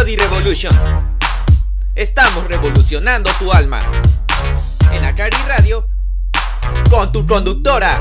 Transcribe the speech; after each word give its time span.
Melody 0.00 0.16
Revolution. 0.16 0.74
Estamos 1.94 2.48
revolucionando 2.48 3.30
tu 3.38 3.52
alma. 3.52 3.82
En 4.92 5.04
Acari 5.04 5.36
Radio, 5.46 5.84
con 6.88 7.12
tu 7.12 7.26
conductora. 7.26 8.00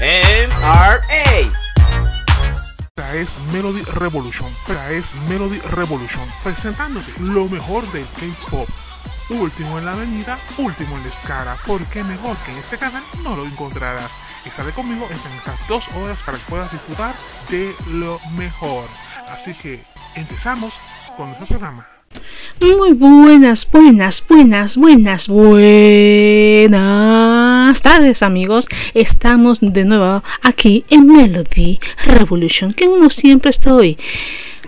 MRA. 0.00 1.04
Esta 2.88 3.14
es 3.14 3.38
Melody 3.52 3.82
Revolution. 3.82 4.52
Esta 4.66 4.90
es 4.90 5.14
Melody 5.28 5.60
Revolution. 5.60 6.28
Presentándote 6.42 7.12
lo 7.20 7.48
mejor 7.48 7.88
del 7.92 8.06
K-pop. 8.18 8.68
Último 9.30 9.78
en 9.78 9.84
la 9.84 9.92
avenida, 9.92 10.40
último 10.56 10.96
en 10.96 11.04
la 11.04 11.08
escala. 11.08 11.56
Porque 11.64 12.02
mejor 12.02 12.36
que 12.38 12.50
en 12.50 12.58
este 12.58 12.78
canal 12.78 13.04
no 13.22 13.36
lo 13.36 13.44
encontrarás. 13.44 14.10
Estaré 14.44 14.72
conmigo 14.72 15.06
en 15.08 15.38
estas 15.38 15.68
dos 15.68 15.86
horas 15.94 16.18
para 16.26 16.36
que 16.36 16.44
puedas 16.46 16.72
disfrutar 16.72 17.14
de 17.48 17.72
lo 17.86 18.18
mejor. 18.32 18.88
Así 19.30 19.54
que 19.54 19.80
empezamos 20.14 20.74
con 21.16 21.26
nuestro 21.28 21.46
programa. 21.46 21.86
Muy 22.60 22.92
buenas, 22.92 23.70
buenas, 23.70 24.24
buenas, 24.26 24.76
buenas, 24.76 25.28
buenas 25.28 26.78
tardes 27.82 28.22
amigos. 28.22 28.66
Estamos 28.94 29.58
de 29.60 29.84
nuevo 29.84 30.22
aquí 30.42 30.84
en 30.90 31.06
Melody 31.06 31.78
Revolution, 32.04 32.72
que 32.72 32.88
uno 32.88 33.10
siempre 33.10 33.50
estoy. 33.50 33.98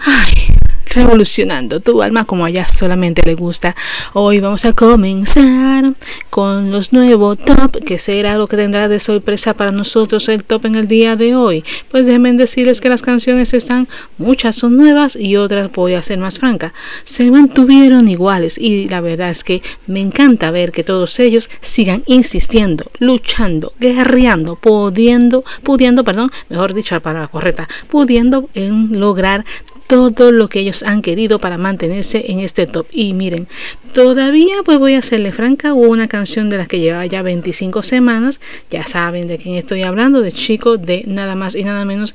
Ay, 0.04 0.54
revolucionando 0.90 1.80
tu 1.80 2.02
alma 2.02 2.24
como 2.24 2.44
a 2.44 2.50
ella 2.50 2.66
solamente 2.68 3.22
le 3.24 3.34
gusta. 3.34 3.74
Hoy 4.12 4.40
vamos 4.40 4.64
a 4.64 4.72
comenzar 4.72 5.94
con 6.30 6.70
los 6.70 6.92
nuevos 6.92 7.38
top, 7.38 7.84
que 7.84 7.98
será 7.98 8.36
lo 8.36 8.46
que 8.46 8.56
tendrá 8.56 8.88
de 8.88 9.00
sorpresa 9.00 9.54
para 9.54 9.70
nosotros 9.72 10.28
el 10.28 10.44
top 10.44 10.66
en 10.66 10.74
el 10.74 10.88
día 10.88 11.16
de 11.16 11.34
hoy. 11.34 11.64
Pues 11.90 12.06
déjenme 12.06 12.32
decirles 12.32 12.80
que 12.80 12.88
las 12.88 13.02
canciones 13.02 13.54
están, 13.54 13.88
muchas 14.18 14.56
son 14.56 14.76
nuevas 14.76 15.16
y 15.16 15.36
otras, 15.36 15.70
voy 15.72 15.94
a 15.94 16.02
ser 16.02 16.18
más 16.18 16.38
franca, 16.38 16.72
se 17.04 17.30
mantuvieron 17.30 18.08
iguales 18.08 18.58
y 18.58 18.88
la 18.88 19.00
verdad 19.00 19.30
es 19.30 19.44
que 19.44 19.62
me 19.86 20.00
encanta 20.00 20.50
ver 20.50 20.72
que 20.72 20.84
todos 20.84 21.18
ellos 21.20 21.50
sigan 21.60 22.02
insistiendo, 22.06 22.84
luchando, 22.98 23.72
guerreando, 23.78 24.56
pudiendo, 24.56 25.44
pudiendo, 25.62 26.04
perdón, 26.04 26.30
mejor 26.48 26.74
dicho 26.74 26.94
la 26.94 27.00
palabra 27.00 27.28
correcta, 27.28 27.68
pudiendo 27.88 28.48
en 28.54 28.98
lograr 28.98 29.44
todo 29.90 30.30
lo 30.30 30.46
que 30.48 30.60
ellos 30.60 30.84
han 30.84 31.02
querido 31.02 31.40
para 31.40 31.58
mantenerse 31.58 32.30
en 32.30 32.38
este 32.38 32.68
top. 32.68 32.86
Y 32.92 33.12
miren, 33.12 33.48
todavía 33.92 34.62
pues 34.64 34.78
voy 34.78 34.94
a 34.94 35.00
hacerle 35.00 35.32
franca, 35.32 35.74
hubo 35.74 35.88
una 35.88 36.06
canción 36.06 36.48
de 36.48 36.58
las 36.58 36.68
que 36.68 36.78
lleva 36.78 37.04
ya 37.06 37.22
25 37.22 37.82
semanas, 37.82 38.40
ya 38.70 38.86
saben 38.86 39.26
de 39.26 39.38
quién 39.38 39.56
estoy 39.56 39.82
hablando, 39.82 40.20
de 40.20 40.30
chico 40.30 40.76
de 40.76 41.02
nada 41.08 41.34
más 41.34 41.56
y 41.56 41.64
nada 41.64 41.84
menos 41.84 42.14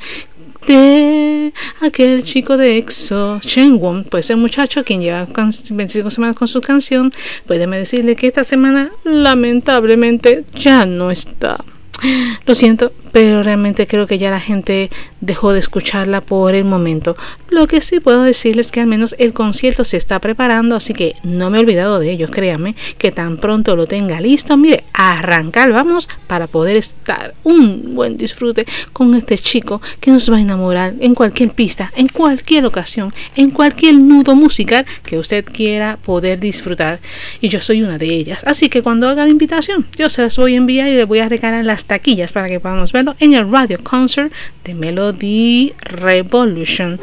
de 0.67 1.53
aquel 1.81 2.23
chico 2.23 2.55
de 2.55 2.77
EXO, 2.77 3.41
Won, 3.73 4.05
pues 4.05 4.29
el 4.29 4.37
muchacho 4.37 4.83
quien 4.85 5.01
lleva 5.01 5.27
25 5.69 6.09
semanas 6.09 6.37
con 6.37 6.47
su 6.47 6.61
canción, 6.61 7.11
puede 7.45 7.67
decirle 7.67 8.15
que 8.15 8.27
esta 8.27 8.45
semana 8.45 8.89
lamentablemente 9.03 10.45
ya 10.57 10.85
no 10.85 11.11
está. 11.11 11.63
Lo 12.45 12.55
siento, 12.55 12.93
pero 13.15 13.43
realmente 13.43 13.87
creo 13.87 14.07
que 14.07 14.17
ya 14.17 14.29
la 14.29 14.41
gente 14.41 14.89
dejó 15.21 15.53
de 15.53 15.59
escucharla 15.59 16.19
por 16.19 16.53
el 16.53 16.65
momento. 16.65 17.15
Lo 17.47 17.65
que 17.65 17.79
sí 17.79 18.01
puedo 18.01 18.23
decirles 18.23 18.73
que 18.73 18.81
al 18.81 18.87
menos 18.87 19.15
el 19.17 19.31
concierto 19.31 19.85
se 19.85 19.95
está 19.95 20.19
preparando, 20.19 20.75
así 20.75 20.93
que 20.93 21.15
no 21.23 21.49
me 21.49 21.57
he 21.57 21.61
olvidado 21.61 21.99
de 21.99 22.11
ello, 22.11 22.29
créanme, 22.29 22.75
que 22.97 23.13
tan 23.13 23.37
pronto 23.37 23.77
lo 23.77 23.87
tenga 23.87 24.19
listo, 24.19 24.57
mire, 24.57 24.83
arrancar 24.91 25.71
vamos 25.71 26.09
para 26.27 26.47
poder 26.47 26.75
estar 26.75 27.35
un 27.45 27.95
buen 27.95 28.17
disfrute 28.17 28.65
con 28.91 29.15
este 29.15 29.37
chico 29.37 29.81
que 30.01 30.11
nos 30.11 30.29
va 30.29 30.35
a 30.35 30.41
enamorar 30.41 30.95
en 30.99 31.15
cualquier 31.15 31.51
pista, 31.51 31.93
en 31.95 32.09
cualquier 32.09 32.65
ocasión, 32.65 33.13
en 33.37 33.49
cualquier 33.49 33.95
nudo 33.95 34.35
musical 34.35 34.85
que 35.05 35.17
usted 35.17 35.45
quiera 35.45 35.97
poder 36.03 36.41
disfrutar. 36.41 36.99
Y 37.39 37.47
yo 37.47 37.61
soy 37.61 37.81
una 37.81 37.97
de 37.97 38.07
ellas, 38.07 38.43
así 38.45 38.67
que 38.67 38.81
cuando 38.81 39.07
haga 39.07 39.23
la 39.23 39.29
invitación, 39.29 39.87
yo 39.97 40.09
se 40.09 40.21
las 40.21 40.35
voy 40.35 40.55
a 40.55 40.57
enviar 40.57 40.89
y 40.89 40.95
le 40.95 41.05
voy 41.05 41.19
a 41.19 41.29
regalar 41.29 41.63
las 41.63 41.85
taquillas 41.85 42.33
para 42.33 42.49
que 42.49 42.59
podamos 42.59 42.91
ver 42.91 43.04
en 43.19 43.33
el 43.33 43.51
radio 43.51 43.77
concert 43.83 44.31
de 44.63 44.73
Melody 44.73 45.73
Revolution. 45.81 46.99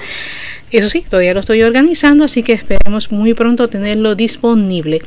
Eso 0.70 0.88
sí, 0.88 1.04
todavía 1.08 1.34
lo 1.34 1.40
estoy 1.40 1.62
organizando, 1.62 2.24
así 2.24 2.42
que 2.42 2.54
esperemos 2.54 3.12
muy 3.12 3.34
pronto 3.34 3.68
tenerlo 3.68 4.14
disponible. 4.14 5.02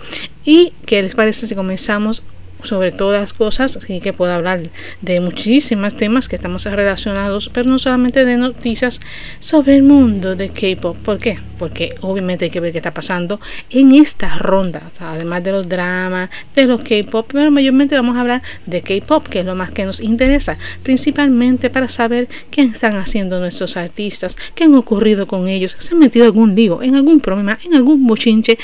¿Y 0.46 0.74
qué 0.86 1.02
les 1.02 1.16
parece 1.16 1.48
si 1.48 1.56
comenzamos 1.56 2.22
sobre 2.64 2.92
todas 2.92 3.34
cosas, 3.34 3.78
así 3.78 4.00
que 4.00 4.14
puedo 4.14 4.34
hablar 4.34 4.62
de 5.02 5.20
muchísimos 5.20 5.96
temas 5.96 6.28
que 6.28 6.36
estamos 6.36 6.66
relacionados, 6.66 7.50
pero 7.54 7.70
no 7.70 7.80
solamente 7.80 8.26
de 8.26 8.38
noticias 8.38 9.00
sobre 9.40 9.76
el 9.76 9.84
mundo 9.84 10.36
de 10.36 10.50
K-pop. 10.50 10.98
¿Por 10.98 11.20
qué? 11.20 11.40
Porque 11.60 11.96
obviamente 12.02 12.46
hay 12.46 12.52
que 12.52 12.60
ver 12.60 12.72
qué 12.72 12.80
está 12.80 12.94
pasando 12.94 13.40
en 13.70 13.92
esta 13.94 14.38
ronda, 14.38 14.82
además 15.00 15.44
de 15.44 15.52
los 15.52 15.70
dramas, 15.70 16.30
de 16.56 16.66
los 16.66 16.82
K-pop, 16.82 17.30
pero 17.32 17.52
mayormente 17.52 17.96
vamos 17.96 18.18
a 18.18 18.22
hablar 18.22 18.42
de 18.66 18.82
K-pop, 18.82 19.28
que 19.28 19.40
es 19.42 19.46
lo 19.46 19.56
más 19.56 19.72
que 19.72 19.86
nos 19.86 20.02
interesa, 20.02 20.58
principalmente 20.84 21.70
para 21.70 21.88
saber 21.88 22.28
qué 22.52 22.62
están 22.62 22.96
haciendo 22.96 23.40
nuestros 23.40 23.78
artistas, 23.78 24.38
qué 24.56 24.66
han 24.66 24.76
ocurrido 24.76 25.28
con 25.28 25.48
ellos, 25.48 25.76
se 25.80 25.94
han 25.94 26.00
metido 26.00 26.26
algún 26.26 26.56
lío, 26.56 26.82
en 26.82 26.96
algún 26.96 27.20
problema, 27.20 27.58
en 27.64 27.76
algún 27.76 28.06
bochinche, 28.08 28.58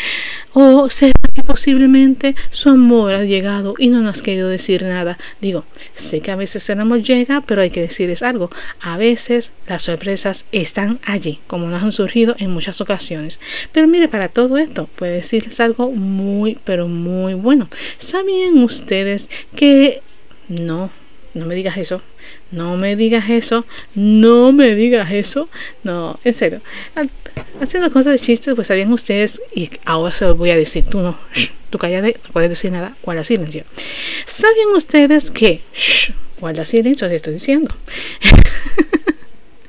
o 0.53 0.89
será 0.89 1.13
que 1.33 1.43
posiblemente 1.43 2.35
su 2.49 2.69
amor 2.69 3.13
ha 3.13 3.23
llegado 3.23 3.75
y 3.81 3.89
no 3.89 3.99
nos 4.01 4.17
has 4.17 4.21
querido 4.21 4.47
decir 4.47 4.83
nada. 4.83 5.17
Digo, 5.41 5.65
sé 5.95 6.21
que 6.21 6.29
a 6.29 6.35
veces 6.35 6.69
el 6.69 6.79
amor 6.79 7.01
llega, 7.01 7.41
pero 7.41 7.63
hay 7.63 7.71
que 7.71 7.81
decirles 7.81 8.21
algo. 8.21 8.51
A 8.79 8.95
veces 8.97 9.53
las 9.67 9.81
sorpresas 9.81 10.45
están 10.51 10.99
allí, 11.03 11.39
como 11.47 11.65
nos 11.65 11.81
han 11.81 11.91
surgido 11.91 12.35
en 12.37 12.51
muchas 12.51 12.79
ocasiones. 12.79 13.39
Pero 13.71 13.87
mire, 13.87 14.07
para 14.07 14.29
todo 14.29 14.59
esto, 14.59 14.87
puede 14.95 15.13
decirles 15.13 15.59
algo 15.59 15.91
muy, 15.91 16.59
pero 16.63 16.87
muy 16.87 17.33
bueno. 17.33 17.69
¿Sabían 17.97 18.59
ustedes 18.59 19.31
que 19.55 20.03
no, 20.47 20.91
no 21.33 21.47
me 21.47 21.55
digas 21.55 21.77
eso? 21.77 22.03
No 22.51 22.75
me 22.75 22.95
digas 22.95 23.29
eso, 23.29 23.65
no 23.95 24.51
me 24.51 24.75
digas 24.75 25.11
eso, 25.11 25.49
no, 25.83 26.19
en 26.23 26.33
serio. 26.33 26.61
Haciendo 27.61 27.91
cosas 27.91 28.13
de 28.13 28.19
chistes, 28.19 28.55
pues 28.55 28.67
sabían 28.67 28.91
ustedes, 28.91 29.41
y 29.55 29.69
ahora 29.85 30.13
se 30.13 30.25
los 30.25 30.37
voy 30.37 30.51
a 30.51 30.57
decir, 30.57 30.83
tú 30.85 30.99
no, 30.99 31.17
tú 31.69 31.77
cállate, 31.77 32.19
no 32.25 32.33
puedes 32.33 32.49
decir 32.49 32.71
nada, 32.71 32.95
guarda 33.03 33.23
silencio. 33.23 33.63
¿Sabían 34.25 34.69
ustedes 34.75 35.31
que, 35.31 35.61
shh, 35.73 36.11
guarda 36.39 36.65
silencio, 36.65 37.07
te 37.07 37.15
estoy 37.15 37.33
diciendo? 37.33 37.73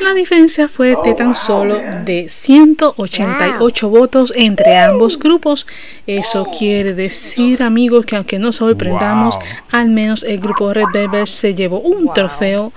La 0.00 0.14
diferencia 0.14 0.66
fue 0.66 0.96
de 1.04 1.14
tan 1.14 1.32
solo 1.34 1.78
de 2.04 2.28
188 2.28 3.88
votos 3.88 4.32
entre 4.34 4.76
ambos 4.78 5.16
grupos. 5.18 5.66
Eso 6.08 6.48
quiere 6.58 6.94
decir, 6.94 7.62
amigos, 7.62 8.06
que 8.06 8.16
aunque 8.16 8.40
no 8.40 8.52
sorprendamos, 8.52 9.38
al 9.70 9.90
menos 9.90 10.24
el 10.24 10.40
grupo 10.40 10.72
Red 10.72 10.86
Velvet 10.92 11.26
se 11.26 11.54
llevó 11.54 11.78
un 11.80 12.12
trofeo 12.12 12.72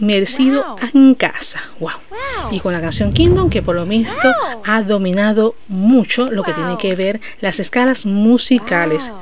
merecido 0.00 0.76
en 0.94 1.14
casa. 1.14 1.60
Wow. 1.78 1.90
Y 2.50 2.60
con 2.60 2.72
la 2.72 2.80
canción 2.80 3.12
Kingdom, 3.12 3.50
que 3.50 3.62
por 3.62 3.74
lo 3.74 3.86
visto 3.86 4.28
ha 4.64 4.82
dominado 4.82 5.54
mucho 5.68 6.30
lo 6.30 6.42
que 6.42 6.52
tiene 6.52 6.76
que 6.78 6.94
ver 6.94 7.20
las 7.40 7.60
escalas 7.60 8.06
musicales. 8.06 9.12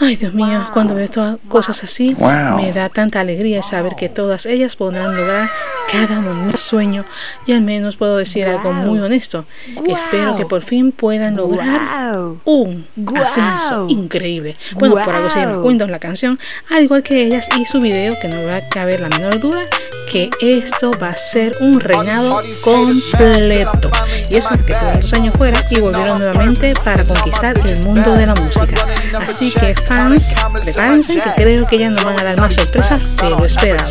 Ay, 0.00 0.14
Dios 0.14 0.32
mío, 0.32 0.68
cuando 0.72 0.94
veo 0.94 1.08
todas 1.08 1.38
cosas 1.48 1.82
así, 1.82 2.16
me 2.56 2.72
da 2.72 2.88
tanta 2.88 3.20
alegría 3.20 3.62
saber 3.62 3.96
que 3.96 4.08
todas 4.08 4.46
ellas 4.46 4.76
podrán 4.76 5.16
lograr 5.16 5.50
cada 5.90 6.20
momento 6.20 6.56
sueño 6.56 7.04
y 7.46 7.52
al 7.52 7.62
menos 7.62 7.96
puedo 7.96 8.16
decir 8.16 8.46
algo 8.46 8.72
muy 8.72 8.98
honesto. 8.98 9.44
Espero 9.86 10.36
que 10.36 10.46
por 10.46 10.62
fin 10.62 10.92
puedan 10.92 11.36
lograr 11.36 12.18
un 12.44 12.86
ascenso 13.16 13.88
increíble. 13.88 14.56
Bueno, 14.74 14.96
por 14.96 15.14
algo 15.14 15.30
se 15.30 15.40
llama 15.40 15.62
Windows 15.62 15.90
la 15.90 15.98
canción, 15.98 16.38
al 16.70 16.84
igual 16.84 17.02
que 17.02 17.24
ellas 17.24 17.48
y 17.58 17.64
su 17.64 17.80
video, 17.80 18.14
que 18.20 18.28
no 18.28 18.44
va 18.44 18.56
a 18.56 18.68
caber 18.68 19.00
la 19.00 19.08
menor 19.08 19.40
duda 19.40 19.64
que 20.10 20.30
esto 20.40 20.90
va 21.00 21.10
a 21.10 21.16
ser 21.16 21.56
un 21.60 21.80
reinado 21.80 22.40
completo. 22.62 23.90
Y 24.30 24.36
eso 24.36 24.50
que 24.50 24.64
quedaron 24.64 25.00
dos 25.02 25.12
años 25.12 25.32
fuera 25.36 25.62
y 25.70 25.80
volvieron 25.80 26.18
nuevamente 26.18 26.72
para 26.84 27.04
conquistar 27.04 27.58
el 27.58 27.78
mundo 27.80 28.14
de 28.14 28.26
la 28.26 28.34
música. 28.34 28.86
Así 29.20 29.52
que 29.52 29.74
fans, 29.86 30.32
prepárense 30.64 31.14
que 31.14 31.30
creo 31.36 31.66
que 31.66 31.78
ya 31.78 31.90
nos 31.90 32.04
van 32.04 32.18
a 32.20 32.24
dar 32.24 32.40
más 32.40 32.54
sorpresas 32.54 33.16
de 33.16 33.30
lo 33.30 33.44
esperado. 33.44 33.90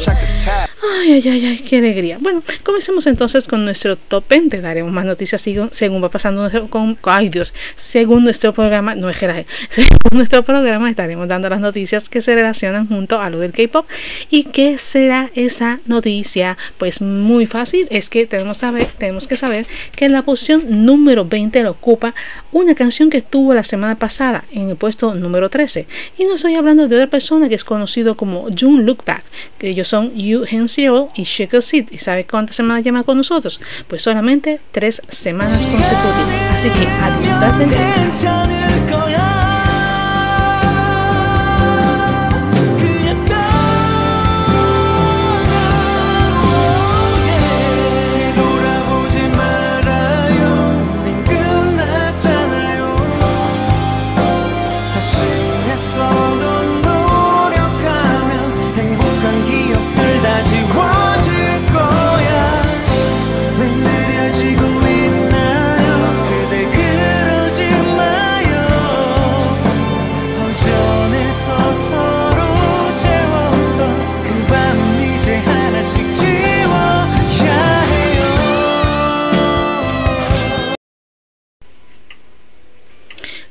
Ay, 1.01 1.13
ay, 1.13 1.29
ay, 1.29 1.45
ay, 1.45 1.59
qué 1.59 1.81
Bueno, 2.19 2.43
comencemos 2.63 3.07
entonces 3.07 3.47
con 3.47 3.63
nuestro 3.63 3.95
top 3.95 4.23
20. 4.29 4.61
Daremos 4.61 4.91
más 4.91 5.05
noticias 5.05 5.41
según 5.71 6.03
va 6.03 6.09
pasando 6.09 6.49
con, 6.69 6.97
ay 7.03 7.29
Dios, 7.29 7.53
según 7.75 8.23
nuestro 8.23 8.53
programa, 8.53 8.95
no 8.95 9.09
es 9.09 9.17
según 9.69 9.87
nuestro 10.11 10.43
programa 10.43 10.89
estaremos 10.89 11.27
dando 11.27 11.49
las 11.49 11.59
noticias 11.59 12.09
que 12.09 12.21
se 12.21 12.35
relacionan 12.35 12.87
junto 12.87 13.21
a 13.21 13.29
lo 13.29 13.39
del 13.39 13.51
K-pop. 13.51 13.85
¿Y 14.29 14.45
qué 14.45 14.77
será 14.77 15.31
esa 15.35 15.79
noticia? 15.85 16.57
Pues 16.77 17.01
muy 17.01 17.45
fácil, 17.45 17.87
es 17.89 18.09
que 18.09 18.25
tenemos, 18.25 18.57
que 19.27 19.35
saber 19.35 19.65
que 19.95 20.05
en 20.05 20.11
la 20.11 20.23
posición 20.23 20.85
número 20.85 21.25
20 21.25 21.63
lo 21.63 21.71
ocupa 21.71 22.13
una 22.51 22.75
canción 22.75 23.09
que 23.09 23.21
tuvo 23.21 23.53
la 23.53 23.63
semana 23.63 23.95
pasada 23.95 24.43
en 24.51 24.69
el 24.69 24.75
puesto 24.75 25.13
número 25.15 25.49
13. 25.49 25.87
Y 26.17 26.25
no 26.25 26.35
estoy 26.35 26.55
hablando 26.55 26.87
de 26.87 26.95
otra 26.95 27.07
persona 27.07 27.49
que 27.49 27.55
es 27.55 27.63
conocido 27.63 28.17
como 28.17 28.47
June 28.57 28.83
Look 28.83 29.03
Back, 29.05 29.23
que 29.57 29.69
ellos 29.69 29.87
son 29.87 30.13
Yu 30.15 30.45
Hen 30.49 30.67
Zero 30.67 31.09
y 31.15 31.23
Shaker 31.23 31.61
¿Y 31.91 31.97
sabe 31.97 32.25
cuántas 32.25 32.55
semanas 32.55 32.83
lleva 32.83 33.03
con 33.03 33.17
nosotros? 33.17 33.59
Pues 33.87 34.01
solamente 34.01 34.59
tres 34.71 35.01
semanas 35.09 35.65
consecutivas. 35.65 36.55
Así 36.55 36.69
que 36.69 36.87
a 36.87 37.19
disfrutar 37.19 37.53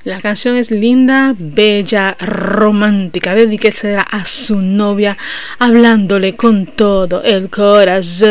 La 0.07 0.21
canción 0.21 0.55
es 0.55 0.71
linda, 0.71 1.35
bella, 1.37 2.17
romántica. 2.21 3.35
Dedíquese 3.35 3.97
a 3.97 4.25
su 4.25 4.61
novia 4.63 5.19
hablándole 5.59 6.37
con 6.37 6.67
todo 6.67 7.25
el 7.25 7.51
corazón. 7.51 8.29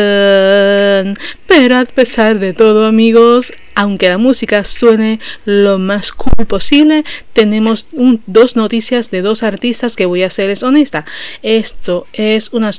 Pero 1.46 1.76
a 1.76 1.84
pesar 1.84 2.38
de 2.38 2.54
todo, 2.54 2.86
amigos, 2.86 3.52
aunque 3.74 4.08
la 4.08 4.16
música 4.16 4.64
suene 4.64 5.20
lo 5.44 5.78
más 5.78 6.12
cool 6.12 6.46
posible, 6.46 7.04
tenemos 7.34 7.88
dos 8.24 8.56
noticias 8.56 9.10
de 9.10 9.20
dos 9.20 9.42
artistas 9.42 9.96
que 9.96 10.06
voy 10.06 10.22
a 10.22 10.30
serles 10.30 10.62
honesta. 10.62 11.04
Esto 11.42 12.06
es 12.14 12.54
una 12.54 12.70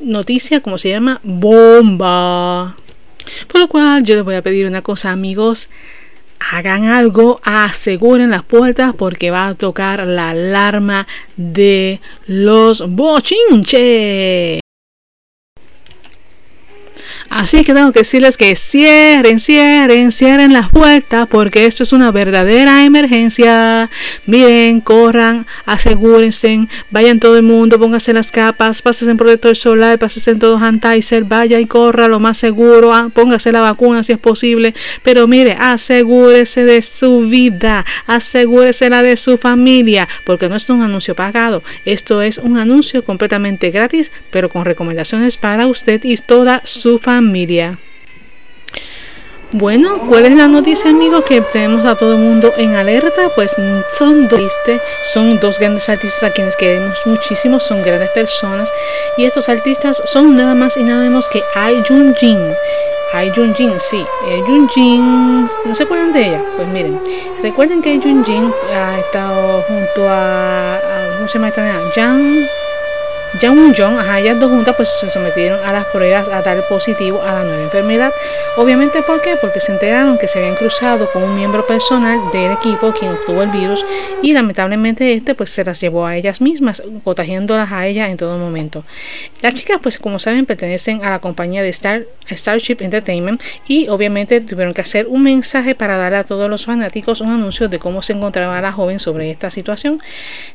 noticia, 0.00 0.62
como 0.62 0.78
se 0.78 0.88
llama, 0.88 1.20
bomba. 1.24 2.74
Por 3.48 3.60
lo 3.60 3.68
cual 3.68 4.02
yo 4.02 4.14
les 4.14 4.24
voy 4.24 4.36
a 4.36 4.40
pedir 4.40 4.66
una 4.66 4.80
cosa, 4.80 5.10
amigos 5.12 5.68
hagan 6.38 6.86
algo, 6.86 7.40
aseguren 7.42 8.30
las 8.30 8.44
puertas 8.44 8.94
porque 8.96 9.30
va 9.30 9.48
a 9.48 9.54
tocar 9.54 10.06
la 10.06 10.30
alarma 10.30 11.06
de 11.36 12.00
los 12.26 12.88
bochinches. 12.88 14.60
Así 17.28 17.64
que 17.64 17.74
tengo 17.74 17.92
que 17.92 18.00
decirles 18.00 18.36
que 18.36 18.54
cierren, 18.54 19.40
cierren, 19.40 20.12
cierren 20.12 20.52
las 20.52 20.68
puertas 20.70 21.26
porque 21.28 21.66
esto 21.66 21.82
es 21.82 21.92
una 21.92 22.12
verdadera 22.12 22.84
emergencia. 22.84 23.90
Miren, 24.26 24.80
corran, 24.80 25.44
asegúrense, 25.64 26.68
vayan 26.90 27.18
todo 27.18 27.36
el 27.36 27.42
mundo, 27.42 27.78
pónganse 27.78 28.12
las 28.12 28.30
capas, 28.30 28.80
pásense 28.80 29.10
en 29.10 29.16
protector 29.16 29.56
solar, 29.56 29.98
pásense 29.98 30.30
en 30.32 30.38
todo 30.38 30.58
Hantizer, 30.58 31.24
vaya 31.24 31.58
y 31.58 31.66
corra 31.66 32.06
lo 32.06 32.20
más 32.20 32.38
seguro, 32.38 32.94
ah, 32.94 33.10
póngase 33.12 33.50
la 33.50 33.60
vacuna 33.60 34.02
si 34.02 34.12
es 34.12 34.18
posible. 34.18 34.74
Pero 35.02 35.26
mire, 35.26 35.56
asegúrese 35.58 36.64
de 36.64 36.80
su 36.82 37.22
vida, 37.22 37.84
asegúrese 38.06 38.88
la 38.88 39.02
de 39.02 39.16
su 39.16 39.36
familia, 39.36 40.08
porque 40.24 40.48
no 40.48 40.54
es 40.54 40.68
un 40.68 40.82
anuncio 40.82 41.14
pagado, 41.14 41.62
esto 41.84 42.22
es 42.22 42.38
un 42.38 42.56
anuncio 42.56 43.04
completamente 43.04 43.70
gratis, 43.70 44.12
pero 44.30 44.48
con 44.48 44.64
recomendaciones 44.64 45.36
para 45.36 45.66
usted 45.66 46.04
y 46.04 46.16
toda 46.16 46.62
su 46.64 46.98
familia 46.98 47.15
familia. 47.16 47.72
Bueno, 49.52 50.00
¿cuál 50.06 50.26
es 50.26 50.34
la 50.34 50.48
noticia, 50.48 50.90
amigos? 50.90 51.24
Que 51.24 51.40
tenemos 51.40 51.86
a 51.86 51.94
todo 51.94 52.12
el 52.12 52.18
mundo 52.18 52.52
en 52.58 52.74
alerta. 52.74 53.30
Pues 53.34 53.56
son 53.92 54.28
dos, 54.28 54.52
son 55.14 55.40
dos 55.40 55.58
grandes 55.58 55.88
artistas 55.88 56.24
a 56.24 56.30
quienes 56.30 56.56
queremos 56.56 56.98
muchísimo, 57.06 57.58
son 57.58 57.82
grandes 57.82 58.10
personas. 58.10 58.70
Y 59.16 59.24
estos 59.24 59.48
artistas 59.48 60.02
son 60.04 60.36
nada 60.36 60.54
más 60.54 60.76
y 60.76 60.82
nada 60.82 61.04
menos 61.04 61.30
que 61.30 61.42
Ai 61.54 61.82
Jun 61.88 62.14
Jin. 62.16 62.38
Ai 63.14 63.32
Jun 63.34 63.54
Jin, 63.54 63.80
sí, 63.80 64.04
Ai 64.28 64.42
Jun 64.42 64.68
Jin, 64.68 65.46
¿no 65.64 65.74
se 65.74 65.84
acuerdan 65.84 66.12
de 66.12 66.26
ella? 66.26 66.44
Pues 66.56 66.68
miren, 66.68 67.00
recuerden 67.42 67.80
que 67.80 67.90
Ai 67.90 68.00
Jin 68.02 68.52
ha 68.74 68.98
estado 68.98 69.62
junto 69.62 70.06
a, 70.06 70.74
a 70.74 71.16
¿cómo 71.16 71.28
se 71.28 71.38
llama 71.38 71.48
esta? 71.48 72.65
Jung 73.40 73.74
Jong, 73.76 73.98
ajá, 73.98 74.20
ellas 74.20 74.40
dos 74.40 74.50
juntas 74.50 74.74
pues 74.76 74.88
se 74.88 75.10
sometieron 75.10 75.58
a 75.64 75.72
las 75.72 75.84
pruebas 75.86 76.28
a 76.28 76.40
dar 76.42 76.66
positivo 76.68 77.20
a 77.20 77.34
la 77.34 77.44
nueva 77.44 77.62
enfermedad. 77.62 78.12
Obviamente, 78.56 79.02
¿por 79.02 79.20
qué? 79.20 79.36
Porque 79.40 79.60
se 79.60 79.72
enteraron 79.72 80.16
que 80.16 80.28
se 80.28 80.38
habían 80.38 80.54
cruzado 80.54 81.10
con 81.12 81.22
un 81.22 81.34
miembro 81.34 81.66
personal 81.66 82.18
del 82.32 82.52
equipo 82.52 82.92
quien 82.92 83.12
obtuvo 83.12 83.42
el 83.42 83.50
virus 83.50 83.84
y 84.22 84.32
lamentablemente 84.32 85.12
este 85.12 85.34
pues 85.34 85.50
se 85.50 85.64
las 85.64 85.80
llevó 85.80 86.06
a 86.06 86.16
ellas 86.16 86.40
mismas, 86.40 86.82
contagiándolas 87.04 87.72
a 87.72 87.86
ella 87.86 88.08
en 88.08 88.16
todo 88.16 88.38
momento. 88.38 88.84
Las 89.42 89.54
chicas 89.54 89.78
pues 89.82 89.98
como 89.98 90.18
saben 90.18 90.46
pertenecen 90.46 91.04
a 91.04 91.10
la 91.10 91.18
compañía 91.18 91.62
de 91.62 91.68
Star, 91.68 92.04
Starship 92.30 92.78
Entertainment 92.80 93.42
y 93.68 93.88
obviamente 93.88 94.40
tuvieron 94.40 94.72
que 94.72 94.80
hacer 94.80 95.08
un 95.08 95.22
mensaje 95.22 95.74
para 95.74 95.98
darle 95.98 96.18
a 96.18 96.24
todos 96.24 96.48
los 96.48 96.64
fanáticos 96.64 97.20
un 97.20 97.30
anuncio 97.30 97.68
de 97.68 97.78
cómo 97.78 98.02
se 98.02 98.14
encontraba 98.14 98.60
la 98.60 98.72
joven 98.72 98.98
sobre 98.98 99.30
esta 99.30 99.50
situación. 99.50 100.00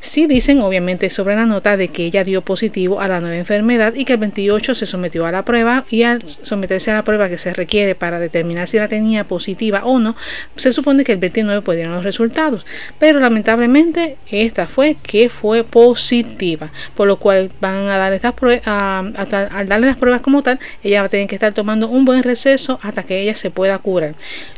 Sí 0.00 0.26
dicen 0.26 0.62
obviamente 0.62 1.10
sobre 1.10 1.36
la 1.36 1.46
nota 1.46 1.76
de 1.76 1.88
que 1.88 2.06
ella 2.06 2.24
dio 2.24 2.42
positivo 2.42 2.71
a 3.00 3.08
la 3.08 3.20
nueva 3.20 3.36
enfermedad 3.36 3.94
y 3.94 4.04
que 4.04 4.14
el 4.14 4.18
28 4.18 4.74
se 4.74 4.86
sometió 4.86 5.26
a 5.26 5.32
la 5.32 5.44
prueba 5.44 5.84
y 5.90 6.04
al 6.04 6.26
someterse 6.26 6.90
a 6.90 6.94
la 6.94 7.04
prueba 7.04 7.28
que 7.28 7.36
se 7.36 7.52
requiere 7.52 7.94
para 7.94 8.18
determinar 8.18 8.66
si 8.66 8.78
la 8.78 8.88
tenía 8.88 9.24
positiva 9.24 9.84
o 9.84 9.98
no, 9.98 10.16
se 10.56 10.72
supone 10.72 11.04
que 11.04 11.12
el 11.12 11.18
29 11.18 11.62
pudieron 11.62 11.92
los 11.92 12.04
resultados. 12.04 12.64
Pero 12.98 13.20
lamentablemente 13.20 14.16
esta 14.30 14.66
fue 14.66 14.96
que 15.02 15.28
fue 15.28 15.64
positiva, 15.64 16.70
por 16.96 17.08
lo 17.08 17.18
cual 17.18 17.50
van 17.60 17.88
a 17.88 17.98
dar 17.98 18.12
estas 18.12 18.32
pruebas, 18.32 18.66
al 18.66 19.66
darle 19.66 19.86
las 19.86 19.96
pruebas 19.96 20.22
como 20.22 20.42
tal, 20.42 20.58
ella 20.82 21.02
va 21.02 21.06
a 21.06 21.10
tener 21.10 21.26
que 21.26 21.36
estar 21.36 21.52
tomando 21.52 21.88
un 21.88 22.04
buen 22.04 22.22
receso 22.22 22.78
hasta 22.82 23.02
que 23.02 23.20
ella 23.20 23.34
se 23.34 23.50
pueda 23.50 23.78
curar. 23.78 24.14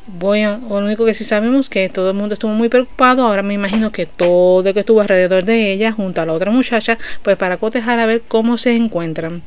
Bueno, 0.07 0.61
lo 0.69 0.77
único 0.77 1.07
que 1.07 1.15
sí 1.15 1.25
sabemos 1.25 1.71
que 1.71 1.89
todo 1.89 2.11
el 2.11 2.17
mundo 2.17 2.35
estuvo 2.35 2.53
muy 2.53 2.69
preocupado. 2.69 3.27
Ahora 3.27 3.43
me 3.43 3.55
imagino 3.55 3.91
que 3.91 4.05
todo 4.05 4.67
el 4.69 4.75
que 4.75 4.81
estuvo 4.81 5.01
alrededor 5.01 5.45
de 5.45 5.73
ella, 5.73 5.93
junto 5.93 6.21
a 6.21 6.27
la 6.27 6.35
otra 6.35 6.51
muchacha, 6.51 6.99
pues 7.23 7.37
para 7.37 7.57
cotejar 7.57 7.99
a 7.99 8.07
ver 8.07 8.23
cómo 8.29 8.59
se 8.59 8.75
encuentran 8.77 9.43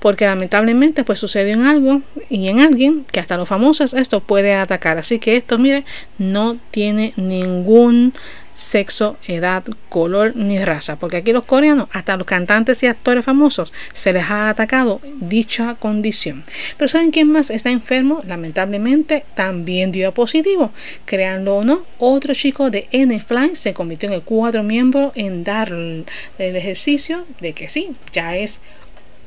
porque 0.00 0.24
lamentablemente 0.24 1.04
pues 1.04 1.20
sucedió 1.20 1.54
en 1.54 1.66
algo 1.66 2.02
y 2.28 2.48
en 2.48 2.60
alguien 2.60 3.04
que 3.10 3.20
hasta 3.20 3.36
los 3.36 3.48
famosos 3.48 3.94
esto 3.94 4.18
puede 4.20 4.54
atacar 4.54 4.98
así 4.98 5.20
que 5.20 5.36
esto 5.36 5.58
mire 5.58 5.84
no 6.18 6.56
tiene 6.72 7.12
ningún 7.16 8.12
sexo, 8.54 9.16
edad, 9.26 9.64
color 9.88 10.36
ni 10.36 10.64
raza, 10.64 10.96
porque 10.96 11.18
aquí 11.18 11.32
los 11.32 11.44
coreanos, 11.44 11.88
hasta 11.92 12.16
los 12.16 12.26
cantantes 12.26 12.82
y 12.82 12.86
actores 12.86 13.24
famosos, 13.24 13.72
se 13.92 14.12
les 14.12 14.30
ha 14.30 14.48
atacado 14.48 15.00
dicha 15.20 15.76
condición. 15.76 16.44
Pero 16.76 16.88
¿saben 16.88 17.10
quién 17.10 17.30
más 17.30 17.50
está 17.50 17.70
enfermo? 17.70 18.20
Lamentablemente 18.26 19.24
también 19.34 19.92
dio 19.92 20.12
positivo. 20.12 20.72
Créanlo 21.04 21.58
o 21.58 21.64
no, 21.64 21.84
otro 21.98 22.34
chico 22.34 22.70
de 22.70 22.88
N-Fly 22.92 23.54
se 23.54 23.74
convirtió 23.74 24.08
en 24.08 24.14
el 24.14 24.22
cuatro 24.22 24.62
miembro 24.62 25.12
en 25.14 25.44
dar 25.44 25.70
el 25.72 26.06
ejercicio 26.38 27.24
de 27.40 27.52
que 27.52 27.68
sí, 27.68 27.90
ya 28.12 28.36
es 28.36 28.60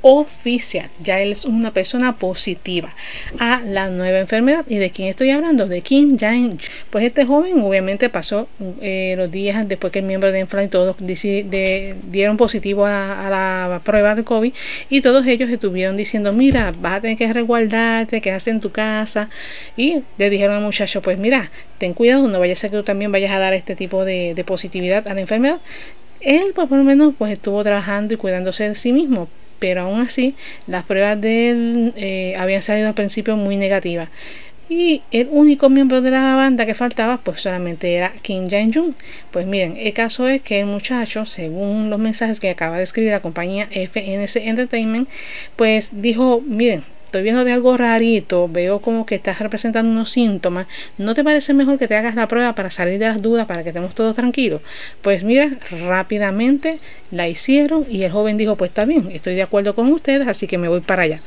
oficial. 0.08 0.88
Ya 1.02 1.20
él 1.20 1.32
es 1.32 1.46
una 1.46 1.74
persona 1.74 2.16
positiva 2.16 2.94
a 3.40 3.62
la 3.62 3.90
nueva 3.90 4.20
enfermedad. 4.20 4.64
¿Y 4.70 4.76
de 4.76 4.92
quién 4.92 5.08
estoy 5.08 5.32
hablando? 5.32 5.66
De 5.66 5.82
Kim 5.82 6.16
Jong. 6.20 6.60
Pues 6.92 7.06
este 7.06 7.26
joven 7.26 7.60
obviamente 7.62 8.08
pasó 8.10 8.48
eh, 8.82 9.16
los 9.18 9.32
días 9.32 9.68
después 9.68 9.92
que 9.92 10.00
el 10.00 10.06
miembro 10.06 10.32
de 10.32 10.42
Enfla 10.42 10.64
y 10.64 10.68
todos 10.68 10.96
dieron 11.00 12.38
positivo 12.38 12.86
a, 12.86 13.28
la 13.32 13.82
prueba 13.84 14.14
de 14.14 14.24
COVID 14.24 14.54
y 14.92 15.02
todos 15.02 15.26
ellos 15.26 15.50
estuvieron 15.50 15.98
diciendo, 15.98 16.32
mira, 16.34 16.72
vas 16.80 16.98
a 16.98 17.02
tener 17.02 17.18
que 17.18 17.34
resguardarte, 17.34 18.22
quedaste 18.22 18.52
en 18.52 18.62
tu 18.62 18.70
casa. 18.72 19.28
Y 19.76 20.04
le 20.20 20.30
dijeron 20.30 20.58
al 20.58 20.62
muchacho, 20.62 21.02
pues 21.02 21.18
mira, 21.18 21.50
ten 21.80 21.96
cuidado, 21.96 22.28
no 22.28 22.40
vaya 22.40 22.54
a 22.54 22.56
ser 22.56 22.70
que 22.70 22.78
tú 22.78 22.84
también 22.84 23.12
vayas 23.12 23.32
a 23.32 23.40
dar 23.40 23.56
este 23.56 23.76
tipo 23.76 24.06
de, 24.06 24.36
de 24.36 24.44
positividad 24.44 25.08
a 25.08 25.16
la 25.16 25.22
enfermedad. 25.22 25.62
Él, 26.20 26.52
pues, 26.54 26.68
por 26.68 26.78
lo 26.78 26.84
menos, 26.84 27.16
pues 27.18 27.34
estuvo 27.34 27.64
trabajando 27.64 28.14
y 28.14 28.18
cuidándose 28.18 28.70
de 28.70 28.76
sí 28.76 28.92
mismo, 28.92 29.30
pero 29.60 29.82
aún 29.82 30.02
así 30.02 30.36
las 30.68 30.84
pruebas 30.84 31.20
de 31.20 31.50
él 31.50 31.94
eh, 31.96 32.36
habían 32.38 32.62
salido 32.62 32.88
al 32.88 32.94
principio 32.94 33.36
muy 33.38 33.58
negativas. 33.58 34.10
Y 34.68 35.04
el 35.12 35.28
único 35.30 35.70
miembro 35.70 36.02
de 36.02 36.10
la 36.10 36.36
banda 36.36 36.66
que 36.66 36.74
faltaba, 36.74 37.18
pues 37.18 37.42
solamente 37.42 37.94
era 37.94 38.14
Kim 38.24 38.50
Jong-un. 38.50 38.96
Pues 39.30 39.46
miren, 39.46 39.78
el 39.78 39.94
caso 39.94 40.28
es 40.28 40.42
que 40.42 40.60
el 40.60 40.66
muchacho, 40.66 41.28
según 41.28 41.92
los 41.92 42.00
mensajes 42.00 42.40
que 42.40 42.50
acaba 42.50 42.78
de 42.78 42.84
escribir 42.84 43.12
la 43.12 43.20
compañía 43.20 43.68
FNC 43.70 44.38
Entertainment, 44.38 45.08
pues 45.56 46.02
dijo, 46.02 46.42
miren, 46.42 46.84
estoy 47.16 47.24
viendo 47.24 47.46
de 47.46 47.54
algo 47.54 47.78
rarito, 47.78 48.50
veo 48.50 48.82
como 48.82 49.06
que 49.06 49.16
estás 49.16 49.40
representando 49.40 49.90
unos 49.90 50.10
síntomas, 50.10 50.68
¿no 50.98 51.14
te 51.14 51.24
parece 51.24 51.54
mejor 51.54 51.80
que 51.80 51.88
te 51.88 51.96
hagas 51.96 52.14
la 52.14 52.28
prueba 52.28 52.54
para 52.56 52.70
salir 52.70 53.00
de 53.00 53.08
las 53.08 53.22
dudas, 53.22 53.46
para 53.46 53.64
que 53.64 53.70
estemos 53.70 53.96
todos 53.96 54.18
tranquilos? 54.18 54.62
Pues 55.02 55.24
mira, 55.24 55.50
rápidamente 55.88 56.80
la 57.12 57.30
hicieron 57.30 57.86
y 57.90 58.04
el 58.04 58.12
joven 58.12 58.36
dijo, 58.36 58.58
pues 58.58 58.72
está 58.72 58.84
bien, 58.84 59.12
estoy 59.14 59.36
de 59.36 59.44
acuerdo 59.44 59.76
con 59.76 59.88
ustedes, 59.94 60.28
así 60.28 60.46
que 60.46 60.58
me 60.58 60.68
voy 60.68 60.82
para 60.82 61.04
allá. 61.04 61.22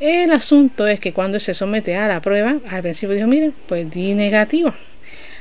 El 0.00 0.32
asunto 0.32 0.86
es 0.86 1.00
que 1.00 1.12
cuando 1.12 1.38
se 1.38 1.52
somete 1.52 1.96
a 1.96 2.08
la 2.08 2.22
prueba, 2.22 2.56
al 2.70 2.80
principio 2.80 3.14
dijo, 3.14 3.26
miren, 3.26 3.52
pues 3.66 3.90
di 3.90 4.14
negativo. 4.14 4.72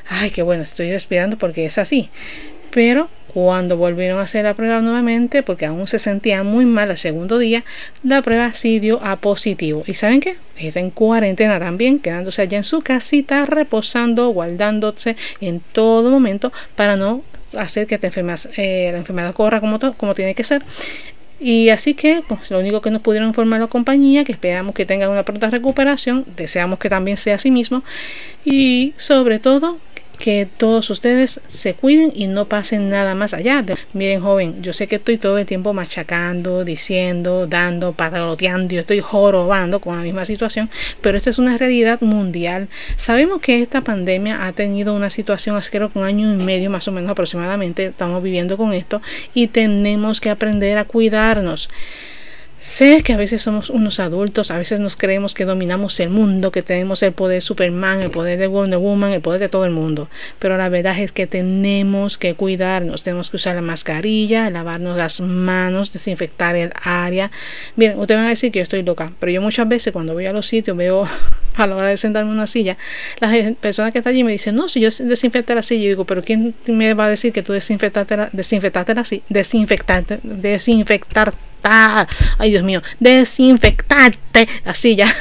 Ay, 0.09 0.29
qué 0.29 0.41
bueno, 0.41 0.63
estoy 0.63 0.91
respirando 0.91 1.37
porque 1.37 1.65
es 1.65 1.77
así. 1.77 2.09
Pero 2.72 3.10
cuando 3.36 3.75
volvieron 3.75 4.19
a 4.19 4.22
hacer 4.22 4.45
la 4.45 4.53
prueba 4.53 4.79
nuevamente, 4.79 5.43
porque 5.43 5.65
aún 5.65 5.88
se 5.88 6.00
sentía 6.00 6.43
muy 6.43 6.63
mal 6.63 6.89
el 6.89 6.98
segundo 6.98 7.38
día, 7.38 7.65
la 8.01 8.22
prueba 8.22 8.53
sí 8.53 8.79
dio 8.79 9.03
a 9.03 9.17
positivo. 9.17 9.84
¿Y 9.86 9.93
saben 9.93 10.22
qué? 10.22 10.38
Está 10.57 10.79
en 10.79 10.89
cuarentena 10.89 11.60
también, 11.60 12.00
quedándose 12.00 12.41
allá 12.41 12.57
en 12.57 12.63
su 12.63 12.81
casita, 12.81 13.45
reposando, 13.45 14.29
guardándose 14.29 15.17
en 15.41 15.60
todo 15.60 16.12
momento 16.12 16.53
para 16.77 16.95
no 16.95 17.24
hacer 17.57 17.88
que 17.88 18.00
eh, 18.57 18.89
la 18.93 18.98
enfermedad 18.98 19.34
corra 19.34 19.60
como, 19.60 20.15
tiene 20.15 20.34
que 20.34 20.45
ser. 20.45 20.63
Y 21.38 21.67
así 21.69 21.93
que 21.93 22.24
pues, 22.25 22.50
lo 22.50 22.60
único 22.60 22.79
que 22.79 22.89
nos 22.89 23.01
pudieron 23.01 23.27
informar 23.27 23.60
la 23.60 23.67
compañía, 23.67 24.24
que 24.24 24.31
esperamos 24.31 24.74
que 24.74 24.86
tenga 24.86 25.10
una 25.10 25.24
pronta 25.24 25.50
recuperación, 25.50 26.24
deseamos 26.38 26.79
que 26.79 26.89
también 26.89 27.17
sea 27.17 27.36
así 27.36 27.51
mismo 27.51 27.84
y 28.45 28.93
sobre 28.95 29.39
todo 29.39 29.77
que 30.15 30.48
todos 30.57 30.89
ustedes 30.89 31.41
se 31.48 31.74
cuiden 31.74 32.12
y 32.13 32.27
no 32.27 32.45
pasen 32.45 32.89
nada 32.89 33.15
más 33.15 33.34
allá. 33.34 33.62
De, 33.62 33.75
miren, 33.93 34.22
joven, 34.22 34.62
yo 34.62 34.74
sé 34.74 34.88
que 34.88 34.95
estoy 34.95 35.17
todo 35.17 35.38
el 35.38 35.45
tiempo 35.45 35.74
machacando, 35.74 36.63
diciendo, 36.63 37.48
dando, 37.48 37.93
pataloteando, 37.93 38.74
yo 38.74 38.81
estoy 38.81 39.00
jorobando 39.00 39.79
con 39.79 39.95
la 39.95 40.01
misma 40.01 40.25
situación, 40.25 40.69
pero 41.01 41.17
esta 41.17 41.29
es 41.29 41.39
una 41.39 41.57
realidad 41.57 42.01
mundial. 42.01 42.67
Sabemos 42.95 43.41
que 43.41 43.62
esta 43.62 43.81
pandemia 43.81 44.45
ha 44.45 44.53
tenido 44.53 44.93
una 44.93 45.10
situación 45.10 45.55
asquerosa 45.55 45.93
con 45.93 46.03
un 46.03 46.07
año 46.07 46.34
y 46.34 46.43
medio 46.43 46.69
más 46.69 46.88
o 46.88 46.91
menos 46.91 47.12
aproximadamente, 47.12 47.86
estamos 47.88 48.24
viviendo 48.24 48.57
con 48.57 48.74
esto 48.74 49.01
y 49.34 49.48
tenemos 49.48 50.22
que 50.22 50.29
aprender 50.29 50.77
a 50.77 50.86
cuidarnos. 50.86 51.69
Sé 52.65 53.03
que 53.03 53.13
a 53.13 53.17
veces 53.17 53.43
somos 53.43 53.69
unos 53.69 54.00
adultos, 54.00 54.50
a 54.50 54.57
veces 54.57 54.79
nos 54.79 54.95
creemos 54.95 55.36
que 55.36 55.45
dominamos 55.45 56.00
el 56.00 56.10
mundo, 56.10 56.50
que 56.50 56.63
tenemos 56.63 57.03
el 57.03 57.12
poder 57.12 57.43
Superman, 57.43 58.01
el 58.01 58.10
poder 58.10 58.39
de 58.39 58.48
Wonder 58.48 58.79
Woman, 58.79 59.12
el 59.12 59.22
poder 59.22 59.39
de 59.39 59.50
todo 59.50 59.65
el 59.65 59.72
mundo. 59.72 60.10
Pero 60.39 60.57
la 60.57 60.67
verdad 60.67 60.98
es 60.98 61.12
que 61.12 61.27
tenemos 61.27 62.17
que 62.17 62.34
cuidarnos, 62.34 63.03
tenemos 63.03 63.29
que 63.29 63.36
usar 63.36 63.53
la 63.53 63.62
mascarilla, 63.62 64.50
lavarnos 64.50 64.98
las 64.98 65.22
manos, 65.22 65.93
desinfectar 65.93 66.55
el 66.55 66.74
área. 66.81 67.29
Bien, 67.75 68.00
ustedes 68.00 68.17
van 68.17 68.25
a 68.25 68.29
decir 68.29 68.51
que 68.51 68.57
yo 68.57 68.63
estoy 68.63 68.81
loca, 68.81 69.13
pero 69.19 69.31
yo 69.31 69.43
muchas 69.43 69.69
veces 69.69 69.93
cuando 69.93 70.13
voy 70.13 70.25
a 70.25 70.34
los 70.34 70.48
sitios 70.48 70.75
veo 70.75 71.07
a 71.53 71.67
la 71.67 71.75
hora 71.75 71.89
de 71.89 71.98
sentarme 71.98 72.31
en 72.31 72.38
una 72.38 72.48
silla, 72.48 72.77
las 73.19 73.53
personas 73.57 73.91
que 73.91 74.00
están 74.00 74.10
allí 74.10 74.24
me 74.24 74.31
dicen, 74.31 74.55
no, 74.55 74.69
si 74.69 74.79
yo 74.79 74.89
desinfecté 74.89 75.53
la 75.53 75.62
silla, 75.62 75.84
yo 75.84 75.89
digo, 75.89 76.05
pero 76.05 76.24
¿quién 76.24 76.55
me 76.65 76.95
va 76.95 77.05
a 77.05 77.10
decir 77.10 77.31
que 77.31 77.43
tú 77.43 77.53
desinfectaste 77.53 78.17
la, 78.17 78.29
desinfectaste 78.34 78.95
la 78.95 79.05
silla? 79.05 79.24
Desinfectarte, 79.29 80.19
desinfectarte 80.24 81.38
ay 81.65 82.51
Dios 82.51 82.63
mío, 82.63 82.81
desinfectarte 83.00 84.48
así 84.65 84.95
ya. 84.95 85.07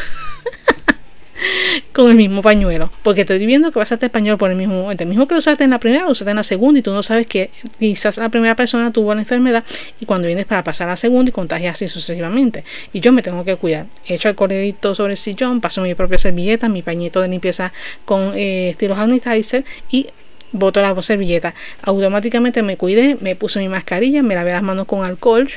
con 1.92 2.10
el 2.10 2.16
mismo 2.16 2.42
pañuelo. 2.42 2.90
Porque 3.02 3.22
estoy 3.22 3.44
viendo 3.44 3.72
que 3.72 3.78
vas 3.78 3.90
a 3.92 3.94
estar 3.94 4.08
español 4.08 4.38
por 4.38 4.50
el 4.50 4.56
mismo 4.56 4.82
momento. 4.82 5.02
El 5.02 5.08
mismo 5.08 5.26
que 5.26 5.34
lo 5.34 5.38
usaste 5.38 5.64
en 5.64 5.70
la 5.70 5.78
primera, 5.78 6.04
lo 6.04 6.10
usaste 6.10 6.30
en 6.30 6.36
la 6.36 6.44
segunda 6.44 6.80
y 6.80 6.82
tú 6.82 6.92
no 6.92 7.02
sabes 7.02 7.26
que 7.26 7.50
quizás 7.78 8.18
la 8.18 8.28
primera 8.28 8.56
persona 8.56 8.92
tuvo 8.92 9.14
la 9.14 9.22
enfermedad 9.22 9.64
y 10.00 10.06
cuando 10.06 10.26
vienes 10.26 10.46
para 10.46 10.64
pasar 10.64 10.88
a 10.88 10.92
la 10.92 10.96
segunda 10.96 11.30
y 11.30 11.32
contagias 11.32 11.74
así 11.74 11.88
sucesivamente. 11.88 12.64
Y 12.92 13.00
yo 13.00 13.12
me 13.12 13.22
tengo 13.22 13.44
que 13.44 13.56
cuidar. 13.56 13.86
He 14.06 14.14
hecho 14.14 14.28
el 14.28 14.34
corredito 14.34 14.94
sobre 14.94 15.12
el 15.12 15.16
sillón, 15.16 15.60
paso 15.60 15.82
mi 15.82 15.94
propia 15.94 16.18
servilleta, 16.18 16.68
mi 16.68 16.82
pañito 16.82 17.20
de 17.20 17.28
limpieza 17.28 17.72
con 18.04 18.32
eh, 18.34 18.70
estilo 18.70 18.94
sanitizer 18.94 19.64
y 19.90 20.08
boto 20.54 20.80
la 20.80 20.94
servilleta. 21.02 21.54
Automáticamente 21.82 22.62
me 22.62 22.76
cuidé, 22.76 23.18
me 23.20 23.36
puse 23.36 23.58
mi 23.58 23.68
mascarilla, 23.68 24.22
me 24.22 24.34
lavé 24.34 24.52
las 24.52 24.62
manos 24.62 24.86
con 24.86 25.04
alcohol, 25.04 25.48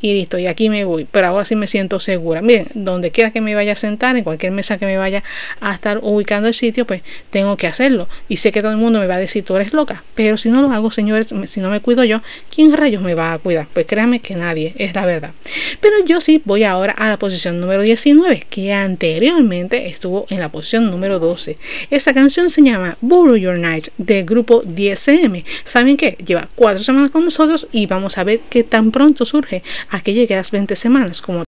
y 0.00 0.14
listo, 0.14 0.38
y 0.38 0.46
aquí 0.46 0.70
me 0.70 0.84
voy. 0.84 1.06
Pero 1.10 1.26
ahora 1.26 1.44
sí 1.44 1.56
me 1.56 1.66
siento 1.66 2.00
segura. 2.00 2.40
Miren, 2.40 2.68
donde 2.74 3.10
quiera 3.10 3.30
que 3.30 3.40
me 3.40 3.54
vaya 3.54 3.72
a 3.72 3.76
sentar, 3.76 4.16
en 4.16 4.24
cualquier 4.24 4.52
mesa 4.52 4.78
que 4.78 4.86
me 4.86 4.96
vaya 4.96 5.22
a 5.60 5.74
estar 5.74 5.98
ubicando 6.02 6.48
el 6.48 6.54
sitio, 6.54 6.86
pues 6.86 7.02
tengo 7.30 7.56
que 7.56 7.66
hacerlo. 7.66 8.08
Y 8.28 8.38
sé 8.38 8.52
que 8.52 8.62
todo 8.62 8.70
el 8.70 8.78
mundo 8.78 9.00
me 9.00 9.06
va 9.06 9.16
a 9.16 9.18
decir, 9.18 9.44
tú 9.44 9.56
eres 9.56 9.72
loca. 9.72 10.04
Pero 10.14 10.38
si 10.38 10.48
no 10.48 10.62
lo 10.62 10.70
hago, 10.70 10.90
señores, 10.90 11.28
si 11.46 11.60
no 11.60 11.70
me 11.70 11.80
cuido 11.80 12.04
yo, 12.04 12.22
¿quién 12.54 12.72
rayos 12.72 13.02
me 13.02 13.14
va 13.14 13.32
a 13.32 13.38
cuidar? 13.38 13.66
Pues 13.72 13.86
créanme 13.86 14.20
que 14.20 14.36
nadie, 14.36 14.72
es 14.76 14.94
la 14.94 15.04
verdad. 15.04 15.32
Pero 15.80 15.96
yo 16.06 16.20
sí 16.20 16.40
voy 16.44 16.64
ahora 16.64 16.92
a 16.92 17.08
la 17.08 17.18
posición 17.18 17.60
número 17.60 17.82
19, 17.82 18.46
que 18.48 18.72
anteriormente 18.72 19.86
estuvo 19.86 20.26
en 20.30 20.40
la 20.40 20.50
posición 20.50 20.90
número 20.90 21.18
12. 21.18 21.58
Esta 21.90 22.14
canción 22.14 22.48
se 22.48 22.62
llama 22.62 22.96
Borrow 23.00 23.36
Your 23.36 23.58
Night 23.58 23.88
del 23.98 24.24
grupo 24.24 24.62
10M. 24.62 25.44
¿Saben 25.64 25.96
qué? 25.96 26.16
Lleva 26.24 26.48
cuatro 26.54 26.82
semanas 26.82 27.10
con 27.10 27.24
nosotros 27.24 27.68
y 27.72 27.86
vamos 27.86 28.18
a 28.18 28.24
ver 28.24 28.40
qué 28.48 28.64
tan 28.64 28.90
pronto 28.90 29.24
surge 29.24 29.62
a 29.90 30.00
que 30.00 30.14
llegue 30.14 30.34
a 30.34 30.38
las 30.38 30.50
20 30.50 30.76
semanas 30.76 31.22
como 31.22 31.44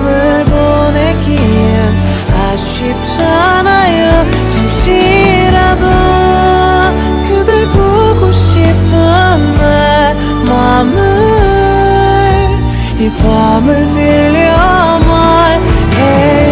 밤을 0.00 0.44
보내기엔 0.44 2.06
아쉽잖아요 2.32 4.26
잠시라도 4.52 5.84
그댈 7.28 7.66
보고 7.66 8.32
싶은 8.32 8.86
내 9.58 10.14
맘을 10.48 10.96
이 12.98 13.10
밤을 13.22 13.66
빌려 13.94 14.46
말해요 15.00 16.46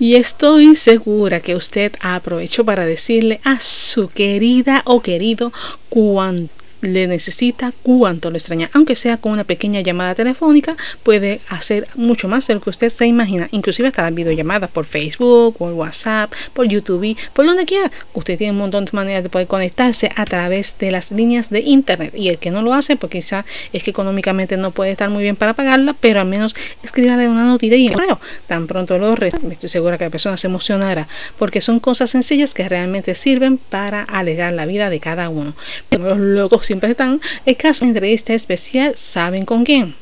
Y 0.00 0.16
estoy 0.16 0.74
segura 0.74 1.40
que 1.40 1.54
usted 1.54 1.92
aprovechó 2.00 2.64
para 2.64 2.84
decirle 2.84 3.40
a 3.44 3.60
su 3.60 4.08
querida 4.08 4.82
o 4.84 5.00
querido 5.00 5.52
cuánto 5.88 6.57
le 6.81 7.07
necesita, 7.07 7.73
cuánto 7.83 8.29
lo 8.29 8.37
extraña, 8.37 8.69
aunque 8.73 8.95
sea 8.95 9.17
con 9.17 9.33
una 9.33 9.43
pequeña 9.43 9.81
llamada 9.81 10.15
telefónica, 10.15 10.75
puede 11.03 11.41
hacer 11.49 11.87
mucho 11.95 12.27
más 12.27 12.47
de 12.47 12.55
lo 12.55 12.61
que 12.61 12.69
usted 12.69 12.89
se 12.89 13.05
imagina, 13.05 13.47
inclusive 13.51 13.87
hasta 13.87 14.03
las 14.03 14.13
videollamadas 14.13 14.69
por 14.69 14.85
Facebook, 14.85 15.57
por 15.57 15.73
WhatsApp, 15.73 16.33
por 16.53 16.67
YouTube, 16.67 17.17
por 17.33 17.45
donde 17.45 17.65
quiera. 17.65 17.91
Usted 18.13 18.37
tiene 18.37 18.51
un 18.51 18.59
montón 18.59 18.85
de 18.85 18.91
maneras 18.93 19.23
de 19.23 19.29
poder 19.29 19.47
conectarse 19.47 20.09
a 20.15 20.25
través 20.25 20.77
de 20.79 20.91
las 20.91 21.11
líneas 21.11 21.49
de 21.49 21.61
internet 21.61 22.13
y 22.15 22.29
el 22.29 22.37
que 22.37 22.51
no 22.51 22.61
lo 22.61 22.73
hace, 22.73 22.95
pues 22.95 23.11
quizá 23.11 23.45
es 23.73 23.83
que 23.83 23.91
económicamente 23.91 24.57
no 24.57 24.71
puede 24.71 24.91
estar 24.91 25.09
muy 25.09 25.23
bien 25.23 25.35
para 25.35 25.53
pagarla, 25.53 25.95
pero 25.99 26.21
al 26.21 26.27
menos 26.27 26.55
escribirle 26.83 27.27
una 27.27 27.45
notita 27.45 27.75
y 27.75 27.89
creo, 27.89 28.19
tan 28.47 28.67
pronto 28.67 28.97
lo 28.97 29.15
reciba, 29.15 29.51
estoy 29.51 29.69
segura 29.69 29.97
que 29.97 30.05
la 30.05 30.09
persona 30.09 30.37
se 30.37 30.47
emocionará, 30.47 31.07
porque 31.37 31.61
son 31.61 31.79
cosas 31.79 32.09
sencillas 32.09 32.53
que 32.53 32.67
realmente 32.67 33.15
sirven 33.15 33.57
para 33.57 34.03
alegrar 34.03 34.53
la 34.53 34.65
vida 34.65 34.89
de 34.89 34.99
cada 34.99 35.29
uno. 35.29 35.53
Los 35.91 36.17
locos 36.17 36.68
siempre 36.69 36.91
están. 36.91 37.19
El 37.47 37.57
caso 37.57 37.81
de 37.81 37.87
entrevista 37.87 38.31
especial, 38.31 38.95
¿saben 38.95 39.43
con 39.43 39.63
quién? 39.63 39.95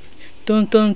Tun, 0.48 0.66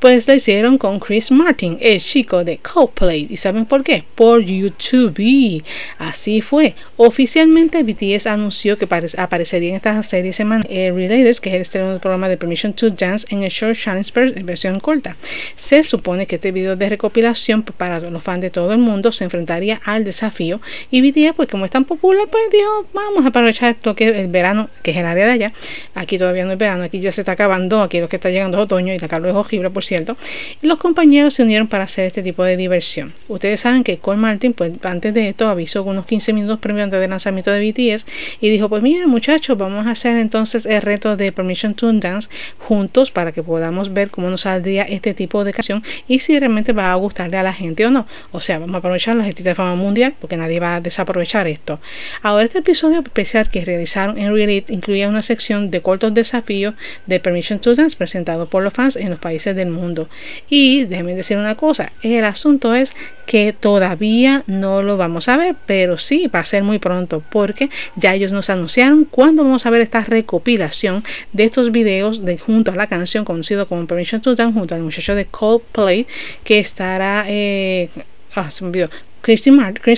Pues 0.00 0.26
lo 0.26 0.34
hicieron 0.34 0.76
con 0.76 0.98
Chris 0.98 1.30
Martin, 1.30 1.78
el 1.80 2.00
chico 2.00 2.42
de 2.42 2.58
Coldplay. 2.58 3.28
¿Y 3.30 3.36
saben 3.36 3.64
por 3.64 3.84
qué? 3.84 4.02
Por 4.16 4.42
YouTube. 4.42 5.62
Así 5.98 6.40
fue. 6.40 6.74
Oficialmente 6.96 7.84
BTS 7.84 8.26
anunció 8.26 8.76
que 8.76 8.88
aparecería 9.16 9.68
en 9.68 9.76
esta 9.76 10.02
serie 10.02 10.32
semana 10.32 10.64
eh, 10.68 10.90
Relators, 10.92 11.40
que 11.40 11.50
es 11.50 11.54
el 11.54 11.60
estreno 11.62 11.90
del 11.90 12.00
programa 12.00 12.28
de 12.28 12.36
Permission 12.36 12.72
to 12.72 12.90
Dance 12.90 13.28
en 13.30 13.44
el 13.44 13.50
show 13.52 13.72
Challenge 13.72 14.10
en 14.16 14.44
versión 14.44 14.80
corta. 14.80 15.16
Se 15.54 15.84
supone 15.84 16.26
que 16.26 16.36
este 16.36 16.50
video 16.50 16.74
de 16.74 16.88
recopilación 16.88 17.62
para 17.62 18.00
los 18.00 18.22
fans 18.22 18.40
de 18.40 18.50
todo 18.50 18.72
el 18.72 18.78
mundo 18.78 19.12
se 19.12 19.22
enfrentaría 19.22 19.80
al 19.84 20.02
desafío 20.02 20.60
y 20.90 21.00
BTS 21.08 21.34
pues 21.36 21.48
como 21.48 21.66
es 21.66 21.70
tan 21.70 21.84
popular 21.84 22.26
pues 22.30 22.42
dijo 22.50 22.86
vamos 22.92 23.24
a 23.24 23.28
aprovechar 23.28 23.70
esto 23.70 23.94
que 23.94 24.08
es 24.08 24.16
el 24.16 24.28
verano 24.28 24.68
que 24.82 24.90
es 24.90 24.96
el 24.96 25.06
área 25.06 25.26
de 25.26 25.32
allá 25.32 25.52
aquí 25.94 26.18
todavía 26.18 26.44
no 26.44 26.52
es 26.52 26.58
verano 26.58 26.82
aquí 26.82 27.00
ya 27.00 27.11
se 27.12 27.20
está 27.22 27.32
acabando, 27.32 27.82
aquí 27.82 28.00
lo 28.00 28.08
que 28.08 28.16
está 28.16 28.30
llegando 28.30 28.58
es 28.58 28.64
otoño 28.64 28.92
y 28.92 28.98
la 28.98 29.08
calor 29.08 29.30
es 29.30 29.34
horrible, 29.34 29.70
por 29.70 29.84
cierto. 29.84 30.16
Y 30.60 30.66
los 30.66 30.78
compañeros 30.78 31.34
se 31.34 31.42
unieron 31.42 31.68
para 31.68 31.84
hacer 31.84 32.06
este 32.06 32.22
tipo 32.22 32.44
de 32.44 32.56
diversión. 32.56 33.12
Ustedes 33.28 33.60
saben 33.60 33.84
que 33.84 33.98
Cole 33.98 34.18
Martin, 34.18 34.52
pues 34.52 34.72
antes 34.82 35.14
de 35.14 35.28
esto, 35.28 35.48
avisó 35.48 35.82
unos 35.82 36.06
15 36.06 36.32
minutos 36.32 36.58
previo 36.58 36.84
antes 36.84 37.00
del 37.00 37.10
lanzamiento 37.10 37.50
de 37.50 37.70
BTS 37.70 38.06
y 38.40 38.50
dijo: 38.50 38.68
Pues 38.68 38.82
miren, 38.82 39.08
muchachos, 39.08 39.56
vamos 39.56 39.86
a 39.86 39.90
hacer 39.90 40.16
entonces 40.16 40.66
el 40.66 40.82
reto 40.82 41.16
de 41.16 41.32
Permission 41.32 41.74
to 41.74 41.92
Dance 41.92 42.28
juntos 42.58 43.10
para 43.10 43.32
que 43.32 43.42
podamos 43.42 43.92
ver 43.92 44.10
cómo 44.10 44.30
nos 44.30 44.42
saldría 44.42 44.82
este 44.84 45.14
tipo 45.14 45.44
de 45.44 45.52
canción 45.52 45.82
y 46.08 46.18
si 46.20 46.38
realmente 46.38 46.72
va 46.72 46.92
a 46.92 46.94
gustarle 46.94 47.36
a 47.36 47.42
la 47.42 47.52
gente 47.52 47.86
o 47.86 47.90
no. 47.90 48.06
O 48.30 48.40
sea, 48.40 48.58
vamos 48.58 48.74
a 48.74 48.78
aprovechar 48.78 49.16
la 49.16 49.24
gestión 49.24 49.44
de 49.44 49.54
fama 49.54 49.74
mundial 49.74 50.14
porque 50.20 50.36
nadie 50.36 50.60
va 50.60 50.76
a 50.76 50.80
desaprovechar 50.80 51.46
esto. 51.46 51.80
Ahora, 52.22 52.44
este 52.44 52.58
episodio 52.58 53.00
especial 53.00 53.50
que 53.50 53.64
realizaron 53.64 54.18
en 54.18 54.34
Reddit 54.34 54.70
incluía 54.70 55.08
una 55.08 55.22
sección 55.22 55.70
de 55.70 55.80
cortos 55.80 56.14
desafíos 56.14 56.74
de 57.06 57.20
Permission 57.20 57.58
to 57.58 57.74
Dance 57.74 57.96
presentado 57.96 58.48
por 58.48 58.62
los 58.62 58.72
fans 58.72 58.96
en 58.96 59.10
los 59.10 59.18
países 59.18 59.54
del 59.56 59.70
mundo. 59.70 60.08
Y 60.48 60.84
déjenme 60.84 61.14
decir 61.14 61.36
una 61.36 61.54
cosa, 61.56 61.92
el 62.02 62.24
asunto 62.24 62.74
es 62.74 62.92
que 63.26 63.52
todavía 63.58 64.44
no 64.46 64.82
lo 64.82 64.96
vamos 64.96 65.28
a 65.28 65.36
ver, 65.36 65.56
pero 65.66 65.98
sí 65.98 66.28
va 66.32 66.40
a 66.40 66.44
ser 66.44 66.62
muy 66.62 66.78
pronto 66.78 67.22
porque 67.30 67.70
ya 67.96 68.14
ellos 68.14 68.32
nos 68.32 68.50
anunciaron 68.50 69.04
cuándo 69.04 69.44
vamos 69.44 69.66
a 69.66 69.70
ver 69.70 69.80
esta 69.80 70.02
recopilación 70.02 71.04
de 71.32 71.44
estos 71.44 71.72
videos 71.72 72.24
de 72.24 72.38
junto 72.38 72.72
a 72.72 72.76
la 72.76 72.86
canción 72.86 73.24
conocido 73.24 73.66
como 73.66 73.86
Permission 73.86 74.20
to 74.20 74.34
Dance 74.34 74.58
junto 74.58 74.74
al 74.74 74.82
muchacho 74.82 75.14
de 75.14 75.26
Coldplay 75.26 76.06
que 76.44 76.58
estará 76.58 77.24
eh, 77.28 77.88
ah, 78.34 78.50
se 78.50 78.64
me 78.64 78.88
Chris 79.22 79.46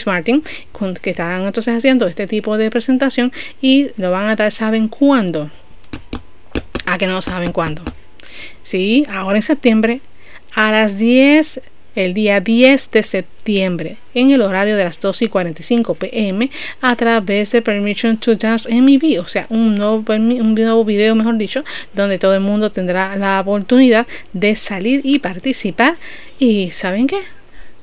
Martin, 0.07 0.43
que 1.01 1.11
estarán 1.11 1.47
entonces 1.47 1.75
haciendo 1.75 2.07
este 2.07 2.27
tipo 2.27 2.59
de 2.59 2.71
presentación 2.71 3.33
y 3.61 3.89
lo 3.97 4.11
van 4.11 4.29
a 4.29 4.37
dar, 4.37 4.53
¿saben 4.53 4.89
cuándo? 4.89 5.51
A 6.87 6.99
que 6.99 7.07
no 7.07 7.23
saben 7.23 7.53
cuándo. 7.53 7.83
Sí, 8.63 9.07
ahora 9.09 9.39
en 9.39 9.43
septiembre 9.43 10.01
a 10.55 10.71
las 10.71 10.99
10, 10.99 11.61
el 11.97 12.15
día 12.15 12.41
10 12.41 12.91
de 12.91 13.03
septiembre, 13.03 13.97
en 14.15 14.31
el 14.31 14.43
horario 14.43 14.77
de 14.77 14.85
las 14.85 15.01
2 15.01 15.23
y 15.23 15.29
45 15.29 15.95
pm, 15.95 16.51
a 16.81 16.97
través 16.97 17.53
de 17.53 17.63
Permission 17.63 18.17
to 18.17 18.35
Dance 18.37 18.73
MV, 18.73 19.21
o 19.21 19.27
sea, 19.27 19.47
un 19.51 19.75
nuevo, 19.75 20.05
un 20.09 20.55
nuevo 20.55 20.85
video, 20.85 21.15
mejor 21.15 21.37
dicho, 21.37 21.65
donde 21.93 22.19
todo 22.19 22.35
el 22.35 22.41
mundo 22.41 22.71
tendrá 22.71 23.17
la 23.17 23.41
oportunidad 23.41 24.07
de 24.33 24.55
salir 24.57 25.01
y 25.05 25.19
participar. 25.19 25.97
¿Y 26.39 26.71
saben 26.71 27.07
qué? 27.07 27.19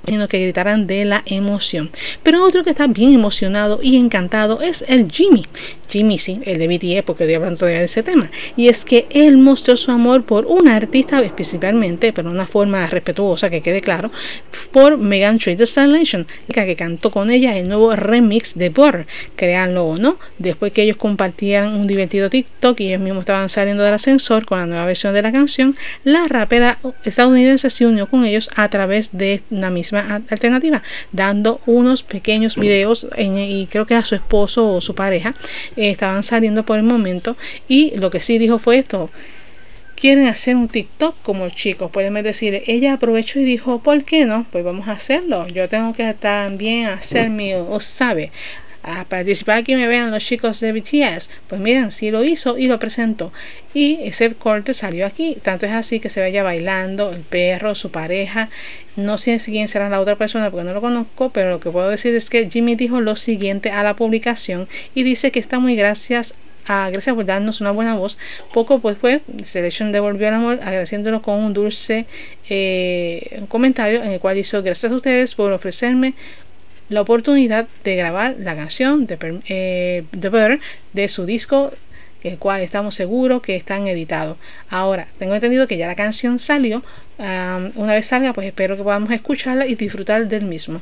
Sino 0.05 0.27
que 0.27 0.39
gritaran 0.39 0.87
de 0.87 1.05
la 1.05 1.23
emoción. 1.25 1.89
Pero 2.23 2.43
otro 2.43 2.63
que 2.63 2.71
está 2.71 2.87
bien 2.87 3.13
emocionado 3.13 3.79
y 3.81 3.97
encantado 3.97 4.61
es 4.61 4.83
el 4.87 5.11
Jimmy. 5.11 5.45
Jimmy, 5.89 6.17
sí, 6.17 6.39
el 6.45 6.57
de 6.57 6.67
BTS, 6.67 7.03
porque 7.05 7.25
estoy 7.25 7.35
hablando 7.35 7.59
todavía 7.59 7.79
de 7.79 7.85
ese 7.85 8.01
tema. 8.01 8.31
Y 8.55 8.69
es 8.69 8.85
que 8.85 9.07
él 9.09 9.37
mostró 9.37 9.75
su 9.75 9.91
amor 9.91 10.23
por 10.23 10.45
una 10.45 10.77
artista, 10.77 11.21
especialmente, 11.21 12.13
pero 12.13 12.29
de 12.29 12.35
una 12.35 12.47
forma 12.47 12.87
respetuosa, 12.87 13.49
que 13.49 13.61
quede 13.61 13.81
claro, 13.81 14.09
por 14.71 14.97
Megan 14.97 15.37
Trainor 15.37 15.61
Installation, 15.61 16.27
que 16.53 16.75
cantó 16.77 17.11
con 17.11 17.29
ella 17.29 17.57
el 17.57 17.67
nuevo 17.67 17.93
remix 17.95 18.57
de 18.57 18.69
Butter, 18.69 19.05
créanlo 19.35 19.85
o 19.85 19.97
no, 19.97 20.17
después 20.37 20.71
que 20.71 20.83
ellos 20.83 20.95
compartían 20.95 21.73
un 21.73 21.87
divertido 21.87 22.29
TikTok 22.29 22.79
y 22.79 22.87
ellos 22.87 23.01
mismos 23.01 23.21
estaban 23.21 23.49
saliendo 23.49 23.83
del 23.83 23.93
ascensor 23.93 24.45
con 24.45 24.59
la 24.59 24.65
nueva 24.65 24.85
versión 24.85 25.13
de 25.13 25.21
la 25.21 25.31
canción, 25.33 25.75
la 26.05 26.25
rapera 26.27 26.79
estadounidense 27.03 27.69
se 27.69 27.85
unió 27.85 28.07
con 28.07 28.23
ellos 28.23 28.49
a 28.55 28.69
través 28.69 29.17
de 29.17 29.41
una 29.49 29.69
misma 29.69 29.90
alternativa, 29.93 30.81
dando 31.11 31.61
unos 31.65 32.03
pequeños 32.03 32.55
videos 32.55 33.07
y 33.17 33.67
creo 33.67 33.85
que 33.85 33.95
a 33.95 34.05
su 34.05 34.15
esposo 34.15 34.73
o 34.73 34.81
su 34.81 34.95
pareja 34.95 35.33
estaban 35.75 36.23
saliendo 36.23 36.63
por 36.65 36.77
el 36.77 36.83
momento 36.83 37.37
y 37.67 37.95
lo 37.97 38.09
que 38.09 38.21
sí 38.21 38.37
dijo 38.37 38.59
fue 38.59 38.77
esto 38.77 39.09
quieren 40.01 40.25
hacer 40.25 40.55
un 40.55 40.67
TikTok 40.67 41.15
como 41.21 41.47
chicos, 41.49 41.91
pueden 41.91 42.15
decir, 42.23 42.63
ella 42.65 42.93
aprovechó 42.93 43.39
y 43.39 43.43
dijo, 43.43 43.83
¿por 43.83 44.03
qué 44.03 44.25
no? 44.25 44.47
Pues 44.51 44.65
vamos 44.65 44.87
a 44.87 44.93
hacerlo. 44.93 45.47
Yo 45.47 45.69
tengo 45.69 45.93
que 45.93 46.11
también 46.15 46.87
hacer 46.87 47.29
mi, 47.29 47.53
o 47.53 47.79
sabe, 47.79 48.31
a 48.83 49.05
participar 49.05 49.63
que 49.63 49.75
me 49.75 49.87
vean 49.87 50.11
los 50.11 50.23
chicos 50.23 50.59
de 50.59 50.71
BTS. 50.71 51.29
Pues 51.47 51.61
miren, 51.61 51.91
sí 51.91 52.11
lo 52.11 52.23
hizo 52.23 52.57
y 52.57 52.67
lo 52.67 52.79
presentó. 52.79 53.31
Y 53.73 53.99
ese 54.01 54.33
corte 54.33 54.73
salió 54.73 55.05
aquí. 55.05 55.37
Tanto 55.41 55.65
es 55.65 55.71
así 55.71 55.99
que 55.99 56.09
se 56.09 56.21
vaya 56.21 56.43
bailando 56.43 57.11
el 57.11 57.21
perro, 57.21 57.75
su 57.75 57.91
pareja. 57.91 58.49
No 58.95 59.17
sé 59.17 59.39
quién 59.43 59.67
será 59.67 59.89
la 59.89 60.01
otra 60.01 60.15
persona 60.15 60.49
porque 60.51 60.65
no 60.65 60.73
lo 60.73 60.81
conozco, 60.81 61.29
pero 61.29 61.51
lo 61.51 61.59
que 61.59 61.69
puedo 61.69 61.89
decir 61.89 62.15
es 62.15 62.29
que 62.29 62.49
Jimmy 62.49 62.75
dijo 62.75 63.01
lo 63.01 63.15
siguiente 63.15 63.71
a 63.71 63.83
la 63.83 63.95
publicación 63.95 64.67
y 64.95 65.03
dice 65.03 65.31
que 65.31 65.39
está 65.39 65.59
muy 65.59 65.75
gracias 65.75 66.33
a 66.65 66.89
gracias 66.91 67.15
por 67.15 67.25
darnos 67.25 67.61
una 67.61 67.71
buena 67.71 67.95
voz. 67.95 68.17
Poco 68.53 68.79
después, 68.83 69.21
Selection 69.43 69.91
devolvió 69.91 70.27
el 70.27 70.33
amor 70.35 70.59
agradeciéndolo 70.61 71.21
con 71.21 71.39
un 71.39 71.53
dulce 71.53 72.05
eh, 72.49 73.43
comentario 73.47 74.03
en 74.03 74.11
el 74.11 74.19
cual 74.19 74.37
hizo 74.37 74.61
gracias 74.61 74.91
a 74.91 74.95
ustedes 74.95 75.35
por 75.35 75.51
ofrecerme 75.51 76.13
la 76.91 77.01
oportunidad 77.01 77.67
de 77.83 77.95
grabar 77.95 78.35
la 78.37 78.55
canción 78.55 79.07
de, 79.07 79.17
eh, 79.47 80.03
The 80.19 80.59
de 80.93 81.07
su 81.07 81.25
disco 81.25 81.71
el 82.23 82.37
cual 82.37 82.61
estamos 82.61 82.95
seguros 82.95 83.41
que 83.41 83.55
están 83.55 83.87
editados. 83.87 84.37
Ahora, 84.69 85.07
tengo 85.17 85.33
entendido 85.33 85.67
que 85.67 85.77
ya 85.77 85.87
la 85.87 85.95
canción 85.95 86.39
salió. 86.39 86.83
una 87.17 87.93
vez 87.93 88.07
salga, 88.07 88.33
pues 88.33 88.47
espero 88.47 88.77
que 88.77 88.83
podamos 88.83 89.11
escucharla 89.11 89.65
y 89.67 89.75
disfrutar 89.75 90.27
del 90.27 90.45
mismo. 90.45 90.81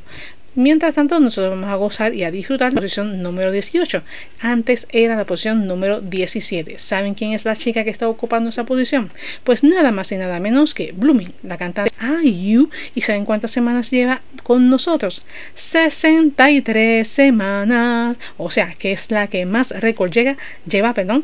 Mientras 0.59 0.93
tanto, 0.93 1.21
nosotros 1.21 1.51
vamos 1.51 1.69
a 1.69 1.75
gozar 1.75 2.13
y 2.13 2.25
a 2.25 2.31
disfrutar 2.31 2.73
la 2.73 2.81
posición 2.81 3.23
número 3.23 3.49
18. 3.49 4.03
Antes 4.41 4.87
era 4.91 5.15
la 5.15 5.25
posición 5.25 5.65
número 5.67 6.01
17. 6.01 6.79
¿Saben 6.79 7.13
quién 7.13 7.31
es 7.31 7.45
la 7.45 7.55
chica 7.55 7.85
que 7.85 7.89
está 7.89 8.09
ocupando 8.09 8.49
esa 8.49 8.65
posición? 8.65 9.09
Pues 9.45 9.63
nada 9.63 9.93
más 9.93 10.11
y 10.11 10.17
nada 10.17 10.37
menos 10.41 10.73
que 10.73 10.91
Blooming, 10.91 11.33
la 11.43 11.55
cantante 11.55 11.93
IU. 12.25 12.69
¿Y 12.93 12.99
saben 12.99 13.23
cuántas 13.23 13.51
semanas 13.51 13.89
lleva 13.89 14.21
con 14.43 14.69
nosotros? 14.69 15.21
63 15.55 17.07
semanas. 17.07 18.17
O 18.35 18.51
sea, 18.51 18.75
que 18.77 18.91
es 18.91 19.11
la 19.11 19.27
que 19.27 19.45
más 19.45 19.71
récord 19.79 20.11
llega, 20.11 20.35
lleva, 20.65 20.93
perdón. 20.93 21.23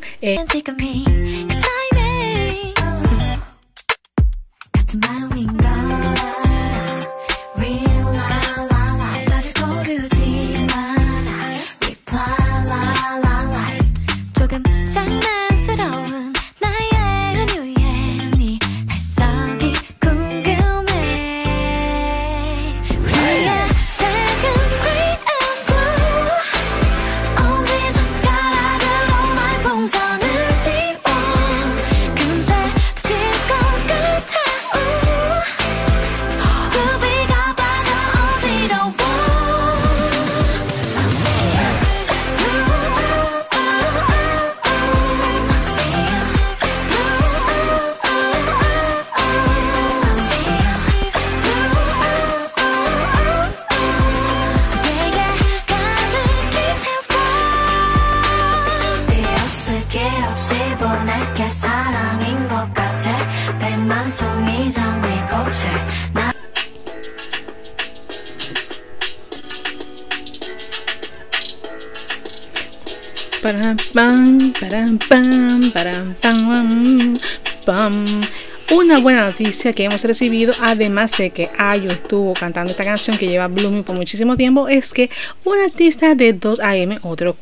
Una 78.71 78.99
buena 78.99 79.25
noticia 79.25 79.73
que 79.73 79.83
hemos 79.85 80.03
recibido, 80.03 80.53
además 80.61 81.11
de 81.17 81.29
que 81.29 81.47
Ayo 81.57 81.91
estuvo 81.91 82.33
cantando 82.33 82.71
esta 82.71 82.83
canción 82.83 83.17
que 83.17 83.27
lleva 83.27 83.47
Blooming 83.47 83.83
por 83.83 83.95
muchísimo 83.95 84.35
tiempo, 84.35 84.67
es 84.67 84.91
que 84.91 85.09
un 85.43 85.59
artista 85.59 86.15
de 86.15 86.39
2AM, 86.39 86.99
otro 87.03 87.37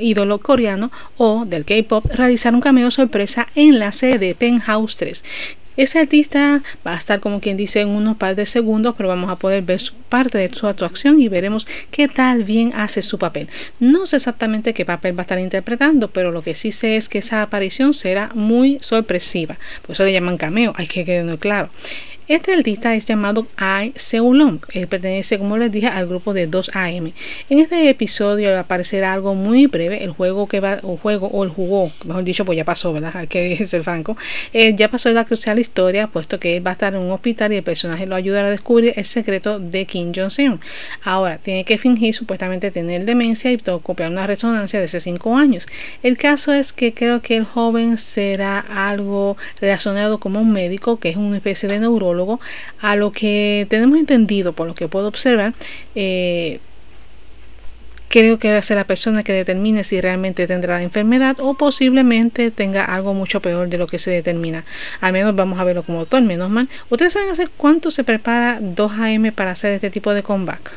ídolo 0.00 0.38
coreano 0.38 0.90
o 1.18 1.44
del 1.44 1.64
K-pop, 1.64 2.06
realizaron 2.14 2.56
un 2.56 2.62
cameo 2.62 2.90
sorpresa 2.90 3.48
en 3.54 3.78
la 3.78 3.92
serie 3.92 4.18
de 4.18 4.34
Penthouse 4.34 4.96
3. 4.96 5.22
Ese 5.76 5.98
artista 5.98 6.60
va 6.86 6.94
a 6.94 6.98
estar 6.98 7.20
como 7.20 7.40
quien 7.40 7.56
dice 7.56 7.80
en 7.80 7.88
unos 7.88 8.16
par 8.16 8.36
de 8.36 8.46
segundos, 8.46 8.94
pero 8.96 9.08
vamos 9.08 9.30
a 9.30 9.36
poder 9.36 9.62
ver 9.62 9.80
parte 10.08 10.36
de 10.36 10.50
su 10.54 10.66
actuación 10.66 11.20
y 11.20 11.28
veremos 11.28 11.66
qué 11.90 12.08
tal 12.08 12.44
bien 12.44 12.72
hace 12.74 13.00
su 13.00 13.18
papel. 13.18 13.48
No 13.80 14.04
sé 14.04 14.16
exactamente 14.16 14.74
qué 14.74 14.84
papel 14.84 15.16
va 15.16 15.22
a 15.22 15.22
estar 15.22 15.38
interpretando, 15.38 16.10
pero 16.10 16.30
lo 16.30 16.42
que 16.42 16.54
sí 16.54 16.72
sé 16.72 16.96
es 16.96 17.08
que 17.08 17.18
esa 17.18 17.42
aparición 17.42 17.94
será 17.94 18.30
muy 18.34 18.78
sorpresiva. 18.82 19.56
Por 19.86 19.92
eso 19.92 20.04
le 20.04 20.12
llaman 20.12 20.36
cameo, 20.36 20.74
hay 20.76 20.86
que 20.86 21.04
quedar 21.04 21.38
claro. 21.38 21.70
Este 22.28 22.52
artista 22.52 22.94
es 22.94 23.04
llamado 23.04 23.48
Ai 23.56 23.92
Seulon. 23.96 24.60
Él 24.72 24.86
pertenece, 24.86 25.38
como 25.38 25.58
les 25.58 25.72
dije, 25.72 25.88
al 25.88 26.06
grupo 26.06 26.32
de 26.32 26.48
2AM. 26.48 27.12
En 27.50 27.58
este 27.58 27.90
episodio 27.90 28.56
aparecerá 28.56 29.12
algo 29.12 29.34
muy 29.34 29.66
breve. 29.66 30.04
El 30.04 30.12
juego 30.12 30.46
que 30.46 30.60
va, 30.60 30.78
o 30.84 30.96
juego, 30.96 31.26
o 31.26 31.42
el 31.42 31.50
jugó, 31.50 31.90
mejor 32.04 32.22
dicho, 32.22 32.44
pues 32.44 32.56
ya 32.56 32.64
pasó, 32.64 32.92
¿verdad? 32.92 33.10
Hay 33.16 33.26
que 33.26 33.66
ser 33.66 33.82
franco. 33.82 34.16
Eh, 34.52 34.72
ya 34.76 34.88
pasó 34.88 35.12
la 35.12 35.24
crucial 35.24 35.58
historia, 35.58 36.06
puesto 36.06 36.38
que 36.38 36.56
él 36.56 36.64
va 36.64 36.70
a 36.70 36.74
estar 36.74 36.94
en 36.94 37.00
un 37.00 37.10
hospital 37.10 37.52
y 37.52 37.56
el 37.56 37.64
personaje 37.64 38.06
lo 38.06 38.14
ayudará 38.14 38.46
a 38.46 38.50
descubrir 38.52 38.92
el 38.94 39.04
secreto 39.04 39.58
de 39.58 39.84
Kim 39.86 40.12
Jong-un. 40.14 40.60
Ahora, 41.02 41.38
tiene 41.38 41.64
que 41.64 41.76
fingir 41.76 42.14
supuestamente 42.14 42.70
tener 42.70 43.04
demencia 43.04 43.50
y 43.50 43.58
copiar 43.58 44.12
una 44.12 44.28
resonancia 44.28 44.78
de 44.78 44.84
hace 44.84 45.00
5 45.00 45.36
años. 45.36 45.66
El 46.04 46.16
caso 46.16 46.52
es 46.52 46.72
que 46.72 46.94
creo 46.94 47.20
que 47.20 47.36
el 47.36 47.44
joven 47.44 47.98
será 47.98 48.60
algo 48.60 49.36
relacionado 49.60 50.20
como 50.20 50.40
un 50.40 50.52
médico, 50.52 51.00
que 51.00 51.08
es 51.08 51.16
una 51.16 51.38
especie 51.38 51.68
de 51.68 51.80
neurólogo 51.80 52.11
a 52.80 52.96
lo 52.96 53.12
que 53.12 53.66
tenemos 53.68 53.98
entendido, 53.98 54.52
por 54.52 54.66
lo 54.66 54.74
que 54.74 54.88
puedo 54.88 55.08
observar, 55.08 55.54
eh, 55.94 56.60
creo 58.12 58.38
que 58.38 58.52
va 58.52 58.58
a 58.58 58.62
ser 58.62 58.76
la 58.76 58.84
persona 58.84 59.22
que 59.22 59.32
determine 59.32 59.84
si 59.84 59.98
realmente 59.98 60.46
tendrá 60.46 60.76
la 60.76 60.82
enfermedad 60.82 61.36
o 61.40 61.54
posiblemente 61.54 62.50
tenga 62.50 62.84
algo 62.84 63.14
mucho 63.14 63.40
peor 63.40 63.68
de 63.70 63.78
lo 63.78 63.86
que 63.86 63.98
se 63.98 64.10
determina. 64.10 64.64
Al 65.00 65.14
menos 65.14 65.34
vamos 65.34 65.58
a 65.58 65.64
verlo 65.64 65.82
como 65.82 66.00
doctor, 66.00 66.20
menos 66.20 66.50
mal. 66.50 66.68
¿Ustedes 66.90 67.14
saben 67.14 67.30
hace 67.30 67.48
cuánto 67.48 67.90
se 67.90 68.04
prepara 68.04 68.60
2AM 68.60 69.32
para 69.32 69.52
hacer 69.52 69.72
este 69.72 69.90
tipo 69.90 70.12
de 70.12 70.22
comeback? 70.22 70.72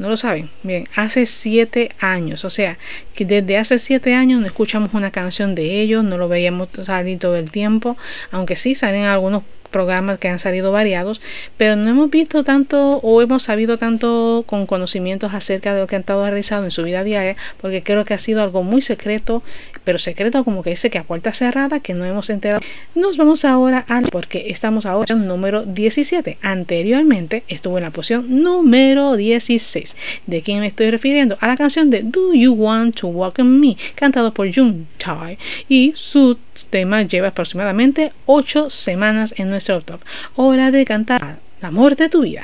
No 0.00 0.10
lo 0.10 0.18
saben. 0.18 0.50
Bien, 0.62 0.86
hace 0.96 1.24
siete 1.24 1.92
años. 1.98 2.44
O 2.44 2.50
sea, 2.50 2.76
que 3.14 3.24
desde 3.24 3.56
hace 3.56 3.78
siete 3.78 4.14
años 4.14 4.40
no 4.40 4.46
escuchamos 4.46 4.92
una 4.92 5.10
canción 5.10 5.54
de 5.54 5.80
ellos, 5.80 6.04
no 6.04 6.18
lo 6.18 6.28
veíamos 6.28 6.68
salir 6.82 7.18
todo 7.18 7.36
el 7.36 7.50
tiempo. 7.50 7.96
Aunque 8.30 8.56
sí 8.56 8.74
salen 8.74 9.04
algunos 9.04 9.44
programas 9.70 10.18
que 10.18 10.28
han 10.28 10.38
salido 10.38 10.72
variados, 10.72 11.20
pero 11.56 11.76
no 11.76 11.88
hemos 11.88 12.10
visto 12.10 12.42
tanto 12.44 12.98
o 12.98 13.22
hemos 13.22 13.44
sabido 13.44 13.78
tanto 13.78 14.44
con 14.46 14.66
conocimientos 14.66 15.32
acerca 15.34 15.74
de 15.74 15.80
lo 15.80 15.86
que 15.86 15.96
han 15.96 16.00
estado 16.00 16.24
realizando 16.24 16.66
en 16.66 16.70
su 16.70 16.82
vida 16.82 17.04
diaria, 17.04 17.36
porque 17.60 17.82
creo 17.82 18.04
que 18.04 18.14
ha 18.14 18.18
sido 18.18 18.42
algo 18.42 18.62
muy 18.62 18.82
secreto, 18.82 19.42
pero 19.84 19.98
secreto 19.98 20.44
como 20.44 20.62
que 20.62 20.70
dice 20.70 20.90
que 20.90 20.98
a 20.98 21.04
puerta 21.04 21.32
cerrada, 21.32 21.80
que 21.80 21.94
no 21.94 22.04
hemos 22.04 22.30
enterado. 22.30 22.60
Nos 22.94 23.16
vamos 23.16 23.44
ahora 23.44 23.84
a 23.88 24.00
porque 24.10 24.46
estamos 24.48 24.86
ahora 24.86 25.14
en 25.14 25.26
número 25.26 25.64
17. 25.64 26.38
Anteriormente 26.42 27.44
estuvo 27.48 27.78
en 27.78 27.84
la 27.84 27.90
posición 27.90 28.42
número 28.42 29.16
16. 29.16 29.96
¿De 30.26 30.42
quién 30.42 30.60
me 30.60 30.66
estoy 30.66 30.90
refiriendo? 30.90 31.36
A 31.40 31.48
la 31.48 31.56
canción 31.56 31.90
de 31.90 32.02
Do 32.02 32.34
You 32.34 32.52
Want 32.52 33.00
to 33.00 33.08
Walk 33.08 33.38
on 33.38 33.60
Me, 33.60 33.76
cantado 33.94 34.32
por 34.32 34.52
Jung 34.52 34.84
Chai 34.98 35.38
y 35.68 35.92
su 35.94 36.36
tema 36.69 37.03
lleva 37.03 37.29
aproximadamente 37.29 38.13
8 38.25 38.69
semanas 38.69 39.33
en 39.37 39.49
nuestro 39.49 39.81
top. 39.81 40.01
Hora 40.35 40.71
de 40.71 40.85
cantar 40.85 41.39
el 41.59 41.65
amor 41.65 41.95
de 41.95 42.09
tu 42.09 42.21
vida. 42.21 42.43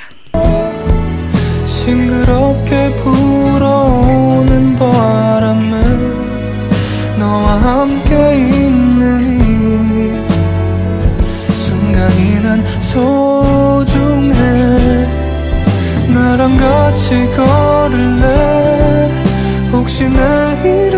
싱그럽게 1.66 2.94
불어오는 2.96 4.76
바람에 4.76 5.80
너와 7.18 7.56
함께 7.56 8.36
있는 8.36 9.26
이 9.26 10.12
순간이 11.52 12.40
난 12.42 12.64
소중해 12.80 14.34
나랑 16.14 16.56
같이 16.56 17.28
걸을래 17.34 19.10
혹시 19.72 20.08
내일은 20.08 20.92
뭐해 20.92 20.95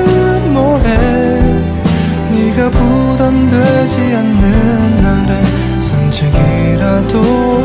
부담되지 2.71 4.01
않는 4.15 4.97
날에 5.03 5.43
산책이라도 5.81 7.21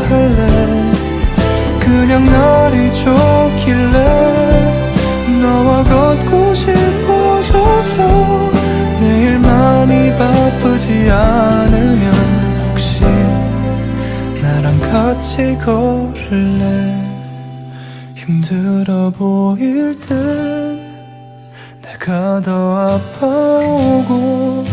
할래? 0.07 0.91
그냥 1.79 2.25
날이 2.25 2.93
좋길래 2.93 3.97
너와 5.41 5.83
걷고 5.83 6.53
싶어져서 6.53 7.97
내일 8.99 9.39
많이 9.39 10.15
바쁘지 10.15 11.09
않으면 11.11 12.13
혹시 12.69 13.03
나랑 14.41 14.79
같이 14.79 15.57
걸을래? 15.57 17.03
힘들어 18.15 19.11
보일 19.11 19.99
땐 19.99 20.79
내가 21.81 22.41
더 22.41 22.95
아파오고 22.97 24.63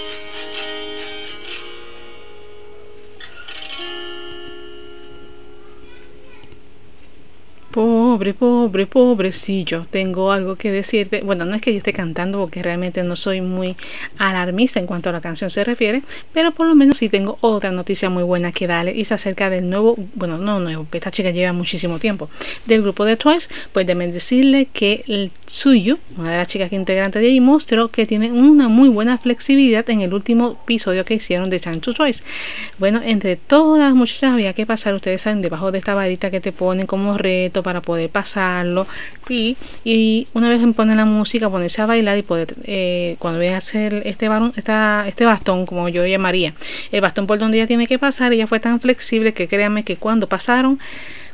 you 0.00 0.39
Pobre, 7.70 8.34
pobre, 8.34 8.86
pobrecillo. 8.86 9.86
Tengo 9.88 10.32
algo 10.32 10.56
que 10.56 10.72
decirte. 10.72 11.20
Bueno, 11.20 11.44
no 11.44 11.54
es 11.54 11.62
que 11.62 11.70
yo 11.70 11.78
esté 11.78 11.92
cantando 11.92 12.40
porque 12.40 12.64
realmente 12.64 13.04
no 13.04 13.14
soy 13.14 13.40
muy 13.40 13.76
alarmista 14.18 14.80
en 14.80 14.86
cuanto 14.86 15.08
a 15.08 15.12
la 15.12 15.20
canción 15.20 15.50
se 15.50 15.62
refiere, 15.62 16.02
pero 16.32 16.50
por 16.50 16.66
lo 16.66 16.74
menos 16.74 16.98
sí 16.98 17.08
tengo 17.08 17.38
otra 17.42 17.70
noticia 17.70 18.10
muy 18.10 18.24
buena 18.24 18.50
que 18.50 18.66
darle 18.66 18.92
y 18.96 19.02
es 19.02 19.12
acerca 19.12 19.50
del 19.50 19.70
nuevo, 19.70 19.96
bueno, 20.14 20.36
no 20.36 20.58
nuevo, 20.58 20.84
que 20.90 20.98
esta 20.98 21.12
chica 21.12 21.30
lleva 21.30 21.52
muchísimo 21.52 22.00
tiempo, 22.00 22.28
del 22.66 22.82
grupo 22.82 23.04
de 23.04 23.16
Twice. 23.16 23.48
Pues 23.72 23.86
déjenme 23.86 24.08
decirle 24.08 24.66
que 24.72 25.04
el 25.06 25.30
Suyo, 25.46 25.98
una 26.18 26.32
de 26.32 26.38
las 26.38 26.48
chicas 26.48 26.70
que 26.70 26.76
integrante 26.76 27.20
de 27.20 27.26
ahí, 27.28 27.38
mostró 27.40 27.86
que 27.86 28.04
tiene 28.04 28.32
una 28.32 28.66
muy 28.66 28.88
buena 28.88 29.16
flexibilidad 29.16 29.88
en 29.90 30.00
el 30.00 30.12
último 30.12 30.58
episodio 30.64 31.04
que 31.04 31.14
hicieron 31.14 31.50
de 31.50 31.60
Chance 31.60 31.80
to 31.80 31.92
Twice. 31.92 32.24
Bueno, 32.80 33.00
entre 33.04 33.36
todas 33.36 33.78
las 33.78 33.94
muchachas 33.94 34.32
había 34.32 34.54
que 34.54 34.66
pasar, 34.66 34.94
ustedes 34.94 35.22
saben, 35.22 35.40
debajo 35.40 35.70
de 35.70 35.78
esta 35.78 35.94
varita 35.94 36.32
que 36.32 36.40
te 36.40 36.50
ponen 36.50 36.88
como 36.88 37.16
reto 37.16 37.59
para 37.62 37.80
poder 37.82 38.10
pasarlo 38.10 38.86
y, 39.28 39.56
y 39.84 40.28
una 40.34 40.48
vez 40.48 40.60
ponen 40.74 40.96
la 40.96 41.04
música 41.04 41.48
ponerse 41.48 41.82
a 41.82 41.86
bailar 41.86 42.18
y 42.18 42.22
poder 42.22 42.54
eh, 42.64 43.16
cuando 43.18 43.40
viene 43.40 43.54
a 43.54 43.58
hacer 43.58 44.02
este 44.04 44.28
varón 44.28 44.52
esta, 44.56 45.04
este 45.06 45.24
bastón 45.24 45.66
como 45.66 45.88
yo 45.88 46.06
llamaría 46.06 46.54
el 46.92 47.00
bastón 47.00 47.26
por 47.26 47.38
donde 47.38 47.58
ella 47.58 47.66
tiene 47.66 47.86
que 47.86 47.98
pasar 47.98 48.32
ella 48.32 48.46
fue 48.46 48.60
tan 48.60 48.80
flexible 48.80 49.32
que 49.32 49.48
créanme 49.48 49.84
que 49.84 49.96
cuando 49.96 50.28
pasaron 50.28 50.78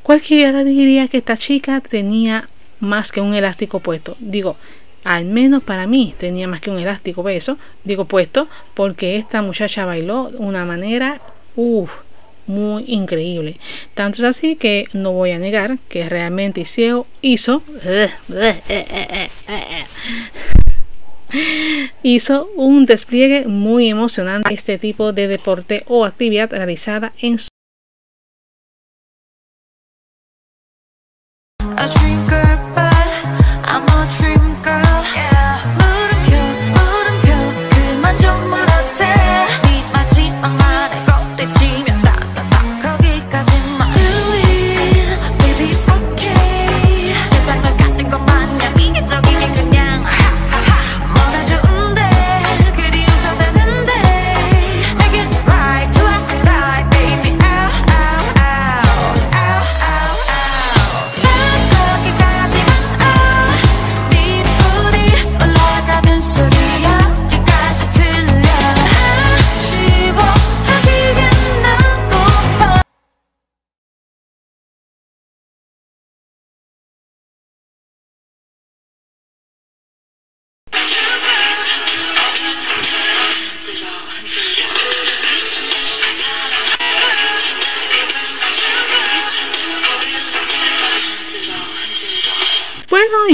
cualquiera 0.03 0.65
diría 0.65 1.09
que 1.09 1.19
esta 1.19 1.37
chica 1.37 1.81
tenía 1.81 2.49
más 2.81 3.11
que 3.11 3.21
un 3.21 3.35
elástico 3.35 3.81
puesto. 3.81 4.17
Digo 4.21 4.57
al 5.05 5.25
menos 5.25 5.63
para 5.63 5.87
mí 5.87 6.15
tenía 6.19 6.49
más 6.49 6.61
que 6.61 6.69
un 6.69 6.81
elástico 6.81 7.23
beso 7.23 7.59
digo 7.85 8.07
puesto 8.07 8.49
porque 8.75 9.17
esta 9.17 9.41
muchacha 9.41 9.87
bailó 9.87 10.31
de 10.33 10.39
una 10.39 10.65
manera 10.65 11.21
uff 11.55 11.93
muy 12.47 12.85
increíble. 12.87 13.55
Tanto 13.95 14.19
es 14.19 14.25
así 14.25 14.57
que 14.57 14.87
no 14.93 15.13
voy 15.13 15.33
a 15.33 15.39
negar 15.39 15.79
que 15.89 16.09
realmente 16.09 16.63
Iseo 16.63 17.07
hizo 17.23 17.63
hizo 22.03 22.49
un 22.57 22.87
despliegue 22.87 23.47
muy 23.47 23.89
emocionante 23.89 24.55
este 24.55 24.79
tipo 24.79 25.13
de 25.13 25.29
deporte 25.29 25.85
o 25.87 26.05
actividad 26.05 26.51
realizada 26.51 27.13
en 27.21 27.39
su 27.39 27.49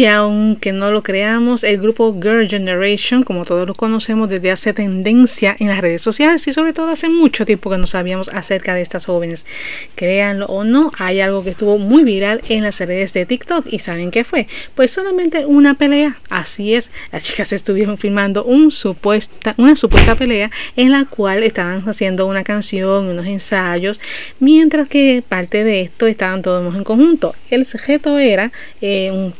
y 0.02 0.06
aunque 0.06 0.72
no 0.72 0.90
lo 0.90 1.04
creamos, 1.04 1.62
el 1.62 1.78
grupo 1.78 2.12
Girl 2.20 2.48
Generation, 2.48 3.22
como 3.22 3.44
todos 3.44 3.68
lo 3.68 3.76
conocemos 3.76 4.28
desde 4.28 4.50
hace 4.50 4.72
tendencia 4.72 5.54
en 5.60 5.68
las 5.68 5.80
redes 5.80 6.02
sociales 6.02 6.44
y 6.48 6.52
sobre 6.52 6.72
todo 6.72 6.88
hace 6.88 7.08
mucho 7.08 7.46
tiempo 7.46 7.70
que 7.70 7.78
no 7.78 7.86
sabíamos 7.86 8.28
acerca 8.30 8.74
de 8.74 8.80
estas 8.80 9.04
jóvenes. 9.04 9.46
Créanlo 9.94 10.46
o 10.46 10.64
no, 10.64 10.90
hay 10.98 11.20
algo 11.20 11.44
que 11.44 11.50
estuvo 11.50 11.78
muy 11.78 12.02
viral 12.02 12.42
en 12.48 12.64
las 12.64 12.80
redes 12.80 13.12
de 13.12 13.26
TikTok 13.26 13.68
y 13.70 13.78
¿saben 13.78 14.10
qué 14.10 14.24
fue? 14.24 14.48
Pues 14.74 14.90
solamente 14.90 15.46
una 15.46 15.74
pelea. 15.74 16.16
Así 16.28 16.74
es, 16.74 16.90
las 17.12 17.22
chicas 17.22 17.52
estuvieron 17.52 17.96
filmando 17.96 18.42
un 18.42 18.72
supuesta, 18.72 19.54
una 19.56 19.76
supuesta 19.76 20.16
pelea 20.16 20.50
en 20.74 20.90
la 20.90 21.04
cual 21.04 21.44
estaban 21.44 21.88
haciendo 21.88 22.26
una 22.26 22.42
canción, 22.42 23.06
unos 23.06 23.26
ensayos, 23.26 24.00
mientras 24.40 24.88
que 24.88 25.22
parte 25.28 25.62
de 25.62 25.82
esto 25.82 26.08
estaban 26.08 26.42
todos 26.42 26.74
en 26.74 26.82
conjunto. 26.82 27.36
El 27.50 27.66
sujeto 27.66 28.18
era 28.18 28.50
eh, 28.80 29.12
un 29.12 29.32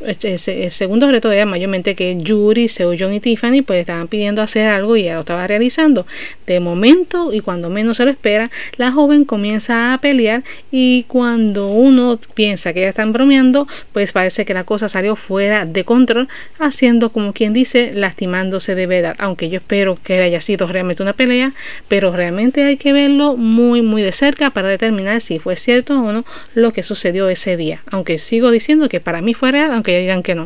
el 0.52 0.72
segundo 0.72 1.10
reto 1.10 1.30
era 1.30 1.46
mayormente 1.46 1.94
que 1.94 2.16
Yuri, 2.16 2.68
Seo 2.68 2.92
y 2.92 3.20
Tiffany 3.20 3.62
pues 3.62 3.80
estaban 3.80 4.08
pidiendo 4.08 4.42
hacer 4.42 4.68
algo 4.68 4.96
y 4.96 5.04
ya 5.04 5.14
lo 5.14 5.20
estaba 5.20 5.46
realizando. 5.46 6.06
De 6.46 6.60
momento 6.60 7.32
y 7.32 7.40
cuando 7.40 7.70
menos 7.70 7.96
se 7.96 8.04
lo 8.04 8.10
espera, 8.10 8.50
la 8.76 8.92
joven 8.92 9.24
comienza 9.24 9.94
a 9.94 9.98
pelear 9.98 10.42
y 10.70 11.04
cuando 11.04 11.68
uno 11.68 12.18
piensa 12.34 12.72
que 12.72 12.80
ya 12.80 12.88
están 12.88 13.12
bromeando, 13.12 13.66
pues 13.92 14.12
parece 14.12 14.44
que 14.44 14.54
la 14.54 14.64
cosa 14.64 14.88
salió 14.88 15.16
fuera 15.16 15.66
de 15.66 15.84
control, 15.84 16.28
haciendo 16.58 17.10
como 17.10 17.32
quien 17.32 17.52
dice, 17.52 17.92
lastimándose 17.94 18.74
de 18.74 18.86
verdad. 18.86 19.16
Aunque 19.18 19.48
yo 19.48 19.58
espero 19.58 19.98
que 20.02 20.20
haya 20.22 20.40
sido 20.40 20.66
realmente 20.66 21.02
una 21.02 21.12
pelea, 21.12 21.52
pero 21.88 22.14
realmente 22.14 22.64
hay 22.64 22.76
que 22.76 22.92
verlo 22.92 23.36
muy 23.36 23.82
muy 23.82 24.02
de 24.02 24.12
cerca 24.12 24.50
para 24.50 24.68
determinar 24.68 25.20
si 25.20 25.38
fue 25.38 25.56
cierto 25.56 26.00
o 26.00 26.12
no 26.12 26.24
lo 26.54 26.72
que 26.72 26.82
sucedió 26.82 27.28
ese 27.28 27.56
día. 27.56 27.82
Aunque 27.90 28.18
sigo 28.18 28.50
diciendo 28.50 28.88
que 28.88 29.00
para 29.00 29.22
mí 29.22 29.34
fue 29.34 29.52
real, 29.52 29.72
aunque 29.72 29.98
digan 29.98 30.22
que 30.22 30.34
no. 30.34 30.41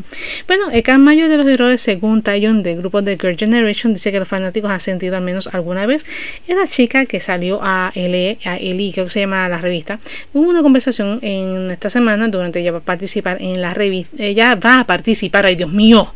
Bueno, 0.46 0.70
el 0.70 0.82
gran 0.82 1.02
mayor 1.02 1.28
de 1.28 1.36
los 1.36 1.46
errores, 1.46 1.80
según 1.80 2.22
Tayon 2.22 2.62
del 2.62 2.78
grupo 2.78 3.02
de 3.02 3.16
Girl 3.18 3.36
Generation, 3.36 3.94
dice 3.94 4.12
que 4.12 4.18
los 4.18 4.28
fanáticos 4.28 4.70
han 4.70 4.80
sentido 4.80 5.16
al 5.16 5.22
menos 5.22 5.48
alguna 5.48 5.86
vez. 5.86 6.06
Es 6.46 6.56
la 6.56 6.66
chica 6.66 7.06
que 7.06 7.20
salió 7.20 7.60
a 7.62 7.92
L, 7.94 8.38
a 8.44 8.56
Eli, 8.56 8.92
creo 8.92 9.06
que 9.06 9.12
se 9.12 9.20
llama 9.20 9.48
la 9.48 9.58
revista. 9.58 9.98
Hubo 10.32 10.48
una 10.48 10.62
conversación 10.62 11.18
en 11.22 11.70
esta 11.70 11.90
semana 11.90 12.28
durante 12.28 12.60
ella 12.60 12.72
va 12.72 12.78
a 12.78 12.82
participar 12.82 13.38
en 13.40 13.60
la 13.60 13.74
revista. 13.74 14.22
Ella 14.22 14.54
va 14.54 14.80
a 14.80 14.86
participar, 14.86 15.46
ay 15.46 15.56
Dios 15.56 15.72
mío, 15.72 16.12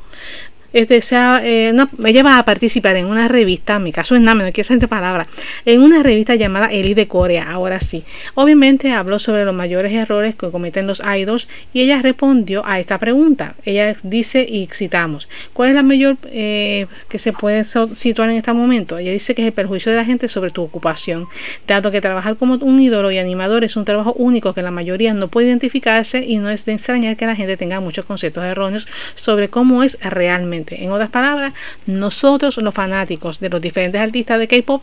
este, 0.73 1.03
sea, 1.03 1.41
eh, 1.43 1.75
ella 2.05 2.23
va 2.23 2.39
a 2.39 2.45
participar 2.45 2.97
en 2.97 3.07
una 3.07 3.29
revista, 3.29 3.77
en 3.77 3.83
mi 3.83 3.93
caso 3.93 4.15
es 4.15 4.21
Name, 4.21 4.45
no 4.45 4.53
quiero 4.53 4.73
entre 4.73 4.89
palabras, 4.89 5.27
en 5.65 5.83
una 5.83 6.03
revista 6.03 6.35
llamada 6.35 6.67
Elite 6.67 7.01
de 7.01 7.09
Corea, 7.09 7.51
ahora 7.51 7.81
sí. 7.81 8.05
Obviamente 8.35 8.93
habló 8.93 9.19
sobre 9.19 9.45
los 9.45 9.55
mayores 9.55 9.93
errores 9.93 10.35
que 10.35 10.51
cometen 10.51 10.87
los 10.87 11.01
idols 11.01 11.49
y 11.73 11.81
ella 11.83 12.01
respondió 12.03 12.65
a 12.67 12.79
esta 12.79 12.99
pregunta. 12.99 13.55
Ella 13.65 13.97
dice, 14.03 14.47
y 14.49 14.69
citamos, 14.73 15.29
¿cuál 15.53 15.71
es 15.71 15.75
la 15.75 15.83
mayor 15.83 16.19
eh, 16.27 16.87
que 17.09 17.19
se 17.19 17.33
puede 17.33 17.65
situar 17.65 18.31
en 18.31 18.37
este 18.37 18.53
momento? 18.53 18.99
Ella 18.99 19.13
dice 19.13 19.35
que 19.35 19.43
es 19.43 19.47
el 19.47 19.53
perjuicio 19.53 19.91
de 19.91 19.99
la 19.99 20.05
gente 20.05 20.29
sobre 20.29 20.51
tu 20.51 20.63
ocupación, 20.63 21.27
dado 21.67 21.91
que 21.91 22.01
trabajar 22.01 22.37
como 22.37 22.55
un 22.55 22.81
ídolo 22.81 23.11
y 23.11 23.19
animador 23.19 23.65
es 23.65 23.77
un 23.77 23.85
trabajo 23.85 24.13
único 24.15 24.53
que 24.55 24.63
la 24.63 24.71
mayoría 24.71 25.15
no 25.15 25.29
puede 25.29 25.49
identificarse 25.49 26.25
y 26.25 26.39
no 26.39 26.51
es 26.51 26.65
de 26.65 26.75
extrañar 26.75 27.17
que 27.17 27.27
la 27.27 27.37
gente 27.37 27.57
tenga 27.57 27.81
muchos 27.81 28.05
conceptos 28.05 28.45
erróneos 28.45 28.87
sobre 29.15 29.49
cómo 29.49 29.83
es 29.83 29.99
realmente. 30.03 30.60
En 30.69 30.91
otras 30.91 31.11
palabras, 31.11 31.53
nosotros 31.87 32.57
los 32.59 32.75
fanáticos 32.75 33.41
de 33.41 33.49
los 33.49 33.61
diferentes 33.61 34.01
artistas 34.01 34.39
de 34.39 34.49
K-Pop, 34.49 34.83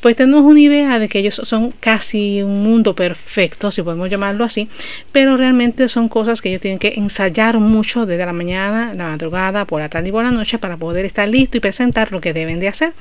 pues 0.00 0.16
tenemos 0.16 0.42
una 0.42 0.60
idea 0.60 0.98
de 0.98 1.08
que 1.08 1.18
ellos 1.18 1.40
son 1.44 1.72
casi 1.80 2.42
un 2.42 2.62
mundo 2.62 2.94
perfecto, 2.94 3.70
si 3.70 3.82
podemos 3.82 4.10
llamarlo 4.10 4.44
así, 4.44 4.68
pero 5.12 5.36
realmente 5.36 5.88
son 5.88 6.08
cosas 6.08 6.40
que 6.40 6.50
ellos 6.50 6.60
tienen 6.60 6.78
que 6.78 6.94
ensayar 6.96 7.58
mucho 7.58 8.06
desde 8.06 8.24
la 8.24 8.32
mañana, 8.32 8.92
la 8.94 9.08
madrugada, 9.08 9.64
por 9.64 9.80
la 9.80 9.88
tarde 9.88 10.08
y 10.08 10.12
por 10.12 10.24
la 10.24 10.30
noche 10.30 10.58
para 10.58 10.76
poder 10.76 11.04
estar 11.04 11.28
listo 11.28 11.56
y 11.56 11.60
presentar 11.60 12.12
lo 12.12 12.20
que 12.20 12.32
deben 12.32 12.60
de 12.60 12.68
hacer. 12.68 12.92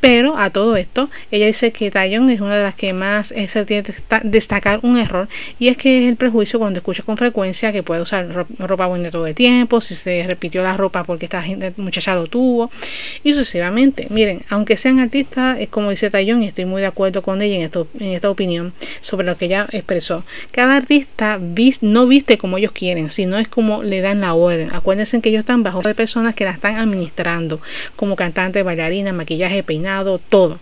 Pero 0.00 0.38
a 0.38 0.50
todo 0.50 0.76
esto, 0.76 1.10
ella 1.30 1.46
dice 1.46 1.72
que 1.72 1.90
Tayon 1.90 2.30
es 2.30 2.40
una 2.40 2.56
de 2.56 2.62
las 2.62 2.74
que 2.74 2.92
más 2.92 3.28
se 3.28 3.64
tiene 3.64 3.82
que 3.82 3.94
destacar 4.22 4.80
un 4.82 4.96
error 4.96 5.28
y 5.58 5.68
es 5.68 5.76
que 5.76 6.04
es 6.04 6.10
el 6.10 6.16
prejuicio 6.16 6.58
cuando 6.58 6.78
escucha 6.78 7.02
con 7.02 7.16
frecuencia 7.16 7.72
que 7.72 7.82
puede 7.82 8.02
usar 8.02 8.46
ropa 8.58 8.86
buena 8.86 9.10
todo 9.10 9.26
el 9.26 9.34
tiempo, 9.34 9.80
si 9.80 9.94
se 9.94 10.24
repitió 10.26 10.62
la 10.62 10.76
ropa 10.76 11.04
porque 11.04 11.26
esta 11.26 11.42
gente, 11.42 11.72
muchacha 11.76 12.14
lo 12.14 12.26
tuvo 12.26 12.70
y 13.24 13.32
sucesivamente. 13.32 14.06
Miren, 14.10 14.42
aunque 14.48 14.76
sean 14.76 15.00
artistas, 15.00 15.58
es 15.58 15.68
como 15.68 15.90
dice 15.90 16.10
Tayon 16.10 16.42
y 16.42 16.48
estoy 16.48 16.64
muy 16.64 16.80
de 16.80 16.86
acuerdo 16.86 17.22
con 17.22 17.42
ella 17.42 17.56
en, 17.56 17.62
esto, 17.62 17.88
en 17.98 18.12
esta 18.12 18.30
opinión 18.30 18.72
sobre 19.00 19.26
lo 19.26 19.36
que 19.36 19.46
ella 19.46 19.66
expresó. 19.72 20.24
Cada 20.52 20.76
artista 20.76 21.38
no 21.80 22.06
viste 22.06 22.38
como 22.38 22.58
ellos 22.58 22.72
quieren, 22.72 23.10
sino 23.10 23.38
es 23.38 23.48
como 23.48 23.82
le 23.82 24.00
dan 24.00 24.20
la 24.20 24.34
orden. 24.34 24.70
Acuérdense 24.72 25.20
que 25.20 25.30
ellos 25.30 25.40
están 25.40 25.62
bajo 25.62 25.80
de 25.82 25.94
personas 25.94 26.34
que 26.34 26.44
la 26.44 26.52
están 26.52 26.76
administrando, 26.76 27.60
como 27.96 28.14
cantante, 28.14 28.62
bailarina, 28.62 29.12
maquillaje, 29.12 29.62
peinado 29.62 29.87
todo. 30.28 30.58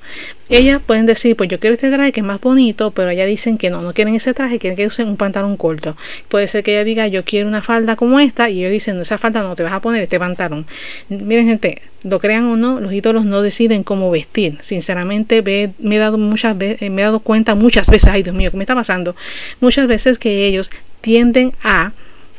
Ellas 0.48 0.80
pueden 0.84 1.06
decir, 1.06 1.34
pues 1.34 1.48
yo 1.48 1.58
quiero 1.58 1.74
este 1.74 1.90
traje 1.90 2.12
que 2.12 2.20
es 2.20 2.26
más 2.26 2.40
bonito, 2.40 2.92
pero 2.92 3.10
ellas 3.10 3.26
dicen 3.26 3.58
que 3.58 3.68
no, 3.68 3.82
no 3.82 3.92
quieren 3.92 4.14
ese 4.14 4.32
traje, 4.32 4.58
quieren 4.58 4.76
que 4.76 4.86
usen 4.86 5.08
un 5.08 5.16
pantalón 5.16 5.56
corto. 5.56 5.96
Puede 6.28 6.46
ser 6.46 6.62
que 6.62 6.72
ella 6.72 6.84
diga, 6.84 7.08
yo 7.08 7.24
quiero 7.24 7.48
una 7.48 7.62
falda 7.62 7.96
como 7.96 8.20
esta, 8.20 8.48
y 8.48 8.60
ellos 8.60 8.70
dicen, 8.70 8.96
no, 8.96 9.02
esa 9.02 9.18
falda 9.18 9.42
no 9.42 9.56
te 9.56 9.64
vas 9.64 9.72
a 9.72 9.80
poner 9.80 10.02
este 10.02 10.18
pantalón. 10.20 10.64
Miren, 11.08 11.46
gente, 11.48 11.82
lo 12.04 12.20
crean 12.20 12.44
o 12.44 12.56
no, 12.56 12.80
los 12.80 12.92
ídolos 12.92 13.24
no 13.24 13.42
deciden 13.42 13.82
cómo 13.82 14.10
vestir. 14.10 14.58
Sinceramente, 14.60 15.42
me 15.78 15.96
he 15.96 15.98
dado 15.98 16.16
muchas 16.16 16.56
veces, 16.56 16.90
me 16.90 17.02
he 17.02 17.04
dado 17.04 17.20
cuenta 17.20 17.56
muchas 17.56 17.88
veces, 17.90 18.08
ay 18.08 18.22
Dios 18.22 18.36
mío, 18.36 18.50
¿qué 18.52 18.56
me 18.56 18.62
está 18.62 18.74
pasando? 18.74 19.16
Muchas 19.60 19.88
veces 19.88 20.18
que 20.18 20.46
ellos 20.46 20.70
tienden 21.00 21.54
a 21.62 21.92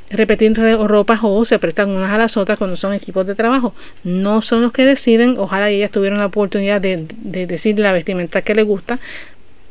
repetir 0.09 0.53
ropas 0.55 1.19
o 1.23 1.45
se 1.45 1.59
prestan 1.59 1.89
unas 1.89 2.11
a 2.11 2.17
las 2.17 2.37
otras 2.37 2.57
cuando 2.57 2.77
son 2.77 2.93
equipos 2.93 3.25
de 3.27 3.35
trabajo. 3.35 3.73
No 4.03 4.41
son 4.41 4.61
los 4.61 4.71
que 4.71 4.85
deciden, 4.85 5.35
ojalá 5.37 5.69
ellas 5.69 5.91
tuvieran 5.91 6.19
la 6.19 6.27
oportunidad 6.27 6.81
de, 6.81 7.05
de 7.21 7.47
decir 7.47 7.79
la 7.79 7.91
vestimenta 7.91 8.41
que 8.41 8.55
les 8.55 8.65
gusta, 8.65 8.99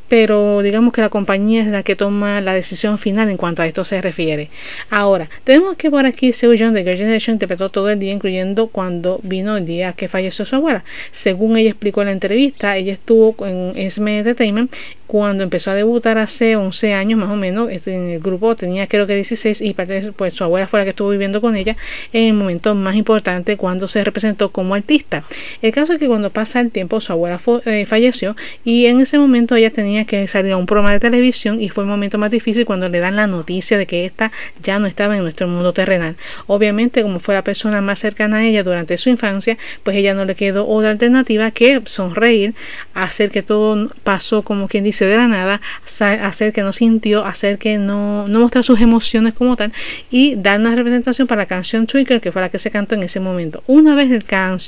pero 0.09 0.63
digamos 0.63 0.93
que 0.93 1.01
la 1.01 1.09
compañía 1.09 1.63
es 1.63 1.69
la 1.69 1.83
que 1.83 1.97
toma 1.97 2.41
la 2.41 2.55
decisión 2.55 2.99
final 2.99 3.29
en 3.29 3.37
cuanto 3.37 3.63
a 3.63 3.67
esto 3.67 3.85
se 3.85 4.01
refiere. 4.01 4.51
Ahora, 4.91 5.29
tenemos 5.45 5.77
que 5.77 5.91
por 5.91 6.07
aquí 6.07 6.33
Seo 6.33 6.53
John 6.59 6.75
de 6.75 6.85
Girl 6.85 6.97
Generation 6.97 7.35
interpretó 7.35 7.69
todo 7.69 7.91
el 7.91 7.99
día, 7.99 8.13
incluyendo 8.13 8.69
cuando 8.69 9.21
vino 9.23 9.57
el 9.57 9.67
día 9.67 9.93
que 9.93 10.09
falleció 10.09 10.45
su 10.45 10.57
abuela. 10.57 10.85
Según 11.11 11.57
ella 11.57 11.71
explicó 11.71 12.03
en 12.03 12.07
la 12.07 12.13
entrevista, 12.13 12.77
ella 12.77 12.93
estuvo 12.93 13.35
en 13.47 13.73
SM 13.77 14.19
Entertainment 14.19 14.73
cuando 15.07 15.45
empezó 15.45 15.71
a 15.71 15.75
debutar 15.75 16.19
hace 16.19 16.57
11 16.57 16.95
años 16.95 17.19
más 17.19 17.31
o 17.31 17.37
menos 17.37 17.71
este, 17.71 17.95
en 17.95 18.09
el 18.09 18.21
grupo 18.21 18.57
tenía 18.57 18.87
creo 18.87 19.07
que 19.07 19.15
16 19.15 19.61
y 19.61 19.75
pues 20.17 20.35
su 20.35 20.45
abuela 20.45 20.67
fue 20.67 20.81
la 20.81 20.85
que 20.85 20.91
estuvo 20.91 21.11
viviendo 21.11 21.41
con 21.41 21.57
ella 21.57 21.77
en 22.13 22.25
el 22.25 22.35
momento 22.35 22.75
más 22.75 22.97
importante 22.97 23.57
cuando 23.57 23.89
se 23.89 24.03
representó 24.03 24.51
como 24.51 24.75
artista 24.75 25.23
el 25.63 25.73
caso 25.73 25.93
es 25.93 25.99
que 25.99 26.09
cuando 26.09 26.31
pasa 26.31 26.61
el 26.61 26.71
tiempo 26.71 27.01
su 27.01 27.13
abuela 27.13 27.41
eh, 27.67 27.87
falleció 27.87 28.37
y 28.65 28.87
en 28.87 29.01
ese 29.01 29.19
momento 29.19 29.55
ella 29.55 29.71
tenía 29.71 29.96
que 30.05 30.27
salir 30.27 30.53
a 30.53 30.57
un 30.57 30.67
programa 30.67 30.93
de 30.93 31.01
televisión 31.01 31.61
y 31.61 31.69
fue 31.69 31.85
el 31.85 31.91
momento 31.91 32.19
más 32.19 32.31
difícil 32.31 32.67
cuando 32.67 32.89
le 32.89 32.99
dan 32.99 33.17
la 33.17 33.27
noticia 33.27 33.79
de 33.79 33.87
que 33.87 34.05
esta 34.05 34.33
ya 34.63 34.79
no 34.79 34.87
estaba 34.87 35.17
en 35.17 35.23
nuestro 35.23 35.49
mundo 35.49 35.73
terrenal 35.73 36.17
obviamente 36.47 37.03
como 37.03 37.21
fue 37.21 37.35
la 37.35 37.43
persona 37.43 37.81
más 37.81 38.01
cercana 38.01 38.39
a 38.39 38.45
ella 38.45 38.63
durante 38.63 38.99
su 38.99 39.09
infancia 39.09 39.57
pues 39.83 39.97
ella 39.97 40.15
no 40.15 40.25
le 40.25 40.35
quedó 40.35 40.67
otra 40.69 40.91
alternativa 40.91 41.51
que 41.51 41.81
sonreír 41.87 42.55
hacer 42.95 43.31
que 43.31 43.43
todo 43.43 43.89
pasó 44.03 44.43
como 44.43 44.69
quien 44.69 44.85
dice 44.85 45.07
de 45.07 45.17
la 45.17 45.29
nada, 45.29 45.61
hacer 46.01 46.53
que 46.53 46.63
no 46.63 46.73
sintió, 46.73 47.25
hacer 47.25 47.59
que 47.59 47.79
no, 47.79 48.27
no 48.29 48.41
mostrar 48.41 48.65
sus 48.65 48.81
emociones 48.81 49.35
como 49.35 49.57
tal 49.57 49.73
y 50.11 50.37
dar 50.37 50.61
una 50.61 50.75
representación 50.75 51.27
para 51.27 51.43
la 51.43 51.47
canción 51.47 51.87
Twinkle 51.87 52.21
que 52.21 52.33
fue 52.33 52.43
la 52.43 52.49
que 52.49 52.59
se 52.59 52.71
cantó 52.71 52.95
en 52.95 53.03
ese 53.03 53.21
momento. 53.21 53.63
Una 53.67 53.95
vez 53.95 54.11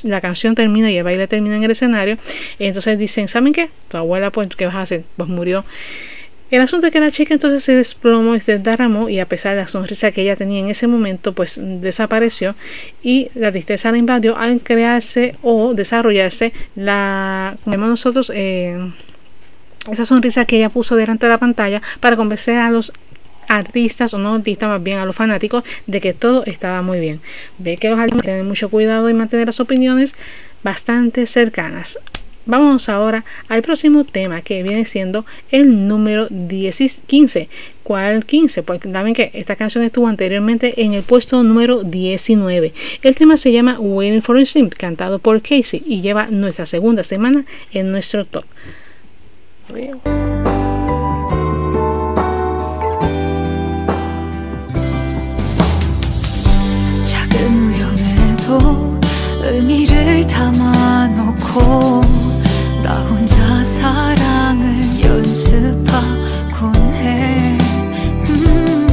la 0.03 0.21
canción 0.21 0.55
termina 0.55 0.91
y 0.91 0.97
el 0.97 1.03
baile 1.03 1.27
termina 1.27 1.55
en 1.55 1.63
el 1.63 1.71
escenario, 1.71 2.17
entonces 2.59 2.97
dicen, 2.97 3.27
¿saben 3.27 3.53
qué? 3.53 3.69
Tu 3.89 3.97
abuela, 3.97 4.31
pues, 4.31 4.49
¿qué 4.55 4.65
vas 4.65 4.75
a 4.75 4.81
hacer? 4.81 5.03
Pues 5.19 5.29
murió. 5.29 5.65
El 6.49 6.61
asunto 6.61 6.87
es 6.87 6.93
que 6.93 7.01
la 7.01 7.11
chica 7.11 7.33
entonces 7.33 7.61
se 7.61 7.75
desplomó 7.75 8.35
y 8.35 8.39
se 8.39 8.57
derramó 8.57 9.09
y 9.09 9.19
a 9.19 9.27
pesar 9.27 9.55
de 9.55 9.63
la 9.63 9.67
sonrisa 9.67 10.11
que 10.11 10.21
ella 10.21 10.37
tenía 10.37 10.61
en 10.61 10.69
ese 10.69 10.87
momento, 10.87 11.33
pues 11.33 11.59
desapareció 11.61 12.55
y 13.03 13.29
la 13.35 13.51
tristeza 13.51 13.91
la 13.91 13.97
invadió 13.97 14.37
al 14.37 14.61
crearse 14.61 15.35
o 15.43 15.73
desarrollarse 15.73 16.53
la, 16.77 17.57
como 17.65 17.75
nosotros, 17.85 18.31
eh, 18.33 18.79
esa 19.91 20.05
sonrisa 20.05 20.45
que 20.45 20.55
ella 20.55 20.69
puso 20.69 20.95
delante 20.95 21.25
de 21.25 21.33
la 21.33 21.37
pantalla 21.37 21.81
para 21.99 22.15
convencer 22.15 22.57
a 22.57 22.71
los 22.71 22.93
artistas 23.49 24.13
o 24.13 24.19
no 24.19 24.35
artistas, 24.35 24.69
más 24.69 24.81
bien 24.81 24.99
a 24.99 25.05
los 25.05 25.17
fanáticos 25.17 25.63
de 25.85 25.99
que 25.99 26.13
todo 26.13 26.45
estaba 26.45 26.81
muy 26.81 27.01
bien. 27.01 27.19
Ve 27.57 27.75
que 27.75 27.89
los 27.89 27.99
artistas 27.99 28.23
tienen 28.23 28.47
mucho 28.47 28.69
cuidado 28.69 29.09
y 29.09 29.13
mantener 29.13 29.47
las 29.47 29.59
opiniones 29.59 30.15
bastante 30.63 31.25
cercanas. 31.25 31.99
Vamos 32.48 32.90
ahora 32.90 33.24
al 33.48 33.62
próximo 33.62 34.04
tema 34.04 34.42
que 34.42 34.62
viene 34.62 34.84
siendo 34.84 35.24
el 35.50 35.88
número 35.88 36.26
10, 36.28 37.02
15. 37.06 37.48
¿Cuál 37.82 38.26
15? 38.26 38.62
Porque 38.62 38.90
saben 38.92 39.14
que 39.14 39.30
esta 39.32 39.56
canción 39.56 39.82
estuvo 39.82 40.08
anteriormente 40.08 40.82
en 40.82 40.92
el 40.92 41.02
puesto 41.02 41.42
número 41.42 41.82
19. 41.82 42.74
El 43.02 43.14
tema 43.14 43.38
se 43.38 43.50
llama 43.50 43.78
Waiting 43.78 44.20
for 44.20 44.36
a 44.36 44.44
Stream, 44.44 44.68
cantado 44.68 45.18
por 45.18 45.40
Casey 45.40 45.82
y 45.86 46.02
lleva 46.02 46.26
nuestra 46.26 46.66
segunda 46.66 47.02
semana 47.02 47.44
en 47.72 47.90
nuestro 47.90 48.26
top. 48.26 48.44
real. 49.70 50.00
의무연에도 57.44 59.00
의미를 59.42 60.26
담아놓고 60.26 62.17
나 62.88 63.02
혼자 63.08 63.62
사랑을 63.64 64.82
연습하곤 65.02 66.74
해 66.92 67.58
음, 68.28 68.86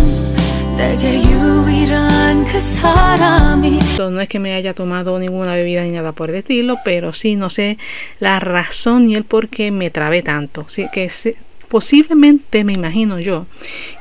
내게 0.77 1.21
유일한 1.23 2.45
그 2.45 2.59
사람이 2.59 3.79
No 3.97 4.19
es 4.19 4.27
que 4.29 4.39
me 4.39 4.53
haya 4.53 4.73
tomado 4.73 5.17
ninguna 5.19 5.53
bebida 5.55 5.83
ni 5.83 5.91
nada 5.91 6.11
por 6.11 6.29
el 6.31 6.37
estilo, 6.37 6.79
pero 6.83 7.13
sí 7.13 7.35
no 7.35 7.49
sé 7.49 7.77
la 8.19 8.39
razón 8.39 9.07
y 9.09 9.15
el 9.15 9.23
por 9.23 9.47
qué 9.47 9.69
me 9.71 9.89
trabé 9.91 10.21
tanto. 10.23 10.65
Así 10.67 10.87
que 10.91 11.09
se- 11.09 11.35
posiblemente 11.69 12.63
me 12.63 12.73
imagino 12.73 13.19
yo 13.19 13.45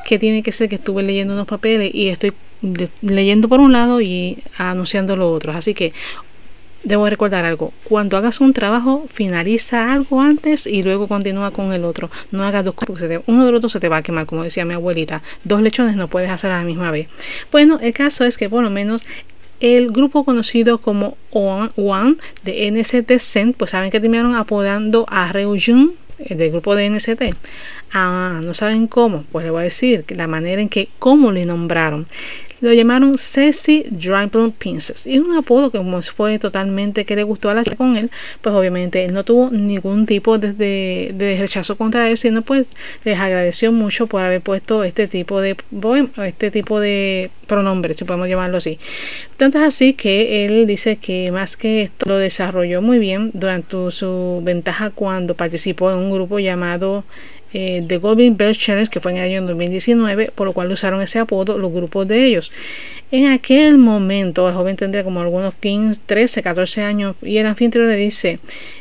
que 0.07 0.19
tiene 0.19 0.43
que 0.43 0.53
ser 0.53 0.69
que 0.69 0.77
estuve 0.77 1.03
leyendo 1.03 1.35
unos 1.35 1.47
papeles 1.47 1.91
y 1.95 2.09
estoy 2.09 2.33
le- 2.63 2.89
leyendo 3.03 3.49
por 3.49 3.61
un 3.61 3.73
lado 3.73 4.01
y 4.01 4.39
anunciando 4.59 5.15
lo 5.17 5.31
otro. 5.33 5.53
Así 5.53 5.75
que 5.75 5.93
debo 6.86 7.10
recordar 7.10 7.44
algo. 7.44 7.74
Cuando 7.84 8.16
hagas 8.16 8.40
un 8.40 8.54
trabajo, 8.54 9.04
finaliza 9.08 9.92
algo 9.92 10.22
antes 10.22 10.66
y 10.68 10.84
luego 10.84 11.08
continúa 11.08 11.52
con 11.52 11.74
el 11.74 11.84
otro. 11.84 12.10
No 12.32 12.44
hagas 12.44 12.64
dos 12.64 12.76
cosas, 12.76 13.10
uno 13.26 13.46
de 13.46 13.52
los 13.52 13.62
dos 13.62 13.72
se 13.74 13.80
te 13.80 13.90
va 13.90 13.98
a 13.98 14.04
quemar, 14.04 14.26
como 14.26 14.44
decía 14.44 14.64
mi 14.64 14.74
abuelita. 14.74 15.22
Dos 15.44 15.62
lechones 15.62 15.98
no 15.98 16.08
puedes 16.08 16.30
hacer 16.30 16.52
a 16.52 16.60
la 16.60 16.64
misma 16.64 16.92
vez. 16.92 17.08
Bueno, 17.52 17.80
el 17.82 17.94
caso 17.94 18.24
es 18.24 18.38
que 18.38 18.50
por 18.50 18.64
lo 18.64 18.70
menos 18.70 19.06
el 19.60 19.88
grupo 19.88 20.24
conocido 20.24 20.80
como 20.80 21.18
One 21.32 22.18
de 22.44 22.72
NCT 22.72 23.20
Zen, 23.20 23.54
pues 23.54 23.72
saben 23.72 23.90
que 23.90 24.00
terminaron 24.00 24.36
apodando 24.36 25.06
a 25.10 25.32
Reujun 25.32 25.94
eh, 26.20 26.36
del 26.36 26.52
grupo 26.52 26.76
de 26.76 26.90
NCT. 26.90 27.36
Ah, 27.94 28.42
no 28.44 28.54
saben 28.54 28.88
cómo, 28.88 29.24
pues 29.32 29.46
le 29.46 29.52
voy 29.52 29.62
a 29.62 29.64
decir 29.66 30.06
la 30.10 30.28
manera 30.28 30.62
en 30.62 30.70
que 30.70 30.90
cómo 31.00 31.32
le 31.32 31.46
nombraron. 31.46 32.06
Lo 32.62 32.72
llamaron 32.72 33.18
Ceci 33.18 33.86
Dribble 33.90 34.52
Princess 34.58 35.08
y 35.08 35.16
es 35.16 35.22
un 35.22 35.36
apodo 35.36 35.72
que 35.72 35.78
como 35.78 36.02
fue 36.02 36.40
totalmente 36.40 37.06
que 37.06 37.16
le 37.16 37.24
gustó 37.24 37.50
a 37.50 37.54
la 37.54 37.64
chica 37.64 37.76
con 37.76 37.98
él, 37.98 38.10
pues 38.42 38.56
obviamente 38.56 39.04
él 39.04 39.14
no 39.14 39.24
tuvo 39.24 39.50
ningún 39.50 40.06
tipo 40.06 40.38
de, 40.38 41.38
rechazo 41.40 41.78
contra 41.78 42.10
él, 42.10 42.18
sino 42.18 42.42
pues 42.42 42.70
les 43.04 43.20
agradeció 43.20 43.72
mucho 43.72 44.08
por 44.08 44.24
haber 44.24 44.42
puesto 44.42 44.84
este 44.84 45.08
tipo 45.08 45.42
de 45.42 45.58
este 46.26 46.52
tipo 46.52 46.80
de 46.80 47.30
pronombre, 47.48 47.94
si 47.94 48.06
podemos 48.06 48.28
llamarlo 48.28 48.58
así. 48.58 48.80
Tanto 49.38 49.60
es 49.60 49.66
así 49.66 49.94
que 49.94 50.46
él 50.46 50.66
dice 50.66 50.96
que 50.98 51.32
más 51.32 51.58
que 51.58 51.84
esto 51.84 52.08
lo 52.08 52.18
desarrolló 52.18 52.82
muy 52.82 53.00
bien 53.00 53.32
durante 53.34 53.92
su 53.92 54.42
ventaja 54.44 54.92
cuando 54.92 55.36
participó 55.36 55.92
en 55.92 55.98
un 55.98 56.12
grupo 56.12 56.40
llamado 56.40 57.04
eh, 57.58 57.86
The 57.88 58.00
Golden 58.00 58.36
Bell 58.36 58.54
Challenge 58.54 58.90
que 58.90 59.00
fue 59.00 59.14
en 59.14 59.18
el 59.18 59.24
año 59.24 59.48
2019 59.48 60.32
por 60.36 60.46
lo 60.46 60.52
cual 60.52 60.70
usaron 60.74 61.02
ese 61.02 61.20
apodo 61.20 61.58
los 61.58 61.72
grupos 61.72 62.06
de 62.06 62.26
ellos 62.26 62.52
en 63.12 63.28
aquel 63.28 63.78
momento 63.78 64.50
el 64.50 64.54
joven 64.54 64.76
tendría 64.76 65.06
como 65.06 65.22
algunos 65.22 65.54
15, 65.54 66.02
13, 66.06 66.44
14 66.44 66.82
años 66.82 67.16
y 67.22 67.38
el 67.38 67.46
anfitrión 67.46 67.88
le 67.88 67.96
dice 67.96 68.40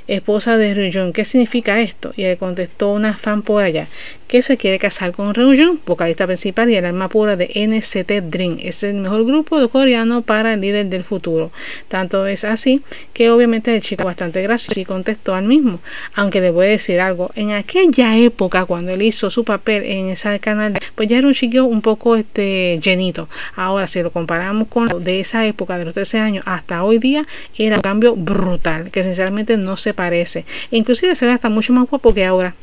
esposa 0.08 0.58
de 0.58 0.74
Ryujun 0.74 1.12
¿qué 1.12 1.24
significa 1.24 1.80
esto? 1.80 2.12
y 2.16 2.22
le 2.22 2.36
contestó 2.36 2.90
una 2.90 3.16
fan 3.16 3.42
por 3.42 3.62
allá 3.62 3.86
que 4.34 4.42
se 4.42 4.56
quiere 4.56 4.80
casar 4.80 5.12
con 5.12 5.32
Ryujun 5.32 5.78
vocalista 5.86 6.26
principal 6.26 6.68
y 6.68 6.74
el 6.74 6.84
alma 6.84 7.08
pura 7.08 7.36
de 7.36 7.46
NCT 7.54 8.32
Dream. 8.32 8.56
Es 8.60 8.82
el 8.82 8.94
mejor 8.94 9.24
grupo 9.24 9.68
coreano 9.68 10.22
para 10.22 10.54
el 10.54 10.60
líder 10.60 10.86
del 10.86 11.04
futuro. 11.04 11.52
Tanto 11.86 12.26
es 12.26 12.42
así 12.42 12.82
que 13.12 13.30
obviamente 13.30 13.72
el 13.72 13.80
chico 13.80 14.02
bastante 14.02 14.42
gracioso 14.42 14.80
y 14.80 14.84
contestó 14.84 15.36
al 15.36 15.44
mismo. 15.44 15.78
Aunque 16.16 16.40
le 16.40 16.50
voy 16.50 16.66
a 16.66 16.70
decir 16.70 17.00
algo 17.00 17.30
en 17.36 17.52
aquella 17.52 18.16
época 18.16 18.64
cuando 18.64 18.90
él 18.90 19.02
hizo 19.02 19.30
su 19.30 19.44
papel 19.44 19.84
en 19.84 20.08
ese 20.08 20.40
canal 20.40 20.80
pues 20.96 21.08
ya 21.08 21.18
era 21.18 21.28
un 21.28 21.34
chico 21.34 21.62
un 21.62 21.80
poco 21.80 22.16
este 22.16 22.80
llenito. 22.82 23.28
Ahora 23.54 23.86
si 23.86 24.02
lo 24.02 24.10
comparamos 24.10 24.66
con 24.66 25.00
de 25.00 25.20
esa 25.20 25.46
época 25.46 25.78
de 25.78 25.84
los 25.84 25.94
13 25.94 26.18
años 26.18 26.44
hasta 26.44 26.82
hoy 26.82 26.98
día 26.98 27.24
era 27.56 27.76
un 27.76 27.82
cambio 27.82 28.16
brutal 28.16 28.90
que 28.90 29.04
sinceramente 29.04 29.56
no 29.56 29.76
se 29.76 29.94
parece. 29.94 30.44
Inclusive 30.72 31.14
se 31.14 31.24
ve 31.24 31.30
hasta 31.30 31.50
mucho 31.50 31.72
más 31.72 31.88
guapo 31.88 32.12
que 32.12 32.24
ahora 32.24 32.56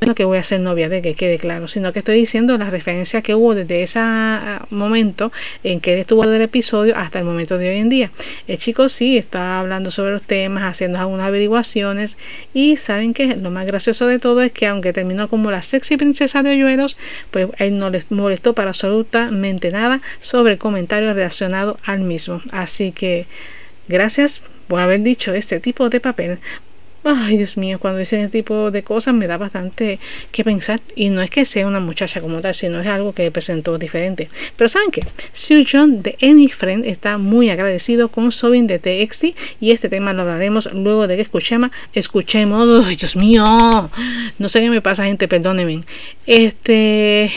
no 0.00 0.14
que 0.14 0.24
voy 0.24 0.38
a 0.38 0.42
ser 0.42 0.60
novia 0.60 0.88
de 0.88 1.00
que 1.02 1.14
quede 1.14 1.38
claro, 1.38 1.68
sino 1.68 1.92
que 1.92 2.00
estoy 2.00 2.16
diciendo 2.16 2.58
la 2.58 2.70
referencia 2.70 3.22
que 3.22 3.34
hubo 3.34 3.54
desde 3.54 3.82
ese 3.82 3.98
ah, 4.00 4.66
momento 4.70 5.32
en 5.62 5.80
que 5.80 5.94
él 5.94 6.00
estuvo 6.00 6.26
del 6.26 6.42
episodio 6.42 6.96
hasta 6.96 7.18
el 7.18 7.24
momento 7.24 7.58
de 7.58 7.70
hoy 7.70 7.78
en 7.78 7.88
día. 7.88 8.10
El 8.46 8.58
chico 8.58 8.88
sí 8.88 9.16
está 9.16 9.60
hablando 9.60 9.90
sobre 9.90 10.12
los 10.12 10.22
temas, 10.22 10.64
haciendo 10.64 11.00
algunas 11.00 11.26
averiguaciones 11.26 12.18
y 12.52 12.76
saben 12.76 13.14
que 13.14 13.36
lo 13.36 13.50
más 13.50 13.66
gracioso 13.66 14.06
de 14.06 14.18
todo 14.18 14.42
es 14.42 14.52
que 14.52 14.66
aunque 14.66 14.92
terminó 14.92 15.28
como 15.28 15.50
la 15.50 15.62
sexy 15.62 15.96
princesa 15.96 16.42
de 16.42 16.50
hoyuelos, 16.50 16.96
pues 17.30 17.48
él 17.58 17.78
no 17.78 17.90
les 17.90 18.10
molestó 18.10 18.54
para 18.54 18.70
absolutamente 18.70 19.70
nada 19.70 20.00
sobre 20.20 20.54
el 20.54 20.58
comentario 20.58 21.12
relacionado 21.12 21.78
al 21.84 22.00
mismo. 22.00 22.42
Así 22.50 22.92
que 22.92 23.26
gracias 23.88 24.42
por 24.68 24.80
haber 24.80 25.02
dicho 25.02 25.32
este 25.34 25.60
tipo 25.60 25.88
de 25.88 26.00
papel. 26.00 26.38
Ay, 27.06 27.36
Dios 27.36 27.58
mío, 27.58 27.78
cuando 27.78 27.98
dicen 27.98 28.20
este 28.20 28.38
tipo 28.38 28.70
de 28.70 28.82
cosas 28.82 29.12
me 29.12 29.26
da 29.26 29.36
bastante 29.36 29.98
que 30.32 30.42
pensar. 30.42 30.80
Y 30.96 31.10
no 31.10 31.20
es 31.20 31.28
que 31.28 31.44
sea 31.44 31.66
una 31.66 31.78
muchacha 31.78 32.22
como 32.22 32.40
tal, 32.40 32.54
sino 32.54 32.80
es 32.80 32.86
algo 32.86 33.12
que 33.12 33.30
presentó 33.30 33.76
diferente. 33.76 34.30
Pero 34.56 34.68
¿saben 34.70 34.90
qué? 34.90 35.02
Sue 35.32 35.66
John 35.70 36.02
de 36.02 36.16
Any 36.22 36.48
Friend 36.48 36.84
está 36.86 37.18
muy 37.18 37.50
agradecido 37.50 38.08
con 38.08 38.32
Sobin 38.32 38.66
de 38.66 38.78
TXT. 38.78 39.24
Y 39.60 39.72
este 39.72 39.90
tema 39.90 40.14
lo 40.14 40.22
hablaremos 40.22 40.72
luego 40.72 41.06
de 41.06 41.16
que 41.16 41.22
escuchemos. 41.22 41.70
Escuchemos. 41.92 42.86
Ay, 42.86 42.96
Dios 42.96 43.16
mío. 43.16 43.90
No 44.38 44.48
sé 44.48 44.60
qué 44.60 44.70
me 44.70 44.80
pasa, 44.80 45.04
gente, 45.04 45.28
perdónenme. 45.28 45.82
Este. 46.26 47.30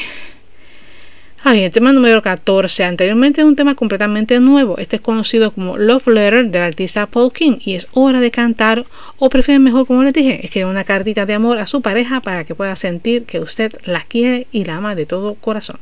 Ah, 1.43 1.53
bien, 1.53 1.65
el 1.65 1.71
tema 1.71 1.93
número 1.93 2.21
14 2.21 2.83
anteriormente 2.83 3.41
es 3.41 3.47
un 3.47 3.55
tema 3.55 3.75
completamente 3.75 4.39
nuevo. 4.39 4.77
Este 4.79 4.95
es 4.97 5.01
conocido 5.01 5.51
como 5.51 5.77
Love 5.77 6.07
Letter 6.07 6.49
del 6.49 6.63
artista 6.63 7.05
Paul 7.05 7.31
King 7.31 7.57
y 7.63 7.75
es 7.75 7.87
hora 7.93 8.19
de 8.19 8.31
cantar 8.31 8.85
o 9.19 9.29
prefieren 9.29 9.63
mejor, 9.63 9.85
como 9.85 10.03
les 10.03 10.13
dije, 10.13 10.43
escribir 10.43 10.67
una 10.67 10.83
cartita 10.83 11.25
de 11.25 11.35
amor 11.35 11.59
a 11.59 11.67
su 11.67 11.81
pareja 11.81 12.21
para 12.21 12.43
que 12.43 12.55
pueda 12.55 12.75
sentir 12.75 13.25
que 13.25 13.39
usted 13.39 13.71
la 13.85 14.01
quiere 14.01 14.47
y 14.51 14.65
la 14.65 14.77
ama 14.77 14.95
de 14.95 15.05
todo 15.05 15.35
corazón. 15.35 15.79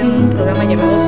un 0.00 0.30
programa 0.30 0.64
llamado 0.64 1.07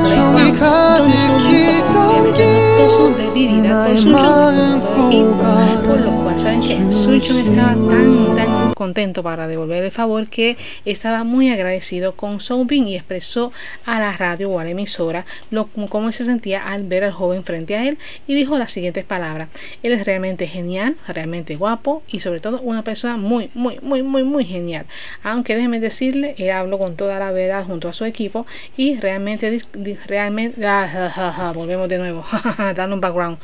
가득히 0.61 1.81
담긴 1.87 3.63
나의 3.63 4.05
마음 4.05 4.81
꼬가라 4.81 6.20
que 6.37 6.93
Suchon 6.93 7.39
estaba 7.39 7.73
tan 7.73 8.37
tan 8.37 8.73
contento 8.75 9.23
para 9.23 9.49
devolver 9.49 9.83
el 9.83 9.91
favor 9.91 10.29
que 10.29 10.57
estaba 10.85 11.25
muy 11.25 11.51
agradecido 11.51 12.13
con 12.13 12.41
Soubin 12.41 12.87
y 12.87 12.95
expresó 12.95 13.53
a 13.85 13.99
la 13.99 14.13
radio 14.13 14.49
o 14.49 14.61
a 14.61 14.65
la 14.65 14.71
emisora 14.71 15.27
lo, 15.51 15.67
cómo 15.67 16.13
se 16.13 16.25
sentía 16.25 16.65
al 16.65 16.85
ver 16.85 17.03
al 17.03 17.11
joven 17.11 17.43
frente 17.43 17.75
a 17.75 17.85
él 17.87 17.99
y 18.29 18.35
dijo 18.35 18.59
las 18.59 18.71
siguientes 18.71 19.05
palabras. 19.05 19.49
Él 19.83 19.93
es 19.93 20.07
realmente 20.07 20.47
genial 20.47 20.97
realmente 21.09 21.57
guapo 21.57 22.05
y 22.09 22.21
sobre 22.21 22.39
todo 22.39 22.61
una 22.61 22.85
persona 22.85 23.17
muy 23.17 23.51
muy 23.55 23.81
muy 23.83 24.05
muy 24.05 24.23
muy 24.23 24.45
genial. 24.45 24.87
Aunque 25.25 25.57
déjeme 25.57 25.81
decirle 25.81 26.37
él 26.39 26.51
habló 26.53 26.79
con 26.79 26.95
toda 26.95 27.19
la 27.19 27.33
verdad 27.33 27.65
junto 27.65 27.89
a 27.89 27.93
su 27.93 28.05
equipo 28.05 28.47
y 28.77 29.01
realmente 29.01 29.61
realmente 30.07 30.65
ah, 30.65 31.53
volvemos 31.57 31.89
de 31.89 31.99
nuevo 31.99 32.25
dando 32.77 32.95
un 32.95 33.01
background 33.01 33.39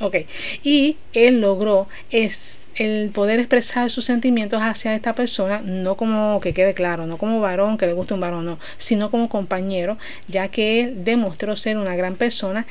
Ok, 0.00 0.16
y 0.64 0.96
él 1.12 1.40
logró 1.42 1.86
es 2.10 2.66
el 2.76 3.10
poder 3.10 3.38
expresar 3.38 3.90
sus 3.90 4.06
sentimientos 4.06 4.62
hacia 4.62 4.94
esta 4.94 5.14
persona, 5.14 5.60
no 5.62 5.96
como 5.96 6.40
que 6.40 6.54
quede 6.54 6.72
claro, 6.72 7.06
no 7.06 7.18
como 7.18 7.40
varón 7.40 7.76
que 7.76 7.86
le 7.86 7.92
guste 7.92 8.14
un 8.14 8.20
varón, 8.20 8.46
no, 8.46 8.58
sino 8.78 9.10
como 9.10 9.28
compañero, 9.28 9.98
ya 10.28 10.48
que 10.48 10.80
él 10.80 11.04
demostró 11.04 11.54
ser 11.56 11.76
una 11.76 11.96
gran 11.96 12.14
persona 12.16 12.66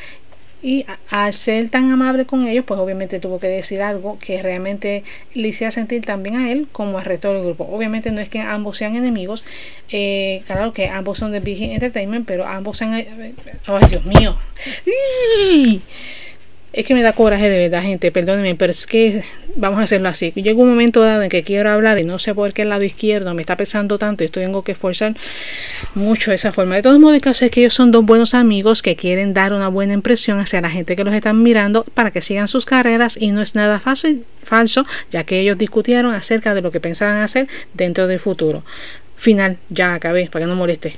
y 0.61 0.85
al 1.09 1.31
ser 1.33 1.69
tan 1.69 1.91
amable 1.91 2.25
con 2.25 2.45
ellos, 2.47 2.65
pues 2.65 2.79
obviamente 2.79 3.19
tuvo 3.19 3.39
que 3.39 3.47
decir 3.47 3.81
algo 3.81 4.17
que 4.19 4.41
realmente 4.41 5.03
le 5.33 5.47
hiciera 5.49 5.71
sentir 5.71 6.03
también 6.03 6.35
a 6.37 6.51
él 6.51 6.67
como 6.71 6.97
al 6.97 7.05
resto 7.05 7.31
del 7.33 7.43
grupo. 7.43 7.65
Obviamente 7.71 8.11
no 8.11 8.19
es 8.19 8.27
que 8.27 8.41
ambos 8.41 8.77
sean 8.77 8.95
enemigos, 8.95 9.43
eh, 9.89 10.41
claro 10.47 10.73
que 10.73 10.89
ambos 10.89 11.19
son 11.19 11.31
de 11.31 11.41
Hit 11.41 11.71
Entertainment, 11.71 12.25
pero 12.25 12.45
ambos 12.45 12.77
sean... 12.79 12.95
eh, 12.95 13.33
¡Ay, 13.67 13.85
Dios 13.89 14.03
mío! 14.05 14.35
Es 16.71 16.85
que 16.85 16.93
me 16.93 17.01
da 17.01 17.13
coraje 17.13 17.49
de 17.49 17.57
verdad, 17.57 17.81
gente, 17.81 18.11
perdónenme, 18.11 18.53
pero 18.53 18.71
es 18.71 18.85
que 18.85 19.23
vamos 19.55 19.79
a 19.79 19.83
hacerlo 19.83 20.07
así. 20.07 20.31
Llega 20.35 20.61
un 20.61 20.69
momento 20.69 21.01
dado 21.01 21.23
en 21.23 21.29
que 21.29 21.41
quiero 21.41 21.71
hablar 21.71 21.97
y 21.97 22.03
no 22.03 22.19
sé 22.19 22.35
por 22.35 22.53
qué 22.53 22.61
el 22.61 22.69
lado 22.69 22.83
izquierdo 22.83 23.33
me 23.33 23.41
está 23.41 23.57
pesando 23.57 23.97
tanto 23.97 24.23
y 24.23 24.25
esto 24.25 24.39
tengo 24.39 24.63
que 24.63 24.73
esforzar 24.73 25.15
mucho 25.95 26.31
esa 26.31 26.51
forma. 26.53 26.75
De 26.75 26.83
todos 26.83 26.99
modos, 26.99 27.15
el 27.15 27.21
caso 27.21 27.43
es 27.43 27.51
que 27.51 27.61
ellos 27.61 27.73
son 27.73 27.91
dos 27.91 28.05
buenos 28.05 28.35
amigos 28.35 28.83
que 28.83 28.95
quieren 28.95 29.33
dar 29.33 29.53
una 29.53 29.67
buena 29.67 29.93
impresión 29.93 30.39
hacia 30.39 30.61
la 30.61 30.69
gente 30.69 30.95
que 30.95 31.03
los 31.03 31.13
están 31.13 31.41
mirando 31.41 31.85
para 31.95 32.11
que 32.11 32.21
sigan 32.21 32.47
sus 32.47 32.65
carreras 32.65 33.17
y 33.19 33.31
no 33.31 33.41
es 33.41 33.55
nada 33.55 33.79
fácil, 33.79 34.25
falso, 34.43 34.85
ya 35.09 35.23
que 35.23 35.39
ellos 35.39 35.57
discutieron 35.57 36.13
acerca 36.13 36.53
de 36.53 36.61
lo 36.61 36.71
que 36.71 36.79
pensaban 36.79 37.17
hacer 37.17 37.47
dentro 37.73 38.05
del 38.05 38.19
futuro. 38.19 38.63
Final, 39.15 39.57
ya 39.69 39.95
acabé, 39.95 40.29
para 40.31 40.45
que 40.45 40.49
no 40.49 40.55
moleste. 40.55 40.93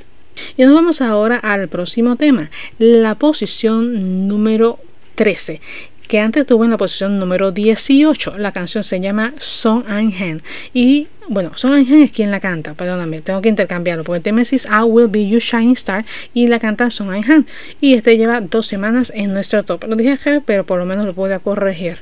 Y 0.58 0.64
nos 0.64 0.74
vamos 0.74 1.02
ahora 1.02 1.38
al 1.38 1.70
próximo 1.70 2.18
tema, 2.18 2.50
la 2.78 3.16
posición 3.16 4.28
número 4.28 4.80
13 5.22 5.62
que 6.08 6.20
antes 6.20 6.48
tuvo 6.48 6.66
en 6.66 6.72
la 6.72 6.78
posición 6.78 7.20
número 7.20 7.52
18. 7.52 8.38
La 8.40 8.52
canción 8.52 8.84
se 8.84 9.00
llama 9.00 9.34
Song 9.38 9.86
Ein 9.88 10.12
Han. 10.20 10.42
Y 10.74 11.08
bueno, 11.30 11.52
Song 11.56 11.74
Ein 11.74 11.88
Han 11.88 12.02
es 12.02 12.12
quien 12.12 12.32
la 12.32 12.40
canta, 12.40 12.74
perdóname, 12.74 13.22
tengo 13.22 13.40
que 13.42 13.48
intercambiarlo, 13.48 14.04
porque 14.04 14.18
el 14.18 14.24
tema 14.24 14.42
I 14.42 14.84
Will 14.84 15.08
Be 15.08 15.30
Your 15.30 15.40
Shining 15.40 15.74
Star 15.74 16.04
y 16.34 16.48
la 16.48 16.60
canta 16.60 16.90
Song 16.90 17.14
Ein 17.14 17.32
Han. 17.32 17.46
Y 17.80 17.94
este 17.94 18.18
lleva 18.18 18.42
dos 18.42 18.66
semanas 18.66 19.14
en 19.16 19.32
nuestro 19.32 19.64
top. 19.64 19.86
Lo 19.88 19.96
dije 19.96 20.42
pero 20.44 20.66
por 20.66 20.80
lo 20.80 20.86
menos 20.86 21.06
lo 21.06 21.14
pude 21.14 21.40
corregir. 21.40 22.00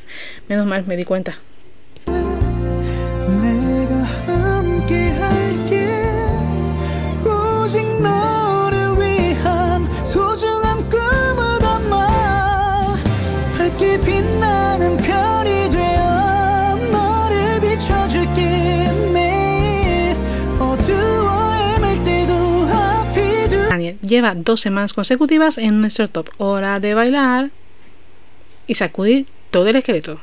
Menos 0.47 0.65
mal, 0.65 0.87
me 0.87 0.95
di 0.95 1.03
cuenta. 1.03 1.37
Lleva 24.09 24.35
dos 24.35 24.59
semanas 24.59 24.93
consecutivas 24.93 25.57
en 25.57 25.79
nuestro 25.79 26.09
top. 26.09 26.29
Hora 26.37 26.79
de 26.79 26.93
bailar 26.95 27.51
y 28.67 28.73
sacudir 28.73 29.25
todo 29.51 29.67
el 29.67 29.77
esqueleto. 29.77 30.19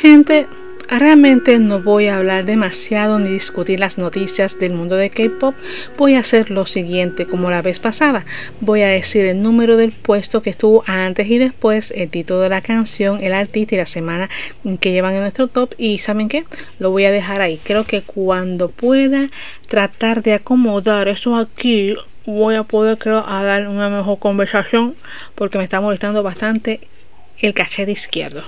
Gente, 0.00 0.46
realmente 0.88 1.58
no 1.58 1.82
voy 1.82 2.06
a 2.06 2.18
hablar 2.18 2.44
demasiado 2.44 3.18
ni 3.18 3.30
discutir 3.30 3.80
las 3.80 3.98
noticias 3.98 4.56
del 4.56 4.72
mundo 4.72 4.94
de 4.94 5.10
K-pop. 5.10 5.56
Voy 5.96 6.14
a 6.14 6.20
hacer 6.20 6.52
lo 6.52 6.66
siguiente, 6.66 7.26
como 7.26 7.50
la 7.50 7.62
vez 7.62 7.80
pasada. 7.80 8.24
Voy 8.60 8.82
a 8.82 8.88
decir 8.88 9.26
el 9.26 9.42
número 9.42 9.76
del 9.76 9.90
puesto 9.90 10.40
que 10.40 10.50
estuvo 10.50 10.84
antes 10.86 11.28
y 11.28 11.38
después, 11.38 11.90
el 11.90 12.10
título 12.10 12.42
de 12.42 12.48
la 12.48 12.60
canción, 12.60 13.20
el 13.24 13.32
artista 13.32 13.74
y 13.74 13.78
la 13.78 13.86
semana 13.86 14.30
que 14.78 14.92
llevan 14.92 15.16
en 15.16 15.22
nuestro 15.22 15.48
top. 15.48 15.74
Y 15.78 15.98
¿saben 15.98 16.28
qué? 16.28 16.44
Lo 16.78 16.92
voy 16.92 17.04
a 17.04 17.10
dejar 17.10 17.40
ahí. 17.40 17.58
Creo 17.64 17.82
que 17.82 18.02
cuando 18.02 18.68
pueda 18.68 19.30
tratar 19.66 20.22
de 20.22 20.34
acomodar 20.34 21.08
eso 21.08 21.34
aquí, 21.34 21.96
voy 22.24 22.54
a 22.54 22.62
poder 22.62 22.98
creo, 22.98 23.24
a 23.26 23.42
dar 23.42 23.66
una 23.66 23.88
mejor 23.88 24.20
conversación 24.20 24.94
porque 25.34 25.58
me 25.58 25.64
está 25.64 25.80
molestando 25.80 26.22
bastante 26.22 26.80
el 27.40 27.54
cachete 27.54 27.92
izquierdo. 27.92 28.42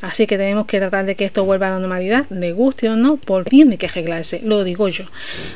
Así 0.00 0.26
que 0.26 0.36
tenemos 0.36 0.66
que 0.66 0.78
tratar 0.78 1.06
de 1.06 1.14
que 1.14 1.24
esto 1.24 1.44
vuelva 1.44 1.68
a 1.68 1.70
la 1.70 1.78
normalidad, 1.78 2.26
le 2.30 2.52
guste 2.52 2.88
o 2.88 2.96
no, 2.96 3.16
porque 3.16 3.50
tiene 3.50 3.78
que 3.78 3.86
arreglarse, 3.86 4.40
lo 4.44 4.64
digo 4.64 4.88
yo. 4.88 5.06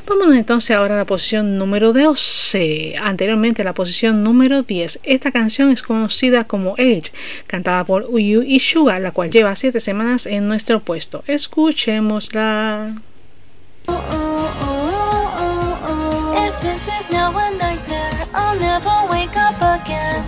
Vámonos 0.06 0.36
entonces 0.36 0.76
ahora 0.76 0.94
a 0.94 0.98
la 0.98 1.04
posición 1.04 1.58
número 1.58 1.92
12. 1.92 2.94
Anteriormente 3.00 3.64
la 3.64 3.74
posición 3.74 4.22
número 4.22 4.62
10. 4.62 5.00
Esta 5.02 5.30
canción 5.32 5.70
es 5.70 5.82
conocida 5.82 6.44
como 6.44 6.74
Age, 6.74 7.12
cantada 7.46 7.84
por 7.84 8.06
Uyu 8.08 8.42
y 8.42 8.60
Suga, 8.60 8.98
la 8.98 9.10
cual 9.10 9.30
lleva 9.30 9.54
7 9.54 9.80
semanas 9.80 10.26
en 10.26 10.48
nuestro 10.48 10.80
puesto. 10.80 11.24
Escuchémosla. 11.26 12.88
If 16.48 16.60
this 16.60 16.88
is 16.88 17.10
now 17.10 17.36
a 17.36 17.50
nightmare, 17.50 18.26
I'll 18.34 18.58
never 18.58 19.06
wake 19.10 19.36
up 19.36 19.56
again. 19.60 20.24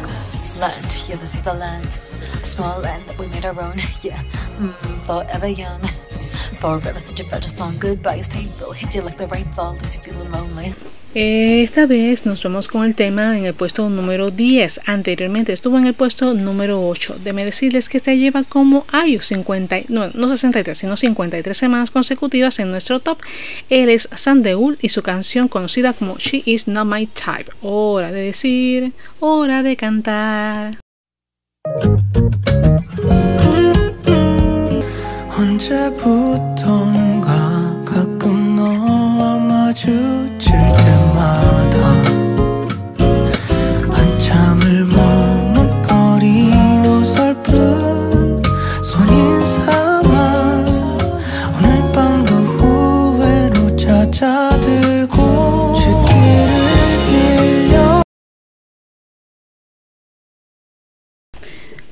Land, 0.60 1.04
yeah, 1.08 1.16
this 1.16 1.34
is 1.34 1.42
the 1.42 1.54
land. 1.54 2.09
Small 2.60 2.82
that 2.82 3.18
we 3.18 3.26
made 3.28 3.46
our 3.46 3.58
own, 3.58 3.78
yeah. 4.02 4.22
Mm, 4.58 4.74
forever 5.06 5.48
young. 5.48 5.80
Forever 6.60 7.00
such 7.00 7.20
a 7.20 7.24
fragile 7.24 7.48
song. 7.48 7.78
Goodbye 7.78 8.16
is 8.16 8.28
painful. 8.28 8.72
Hits 8.72 8.94
you 8.94 9.00
like 9.00 9.16
the 9.16 9.26
rainfall, 9.28 9.72
leaves 9.76 9.96
you 9.96 10.02
feeling 10.02 10.30
lonely. 10.30 10.74
Esta 11.14 11.86
vez 11.86 12.26
nos 12.26 12.42
vamos 12.42 12.68
con 12.68 12.84
el 12.84 12.94
tema 12.94 13.38
en 13.38 13.46
el 13.46 13.54
puesto 13.54 13.88
número 13.88 14.30
10. 14.30 14.82
Anteriormente 14.84 15.54
estuvo 15.54 15.78
en 15.78 15.86
el 15.86 15.94
puesto 15.94 16.34
número 16.34 16.86
8. 16.86 17.16
Debe 17.24 17.46
decirles 17.46 17.88
que 17.88 17.96
esta 17.96 18.12
lleva 18.12 18.44
como 18.44 18.84
Ayu 18.92 19.22
50, 19.22 19.76
no, 19.88 20.10
no 20.12 20.28
63, 20.28 20.76
sino 20.76 20.98
53 20.98 21.56
semanas 21.56 21.90
consecutivas 21.90 22.58
en 22.58 22.70
nuestro 22.70 23.00
top. 23.00 23.20
Él 23.70 23.88
es 23.88 24.10
Sandeul 24.14 24.76
y 24.82 24.90
su 24.90 25.02
canción 25.02 25.48
conocida 25.48 25.94
como 25.94 26.18
She 26.18 26.42
Is 26.44 26.68
Not 26.68 26.86
My 26.86 27.06
Type. 27.06 27.52
Hora 27.62 28.12
de 28.12 28.20
decir, 28.20 28.92
hora 29.18 29.62
de 29.62 29.76
cantar. 29.76 30.79
언제부턴가 35.36 37.26
가끔 37.84 38.56
너와 38.56 39.38
마주 39.40 40.29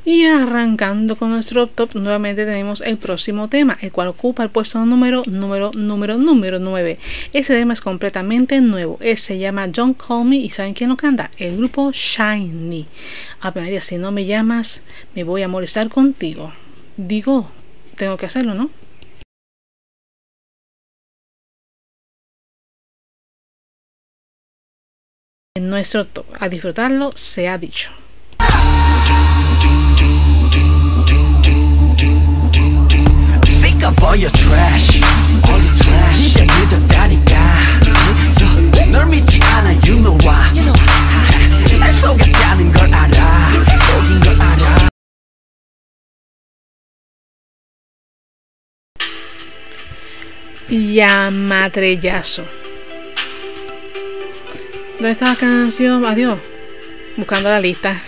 Y 0.08 0.24
arrancando 0.24 1.16
con 1.16 1.28
nuestro 1.28 1.66
top, 1.66 1.96
nuevamente 1.96 2.46
tenemos 2.46 2.80
el 2.80 2.96
próximo 2.96 3.48
tema, 3.48 3.76
el 3.82 3.92
cual 3.92 4.08
ocupa 4.08 4.42
el 4.42 4.48
puesto 4.48 4.82
número, 4.86 5.22
número, 5.26 5.70
número, 5.74 6.16
número 6.16 6.58
9. 6.58 6.98
Ese 7.34 7.54
tema 7.54 7.74
es 7.74 7.82
completamente 7.82 8.58
nuevo. 8.62 8.98
Se 9.16 9.38
llama 9.38 9.68
John 9.76 9.92
Call 9.92 10.24
Me 10.24 10.36
y 10.36 10.48
¿saben 10.48 10.72
quién 10.72 10.88
lo 10.88 10.96
canta? 10.96 11.30
El 11.36 11.58
grupo 11.58 11.92
Shiny. 11.92 12.86
A 13.40 13.50
ver, 13.50 13.82
si 13.82 13.98
no 13.98 14.10
me 14.10 14.24
llamas, 14.24 14.80
me 15.14 15.24
voy 15.24 15.42
a 15.42 15.48
molestar 15.48 15.90
contigo. 15.90 16.54
Digo, 16.96 17.50
tengo 17.96 18.16
que 18.16 18.24
hacerlo, 18.24 18.54
¿no? 18.54 18.70
En 25.54 25.68
nuestro 25.68 26.06
top, 26.06 26.24
a 26.40 26.48
disfrutarlo, 26.48 27.12
se 27.14 27.46
ha 27.46 27.58
dicho. 27.58 27.97
Sick 33.77 33.83
of 33.85 33.95
all 34.03 34.15
your 34.15 34.31
trash 34.31 35.01
All 35.45 35.61
your 35.61 35.77
trash 35.77 36.33
진짜 36.33 36.43
늦었다니까 36.43 37.33
늦었어 37.85 38.91
널 38.91 39.05
믿지 39.07 39.39
않아 39.41 39.69
you 39.85 40.01
know 40.01 40.17
why 40.25 40.51
날 41.79 41.93
속였다는 41.93 42.71
걸 42.71 42.93
알아 42.93 43.49
속인 43.49 44.19
걸 44.19 44.41
알아 44.41 44.89
Yamatrellazo. 50.69 52.45
¿Dónde 54.97 55.11
está 55.11 55.25
la 55.25 55.35
canción? 55.35 56.03
Adiós. 56.05 56.39
Buscando 57.17 57.49
la 57.49 57.59
lista. 57.59 58.01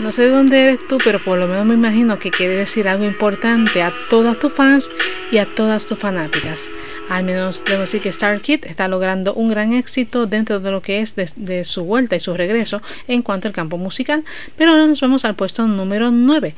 No 0.00 0.10
sé 0.10 0.22
de 0.22 0.30
dónde 0.30 0.64
eres 0.64 0.88
tú, 0.88 0.98
pero 1.04 1.22
por 1.22 1.38
lo 1.38 1.46
menos 1.46 1.64
me 1.66 1.74
imagino 1.74 2.18
que 2.18 2.32
quiere 2.32 2.56
decir 2.56 2.88
algo 2.88 3.04
importante 3.04 3.80
a 3.80 3.92
todas 4.10 4.38
tus 4.40 4.52
fans 4.52 4.90
y 5.30 5.38
a 5.38 5.46
todas 5.46 5.86
tus 5.86 5.96
fanáticas. 5.96 6.68
Al 7.08 7.22
menos 7.24 7.62
debo 7.64 7.82
decir 7.82 8.00
que 8.00 8.08
Star 8.08 8.40
Kid 8.40 8.64
está 8.64 8.88
logrando 8.88 9.34
un 9.34 9.50
gran 9.50 9.72
éxito 9.72 10.26
dentro 10.26 10.58
de 10.58 10.72
lo 10.72 10.82
que 10.82 11.00
es 11.00 11.14
de, 11.14 11.64
su 11.64 11.84
vuelta 11.84 12.16
y 12.16 12.20
su 12.20 12.34
regreso 12.34 12.82
en 13.06 13.22
cuanto 13.22 13.46
al 13.46 13.54
campo 13.54 13.78
musical. 13.78 14.24
Pero 14.56 14.72
ahora 14.72 14.86
nos 14.86 15.00
vamos 15.00 15.24
al 15.24 15.36
puesto 15.36 15.64
número 15.68 16.10
9. 16.10 16.54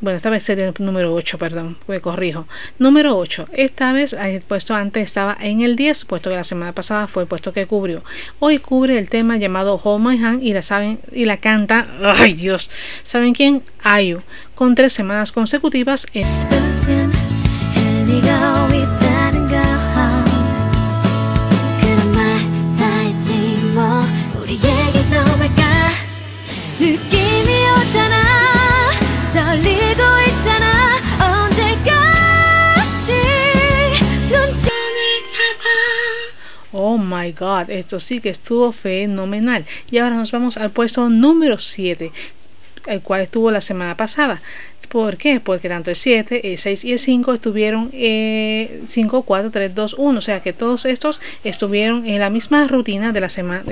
Bueno, 0.00 0.18
esta 0.18 0.28
vez 0.28 0.44
sería 0.44 0.66
el 0.66 0.74
número 0.78 1.14
8, 1.14 1.38
perdón, 1.38 1.78
me 1.86 2.00
corrijo. 2.00 2.46
Número 2.78 3.16
8. 3.16 3.48
Esta 3.52 3.92
vez 3.92 4.12
el 4.12 4.42
puesto 4.42 4.74
antes 4.74 5.04
estaba 5.04 5.36
en 5.40 5.62
el 5.62 5.74
10, 5.74 6.04
puesto 6.04 6.28
que 6.28 6.36
la 6.36 6.44
semana 6.44 6.72
pasada 6.72 7.06
fue 7.06 7.22
el 7.22 7.28
puesto 7.28 7.52
que 7.52 7.66
cubrió. 7.66 8.04
Hoy 8.38 8.58
cubre 8.58 8.98
el 8.98 9.08
tema 9.08 9.38
llamado 9.38 9.80
Hold 9.82 10.06
My 10.06 10.22
Hand 10.22 10.42
y 10.42 10.52
la 10.52 10.60
saben 10.60 11.00
y 11.12 11.24
la 11.24 11.38
canta, 11.38 11.86
ay 12.02 12.34
Dios, 12.34 12.70
¿saben 13.02 13.32
quién? 13.32 13.62
Ayu, 13.82 14.20
con 14.54 14.74
tres 14.74 14.92
semanas 14.92 15.32
consecutivas 15.32 16.06
en 16.12 16.26
my 37.26 37.32
god, 37.32 37.70
esto 37.70 38.00
sí 38.00 38.20
que 38.20 38.30
estuvo 38.30 38.72
fenomenal. 38.72 39.64
Y 39.90 39.98
ahora 39.98 40.16
nos 40.16 40.32
vamos 40.32 40.56
al 40.56 40.70
puesto 40.70 41.08
número 41.08 41.58
7, 41.58 42.12
el 42.86 43.00
cual 43.02 43.22
estuvo 43.22 43.50
la 43.50 43.60
semana 43.60 43.96
pasada. 43.96 44.40
¿Por 44.88 45.16
qué? 45.16 45.40
Porque 45.40 45.68
tanto 45.68 45.90
el 45.90 45.96
7, 45.96 46.52
el 46.52 46.58
6 46.58 46.84
y 46.84 46.92
el 46.92 46.98
5 46.98 47.34
estuvieron 47.34 47.90
eh, 47.92 48.82
5, 48.88 49.22
4, 49.22 49.50
3, 49.50 49.74
2, 49.74 49.94
1. 49.98 50.18
O 50.18 50.22
sea 50.22 50.40
que 50.40 50.52
todos 50.52 50.84
estos 50.84 51.20
estuvieron 51.42 52.06
en 52.06 52.20
la 52.20 52.30
misma 52.30 52.66
rutina 52.68 53.12
de 53.12 53.20
la 53.20 53.28
semana. 53.28 53.64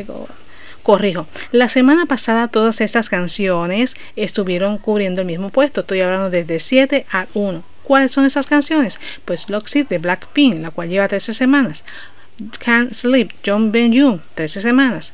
Corrijo, 0.82 1.26
la 1.50 1.70
semana 1.70 2.04
pasada 2.04 2.48
todas 2.48 2.82
estas 2.82 3.08
canciones 3.08 3.96
estuvieron 4.16 4.76
cubriendo 4.76 5.20
el 5.20 5.26
mismo 5.26 5.50
puesto. 5.50 5.80
Estoy 5.80 6.00
hablando 6.00 6.30
desde 6.30 6.58
7 6.58 7.06
al 7.10 7.28
1. 7.32 7.64
¿Cuáles 7.84 8.12
son 8.12 8.24
esas 8.24 8.46
canciones? 8.46 8.98
Pues 9.24 9.48
Loxit 9.48 9.88
de 9.88 9.98
Blackpink, 9.98 10.58
la 10.58 10.70
cual 10.70 10.88
lleva 10.88 11.06
13 11.06 11.32
semanas. 11.32 11.84
Can't 12.58 12.94
Sleep, 12.94 13.32
John 13.42 13.70
Ben 13.70 13.92
Yoon, 13.92 14.20
13 14.34 14.60
semanas. 14.60 15.12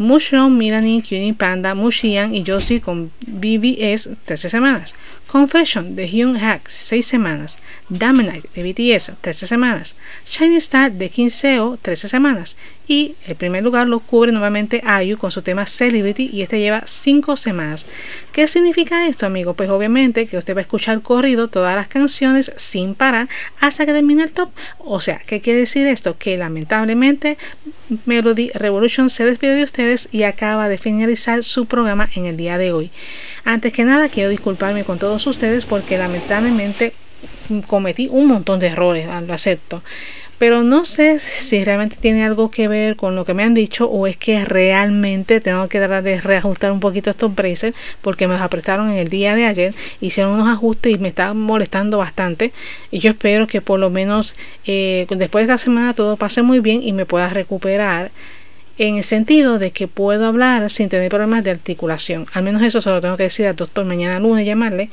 Mushroom, 0.00 0.56
Milani, 0.56 1.02
Cutie 1.02 1.34
Panda, 1.34 1.74
Mushian 1.74 2.34
y 2.34 2.42
Josie 2.42 2.80
con 2.80 3.12
BBS 3.26 4.16
13 4.24 4.48
semanas. 4.48 4.94
Confession 5.26 5.94
de 5.94 6.08
Hyun 6.08 6.36
Hack 6.36 6.70
6 6.70 7.06
semanas. 7.06 7.58
Night 7.90 8.46
de 8.54 8.62
BTS 8.62 9.12
13 9.20 9.46
semanas. 9.46 9.96
Shiny 10.24 10.56
Star 10.56 10.90
de 10.92 11.10
Kim 11.10 11.28
Seo 11.28 11.76
13 11.76 12.08
semanas. 12.08 12.56
Y 12.90 13.14
el 13.28 13.36
primer 13.36 13.62
lugar 13.62 13.86
lo 13.86 14.00
cubre 14.00 14.32
nuevamente 14.32 14.82
IU 15.04 15.16
con 15.16 15.30
su 15.30 15.42
tema 15.42 15.64
Celebrity 15.64 16.28
y 16.32 16.42
este 16.42 16.58
lleva 16.58 16.82
5 16.84 17.36
semanas. 17.36 17.86
¿Qué 18.32 18.48
significa 18.48 19.06
esto, 19.06 19.26
amigo? 19.26 19.54
Pues 19.54 19.70
obviamente 19.70 20.26
que 20.26 20.36
usted 20.36 20.56
va 20.56 20.58
a 20.58 20.62
escuchar 20.62 21.00
corrido 21.00 21.46
todas 21.46 21.76
las 21.76 21.86
canciones 21.86 22.50
sin 22.56 22.96
parar 22.96 23.28
hasta 23.60 23.86
que 23.86 23.92
termine 23.92 24.24
el 24.24 24.32
top. 24.32 24.50
O 24.80 25.00
sea, 25.00 25.22
¿qué 25.24 25.40
quiere 25.40 25.60
decir 25.60 25.86
esto? 25.86 26.18
Que 26.18 26.36
lamentablemente 26.36 27.38
Melody 28.06 28.50
Revolution 28.54 29.08
se 29.08 29.24
despide 29.24 29.54
de 29.54 29.62
ustedes 29.62 30.08
y 30.10 30.24
acaba 30.24 30.68
de 30.68 30.76
finalizar 30.76 31.44
su 31.44 31.66
programa 31.66 32.10
en 32.16 32.26
el 32.26 32.36
día 32.36 32.58
de 32.58 32.72
hoy. 32.72 32.90
Antes 33.44 33.72
que 33.72 33.84
nada, 33.84 34.08
quiero 34.08 34.30
disculparme 34.30 34.82
con 34.82 34.98
todos 34.98 35.24
ustedes 35.28 35.64
porque 35.64 35.96
lamentablemente 35.96 36.92
cometí 37.68 38.08
un 38.10 38.26
montón 38.26 38.58
de 38.58 38.66
errores, 38.66 39.06
lo 39.28 39.32
acepto. 39.32 39.80
Pero 40.40 40.62
no 40.62 40.86
sé 40.86 41.18
si 41.18 41.62
realmente 41.64 41.96
tiene 42.00 42.24
algo 42.24 42.50
que 42.50 42.66
ver 42.66 42.96
con 42.96 43.14
lo 43.14 43.26
que 43.26 43.34
me 43.34 43.42
han 43.42 43.52
dicho 43.52 43.84
o 43.90 44.06
es 44.06 44.16
que 44.16 44.42
realmente 44.42 45.42
tengo 45.42 45.68
que 45.68 45.76
tratar 45.76 46.02
de 46.02 46.18
reajustar 46.18 46.72
un 46.72 46.80
poquito 46.80 47.10
estos 47.10 47.34
braces 47.34 47.74
porque 48.00 48.26
me 48.26 48.32
los 48.32 48.42
apretaron 48.42 48.88
en 48.88 48.96
el 48.96 49.08
día 49.08 49.34
de 49.34 49.44
ayer, 49.44 49.74
hicieron 50.00 50.32
unos 50.32 50.48
ajustes 50.48 50.94
y 50.94 50.96
me 50.96 51.08
estaban 51.08 51.38
molestando 51.38 51.98
bastante. 51.98 52.54
Y 52.90 53.00
yo 53.00 53.10
espero 53.10 53.46
que 53.46 53.60
por 53.60 53.78
lo 53.78 53.90
menos 53.90 54.34
eh, 54.64 55.06
después 55.10 55.46
de 55.46 55.52
esta 55.52 55.62
semana 55.62 55.92
todo 55.92 56.16
pase 56.16 56.40
muy 56.40 56.60
bien 56.60 56.82
y 56.82 56.94
me 56.94 57.04
pueda 57.04 57.28
recuperar 57.28 58.10
en 58.80 58.96
el 58.96 59.04
sentido 59.04 59.58
de 59.58 59.72
que 59.72 59.88
puedo 59.88 60.24
hablar 60.24 60.70
sin 60.70 60.88
tener 60.88 61.10
problemas 61.10 61.44
de 61.44 61.50
articulación. 61.50 62.24
Al 62.32 62.42
menos 62.42 62.62
eso 62.62 62.80
se 62.80 62.88
lo 62.88 63.02
tengo 63.02 63.18
que 63.18 63.24
decir 63.24 63.46
al 63.46 63.54
doctor 63.54 63.84
mañana 63.84 64.18
lunes, 64.18 64.46
llamarle 64.46 64.88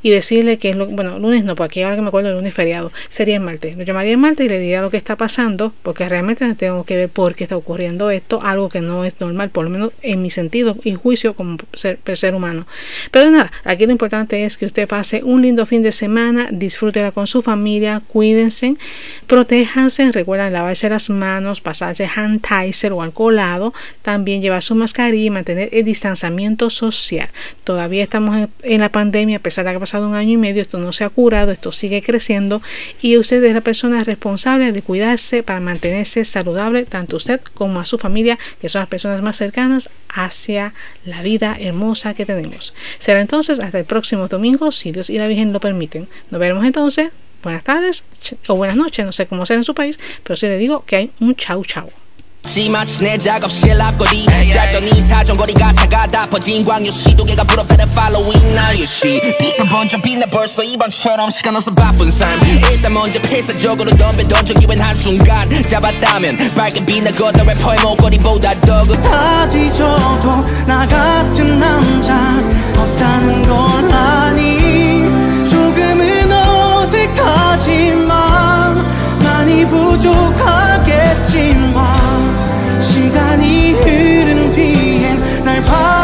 y 0.00 0.10
decirle 0.10 0.58
que 0.58 0.70
es 0.70 0.76
lo, 0.76 0.86
bueno, 0.86 1.18
lunes 1.18 1.42
no, 1.42 1.56
porque 1.56 1.82
ahora 1.82 1.96
que 1.96 2.02
me 2.02 2.08
acuerdo 2.08 2.28
el 2.28 2.36
lunes 2.36 2.54
feriado, 2.54 2.92
sería 3.08 3.34
el 3.34 3.40
martes. 3.40 3.76
Lo 3.76 3.82
llamaría 3.82 4.12
el 4.12 4.18
martes 4.18 4.46
y 4.46 4.48
le 4.48 4.60
diría 4.60 4.80
lo 4.80 4.90
que 4.90 4.96
está 4.96 5.16
pasando, 5.16 5.74
porque 5.82 6.08
realmente 6.08 6.54
tengo 6.54 6.84
que 6.84 6.94
ver 6.94 7.08
por 7.08 7.34
qué 7.34 7.42
está 7.42 7.56
ocurriendo 7.56 8.10
esto, 8.10 8.40
algo 8.42 8.68
que 8.68 8.80
no 8.80 9.04
es 9.04 9.20
normal, 9.20 9.50
por 9.50 9.64
lo 9.64 9.70
menos 9.70 9.90
en 10.02 10.22
mi 10.22 10.30
sentido 10.30 10.76
y 10.84 10.94
juicio 10.94 11.34
como 11.34 11.56
ser, 11.74 11.98
ser 12.14 12.36
humano. 12.36 12.68
Pero 13.10 13.28
nada, 13.32 13.50
aquí 13.64 13.86
lo 13.86 13.92
importante 13.92 14.44
es 14.44 14.56
que 14.56 14.66
usted 14.66 14.86
pase 14.86 15.24
un 15.24 15.42
lindo 15.42 15.66
fin 15.66 15.82
de 15.82 15.90
semana, 15.90 16.46
disfrútela 16.52 17.10
con 17.10 17.26
su 17.26 17.42
familia, 17.42 18.02
cuídense, 18.06 18.76
protéjanse, 19.26 20.12
recuerden 20.12 20.52
lavarse 20.52 20.88
las 20.88 21.10
manos, 21.10 21.60
pasarse 21.60 22.06
hand 22.06 22.40
o 22.92 23.02
alcohol 23.02 23.31
lado, 23.32 23.72
también 24.02 24.42
llevar 24.42 24.62
su 24.62 24.74
mascarilla 24.74 25.26
y 25.26 25.30
mantener 25.30 25.68
el 25.72 25.84
distanciamiento 25.84 26.70
social. 26.70 27.28
Todavía 27.64 28.02
estamos 28.02 28.48
en, 28.62 28.80
la 28.80 28.90
pandemia, 28.90 29.38
a 29.38 29.40
pesar 29.40 29.64
de 29.64 29.70
que 29.70 29.76
ha 29.76 29.80
pasado 29.80 30.08
un 30.08 30.14
año 30.14 30.32
y 30.32 30.36
medio, 30.36 30.62
esto 30.62 30.78
no 30.78 30.92
se 30.92 31.04
ha 31.04 31.10
curado, 31.10 31.52
esto 31.52 31.72
sigue 31.72 32.02
creciendo 32.02 32.62
y 33.00 33.16
usted 33.16 33.42
es 33.44 33.54
la 33.54 33.60
persona 33.60 34.04
responsable 34.04 34.72
de 34.72 34.82
cuidarse 34.82 35.42
para 35.42 35.60
mantenerse 35.60 36.24
saludable, 36.24 36.84
tanto 36.84 37.16
usted 37.16 37.40
como 37.54 37.80
a 37.80 37.84
su 37.84 37.98
familia, 37.98 38.38
que 38.60 38.68
son 38.68 38.80
las 38.80 38.88
personas 38.88 39.22
más 39.22 39.36
cercanas 39.36 39.90
hacia 40.08 40.74
la 41.04 41.22
vida 41.22 41.56
hermosa 41.58 42.14
que 42.14 42.26
tenemos. 42.26 42.74
Será 42.98 43.20
entonces 43.20 43.60
hasta 43.60 43.78
el 43.78 43.84
próximo 43.84 44.28
domingo, 44.28 44.72
si 44.72 44.92
Dios 44.92 45.10
y 45.10 45.18
la 45.18 45.26
Virgen 45.26 45.52
lo 45.52 45.60
permiten. 45.60 46.08
Nos 46.30 46.40
veremos 46.40 46.64
entonces. 46.64 47.10
Buenas 47.42 47.64
tardes 47.64 48.04
o 48.46 48.54
buenas 48.54 48.76
noches, 48.76 49.04
no 49.04 49.10
sé 49.10 49.26
cómo 49.26 49.46
será 49.46 49.58
en 49.58 49.64
su 49.64 49.74
país, 49.74 49.98
pero 50.22 50.36
sí 50.36 50.46
le 50.46 50.58
digo 50.58 50.84
que 50.86 50.94
hay 50.94 51.10
un 51.18 51.34
chau 51.34 51.64
chau. 51.64 51.90
지마치 52.44 53.02
내 53.04 53.16
작업실 53.16 53.80
앞거리. 53.80 54.26
짧더니 54.52 55.00
사정거리 55.00 55.54
가사가 55.54 56.06
다. 56.08 56.26
퍼진 56.26 56.62
광유 56.62 56.90
시 56.90 57.14
도개가 57.14 57.44
부럽다는 57.44 57.86
following 57.92 58.58
you 58.58 58.82
see 58.82 59.20
빛도 59.38 59.64
번쩍 59.70 60.02
빛나 60.02 60.26
벌써 60.26 60.62
이번처럼 60.62 61.30
시간 61.30 61.54
없어 61.56 61.72
바쁜 61.72 62.10
삶. 62.10 62.38
일단 62.70 62.92
먼저 62.92 63.20
필사적으로 63.22 63.90
덤벼 63.90 64.22
던져 64.24 64.54
기분 64.54 64.78
한순간. 64.78 65.62
잡았다면 65.62 66.36
밝게 66.56 66.84
빛나고 66.84 67.30
더 67.32 67.44
래퍼의 67.44 67.78
목걸이보다 67.80 68.60
더 68.60 68.82
그- 68.82 69.00
다 69.00 69.48
뒤져도 69.48 70.44
나 70.66 70.86
같은 70.86 71.58
남자 71.58 72.34
없다는 72.76 73.42
걸 73.48 73.90
아니. 73.92 75.02
조금은 75.48 76.30
어색하지만 76.32 78.02
많이 79.22 79.64
부족하겠지만 79.66 81.12
흐른 83.84 84.52
뒤엔 84.52 85.44
날바 85.44 86.01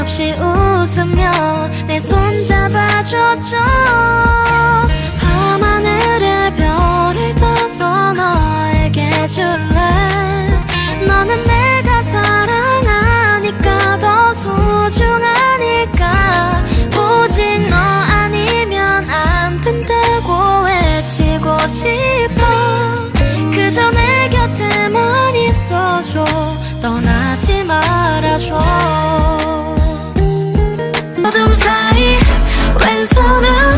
말없이 0.00 0.32
웃으며 0.32 1.30
내 1.86 2.00
손 2.00 2.44
잡아줬죠. 2.44 3.56
밤하늘의 5.20 6.54
별을 6.54 7.34
떠서 7.34 8.14
너에게 8.14 9.26
줄래? 9.26 10.58
너는 11.06 11.44
내가 11.44 12.02
사랑하니까 12.02 13.98
더 13.98 14.32
소중하니까. 14.32 16.04
오직 16.96 17.66
너 17.68 17.76
아니면 17.76 19.06
안 19.10 19.60
된다고 19.60 20.64
외치고 20.64 21.58
싶어. 21.68 22.42
그저 23.52 23.90
내 23.90 24.30
곁에만 24.30 25.36
있어줘. 25.36 26.24
떠나지 26.80 27.62
말아줘 27.64 29.09
두 33.00 33.06
손을 33.06 33.69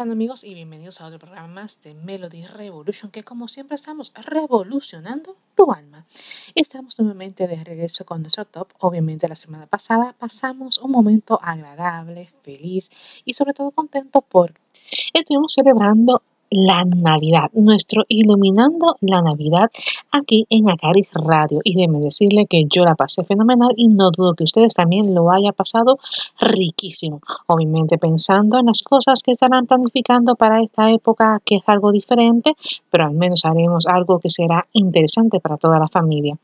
Hola 0.00 0.12
amigos 0.12 0.44
y 0.44 0.54
bienvenidos 0.54 1.00
a 1.00 1.06
otro 1.06 1.18
programa 1.18 1.48
más 1.48 1.82
de 1.82 1.92
Melody 1.92 2.46
Revolution 2.46 3.10
que 3.10 3.24
como 3.24 3.48
siempre 3.48 3.74
estamos 3.74 4.12
revolucionando 4.14 5.36
tu 5.56 5.72
alma. 5.72 6.06
Estamos 6.54 6.98
nuevamente 7.00 7.48
de 7.48 7.64
regreso 7.64 8.06
con 8.06 8.22
nuestro 8.22 8.44
top. 8.44 8.68
Obviamente 8.78 9.26
la 9.26 9.34
semana 9.34 9.66
pasada 9.66 10.14
pasamos 10.16 10.78
un 10.78 10.92
momento 10.92 11.40
agradable, 11.42 12.30
feliz 12.42 12.90
y 13.24 13.34
sobre 13.34 13.54
todo 13.54 13.72
contento 13.72 14.20
porque 14.20 14.60
estuvimos 15.12 15.52
celebrando 15.54 16.22
la 16.50 16.84
Navidad, 16.84 17.50
nuestro 17.52 18.04
iluminando 18.08 18.96
la 19.00 19.22
Navidad 19.22 19.70
aquí 20.10 20.46
en 20.50 20.70
Acaris 20.70 21.08
Radio. 21.12 21.60
Y 21.64 21.74
déjeme 21.74 22.00
decirle 22.00 22.46
que 22.46 22.64
yo 22.68 22.84
la 22.84 22.94
pasé 22.94 23.24
fenomenal 23.24 23.72
y 23.76 23.88
no 23.88 24.10
dudo 24.10 24.34
que 24.34 24.44
ustedes 24.44 24.74
también 24.74 25.14
lo 25.14 25.30
hayan 25.30 25.52
pasado 25.52 25.98
riquísimo. 26.40 27.20
Obviamente 27.46 27.98
pensando 27.98 28.58
en 28.58 28.66
las 28.66 28.82
cosas 28.82 29.22
que 29.22 29.32
estarán 29.32 29.66
planificando 29.66 30.36
para 30.36 30.62
esta 30.62 30.90
época, 30.90 31.40
que 31.44 31.56
es 31.56 31.68
algo 31.68 31.92
diferente, 31.92 32.54
pero 32.90 33.04
al 33.04 33.14
menos 33.14 33.44
haremos 33.44 33.86
algo 33.86 34.18
que 34.18 34.30
será 34.30 34.66
interesante 34.72 35.40
para 35.40 35.56
toda 35.56 35.78
la 35.78 35.88
familia. 35.88 36.36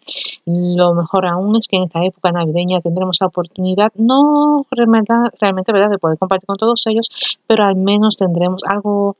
Lo 0.47 0.95
mejor 0.95 1.27
aún 1.27 1.57
es 1.57 1.69
que 1.69 1.77
en 1.77 1.85
esta 1.85 2.05
época 2.05 2.33
navideña 2.33 2.81
tendremos 2.81 3.19
la 3.21 3.29
oportunidad, 3.29 3.93
no 3.97 4.67
realmente, 4.71 5.13
realmente 5.41 5.73
¿verdad?, 5.73 5.91
de 5.91 5.99
poder 5.99 6.19
compartir 6.19 6.47
con 6.47 6.57
todos 6.57 6.83
ellos, 6.87 7.11
pero 7.47 7.65
al 7.65 7.77
menos 7.77 8.17
tendremos 8.17 8.63
algo 8.67 9.17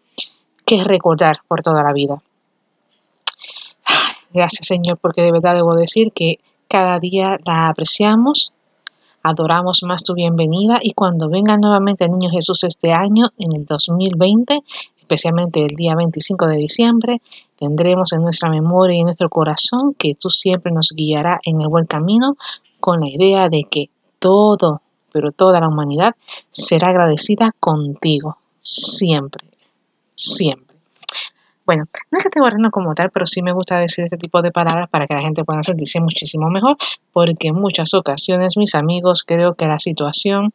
que 0.65 0.83
recordar 0.83 1.39
por 1.49 1.63
toda 1.63 1.83
la 1.83 1.93
vida. 1.93 2.23
Gracias 4.33 4.67
Señor, 4.67 4.99
porque 4.99 5.23
de 5.23 5.33
verdad 5.33 5.55
debo 5.55 5.75
decir 5.75 6.13
que 6.13 6.39
cada 6.69 6.99
día 6.99 7.39
la 7.45 7.69
apreciamos, 7.69 8.53
adoramos 9.23 9.83
más 9.85 10.03
tu 10.03 10.15
bienvenida 10.15 10.81
y 10.83 10.93
cuando 10.93 11.29
venga 11.29 11.57
nuevamente 11.57 12.05
el 12.05 12.11
Niño 12.11 12.31
Jesús 12.31 12.65
este 12.65 12.93
año, 12.93 13.27
en 13.39 13.55
el 13.55 13.65
2020, 13.65 14.61
especialmente 14.99 15.61
el 15.63 15.77
día 15.77 15.95
25 15.95 16.47
de 16.49 16.57
diciembre, 16.57 17.23
tendremos 17.57 18.13
en 18.13 18.23
nuestra 18.23 18.51
memoria 18.51 18.97
y 18.97 19.01
en 19.01 19.07
nuestro 19.07 19.29
corazón 19.29 19.95
que 19.97 20.15
tú 20.15 20.31
siempre 20.31 20.73
nos 20.73 20.93
guiarás 20.97 21.41
en 21.45 21.61
el 21.61 21.69
buen 21.69 21.87
camino 21.87 22.37
con 22.81 23.01
la 23.01 23.09
idea 23.09 23.49
de 23.49 23.63
que 23.71 23.91
todo, 24.19 24.81
pero 25.13 25.31
toda 25.31 25.61
la 25.61 25.69
humanidad 25.69 26.17
será 26.51 26.89
agradecida 26.89 27.51
contigo, 27.61 28.39
siempre 28.63 29.54
siempre. 30.15 30.75
Bueno, 31.67 31.85
no 32.11 32.19
es 32.19 32.25
que 32.25 32.29
esté 32.29 32.41
borrando 32.41 32.71
como 32.71 32.95
tal, 32.95 33.11
pero 33.11 33.27
sí 33.27 33.41
me 33.41 33.53
gusta 33.53 33.79
decir 33.79 34.05
este 34.05 34.19
tipo 34.19 34.43
de 34.43 34.51
palabras 34.51 34.91
para 34.91 35.07
que 35.07 35.15
la 35.15 35.23
gente 35.23 35.45
pueda 35.45 35.63
sentirse 35.63 35.99
muchísimo 35.99 36.51
mejor, 36.51 36.77
porque 37.13 37.49
en 37.49 37.55
muchas 37.55 37.95
ocasiones, 37.95 38.59
mis 38.59 38.75
amigos, 38.75 39.25
creo 39.25 39.55
que 39.55 39.65
la 39.65 39.79
situación 39.79 40.53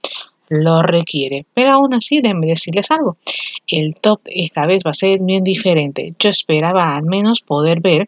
lo 0.50 0.84
requiere. 0.84 1.46
Pero 1.54 1.72
aún 1.72 1.94
así, 1.96 2.22
déjenme 2.22 2.48
decirles 2.48 2.92
algo. 2.92 3.18
El 3.68 3.96
top 3.96 4.22
esta 4.26 4.68
vez 4.68 4.84
va 4.86 4.92
a 4.92 4.94
ser 4.94 5.20
bien 5.20 5.44
diferente. 5.44 6.14
Yo 6.20 6.30
esperaba 6.30 6.94
al 6.94 7.04
menos 7.04 7.42
poder 7.42 7.82
ver 7.82 8.08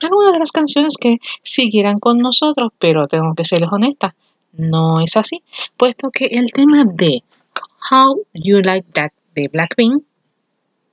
algunas 0.00 0.32
de 0.32 0.38
las 0.38 0.52
canciones 0.52 0.96
que 1.00 1.18
siguieran 1.42 1.98
con 1.98 2.18
nosotros, 2.18 2.72
pero 2.78 3.06
tengo 3.06 3.34
que 3.34 3.44
serles 3.44 3.70
honesta. 3.72 4.14
No 4.52 5.00
es 5.00 5.16
así, 5.16 5.42
puesto 5.76 6.10
que 6.10 6.26
el 6.26 6.50
tema 6.52 6.84
de 6.84 7.22
How 7.90 8.24
You 8.34 8.60
Like 8.60 8.88
That 8.92 9.10
de 9.34 9.48
Blackpink 9.48 10.02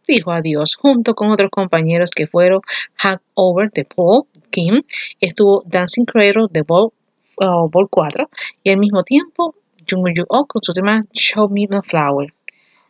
dijo 0.08 0.32
adiós 0.32 0.76
junto 0.76 1.14
con 1.14 1.32
otros 1.32 1.50
compañeros 1.50 2.12
que 2.12 2.28
fueron 2.28 2.62
Hack 2.96 3.22
Over 3.34 3.70
de 3.72 3.86
Paul 3.86 4.24
Kim, 4.50 4.82
estuvo 5.20 5.64
Dancing 5.66 6.06
Cradle 6.06 6.48
de 6.50 6.62
Ball, 6.62 6.90
uh, 7.38 7.70
Ball 7.70 7.88
4 7.90 8.30
y 8.64 8.70
al 8.70 8.78
mismo 8.78 9.02
tiempo 9.02 9.56
Jung 9.90 10.08
Yu 10.16 10.24
Oh 10.30 10.46
con 10.46 10.62
su 10.64 10.74
tema 10.74 11.02
Show 11.14 11.50
Me 11.50 11.68
the 11.68 11.82
Flower. 11.84 12.34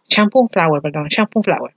Shampoo 0.08 0.48
Flower, 0.52 0.82
perdón, 0.82 1.08
Shampoo 1.10 1.42
Flower. 1.42 1.74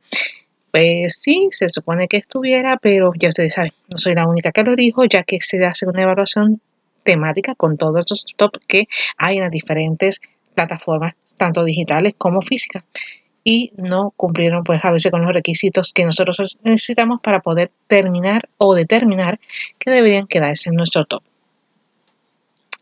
Pues 0.70 1.18
sí, 1.20 1.48
se 1.50 1.68
supone 1.70 2.08
que 2.08 2.18
estuviera, 2.18 2.76
pero 2.80 3.12
ya 3.18 3.28
ustedes 3.28 3.54
saben, 3.54 3.72
no 3.88 3.96
soy 3.96 4.14
la 4.14 4.28
única 4.28 4.52
que 4.52 4.62
lo 4.62 4.76
dijo, 4.76 5.04
ya 5.04 5.22
que 5.22 5.38
se 5.40 5.64
hace 5.64 5.86
una 5.86 6.02
evaluación 6.02 6.60
temática 7.04 7.54
con 7.54 7.78
todos 7.78 8.04
los 8.10 8.26
top 8.36 8.50
que 8.66 8.84
hay 9.16 9.36
en 9.36 9.44
las 9.44 9.50
diferentes 9.50 10.20
plataformas, 10.54 11.14
tanto 11.38 11.64
digitales 11.64 12.14
como 12.18 12.42
físicas 12.42 12.84
y 13.50 13.72
no 13.78 14.12
cumplieron 14.14 14.62
pues 14.62 14.84
a 14.84 14.90
veces 14.90 15.10
con 15.10 15.24
los 15.24 15.32
requisitos 15.32 15.94
que 15.94 16.04
nosotros 16.04 16.58
necesitamos 16.64 17.18
para 17.22 17.40
poder 17.40 17.70
terminar 17.86 18.46
o 18.58 18.74
determinar 18.74 19.40
que 19.78 19.90
deberían 19.90 20.26
quedarse 20.26 20.68
en 20.68 20.76
nuestro 20.76 21.06
top. 21.06 21.22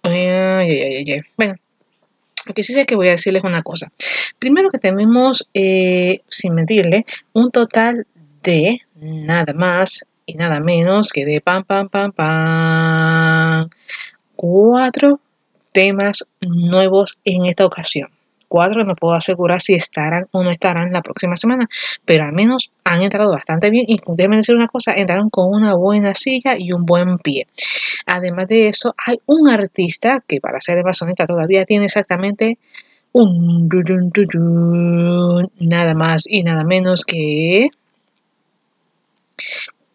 bueno, 0.03 1.55
que 2.53 2.63
sí 2.65 2.73
sé 2.73 2.85
que 2.85 2.97
voy 2.97 3.07
a 3.07 3.13
decirles 3.13 3.45
una 3.45 3.63
cosa. 3.63 3.93
Primero 4.41 4.69
que 4.71 4.79
tenemos, 4.79 5.49
eh, 5.55 6.23
sin 6.29 6.55
mentirle, 6.55 7.07
un 7.33 7.53
total 7.53 8.05
de 8.43 8.81
nada 8.97 9.53
más 9.55 10.09
y 10.27 10.35
nada 10.35 10.59
menos 10.59 11.13
que 11.13 11.25
de 11.25 11.41
pam, 11.41 11.63
pam, 11.63 11.89
pam, 11.89 12.11
pam, 12.11 13.71
cuatro 14.35 15.21
temas 15.71 16.29
nuevos 16.41 17.21
en 17.25 17.47
esta 17.47 17.65
ocasión 17.65 18.16
cuatro 18.49 18.85
no 18.85 18.95
puedo 18.95 19.15
asegurar 19.15 19.61
si 19.61 19.75
estarán 19.75 20.27
o 20.33 20.43
no 20.43 20.51
estarán 20.51 20.93
la 20.93 21.03
próxima 21.03 21.37
semana, 21.37 21.67
pero 22.05 22.25
al 22.25 22.33
menos 22.33 22.71
han 22.85 23.03
entrado 23.03 23.31
bastante 23.33 23.71
bien 23.71 23.85
y 23.89 23.99
déjenme 24.17 24.37
decir 24.37 24.55
una 24.55 24.69
cosa, 24.69 24.95
entraron 24.95 25.31
con 25.31 25.47
una 25.53 25.75
buena 25.75 26.15
silla 26.15 26.57
y 26.59 26.73
un 26.73 26.85
buen 26.85 27.19
pie. 27.19 27.47
Además 28.07 28.49
de 28.49 28.69
eso, 28.69 28.95
hay 29.05 29.19
un 29.27 29.49
artista 29.49 30.23
que 30.27 30.41
para 30.41 30.61
ser 30.61 30.83
masonita 30.85 31.27
todavía 31.27 31.65
tiene 31.65 31.87
exactamente 31.87 32.59
un 33.13 33.69
nada 35.59 35.95
más 35.95 36.25
y 36.29 36.43
nada 36.43 36.65
menos 36.65 37.05
que 37.05 37.71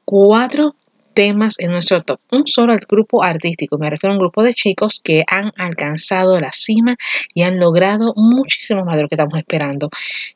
cuatro 0.04 0.76
temas 1.14 1.60
en 1.60 1.72
nuestro 1.72 2.02
top. 2.02 2.20
Un 2.32 2.48
solo 2.48 2.76
grupo 2.88 3.24
artístico, 3.24 3.78
me 3.78 3.90
refiero 3.90 4.14
a 4.14 4.16
un 4.16 4.20
grupo 4.20 4.44
de 4.44 4.54
chicos 4.54 5.02
que 5.04 5.24
han 5.28 5.52
alcanzado 5.58 6.40
la 6.40 6.52
cima 6.52 6.96
y 7.34 7.44
han 7.44 7.60
logrado 7.60 8.14
muchísimo 8.16 8.84
más 8.86 8.96
de 8.96 9.04
lo 9.04 9.08
que 9.08 9.16
estamos 9.16 9.38
esperando. 9.38 9.90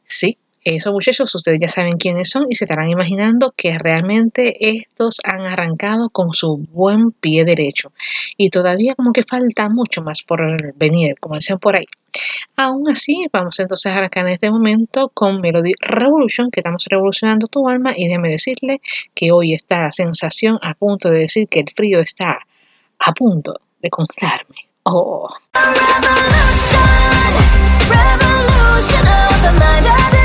Sí, 0.08 0.38
esos 0.66 0.92
muchachos, 0.92 1.34
ustedes 1.36 1.60
ya 1.62 1.68
saben 1.68 1.98
quiénes 1.98 2.30
son 2.30 2.48
y 2.50 2.56
se 2.56 2.66
estarán 2.66 2.90
imaginando 2.90 3.54
que 3.56 3.78
realmente 3.78 4.56
estos 4.80 5.20
han 5.24 5.42
arrancado 5.42 6.10
con 6.10 6.34
su 6.34 6.58
buen 6.72 7.12
pie 7.12 7.46
derecho. 7.46 7.92
Y 8.36 8.50
todavía 8.50 8.96
como 8.96 9.12
que 9.12 9.24
falta 9.24 9.70
mucho 9.70 10.02
más 10.02 10.24
por 10.24 10.42
venir, 10.76 11.16
como 11.20 11.36
decían 11.36 11.60
por 11.60 11.76
ahí. 11.76 11.86
Aún 12.56 12.90
así, 12.90 13.28
vamos 13.32 13.60
entonces 13.60 13.92
a 13.92 13.96
arrancar 13.96 14.26
en 14.26 14.34
este 14.34 14.50
momento 14.50 15.12
con 15.14 15.40
Melody 15.40 15.74
Revolution, 15.80 16.50
que 16.50 16.62
estamos 16.62 16.84
revolucionando 16.90 17.48
tu 17.48 17.70
alma. 17.70 17.94
Y 17.96 18.08
déjeme 18.08 18.30
decirle 18.30 18.82
que 19.14 19.32
hoy 19.32 19.54
está 19.54 19.82
la 19.82 19.92
sensación 19.92 20.58
a 20.64 20.74
punto 20.74 21.12
de 21.12 21.20
decir 21.20 21.48
que 21.48 21.60
el 21.60 21.70
frío 21.76 22.00
está 22.00 22.40
a 22.98 23.12
punto 23.14 23.54
de 23.82 23.90
congelarme. 23.92 24.56
Oh. 24.84 25.30
Revolution 27.88 29.06
of 29.06 29.42
the 29.44 29.52
mind 29.60 30.25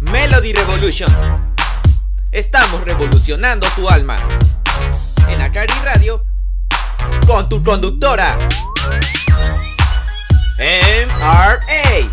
Melody 0.00 0.52
Revolution. 0.52 1.10
Estamos 2.32 2.84
revolucionando 2.84 3.66
tu 3.76 3.88
alma. 3.88 4.18
En 5.28 5.40
Acari 5.40 5.72
Radio. 5.84 6.22
Con 7.26 7.48
tu 7.48 7.62
conductora. 7.62 8.36
MRA. 10.58 12.10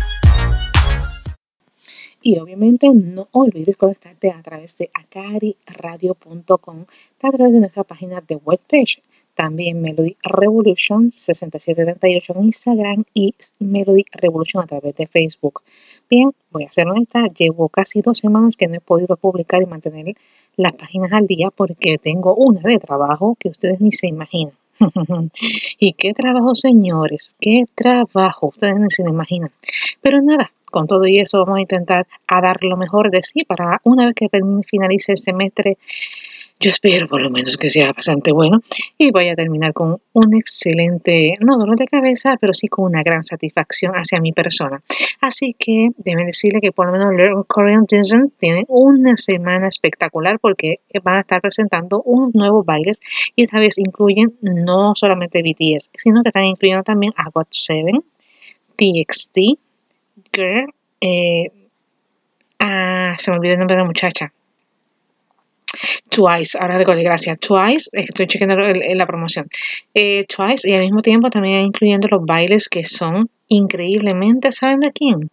Y 2.22 2.38
obviamente 2.38 2.88
no 2.92 3.28
olvides 3.32 3.76
conectarte 3.76 4.30
a 4.30 4.42
través 4.42 4.76
de 4.78 4.90
acariradio.com, 4.92 6.86
a 7.22 7.30
través 7.30 7.52
de 7.52 7.60
nuestra 7.60 7.84
página 7.84 8.20
de 8.20 8.36
webpage. 8.36 9.02
También 9.38 9.80
Melody 9.80 10.16
Revolution 10.24 11.12
6778 11.12 12.32
en 12.34 12.44
Instagram 12.44 13.04
y 13.14 13.36
Melody 13.60 14.04
Revolution 14.10 14.64
a 14.64 14.66
través 14.66 14.96
de 14.96 15.06
Facebook. 15.06 15.62
Bien, 16.10 16.32
voy 16.50 16.64
a 16.64 16.72
ser 16.72 16.88
honesta, 16.88 17.28
llevo 17.28 17.68
casi 17.68 18.02
dos 18.02 18.18
semanas 18.18 18.56
que 18.56 18.66
no 18.66 18.74
he 18.74 18.80
podido 18.80 19.16
publicar 19.16 19.62
y 19.62 19.66
mantener 19.66 20.16
las 20.56 20.72
páginas 20.72 21.12
al 21.12 21.28
día 21.28 21.50
porque 21.54 21.98
tengo 21.98 22.34
una 22.34 22.62
de 22.62 22.80
trabajo 22.80 23.36
que 23.38 23.50
ustedes 23.50 23.80
ni 23.80 23.92
se 23.92 24.08
imaginan. 24.08 24.54
y 25.78 25.92
qué 25.92 26.14
trabajo, 26.14 26.56
señores, 26.56 27.36
qué 27.38 27.62
trabajo, 27.76 28.48
ustedes 28.48 28.80
ni 28.80 28.90
se 28.90 29.04
imaginan. 29.04 29.52
Pero 30.02 30.20
nada, 30.20 30.50
con 30.68 30.88
todo 30.88 31.06
y 31.06 31.20
eso 31.20 31.38
vamos 31.44 31.58
a 31.58 31.62
intentar 31.62 32.08
a 32.26 32.40
dar 32.40 32.56
lo 32.64 32.76
mejor 32.76 33.12
de 33.12 33.22
sí 33.22 33.44
para 33.44 33.80
una 33.84 34.06
vez 34.06 34.16
que 34.16 34.28
finalice 34.66 35.12
el 35.12 35.18
semestre 35.18 35.78
Yo 36.60 36.70
espero 36.70 37.06
por 37.06 37.20
lo 37.20 37.30
menos 37.30 37.56
que 37.56 37.68
sea 37.68 37.92
bastante 37.92 38.32
bueno 38.32 38.60
y 38.96 39.12
voy 39.12 39.28
a 39.28 39.36
terminar 39.36 39.72
con 39.72 40.00
un 40.12 40.36
excelente, 40.36 41.34
no 41.40 41.56
dolor 41.56 41.76
de 41.76 41.86
cabeza, 41.86 42.36
pero 42.40 42.52
sí 42.52 42.66
con 42.66 42.86
una 42.86 43.04
gran 43.04 43.22
satisfacción 43.22 43.92
hacia 43.92 44.20
mi 44.20 44.32
persona. 44.32 44.82
Así 45.20 45.54
que 45.56 45.90
déjenme 45.96 46.26
decirle 46.26 46.60
que 46.60 46.72
por 46.72 46.86
lo 46.86 46.92
menos 46.92 47.14
Learn 47.14 47.44
Korean 47.44 47.84
Disney 47.88 48.30
tiene 48.38 48.64
una 48.66 49.16
semana 49.16 49.68
espectacular 49.68 50.40
porque 50.40 50.80
van 51.04 51.18
a 51.18 51.20
estar 51.20 51.40
presentando 51.40 52.02
unos 52.02 52.34
nuevos 52.34 52.66
bailes 52.66 53.00
y 53.36 53.44
esta 53.44 53.60
vez 53.60 53.78
incluyen 53.78 54.34
no 54.42 54.94
solamente 54.96 55.42
BTS, 55.42 55.90
sino 55.94 56.24
que 56.24 56.30
están 56.30 56.44
incluyendo 56.44 56.82
también 56.82 57.12
a 57.16 57.30
GOT7, 57.30 58.02
TXT, 58.74 59.38
Girl, 60.32 60.74
eh, 61.00 61.52
ah, 62.58 63.14
se 63.16 63.30
me 63.30 63.36
olvidó 63.36 63.52
el 63.52 63.58
nombre 63.60 63.76
de 63.76 63.82
la 63.82 63.86
muchacha. 63.86 64.32
Twice, 66.08 66.58
ahora 66.58 66.78
recordé, 66.78 67.02
gracias. 67.02 67.38
Twice, 67.38 67.90
estoy 67.92 68.26
chequeando 68.26 68.56
la 68.56 69.06
promoción. 69.06 69.48
Eh, 69.94 70.24
Twice 70.24 70.68
y 70.68 70.74
al 70.74 70.80
mismo 70.80 71.02
tiempo 71.02 71.30
también 71.30 71.64
incluyendo 71.64 72.08
los 72.08 72.24
bailes 72.24 72.68
que 72.68 72.84
son 72.84 73.28
increíblemente, 73.48 74.52
¿saben 74.52 74.80
de 74.80 74.92
quién? 74.92 75.30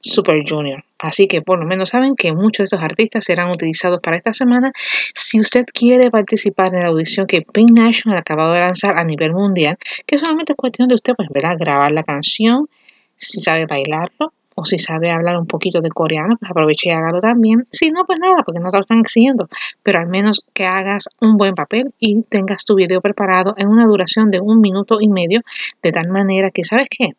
Super 0.00 0.38
Junior. 0.46 0.84
Así 0.98 1.26
que 1.26 1.42
por 1.42 1.58
lo 1.60 1.66
menos 1.66 1.90
saben 1.90 2.16
que 2.16 2.32
muchos 2.32 2.58
de 2.58 2.64
estos 2.64 2.82
artistas 2.82 3.24
serán 3.24 3.50
utilizados 3.50 4.00
para 4.00 4.16
esta 4.16 4.32
semana. 4.32 4.72
Si 5.14 5.40
usted 5.40 5.64
quiere 5.72 6.10
participar 6.10 6.74
en 6.74 6.80
la 6.80 6.88
audición 6.88 7.26
que 7.26 7.42
Pink 7.42 7.70
Nation 7.70 8.12
ha 8.14 8.18
acabado 8.18 8.52
de 8.52 8.60
lanzar 8.60 8.98
a 8.98 9.04
nivel 9.04 9.32
mundial, 9.32 9.78
que 10.06 10.18
solamente 10.18 10.52
es 10.52 10.56
cuestión 10.56 10.88
de 10.88 10.96
usted, 10.96 11.14
pues, 11.16 11.28
¿verdad? 11.28 11.56
grabar 11.58 11.92
la 11.92 12.02
canción, 12.02 12.68
si 13.16 13.40
sabe 13.40 13.66
bailarlo 13.66 14.32
o 14.54 14.64
si 14.64 14.78
sabe 14.78 15.10
hablar 15.10 15.36
un 15.38 15.46
poquito 15.46 15.80
de 15.80 15.88
coreano, 15.88 16.36
pues 16.38 16.50
aproveche 16.50 16.90
y 16.90 16.92
hágalo 16.92 17.20
también. 17.20 17.66
Si 17.70 17.90
no, 17.90 18.04
pues 18.04 18.20
nada, 18.20 18.42
porque 18.44 18.60
no 18.60 18.70
te 18.70 18.76
lo 18.76 18.82
están 18.82 19.00
exigiendo, 19.00 19.48
pero 19.82 20.00
al 20.00 20.08
menos 20.08 20.44
que 20.52 20.66
hagas 20.66 21.08
un 21.20 21.36
buen 21.36 21.54
papel 21.54 21.94
y 21.98 22.22
tengas 22.22 22.64
tu 22.64 22.74
video 22.74 23.00
preparado 23.00 23.54
en 23.56 23.68
una 23.68 23.86
duración 23.86 24.30
de 24.30 24.40
un 24.40 24.60
minuto 24.60 24.98
y 25.00 25.08
medio, 25.08 25.40
de 25.82 25.90
tal 25.90 26.08
manera 26.08 26.50
que, 26.50 26.64
¿sabes 26.64 26.88
qué? 26.90 27.14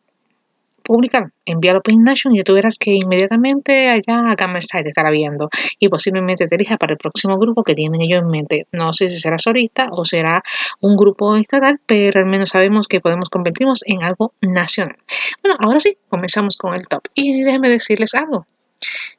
Pública, 0.83 1.31
envíalo 1.45 1.79
a 1.79 1.91
Nation 2.01 2.35
y 2.35 2.43
tú 2.43 2.53
verás 2.53 2.77
que 2.77 2.91
inmediatamente 2.91 3.89
allá 3.89 4.29
a 4.29 4.35
Gamma 4.35 4.61
Style 4.61 4.83
te 4.83 4.89
estará 4.89 5.09
viendo 5.09 5.49
y 5.79 5.89
posiblemente 5.89 6.47
te 6.47 6.55
elija 6.55 6.77
para 6.77 6.93
el 6.93 6.97
próximo 6.97 7.37
grupo 7.37 7.63
que 7.63 7.73
tienen 7.73 8.01
ellos 8.01 8.21
en 8.23 8.29
mente. 8.29 8.67
No 8.71 8.93
sé 8.93 9.09
si 9.09 9.19
será 9.19 9.37
solista 9.37 9.87
o 9.91 10.05
será 10.05 10.43
un 10.81 10.95
grupo 10.95 11.35
estatal, 11.35 11.79
pero 11.85 12.19
al 12.19 12.27
menos 12.27 12.49
sabemos 12.49 12.87
que 12.87 12.99
podemos 12.99 13.29
convertirnos 13.29 13.83
en 13.85 14.03
algo 14.03 14.33
nacional. 14.41 14.97
Bueno, 15.41 15.57
ahora 15.59 15.79
sí, 15.79 15.97
comenzamos 16.09 16.57
con 16.57 16.73
el 16.73 16.87
top. 16.87 17.03
Y 17.13 17.41
déjenme 17.43 17.69
decirles 17.69 18.13
algo. 18.13 18.45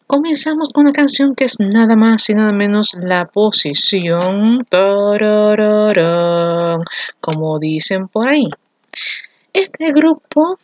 Comenzamos 0.06 0.68
con 0.68 0.84
una 0.84 0.92
canción 0.92 1.34
que 1.34 1.44
es 1.44 1.58
nada 1.58 1.96
más 1.96 2.28
y 2.28 2.34
nada 2.34 2.52
menos 2.52 2.92
la 3.00 3.24
posición. 3.24 4.66
Como 7.20 7.58
dicen 7.58 8.08
por 8.08 8.28
ahí. 8.28 8.48
Este 9.54 9.92
grupo 9.92 10.58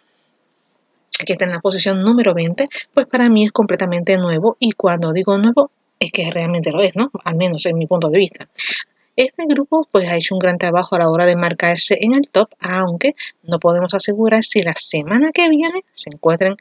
que 1.24 1.32
está 1.32 1.44
en 1.44 1.52
la 1.52 1.60
posición 1.60 2.02
número 2.02 2.34
20, 2.34 2.66
pues 2.94 3.06
para 3.06 3.28
mí 3.28 3.44
es 3.44 3.52
completamente 3.52 4.16
nuevo 4.16 4.56
y 4.58 4.72
cuando 4.72 5.12
digo 5.12 5.36
nuevo 5.38 5.70
es 5.98 6.10
que 6.10 6.30
realmente 6.30 6.70
lo 6.70 6.80
es, 6.80 6.96
¿no? 6.96 7.10
Al 7.24 7.36
menos 7.36 7.66
en 7.66 7.76
mi 7.76 7.86
punto 7.86 8.08
de 8.08 8.18
vista. 8.18 8.48
Este 9.16 9.44
grupo 9.46 9.86
pues 9.90 10.08
ha 10.08 10.16
hecho 10.16 10.34
un 10.34 10.38
gran 10.38 10.56
trabajo 10.56 10.96
a 10.96 11.00
la 11.00 11.10
hora 11.10 11.26
de 11.26 11.36
marcarse 11.36 11.98
en 12.00 12.14
el 12.14 12.28
top, 12.30 12.48
aunque 12.58 13.14
no 13.42 13.58
podemos 13.58 13.92
asegurar 13.92 14.42
si 14.44 14.62
la 14.62 14.74
semana 14.74 15.30
que 15.30 15.48
viene 15.48 15.84
se 15.92 16.10
encuentren 16.10 16.56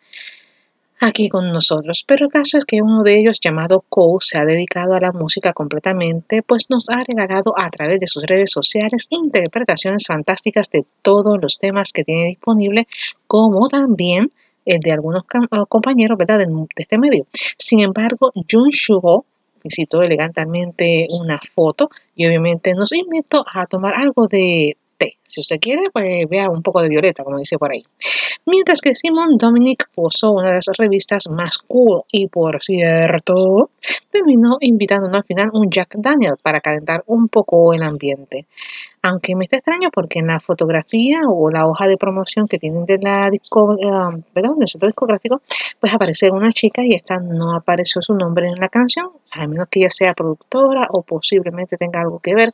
aquí 1.00 1.30
con 1.30 1.52
nosotros. 1.52 2.04
Pero 2.06 2.26
el 2.26 2.32
caso 2.32 2.58
es 2.58 2.66
que 2.66 2.82
uno 2.82 3.04
de 3.04 3.18
ellos, 3.18 3.40
llamado 3.40 3.86
Cole, 3.88 4.18
se 4.20 4.38
ha 4.38 4.46
dedicado 4.46 4.94
a 4.94 5.00
la 5.00 5.12
música 5.12 5.54
completamente, 5.54 6.44
pues 6.44 6.70
nos 6.70 6.90
ha 6.90 7.04
regalado 7.04 7.54
a 7.58 7.70
través 7.70 8.00
de 8.00 8.08
sus 8.08 8.24
redes 8.24 8.52
sociales 8.52 9.08
interpretaciones 9.12 10.06
fantásticas 10.06 10.70
de 10.70 10.86
todos 11.02 11.38
los 11.42 11.58
temas 11.58 11.94
que 11.94 12.04
tiene 12.04 12.26
disponible, 12.26 12.88
como 13.28 13.70
también 13.70 14.32
de 14.78 14.92
algunos 14.92 15.24
eh, 15.24 15.64
compañeros 15.68 16.18
¿verdad? 16.18 16.40
de, 16.40 16.48
este 16.76 16.98
medio. 16.98 17.26
Sin 17.58 17.80
embargo, 17.80 18.32
Jun 18.50 18.70
Shuho 18.70 19.26
visitó 19.64 20.02
elegantemente 20.02 21.06
una 21.10 21.40
foto 21.40 21.90
y 22.16 22.26
obviamente 22.28 22.74
nos 22.74 22.92
invitó 22.92 23.44
a 23.52 23.66
tomar 23.66 23.94
algo 23.96 24.28
de 24.28 24.78
té. 24.98 25.14
Si 25.26 25.42
usted 25.42 25.60
quiere, 25.60 25.90
pues 25.92 26.28
vea 26.30 26.50
un 26.50 26.62
poco 26.62 26.82
de 26.82 26.90
violeta, 26.90 27.24
como 27.24 27.38
dice 27.38 27.58
por 27.58 27.72
ahí. 27.72 27.84
Mientras 28.46 28.82
que 28.82 28.96
Simon 28.96 29.38
Dominic 29.38 29.90
posó 29.94 30.32
una 30.32 30.50
de 30.50 30.56
las 30.56 30.66
revistas 30.78 31.30
más 31.30 31.58
cool 31.60 32.02
y 32.12 32.28
por 32.28 32.62
cierto, 32.62 33.70
terminó 34.12 34.58
invitándonos 34.60 35.18
al 35.18 35.24
final 35.24 35.50
un 35.54 35.70
Jack 35.70 35.96
Daniel 35.98 36.34
para 36.42 36.62
calentar 36.62 37.04
un 37.08 37.28
poco 37.28 37.74
el 37.74 37.84
ambiente. 37.84 38.46
Aunque 39.02 39.36
me 39.36 39.46
está 39.46 39.58
extraño 39.58 39.90
porque 39.94 40.20
en 40.20 40.28
la 40.28 40.40
fotografía 40.40 41.22
o 41.28 41.50
la 41.50 41.68
hoja 41.68 41.88
de 41.88 41.98
promoción 41.98 42.48
que 42.48 42.58
tienen 42.58 42.86
de 42.86 42.98
la 43.02 43.30
disco, 43.30 43.76
eh, 43.80 44.24
perdón, 44.34 44.60
del 44.60 44.68
centro 44.68 44.88
discográfico, 44.88 45.42
pues 45.80 45.94
aparece 45.94 46.30
una 46.32 46.52
chica 46.52 46.84
y 46.84 46.96
esta 46.96 47.18
no 47.18 47.56
apareció 47.56 48.02
su 48.02 48.14
nombre 48.14 48.48
en 48.48 48.60
la 48.60 48.70
canción, 48.70 49.10
a 49.32 49.48
menos 49.48 49.68
que 49.70 49.80
ella 49.80 49.90
sea 49.90 50.14
productora 50.14 50.88
o 50.92 51.04
posiblemente 51.04 51.78
tenga 51.78 52.02
algo 52.02 52.20
que 52.20 52.36
ver 52.36 52.54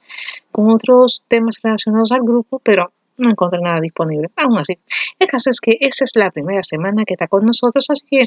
con 0.51 0.69
otros 0.69 1.23
temas 1.27 1.59
relacionados 1.63 2.11
al 2.11 2.21
grupo, 2.21 2.59
pero 2.59 2.91
no 3.17 3.29
encontré 3.29 3.59
nada 3.61 3.79
disponible. 3.81 4.29
Aún 4.35 4.57
así, 4.57 4.77
el 5.17 5.27
caso 5.27 5.49
es 5.49 5.59
que 5.59 5.77
esta 5.79 6.03
es 6.03 6.15
la 6.15 6.29
primera 6.31 6.63
semana 6.63 7.05
que 7.05 7.13
está 7.13 7.27
con 7.27 7.45
nosotros, 7.45 7.85
así 7.89 8.05
que 8.09 8.25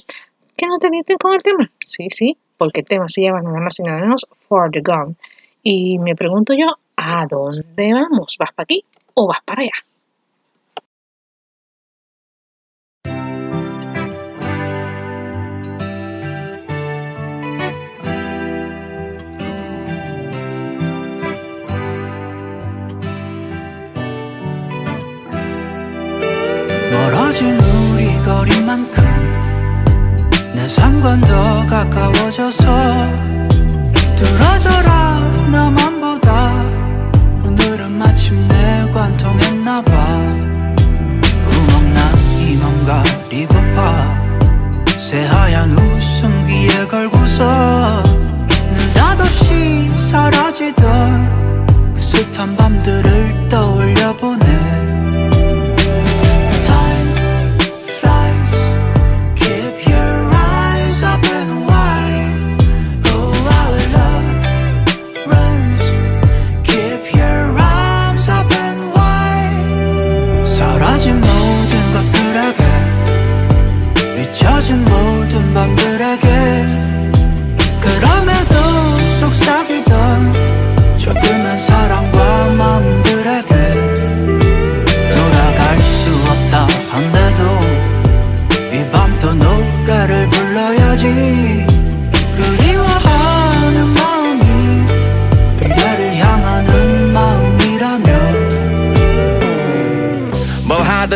que 0.59 0.67
no 0.67 0.79
te 0.79 0.89
con 1.17 1.35
el 1.35 1.43
tema. 1.43 1.71
Sí, 1.79 2.09
sí, 2.11 2.37
porque 2.57 2.81
el 2.81 2.89
tema 2.89 3.09
se 3.09 3.23
llama 3.23 3.41
nada 3.43 3.61
más 3.61 3.79
y 3.79 3.85
nada 3.85 4.01
menos 4.01 4.27
For 4.49 4.71
the 4.71 4.81
Gun. 4.81 5.17
Y 5.63 5.99
me 5.99 6.17
pregunto 6.17 6.53
yo, 6.53 6.67
¿a 6.98 7.26
dónde 7.28 7.94
vamos? 7.94 8.36
¿Vas 8.40 8.52
para 8.54 8.64
aquí 8.64 8.86
o 9.14 9.28
vas 9.28 9.42
para 9.46 9.62
allá? 9.64 9.72
멀어진 26.94 27.60
우리 27.60 28.06
거리만큼 28.24 29.04
내 30.56 30.68
삶과 30.68 31.18
더 31.18 31.68
가까워져서 31.68 32.64
뚫어져라 34.16 34.94
나만 34.94 34.94
보다 34.94 35.07
오늘은 35.07 35.07
마침내 37.99 38.91
관통했나봐. 38.95 39.93
구멍난 41.49 42.17
이맘 42.41 42.87
가리고파 42.87 44.19
새하얀 44.99 45.73
웃음 45.73 46.47
귀에 46.47 46.87
걸고서 46.87 48.03
느닷없이 48.75 49.89
사라지던 49.99 51.67
그 51.95 52.01
숱한 52.01 52.57
밤들을 52.57 53.49
떠올려보네 53.49 54.48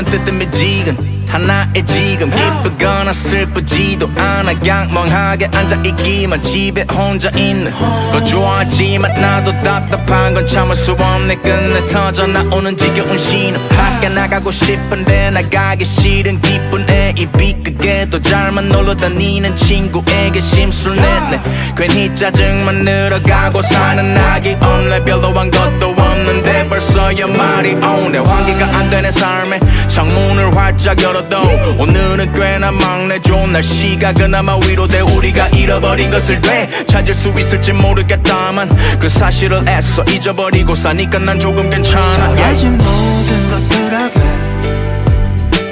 뭐 0.02 0.04
하든 0.04 0.04
뜨뜻미지근 0.04 1.12
하나에 1.28 1.82
지금 1.86 2.30
기쁘거나 2.30 3.12
슬프지도 3.12 4.10
않아. 4.18 4.52
그냥 4.58 4.90
멍하게 4.92 5.48
앉아있기만 5.54 6.42
집에 6.42 6.84
혼자 6.92 7.30
있는 7.30 7.72
거 7.72 8.22
좋아하지만 8.22 9.12
나도 9.14 9.52
답답한 9.62 10.34
건 10.34 10.46
참을 10.46 10.76
수 10.76 10.92
없네. 10.92 11.36
끝내 11.36 11.86
터져 11.86 12.26
나오는 12.26 12.76
지겨운 12.76 13.16
신호. 13.16 13.58
밖에 13.68 14.10
나가고 14.10 14.50
싶은데 14.50 15.30
나가기 15.30 15.84
싫은 15.84 16.40
기쁜 16.42 16.88
애이 16.90 17.26
비끄게도 17.38 18.20
잘만 18.20 18.68
놀러 18.68 18.94
다니는 18.94 19.56
친구에게 19.56 20.38
심술 20.38 20.96
냈네. 20.96 21.40
괜히 21.76 22.14
짜증만 22.14 22.84
늘어가고 22.84 23.62
사는 23.62 24.14
낙이 24.14 24.58
없네. 24.60 25.04
별로 25.04 25.32
한 25.32 25.50
것도 25.50 25.94
없 25.96 26.11
는데 26.22 26.68
벌써 26.68 27.16
연말이 27.16 27.74
오네. 27.74 28.18
환기가 28.18 28.64
안 28.78 28.90
되는 28.90 29.10
삶에. 29.10 29.60
창문을 29.88 30.56
활짝 30.56 31.02
열어도 31.02 31.36
오늘은 31.78 32.32
꽤나 32.32 32.70
막내 32.70 33.20
좋은 33.20 33.52
날씨가 33.52 34.12
그나마 34.12 34.56
위로돼 34.56 35.00
우리가 35.00 35.48
잃어버린 35.48 36.10
것을 36.10 36.40
돼 36.40 36.68
찾을 36.86 37.12
수 37.12 37.28
있을지 37.38 37.72
모르겠다만 37.72 38.70
그 38.98 39.08
사실을 39.08 39.62
애써 39.68 40.02
잊어버리고 40.04 40.74
사니까 40.74 41.18
난 41.18 41.38
조금 41.38 41.68
괜찮아. 41.68 42.04
사라진 42.12 42.78
모든 42.78 43.50
것들에게 43.50 44.20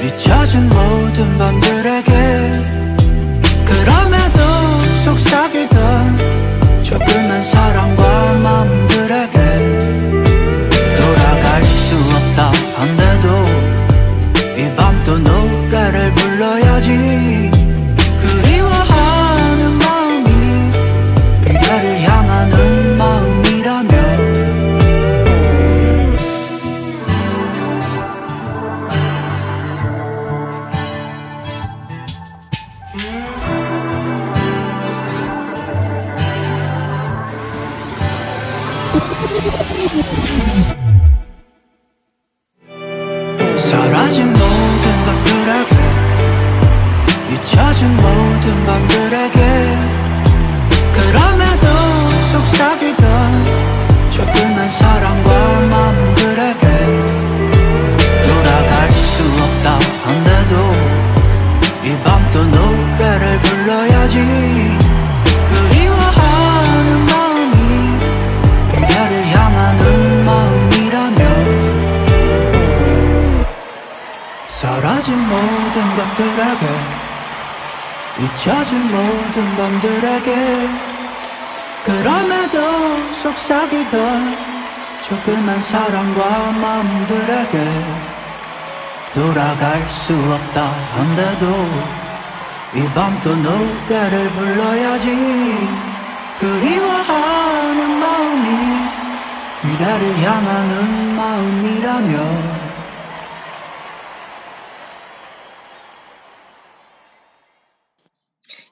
잊혀진 0.07 0.68
모든 0.68 1.38
밤들에게. 1.38 2.12
그럼에도 3.66 4.40
속삭이던 5.05 6.16
조그만 6.82 7.42
사랑과 7.44 8.09
잊혀진 78.41 78.91
모든 78.91 79.55
밤들에게 79.55 80.68
그럼에도 81.84 83.12
속삭이던 83.12 84.36
조그만 85.03 85.61
사랑과 85.61 86.51
마음들에게 86.53 87.84
돌아갈 89.12 89.86
수 89.91 90.14
없다 90.14 90.72
한데도 90.95 91.47
이 92.76 92.88
밤도 92.95 93.36
노래를 93.36 94.30
불러야지 94.30 95.68
그리워하는 96.41 98.01
마음이 98.01 98.49
미래를 99.64 100.22
향하는 100.22 101.14
마음이라면 101.14 102.59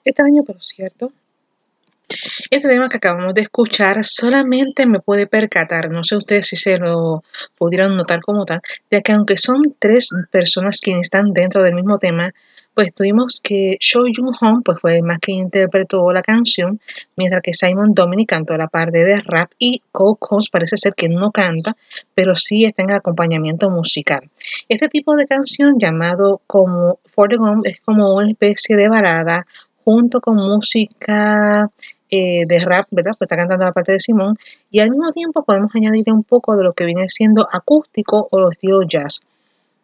Extraño, 0.08 0.42
pero 0.42 0.58
cierto. 0.60 1.12
Este 2.50 2.66
tema 2.66 2.88
que 2.88 2.96
acabamos 2.96 3.34
de 3.34 3.42
escuchar 3.42 4.02
solamente 4.06 4.86
me 4.86 5.00
puede 5.00 5.26
percatar, 5.26 5.90
no 5.90 6.02
sé 6.02 6.16
ustedes 6.16 6.46
si 6.46 6.56
se 6.56 6.78
lo 6.78 7.22
pudieron 7.58 7.94
notar 7.94 8.20
como 8.22 8.46
tal, 8.46 8.62
de 8.90 9.02
que 9.02 9.12
aunque 9.12 9.36
son 9.36 9.76
tres 9.78 10.08
personas 10.30 10.80
quienes 10.80 11.08
están 11.08 11.34
dentro 11.34 11.62
del 11.62 11.74
mismo 11.74 11.98
tema, 11.98 12.32
pues 12.78 12.94
tuvimos 12.94 13.40
que 13.42 13.76
Cho 13.80 14.04
Jung 14.04 14.32
Hong 14.40 14.62
pues 14.62 14.80
fue 14.80 14.98
el 14.98 15.02
más 15.02 15.18
que 15.18 15.32
interpretó 15.32 16.10
la 16.12 16.22
canción, 16.22 16.80
mientras 17.16 17.42
que 17.42 17.52
Simon 17.52 17.92
Dominic 17.92 18.28
cantó 18.28 18.56
la 18.56 18.68
parte 18.68 19.04
de 19.04 19.20
rap 19.20 19.50
y 19.58 19.82
Cole 19.90 20.16
parece 20.52 20.76
ser 20.76 20.94
que 20.94 21.08
no 21.08 21.32
canta, 21.32 21.76
pero 22.14 22.36
sí 22.36 22.64
está 22.64 22.82
en 22.82 22.90
el 22.90 22.96
acompañamiento 22.96 23.68
musical. 23.68 24.30
Este 24.68 24.88
tipo 24.88 25.16
de 25.16 25.26
canción 25.26 25.78
llamado 25.78 26.40
como 26.46 27.00
For 27.04 27.28
the 27.28 27.36
Gum 27.36 27.62
es 27.64 27.80
como 27.80 28.14
una 28.14 28.30
especie 28.30 28.76
de 28.76 28.88
balada 28.88 29.44
junto 29.88 30.20
con 30.20 30.36
música 30.36 31.70
eh, 32.10 32.44
de 32.46 32.58
rap, 32.60 32.88
¿verdad? 32.90 33.12
Pues 33.16 33.22
está 33.22 33.36
cantando 33.36 33.64
la 33.64 33.72
parte 33.72 33.92
de 33.92 33.98
Simón 33.98 34.34
y 34.70 34.80
al 34.80 34.90
mismo 34.90 35.10
tiempo 35.12 35.44
podemos 35.44 35.74
añadirle 35.74 36.12
un 36.12 36.24
poco 36.24 36.56
de 36.56 36.62
lo 36.62 36.74
que 36.74 36.84
viene 36.84 37.08
siendo 37.08 37.48
acústico 37.50 38.28
o 38.30 38.38
los 38.38 38.52
estilo 38.52 38.82
jazz. 38.82 39.22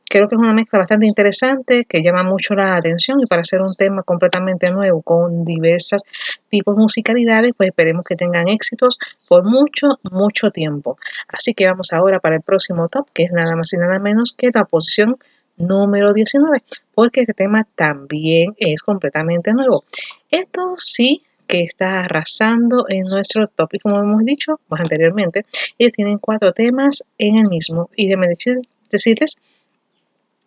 Creo 0.06 0.28
que 0.28 0.34
es 0.34 0.38
una 0.38 0.52
mezcla 0.52 0.80
bastante 0.80 1.06
interesante 1.06 1.86
que 1.88 2.02
llama 2.02 2.22
mucho 2.22 2.54
la 2.54 2.76
atención 2.76 3.18
y 3.22 3.26
para 3.26 3.40
hacer 3.40 3.62
un 3.62 3.74
tema 3.76 4.02
completamente 4.02 4.70
nuevo 4.70 5.00
con 5.00 5.42
diversas 5.42 6.02
tipos 6.50 6.76
de 6.76 6.82
musicalidades, 6.82 7.52
pues 7.56 7.70
esperemos 7.70 8.04
que 8.04 8.14
tengan 8.14 8.48
éxitos 8.48 8.98
por 9.26 9.42
mucho, 9.42 9.98
mucho 10.02 10.50
tiempo. 10.50 10.98
Así 11.28 11.54
que 11.54 11.66
vamos 11.66 11.94
ahora 11.94 12.20
para 12.20 12.36
el 12.36 12.42
próximo 12.42 12.88
top, 12.88 13.06
que 13.14 13.22
es 13.22 13.32
nada 13.32 13.56
más 13.56 13.72
y 13.72 13.78
nada 13.78 13.98
menos 13.98 14.34
que 14.36 14.50
la 14.52 14.64
posición 14.64 15.16
número 15.56 16.12
19, 16.12 16.62
porque 16.94 17.20
este 17.20 17.34
tema 17.34 17.66
también 17.74 18.54
es 18.58 18.82
completamente 18.82 19.52
nuevo. 19.52 19.84
Esto 20.30 20.74
sí 20.76 21.22
que 21.46 21.62
está 21.62 21.98
arrasando 22.00 22.86
en 22.88 23.04
nuestro 23.04 23.46
top 23.46 23.74
y 23.74 23.78
como 23.78 24.00
hemos 24.00 24.24
dicho 24.24 24.60
pues 24.68 24.80
anteriormente, 24.80 25.44
ellos 25.78 25.92
tienen 25.92 26.18
cuatro 26.18 26.52
temas 26.52 27.04
en 27.18 27.36
el 27.36 27.48
mismo 27.48 27.90
y 27.96 28.08
decir- 28.08 28.66
decirles 28.90 29.38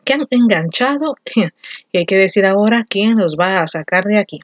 que 0.07 0.13
han 0.13 0.27
enganchado 0.29 1.17
y 1.91 1.97
hay 1.97 2.05
que 2.05 2.15
decir 2.15 2.45
ahora 2.45 2.85
quién 2.87 3.17
los 3.17 3.35
va 3.35 3.59
a 3.59 3.67
sacar 3.67 4.05
de 4.05 4.17
aquí. 4.17 4.39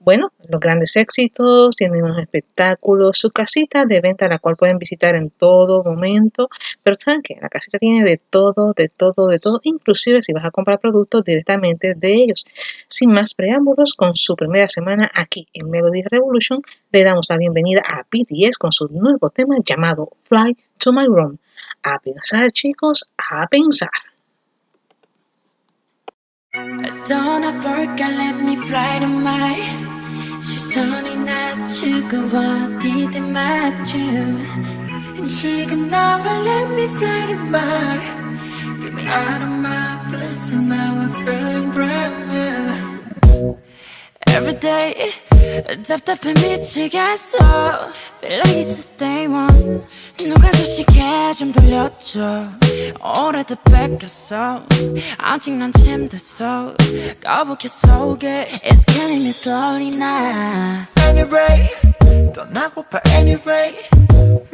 Bueno, 0.00 0.32
los 0.48 0.58
grandes 0.58 0.96
éxitos, 0.96 1.76
tienen 1.76 2.02
unos 2.02 2.18
espectáculos, 2.18 3.18
su 3.18 3.30
casita 3.30 3.84
de 3.84 4.00
venta 4.00 4.26
la 4.26 4.38
cual 4.38 4.56
pueden 4.56 4.78
visitar 4.78 5.14
en 5.14 5.28
todo 5.28 5.84
momento, 5.84 6.48
pero 6.82 6.96
saben 6.98 7.20
que 7.20 7.36
la 7.40 7.50
casita 7.50 7.78
tiene 7.78 8.04
de 8.04 8.16
todo, 8.16 8.72
de 8.74 8.88
todo, 8.88 9.26
de 9.26 9.38
todo, 9.38 9.60
inclusive 9.64 10.22
si 10.22 10.32
vas 10.32 10.46
a 10.46 10.50
comprar 10.50 10.80
productos 10.80 11.22
directamente 11.24 11.92
de 11.94 12.14
ellos. 12.14 12.46
Sin 12.88 13.12
más 13.12 13.34
preámbulos, 13.34 13.92
con 13.92 14.16
su 14.16 14.34
primera 14.34 14.68
semana 14.70 15.10
aquí 15.14 15.46
en 15.52 15.68
Melody 15.68 16.04
Revolution, 16.10 16.62
le 16.90 17.04
damos 17.04 17.26
la 17.28 17.36
bienvenida 17.36 17.82
a 17.86 18.06
BTS 18.10 18.56
con 18.56 18.72
su 18.72 18.88
nuevo 18.88 19.28
tema 19.28 19.56
llamado 19.62 20.08
Fly 20.24 20.56
to 20.78 20.92
My 20.94 21.04
Room. 21.04 21.36
A 21.82 21.98
pensar 21.98 22.50
chicos, 22.52 23.10
a 23.18 23.46
pensar. 23.48 23.90
떠나볼까 27.07 28.09
let 28.09 28.35
me 28.43 28.55
fly 28.55 28.99
to 28.99 29.07
my 29.07 29.55
시선이 30.41 31.15
낮추고 31.23 32.17
어디든 32.37 33.31
맞춤 33.31 34.37
지금 35.23 35.89
나와 35.89 36.23
let 36.43 36.73
me 36.73 36.83
fly 36.83 37.27
to 37.27 37.35
my 37.45 37.59
Get 38.81 38.93
me 38.93 39.07
out 39.07 39.41
of 39.41 39.51
my 39.63 39.99
bliss 40.09 40.51
and 40.51 40.69
now 40.69 40.99
I'm 40.99 41.11
feeling 41.23 41.71
brand 41.71 42.15
new 42.29 42.80
Every 44.34 44.58
day 44.58 45.12
답답해 45.86 46.32
미치겠어 46.34 47.38
Feel 48.20 48.38
like 48.38 48.58
it's 48.58 48.90
the 48.90 48.98
day 48.98 49.26
one 49.26 49.82
누가 50.16 50.50
주식해 50.52 51.32
좀 51.32 51.52
들려줘 51.52 52.48
오래돼 53.00 53.56
뺏겼어 53.70 54.64
아직 55.18 55.52
난 55.52 55.72
침대서 55.72 56.74
거북이 57.22 57.68
속에 57.68 58.48
It's 58.64 58.84
killing 58.86 59.22
me 59.22 59.30
slowly 59.30 59.88
now 59.88 60.86
anyway 61.08 61.68
떠나고파 62.32 63.00
anyway 63.16 63.74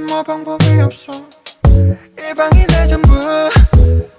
뭐 0.09 0.23
방법이 0.23 0.65
없어 0.81 1.13
이 2.19 2.35
방이 2.35 2.67
내 2.67 2.87
전부 2.89 3.11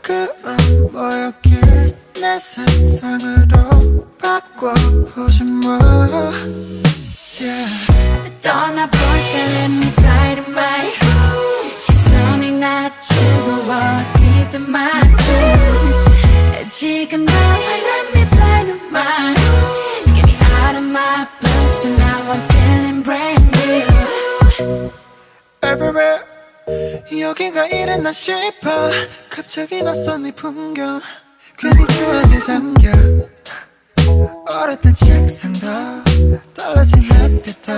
그만 0.01 0.91
뭐였길 0.91 1.98
내 2.19 2.37
세상으로 2.37 4.05
바꿔보지 4.21 5.43
뭐 5.45 5.79
yeah. 7.39 7.69
떠나볼까 8.41 9.33
let 9.47 9.71
me 9.71 9.87
fly 9.87 10.35
to 10.35 10.43
my 10.51 10.91
시선이 11.77 12.59
낮추고 12.59 13.71
어디든 13.71 14.69
맞춤 14.69 15.09
지금 16.69 17.23
나와 17.23 17.55
let 17.55 18.13
me 18.13 18.21
fly 18.23 18.65
to 18.65 18.75
my 18.91 19.35
Get 20.13 20.25
me 20.25 20.35
out 20.59 20.75
of 20.75 20.83
my 20.83 21.25
bus 21.39 21.85
and 21.85 21.97
now 21.97 22.31
I'm 22.33 22.41
feeling 22.51 23.01
brand 23.01 23.45
new 23.55 24.91
everywhere 25.63 26.19
여기가 27.17 27.67
이랬나 27.67 28.11
싶어 28.11 28.91
갑자기 29.29 29.81
낯선 29.81 30.25
이 30.25 30.33
풍경 30.33 30.99
괜히 31.58 31.86
추억에 31.86 32.38
잠겨 32.46 32.90
오랫된 34.06 34.94
책상도 34.94 35.66
달라진 36.54 37.04
햇빛도 37.04 37.72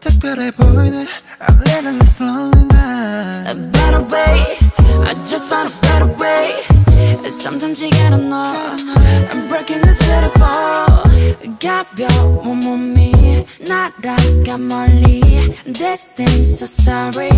특별해 0.00 0.50
보이네 0.52 1.06
I'm 1.40 1.58
living 1.68 1.98
this 1.98 2.22
lonely 2.22 2.64
night 2.72 3.50
A 3.50 3.54
better 3.72 4.02
way 4.02 4.58
I 5.04 5.14
just 5.26 5.46
found 5.48 5.72
a 5.72 5.80
better 5.82 6.10
way 6.18 6.62
Sometimes 7.28 7.82
you 7.82 7.90
gotta 7.90 8.18
know 8.18 8.76
I'm 9.30 9.48
breaking 9.48 9.82
this 9.82 9.98
beautiful 9.98 11.06
가벼운 11.60 12.60
몸이 12.60 13.46
날아가 13.60 14.58
멀리 14.58 15.20
This 15.64 16.06
thing's 16.16 16.58
so 16.58 16.66
sorry 16.66 17.30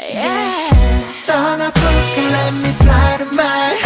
Yeah 0.00 1.11
떠나볼까 1.26 2.16
let 2.16 2.54
me 2.54 2.70
fly 2.80 3.18
to 3.18 3.26
my 3.34 3.76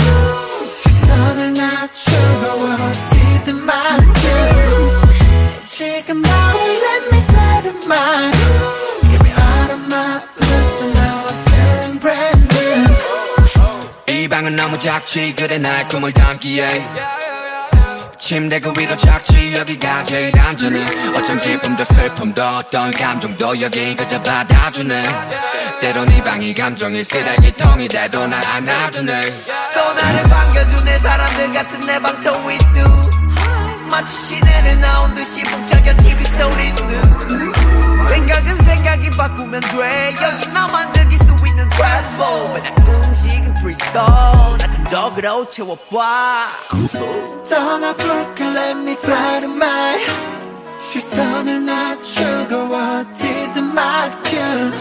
시선을 0.73 1.53
낮추고 1.55 2.45
어디든 2.67 3.65
맞춤 3.65 4.13
지금 5.67 6.23
나와 6.23 6.55
let 6.55 7.03
me 7.13 7.19
fly 7.23 7.63
to 7.63 7.73
my 7.87 8.33
Get 9.11 9.21
me 9.23 9.31
out 9.31 9.71
of 9.73 9.81
my 9.87 10.23
bliss 10.37 10.83
and 10.83 10.93
now 10.95 11.27
I'm 11.29 11.37
feeling 11.47 11.99
brand 12.01 12.43
new 12.55 14.23
이 14.25 14.29
방은 14.29 14.57
너무 14.57 14.79
작지 14.79 15.35
그래 15.35 15.59
날 15.59 15.89
꿈을 15.89 16.13
담기에 16.13 17.26
침대 18.28 18.60
그 18.60 18.74
위도 18.78 18.98
작지 18.98 19.54
여기가 19.54 20.04
제일 20.04 20.38
안전해. 20.38 20.84
어쩜 21.16 21.38
기쁨도 21.38 21.86
슬픔도 21.86 22.42
어떤 22.42 22.92
감정도 22.92 23.62
여기 23.62 23.96
그저 23.96 24.22
받아주네. 24.22 25.02
때론 25.80 26.10
이 26.12 26.22
방이 26.22 26.54
감정의 26.54 27.06
쓰레기통이 27.06 27.88
돼도 27.88 28.28
날 28.28 28.46
안아주네. 28.46 29.44
또 29.74 29.94
나를 29.94 30.24
반겨주네 30.24 30.98
사람들 30.98 31.54
같은 31.54 31.80
내 31.88 31.98
방터 32.02 32.34
you 32.34 32.58
마치 33.90 34.14
시내를 34.14 34.82
나온 34.82 35.16
듯이 35.16 35.44
북적여 35.44 35.96
TV 35.96 36.26
소리는 36.26 37.12
생각은 38.10 38.56
생각이 38.58 39.10
바꾸면 39.12 39.62
돼. 39.62 40.16
여기 40.22 40.48
나만 40.52 40.92
즐길 40.92 41.18
수 41.77 41.77
있는 41.77 41.77
트래플 41.77 42.55
맨날 42.55 43.07
음식은 43.09 43.55
트리스터 43.55 44.57
나 44.57 44.67
근적으로 44.67 45.51
채워봐 45.51 46.49
떠나볼까 47.49 48.45
let 48.45 48.79
me 48.79 48.93
fly 48.93 49.41
to 49.41 49.51
my 49.51 49.99
시선을 50.81 51.65
낮추고 51.65 52.75
어디든 52.75 53.75
맞춤 53.75 54.73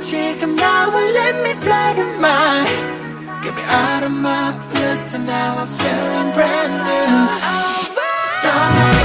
지금 0.00 0.56
나와 0.56 1.00
let 1.00 1.38
me 1.40 1.50
fly 1.50 1.94
to 1.94 2.02
my 2.18 2.66
Get 3.42 3.54
me 3.54 3.62
out 3.62 4.02
of 4.02 4.12
my 4.12 4.52
bliss 4.70 5.14
and 5.14 5.26
now 5.26 5.58
I'm 5.58 5.68
feeling 5.68 6.32
brand 6.34 6.72
new 6.86 7.06
떠나볼까 8.42 8.99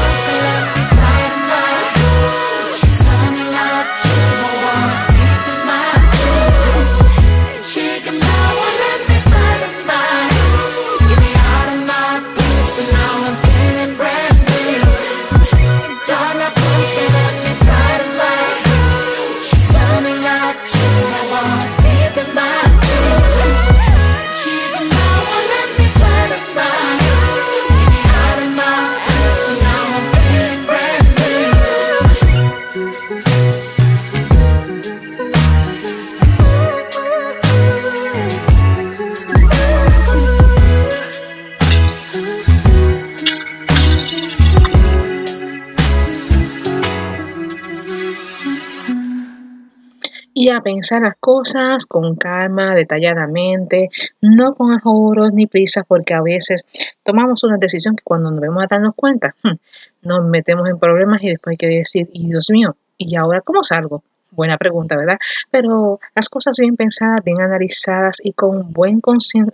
y 50.46 50.50
a 50.50 50.60
pensar 50.60 51.02
las 51.02 51.16
cosas 51.18 51.86
con 51.86 52.14
calma, 52.14 52.72
detalladamente, 52.72 53.88
no 54.20 54.54
con 54.54 54.72
ajoros 54.72 55.32
ni 55.32 55.48
prisas, 55.48 55.84
porque 55.88 56.14
a 56.14 56.22
veces 56.22 56.68
tomamos 57.02 57.42
una 57.42 57.56
decisión 57.58 57.96
que 57.96 58.04
cuando 58.04 58.30
nos 58.30 58.38
vemos 58.38 58.62
a 58.62 58.68
darnos 58.68 58.94
cuenta, 58.94 59.34
hmm, 59.42 59.54
nos 60.02 60.24
metemos 60.28 60.68
en 60.68 60.78
problemas 60.78 61.20
y 61.24 61.30
después 61.30 61.54
hay 61.54 61.56
que 61.56 61.78
decir, 61.78 62.08
y 62.12 62.28
Dios 62.28 62.48
mío, 62.50 62.76
¿y 62.96 63.16
ahora 63.16 63.40
cómo 63.40 63.64
salgo? 63.64 64.04
Buena 64.30 64.56
pregunta, 64.56 64.96
¿verdad? 64.96 65.16
Pero 65.50 65.98
las 66.14 66.28
cosas 66.28 66.54
bien 66.60 66.76
pensadas, 66.76 67.24
bien 67.24 67.40
analizadas 67.40 68.18
y 68.22 68.30
con 68.30 68.72
buen 68.72 69.00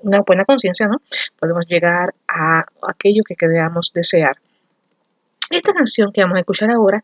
una 0.02 0.20
buena 0.26 0.44
conciencia, 0.44 0.88
¿no? 0.88 1.00
Podemos 1.40 1.64
llegar 1.66 2.12
a 2.28 2.66
aquello 2.86 3.22
que 3.26 3.34
queramos 3.34 3.92
desear. 3.94 4.36
Esta 5.52 5.74
canción 5.74 6.12
que 6.12 6.22
vamos 6.22 6.36
a 6.36 6.40
escuchar 6.40 6.70
ahora 6.70 6.98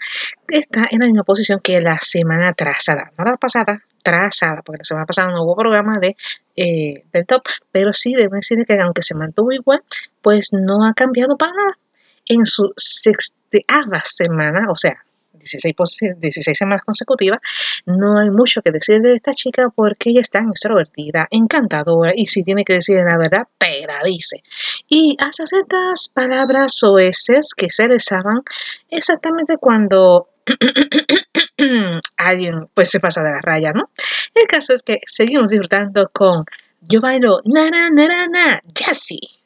está 0.48 0.88
en 0.90 1.00
la 1.00 1.06
misma 1.06 1.22
posición 1.22 1.60
que 1.62 1.82
la 1.82 1.98
semana 1.98 2.54
trazada, 2.54 3.12
no 3.18 3.26
la 3.26 3.36
pasada, 3.36 3.82
trazada, 4.02 4.62
porque 4.62 4.78
la 4.78 4.84
semana 4.84 5.04
pasada 5.04 5.30
no 5.30 5.42
hubo 5.42 5.54
programa 5.54 5.98
de, 5.98 6.16
eh, 6.56 7.04
del 7.12 7.26
top, 7.26 7.42
pero 7.72 7.92
sí 7.92 8.14
debo 8.14 8.36
decir 8.36 8.64
que 8.66 8.80
aunque 8.80 9.02
se 9.02 9.14
mantuvo 9.14 9.52
igual, 9.52 9.82
pues 10.22 10.54
no 10.54 10.86
ha 10.86 10.94
cambiado 10.94 11.36
para 11.36 11.52
nada. 11.52 11.78
En 12.24 12.46
su 12.46 12.72
sexteava 12.74 14.00
semana, 14.02 14.70
o 14.70 14.76
sea, 14.78 15.04
16, 15.38 15.74
posi- 15.76 16.16
16 16.18 16.56
semanas 16.56 16.82
consecutivas, 16.84 17.40
no 17.86 18.18
hay 18.18 18.30
mucho 18.30 18.62
que 18.62 18.70
decir 18.70 19.00
de 19.00 19.14
esta 19.14 19.32
chica 19.32 19.68
porque 19.74 20.10
ella 20.10 20.20
es 20.20 20.30
tan 20.30 20.48
extrovertida, 20.50 21.26
encantadora 21.30 22.12
y 22.14 22.26
si 22.26 22.42
tiene 22.42 22.64
que 22.64 22.74
decir 22.74 22.96
la 22.96 23.16
verdad, 23.18 23.46
pero 23.58 23.94
dice. 24.04 24.42
Y 24.88 25.16
hasta 25.18 25.46
ciertas 25.46 26.12
palabras 26.14 26.76
soeces 26.76 27.50
que 27.56 27.70
se 27.70 27.88
desaban 27.88 28.42
exactamente 28.90 29.56
cuando 29.58 30.28
alguien 32.16 32.60
pues 32.74 32.90
se 32.90 33.00
pasa 33.00 33.22
de 33.22 33.30
la 33.30 33.40
raya, 33.40 33.72
¿no? 33.72 33.90
El 34.34 34.46
caso 34.46 34.72
es 34.72 34.82
que 34.82 34.98
seguimos 35.06 35.50
disfrutando 35.50 36.10
con 36.12 36.44
Yo 36.80 37.00
bailo 37.00 37.40
na 37.44 37.70
na 37.70 37.90
na 37.90 38.26
na 38.28 38.60
Jessie. 38.74 39.37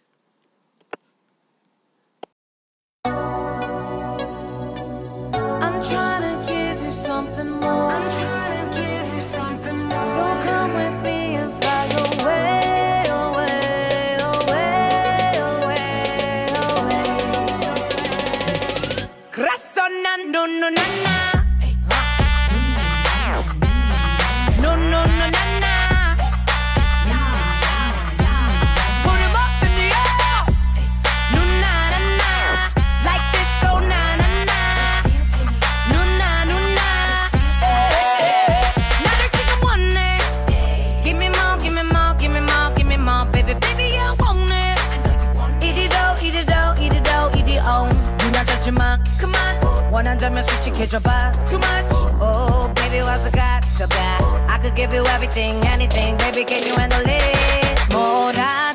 원한다면 49.91 50.43
솔직해져봐 50.43 51.31
Too 51.45 51.59
much 51.59 51.95
Oh 52.21 52.73
baby 52.75 52.99
와서 53.01 53.29
가져가 53.31 54.17
I 54.47 54.59
could 54.59 54.75
give 54.75 54.95
you 54.95 55.05
everything 55.07 55.65
anything 55.67 56.17
baby 56.17 56.45
can 56.45 56.63
you 56.67 56.75
handle 56.75 57.03
it 57.05 57.93
뭐라 57.93 58.70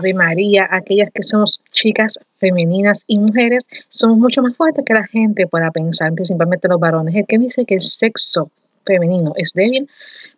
Ave 0.00 0.14
María, 0.14 0.66
aquellas 0.70 1.10
que 1.10 1.22
somos 1.22 1.62
chicas 1.72 2.18
femeninas 2.38 3.04
y 3.06 3.18
mujeres, 3.18 3.66
somos 3.90 4.16
mucho 4.16 4.40
más 4.40 4.56
fuertes 4.56 4.82
que 4.86 4.94
la 4.94 5.06
gente 5.06 5.46
pueda 5.46 5.70
pensar, 5.70 6.12
principalmente 6.14 6.68
los 6.68 6.80
varones. 6.80 7.14
El 7.14 7.26
que 7.26 7.38
dice 7.38 7.66
que 7.66 7.74
el 7.74 7.82
sexo 7.82 8.50
femenino 8.84 9.32
es 9.36 9.52
débil, 9.54 9.88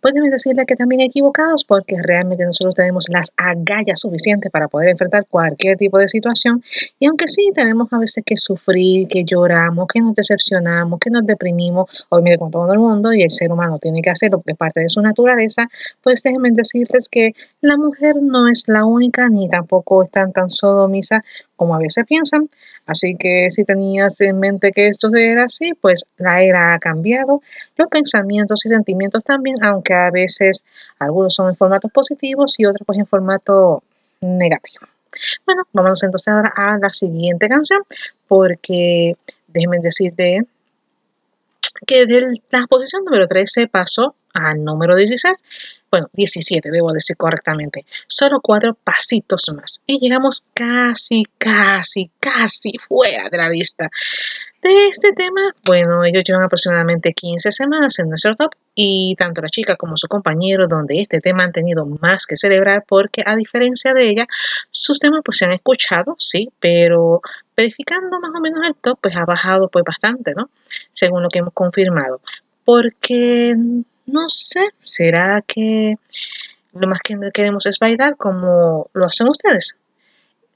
déjeme 0.02 0.30
decirle 0.30 0.64
que 0.66 0.74
también 0.74 1.00
equivocados 1.00 1.64
porque 1.64 1.96
realmente 2.02 2.44
nosotros 2.44 2.74
tenemos 2.74 3.06
las 3.08 3.32
agallas 3.36 4.00
suficientes 4.00 4.50
para 4.50 4.68
poder 4.68 4.90
enfrentar 4.90 5.26
cualquier 5.28 5.76
tipo 5.76 5.98
de 5.98 6.08
situación. 6.08 6.62
Y 6.98 7.06
aunque 7.06 7.28
sí 7.28 7.50
tenemos 7.54 7.92
a 7.92 7.98
veces 7.98 8.24
que 8.24 8.36
sufrir, 8.36 9.06
que 9.08 9.24
lloramos, 9.24 9.86
que 9.92 10.00
nos 10.00 10.14
decepcionamos, 10.14 10.98
que 10.98 11.10
nos 11.10 11.24
deprimimos, 11.24 12.06
obviamente 12.08 12.38
con 12.38 12.50
todo 12.50 12.72
el 12.72 12.78
mundo 12.78 13.12
y 13.12 13.22
el 13.22 13.30
ser 13.30 13.52
humano 13.52 13.78
tiene 13.78 14.02
que 14.02 14.10
hacerlo 14.10 14.38
porque 14.38 14.52
es 14.52 14.58
parte 14.58 14.80
de 14.80 14.88
su 14.88 15.00
naturaleza, 15.00 15.68
pues 16.02 16.22
déjenme 16.22 16.50
decirles 16.52 17.08
que 17.08 17.32
la 17.60 17.76
mujer 17.76 18.16
no 18.20 18.48
es 18.48 18.64
la 18.66 18.84
única 18.84 19.28
ni 19.28 19.48
tampoco 19.48 20.02
es 20.02 20.10
tan 20.10 20.32
tan 20.32 20.50
sodomisa 20.50 21.22
como 21.56 21.74
a 21.74 21.78
veces 21.78 22.04
piensan. 22.06 22.48
Así 22.86 23.16
que 23.16 23.48
si 23.50 23.64
tenías 23.64 24.20
en 24.20 24.40
mente 24.40 24.72
que 24.72 24.88
esto 24.88 25.08
era 25.14 25.44
así, 25.44 25.72
pues 25.74 26.04
la 26.18 26.42
era 26.42 26.74
ha 26.74 26.78
cambiado, 26.78 27.42
los 27.76 27.88
pensamientos 27.88 28.66
y 28.66 28.68
sentimientos 28.68 29.22
también, 29.22 29.56
aunque 29.62 29.94
a 29.94 30.10
veces 30.10 30.64
algunos 30.98 31.34
son 31.34 31.50
en 31.50 31.56
formatos 31.56 31.92
positivos 31.92 32.58
y 32.58 32.66
otros 32.66 32.84
pues 32.84 32.98
en 32.98 33.06
formato 33.06 33.82
negativo. 34.20 34.86
Bueno, 35.46 35.62
vamos 35.72 36.02
entonces 36.02 36.28
ahora 36.28 36.52
a 36.54 36.78
la 36.78 36.90
siguiente 36.90 37.48
canción, 37.48 37.82
porque 38.26 39.16
déjenme 39.48 39.78
decirte 39.80 40.46
que 41.86 42.06
de 42.06 42.40
la 42.50 42.66
posición 42.66 43.04
número 43.04 43.26
13 43.26 43.68
pasó 43.68 44.14
al 44.32 44.64
número 44.64 44.96
16, 44.96 45.36
bueno, 45.90 46.08
17 46.14 46.70
debo 46.70 46.92
decir 46.92 47.16
correctamente, 47.16 47.84
solo 48.06 48.40
cuatro 48.40 48.74
pasitos 48.74 49.52
más 49.54 49.82
y 49.86 49.98
llegamos 49.98 50.46
casi, 50.54 51.24
casi, 51.36 52.10
casi 52.18 52.78
fuera 52.78 53.28
de 53.30 53.36
la 53.36 53.50
lista 53.50 53.90
de 54.62 54.88
este 54.88 55.12
tema. 55.12 55.54
Bueno, 55.64 56.04
ellos 56.04 56.22
llevan 56.24 56.44
aproximadamente 56.44 57.12
15 57.12 57.52
semanas 57.52 57.98
en 57.98 58.08
nuestro 58.08 58.36
top 58.36 58.52
y 58.74 59.14
tanto 59.18 59.42
la 59.42 59.48
chica 59.48 59.76
como 59.76 59.96
su 59.96 60.08
compañero, 60.08 60.66
donde 60.66 61.00
este 61.00 61.20
tema 61.20 61.42
han 61.44 61.52
tenido 61.52 61.84
más 61.84 62.26
que 62.26 62.36
celebrar 62.36 62.84
porque 62.86 63.22
a 63.26 63.36
diferencia 63.36 63.92
de 63.92 64.08
ella, 64.08 64.26
sus 64.70 64.98
temas 64.98 65.20
pues 65.24 65.38
se 65.38 65.44
han 65.44 65.52
escuchado, 65.52 66.16
sí, 66.18 66.50
pero 66.60 67.20
verificando 67.56 68.18
más 68.20 68.30
o 68.34 68.40
menos 68.40 68.66
el 68.66 68.74
top 68.76 68.98
pues 69.02 69.16
ha 69.16 69.24
bajado 69.24 69.68
pues 69.68 69.84
bastante, 69.84 70.32
¿no? 70.34 70.48
Según 70.92 71.22
lo 71.22 71.28
que 71.28 71.40
hemos 71.40 71.52
confirmado. 71.52 72.20
Porque 72.64 73.56
no 74.05 74.29
sé, 74.29 74.69
¿será 74.83 75.41
que 75.41 75.95
lo 76.73 76.87
más 76.87 76.99
que 76.99 77.15
queremos 77.33 77.65
es 77.65 77.79
bailar 77.79 78.15
como 78.17 78.89
lo 78.93 79.05
hacen 79.05 79.27
ustedes? 79.29 79.77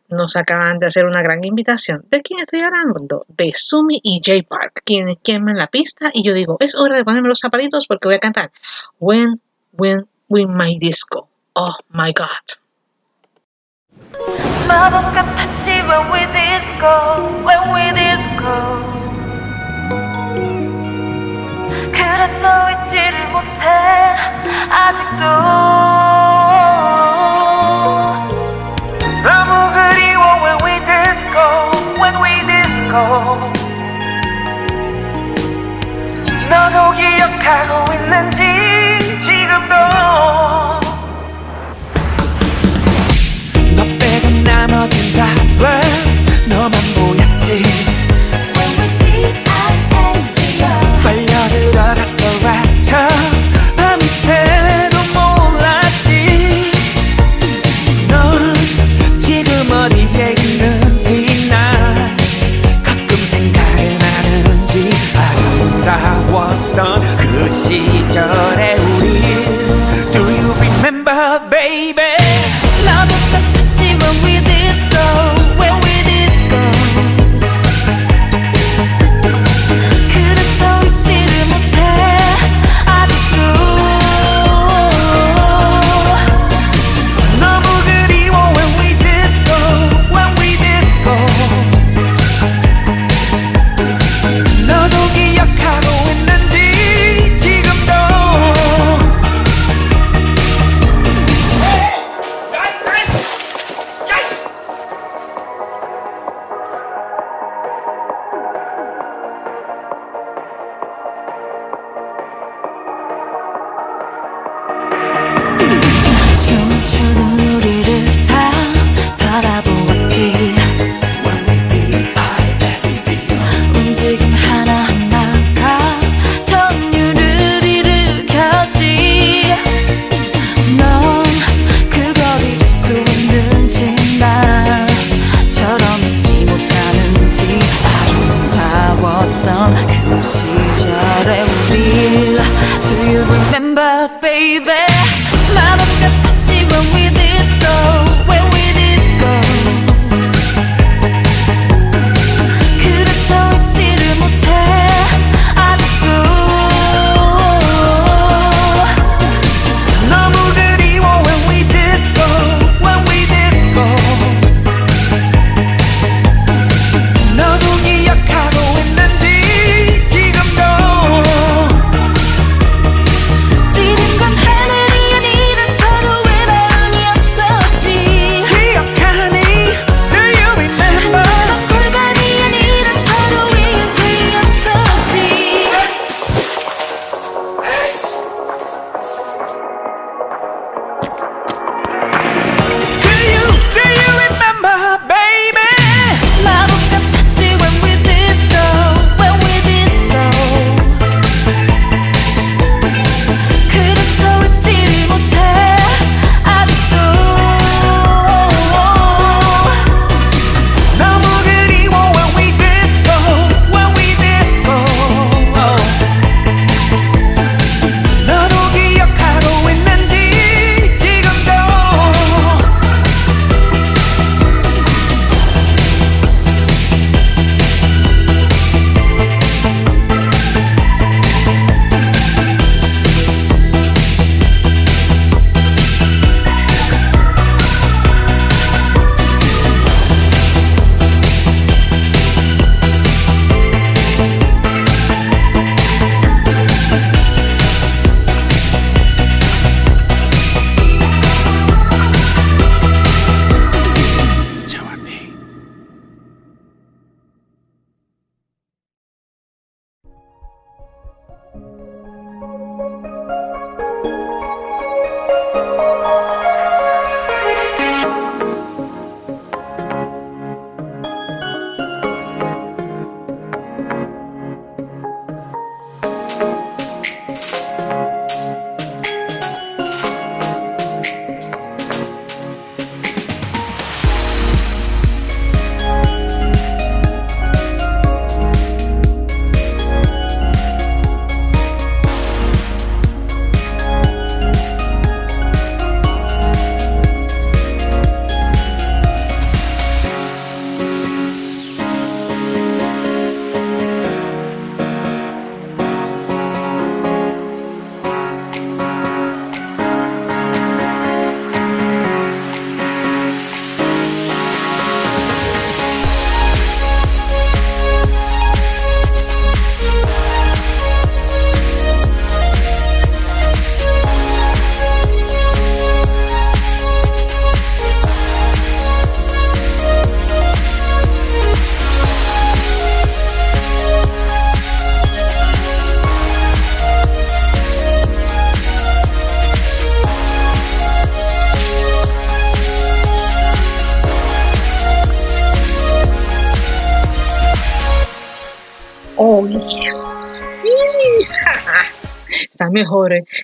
Nos 0.10 0.36
acaban 0.36 0.80
de 0.80 0.88
hacer 0.88 1.06
una 1.06 1.22
gran 1.22 1.44
invitación. 1.44 2.04
¿De 2.10 2.22
quién 2.22 2.42
estoy 2.42 2.60
hablando? 2.60 3.26
De 3.30 3.52
Sumi 3.56 4.00
y 4.04 4.22
J 4.26 4.46
Park, 4.48 4.82
quienes 4.84 5.18
queman 5.24 5.58
la 5.58 5.68
pista 5.68 6.12
y 6.14 6.24
yo 6.24 6.34
digo, 6.34 6.58
es 6.60 6.76
hora 6.76 6.98
de 6.98 7.06
ponerme 7.06 7.30
los 7.30 7.40
zapatitos 7.40 7.88
porque 7.88 8.08
voy 8.08 8.16
a 8.16 8.20
cantar 8.20 8.52
When, 9.00 9.42
When, 9.72 10.08
When 10.28 10.54
My 10.54 10.78
Disco. 10.80 11.30
Oh 11.54 11.76
my 11.90 12.12
God. 12.12 12.62
마법 14.68 15.14
같았지 15.16 15.82
when 15.90 16.04
we 16.12 16.22
disco 16.36 16.92
when 17.46 17.62
we 17.74 17.84
disco 17.92 18.95
그래서 22.27 22.71
잊지를 22.73 23.29
못해. 23.29 24.17
아직도. 24.69 25.25
너무 29.23 29.71
그리워 29.73 30.25
when 30.43 30.59
we 30.65 30.75
disco 30.85 31.39
when 32.01 32.15
we 32.21 32.43
disco. 32.45 33.53
너도 36.51 36.93
기억하고 36.97 37.93
있는지 37.93 38.66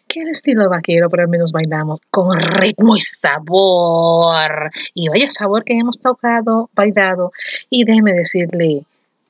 que 0.07 0.23
el 0.23 0.29
estilo 0.29 0.69
vaquero, 0.69 1.09
pero 1.11 1.25
al 1.25 1.29
menos 1.29 1.53
bailamos 1.53 2.01
con 2.11 2.39
ritmo 2.39 2.97
y 2.97 3.01
sabor. 3.01 4.71
Y 4.95 5.09
vaya 5.09 5.29
sabor 5.29 5.65
que 5.65 5.75
hemos 5.75 6.01
tocado, 6.01 6.71
bailado. 6.75 7.33
Y 7.71 7.85
déjeme 7.85 8.13
decirle, 8.13 8.85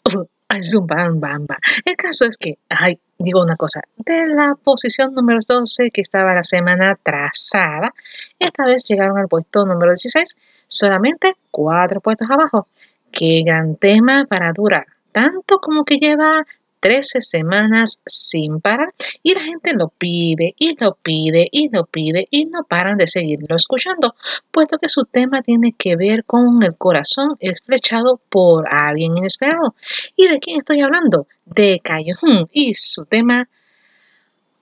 uh, 0.14 0.26
Zumbam 0.60 1.20
Bamba. 1.20 1.58
El 1.84 1.96
caso 1.96 2.26
es 2.26 2.36
que, 2.36 2.58
ay, 2.68 2.98
digo 3.18 3.42
una 3.42 3.56
cosa, 3.56 3.80
de 3.96 4.26
la 4.26 4.54
posición 4.62 5.14
número 5.14 5.40
12 5.46 5.90
que 5.90 6.00
estaba 6.00 6.34
la 6.34 6.44
semana 6.44 6.98
trazada, 7.02 7.94
esta 8.38 8.66
vez 8.66 8.84
llegaron 8.84 9.18
al 9.18 9.28
puesto 9.28 9.64
número 9.64 9.92
16, 9.92 10.36
solamente 10.68 11.34
cuatro 11.50 12.00
puestos 12.00 12.28
abajo. 12.30 12.66
Qué 13.10 13.42
gran 13.44 13.76
tema 13.76 14.26
para 14.28 14.52
durar, 14.52 14.86
tanto 15.12 15.58
como 15.58 15.84
que 15.84 15.98
lleva 15.98 16.46
13 16.82 17.20
semanas 17.20 18.00
sin 18.04 18.60
parar 18.60 18.92
y 19.22 19.34
la 19.34 19.40
gente 19.40 19.72
lo 19.72 19.88
pide 19.88 20.52
y 20.58 20.76
lo 20.80 20.96
pide 20.96 21.48
y 21.50 21.68
lo 21.70 21.86
pide 21.86 22.26
y 22.28 22.46
no 22.46 22.64
paran 22.64 22.98
de 22.98 23.06
seguirlo 23.06 23.54
escuchando, 23.54 24.16
puesto 24.50 24.78
que 24.78 24.88
su 24.88 25.04
tema 25.04 25.42
tiene 25.42 25.74
que 25.78 25.94
ver 25.94 26.24
con 26.24 26.60
el 26.64 26.76
corazón 26.76 27.36
es 27.38 27.62
flechado 27.62 28.20
por 28.28 28.66
alguien 28.68 29.16
inesperado. 29.16 29.76
¿Y 30.16 30.26
de 30.26 30.40
quién 30.40 30.58
estoy 30.58 30.80
hablando? 30.80 31.28
De 31.44 31.78
Callejón 31.82 32.48
y 32.50 32.74
su 32.74 33.04
tema 33.04 33.48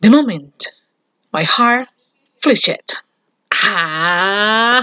The 0.00 0.10
Moment, 0.10 0.62
My 1.32 1.46
Heart 1.46 1.88
Fletched. 2.38 2.84
Ah, 3.50 4.82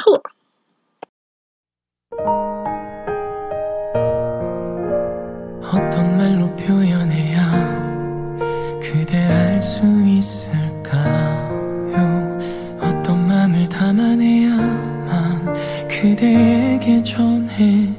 어떤 5.71 6.17
말로 6.17 6.55
표현해야 6.55 7.51
그대 8.81 9.17
알수 9.17 9.83
있을까요? 10.05 11.47
어떤 12.79 13.27
마음을 13.27 13.67
담아내야만 13.67 15.53
그대에게 15.89 17.03
전해 17.03 17.89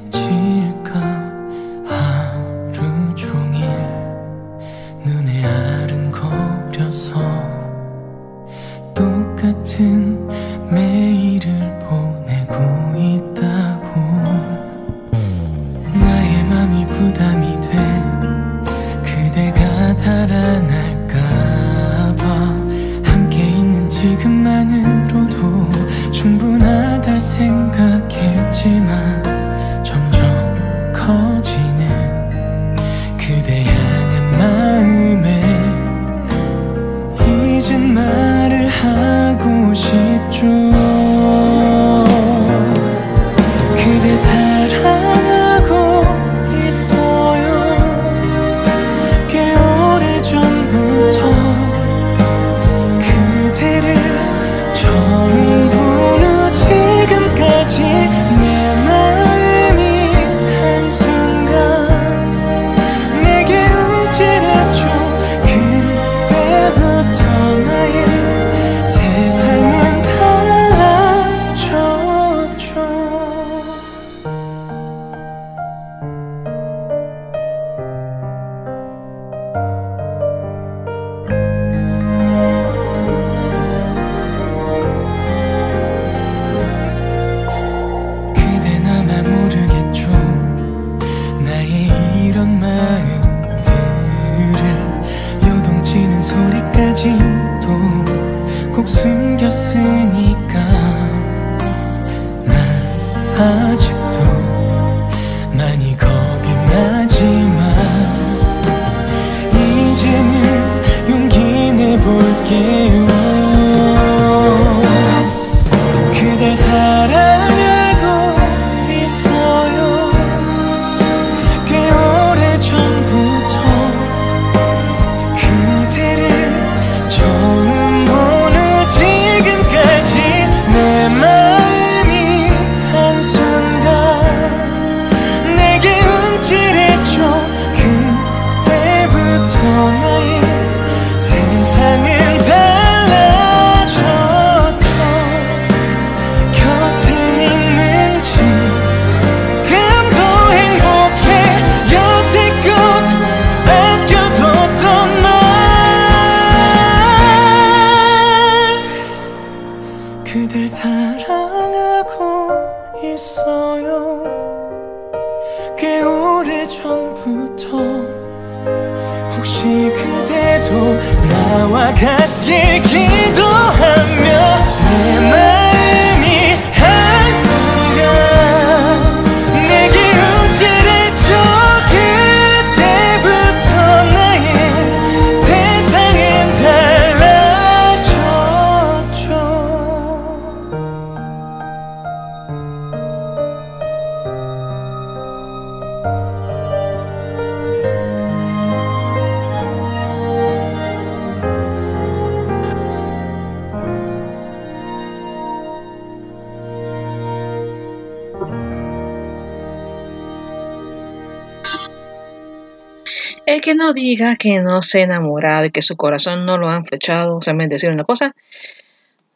que 214.37 214.61
no 214.61 214.81
se 214.81 215.01
ha 215.01 215.05
enamorado 215.05 215.65
y 215.65 215.71
que 215.71 215.81
su 215.81 215.95
corazón 215.95 216.45
no 216.45 216.57
lo 216.57 216.69
han 216.69 216.85
flechado, 216.85 217.37
o 217.37 217.41
sea, 217.41 217.53
me 217.53 217.67
decir 217.67 217.91
una 217.91 218.03
cosa, 218.03 218.35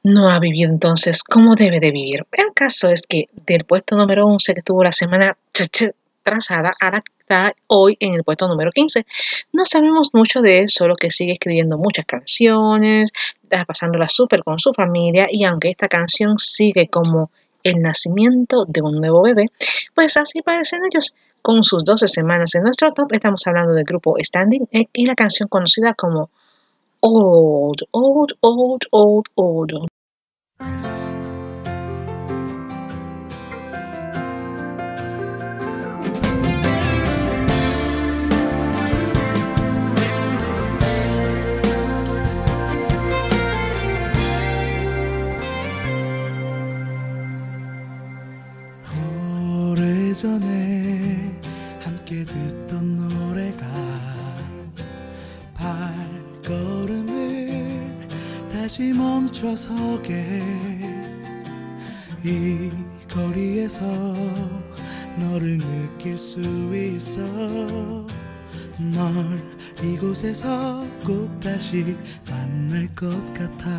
no 0.04 0.30
ha 0.30 0.40
vivido 0.40 0.70
entonces 0.70 1.24
cómo 1.24 1.56
debe 1.56 1.80
de 1.80 1.92
vivir. 1.92 2.26
El 2.32 2.54
caso 2.54 2.90
es 2.90 3.08
que 3.08 3.30
del 3.46 3.64
puesto 3.64 3.96
número 3.96 4.26
11 4.26 4.54
que 4.54 4.62
tuvo 4.62 4.84
la 4.84 4.92
semana 4.92 5.38
trazada, 6.24 6.74
ahora 6.80 7.04
está 7.20 7.56
hoy 7.68 7.98
en 8.00 8.14
el 8.14 8.24
puesto 8.24 8.48
número 8.48 8.72
15. 8.72 9.06
No 9.54 9.66
sabemos 9.66 10.10
mucho 10.14 10.42
de 10.42 10.60
él, 10.60 10.70
solo 10.70 10.96
que 10.96 11.12
sigue 11.12 11.34
escribiendo 11.34 11.78
muchas 11.78 12.06
canciones, 12.06 13.12
está 13.44 13.66
pasándola 13.66 14.10
súper 14.10 14.44
con 14.44 14.60
su 14.60 14.74
familia 14.74 15.28
y 15.30 15.46
aunque 15.46 15.70
esta 15.70 15.88
canción 15.88 16.38
sigue 16.38 16.88
como 16.88 17.32
el 17.64 17.82
nacimiento 17.82 18.66
de 18.68 18.82
un 18.82 19.00
nuevo 19.00 19.24
bebé, 19.24 19.50
pues 19.94 20.18
así 20.18 20.42
parecen 20.42 20.82
ellos 20.84 21.14
con 21.44 21.64
sus 21.64 21.84
12 21.84 22.08
semanas 22.08 22.56
en 22.56 22.64
nuestro 22.64 22.92
top. 22.94 23.12
Estamos 23.12 23.46
hablando 23.46 23.74
del 23.74 23.84
grupo 23.84 24.16
Standing 24.18 24.68
Egg 24.72 24.90
y 24.94 25.06
la 25.06 25.14
canción 25.14 25.50
conocida 25.50 25.94
como 25.94 26.32
Old, 27.02 27.84
Old, 27.92 28.38
Old, 28.42 28.82
Old, 28.90 29.26
Old. 29.36 29.88
함께 52.14 52.26
듣던 52.26 52.96
노래가 52.96 53.66
발걸음을 56.46 58.08
다시 58.52 58.94
멈춰서게. 58.94 60.44
이 62.24 62.70
거리에서 63.10 63.82
너를 65.18 65.58
느낄 65.58 66.16
수 66.16 66.40
있어. 66.76 67.20
널 68.78 69.42
이곳에서 69.84 70.86
꼭 71.04 71.40
다시 71.40 71.98
만날 72.30 72.88
것 72.96 73.10
같아 73.34 73.70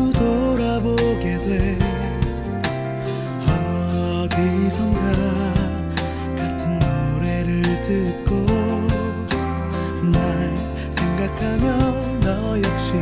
자꾸 0.00 0.12
돌아보게 0.12 1.38
돼. 1.38 1.78
어디선가 4.24 5.00
같은 6.36 6.78
노래를 6.78 7.80
듣고 7.82 8.46
날 10.10 10.56
생각하며 10.90 12.20
너 12.20 12.58
역시 12.58 12.99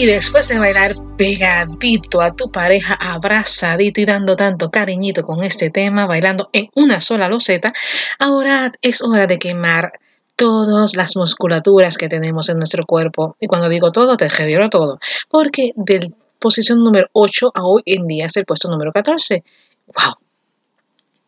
Y 0.00 0.06
después 0.06 0.48
de 0.48 0.58
bailar 0.58 0.96
pegadito 1.18 2.22
a 2.22 2.34
tu 2.34 2.50
pareja, 2.50 2.94
abrazadito 2.94 4.00
y 4.00 4.06
dando 4.06 4.34
tanto 4.34 4.70
cariñito 4.70 5.24
con 5.24 5.44
este 5.44 5.68
tema, 5.68 6.06
bailando 6.06 6.48
en 6.54 6.70
una 6.74 7.02
sola 7.02 7.28
loseta, 7.28 7.74
ahora 8.18 8.72
es 8.80 9.02
hora 9.02 9.26
de 9.26 9.38
quemar 9.38 9.92
todas 10.36 10.96
las 10.96 11.16
musculaturas 11.16 11.98
que 11.98 12.08
tenemos 12.08 12.48
en 12.48 12.56
nuestro 12.56 12.86
cuerpo. 12.86 13.36
Y 13.40 13.46
cuando 13.46 13.68
digo 13.68 13.92
todo, 13.92 14.16
te 14.16 14.30
refiero 14.30 14.70
todo. 14.70 14.98
Porque 15.28 15.72
del 15.76 16.14
posición 16.38 16.78
número 16.78 17.08
8 17.12 17.52
a 17.54 17.66
hoy 17.66 17.82
en 17.84 18.06
día 18.06 18.24
es 18.24 18.36
el 18.38 18.46
puesto 18.46 18.70
número 18.70 18.92
14. 18.92 19.44
¡Wow! 19.88 20.14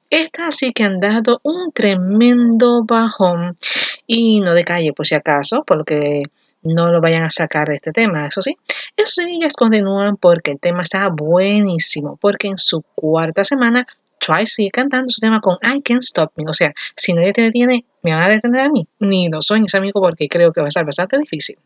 Esta 0.08 0.50
sí 0.50 0.72
que 0.72 0.84
han 0.84 0.96
dado 0.96 1.40
un 1.42 1.72
tremendo 1.72 2.84
bajón. 2.84 3.58
Y 4.06 4.40
no 4.40 4.54
de 4.54 4.64
calle, 4.64 4.94
por 4.94 5.06
si 5.06 5.14
acaso, 5.14 5.62
porque 5.66 6.22
no 6.62 6.90
lo 6.93 7.01
vayan 7.01 7.24
a 7.24 7.30
sacar 7.30 7.68
de 7.68 7.76
este 7.76 7.93
tema, 7.93 8.26
eso 8.26 8.43
sí. 8.43 8.56
Eso 8.97 9.22
sí, 9.22 9.36
ellas 9.36 9.55
continúan 9.55 10.16
porque 10.16 10.52
el 10.52 10.60
tema 10.60 10.82
está 10.82 11.09
buenísimo, 11.09 12.16
porque 12.20 12.48
en 12.48 12.59
su 12.59 12.82
cuarta 12.94 13.44
semana 13.44 13.86
Try 14.24 14.47
sigue 14.47 14.70
cantando 14.70 15.10
su 15.10 15.20
tema 15.20 15.40
con 15.40 15.56
I 15.62 15.82
Can't 15.82 16.02
Stop 16.02 16.32
Me. 16.36 16.44
O 16.48 16.55
sea, 16.55 16.72
si 16.94 17.12
nadie 17.12 17.32
te 17.32 17.43
detiene, 17.43 17.84
me 18.02 18.12
van 18.12 18.22
a 18.22 18.28
detener 18.28 18.66
a 18.66 18.70
mí. 18.70 18.86
Ni 19.01 19.28
lo 19.28 19.43
sueñes, 19.43 19.74
amigo, 19.74 20.01
porque 20.01 20.28
creo 20.28 20.52
que 20.52 20.60
va 20.60 20.68
a 20.68 20.70
ser 20.70 20.84
bastante 20.84 21.18
difícil. 21.18 21.59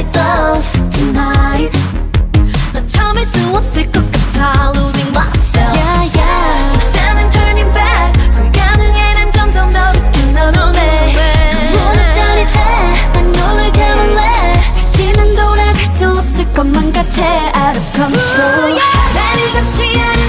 Lights 0.00 0.16
off 0.16 0.90
tonight. 0.90 1.70
너 2.72 2.86
참을 2.86 3.22
수 3.22 3.56
없을 3.56 3.84
것 3.90 4.00
같아 4.10 4.72
losing 4.74 5.10
myself. 5.10 5.76
Yeah, 5.76 6.08
yeah. 6.16 6.72
Turning, 6.94 7.30
turning 7.30 7.72
back. 7.72 8.32
불가능해 8.32 9.12
난 9.12 9.30
점점 9.32 9.72
더 9.72 9.92
깊은 9.92 10.32
널 10.32 10.48
오네. 10.48 11.14
문을 11.72 12.12
짜릿해. 12.14 12.58
난 13.12 13.24
눈을 13.24 13.72
감을래. 13.72 14.72
다시는 14.74 15.34
돌아갈 15.34 15.86
수 15.86 16.08
없을 16.18 16.52
것만 16.52 16.92
같아 16.92 17.22
out 17.68 17.78
of 17.78 17.92
control. 17.94 18.78
나를 19.14 19.52
감시하는 19.52 20.19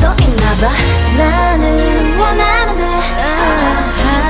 또 0.00 0.08
있나봐. 0.22 0.62
나는 1.16 2.18
원하는데 2.18 2.82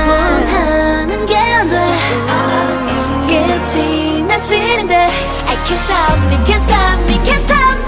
원하는 0.08 1.26
게 1.26 1.36
안 1.36 1.68
돼. 1.68 1.76
끝이 3.26 4.22
난 4.22 4.38
싫은데 4.40 4.94
I 4.96 5.56
can't 5.66 5.80
stop 5.80 6.18
me, 6.28 6.36
can't 6.44 6.60
stop 6.62 6.98
me, 7.04 7.14
can't 7.24 7.40
stop 7.42 7.78
me. 7.78 7.83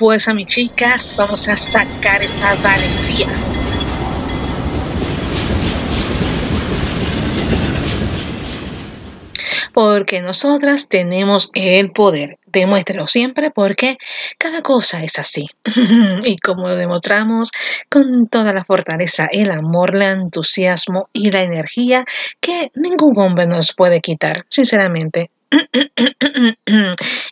Fuerza, 0.00 0.32
mis 0.32 0.46
chicas, 0.46 1.14
vamos 1.14 1.46
a 1.46 1.58
sacar 1.58 2.22
esa 2.22 2.54
valentía. 2.62 3.26
Porque 9.74 10.22
nosotras 10.22 10.88
tenemos 10.88 11.50
el 11.52 11.92
poder. 11.92 12.38
Demuéstralo 12.46 13.08
siempre 13.08 13.50
porque 13.50 13.98
cada 14.38 14.62
cosa 14.62 15.04
es 15.04 15.18
así. 15.18 15.48
y 16.24 16.38
como 16.38 16.68
lo 16.68 16.76
demostramos 16.76 17.52
con 17.90 18.26
toda 18.28 18.54
la 18.54 18.64
fortaleza, 18.64 19.28
el 19.30 19.50
amor, 19.50 19.96
el 19.96 20.02
entusiasmo 20.02 21.10
y 21.12 21.30
la 21.30 21.42
energía 21.42 22.06
que 22.40 22.72
ningún 22.74 23.18
hombre 23.18 23.44
nos 23.44 23.74
puede 23.74 24.00
quitar, 24.00 24.46
sinceramente. 24.48 25.30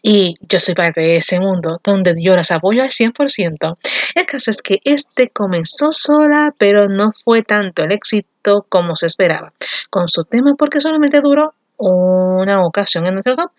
Y 0.02 0.34
yo 0.40 0.58
soy 0.58 0.74
parte 0.74 1.00
de 1.00 1.16
ese 1.16 1.38
mundo 1.38 1.80
donde 1.84 2.14
yo 2.20 2.34
las 2.34 2.50
apoyo 2.50 2.82
al 2.82 2.90
100%. 2.90 3.78
El 4.14 4.26
caso 4.26 4.50
es 4.50 4.62
que 4.62 4.80
este 4.84 5.30
comenzó 5.30 5.92
sola, 5.92 6.54
pero 6.58 6.88
no 6.88 7.12
fue 7.24 7.42
tanto 7.42 7.84
el 7.84 7.92
éxito 7.92 8.66
como 8.68 8.96
se 8.96 9.06
esperaba 9.06 9.52
con 9.90 10.08
su 10.08 10.24
tema 10.24 10.54
porque 10.58 10.80
solamente 10.80 11.20
duró 11.20 11.54
una 11.76 12.62
ocasión 12.64 13.06
en 13.06 13.14
nuestro 13.14 13.36
top, 13.36 13.50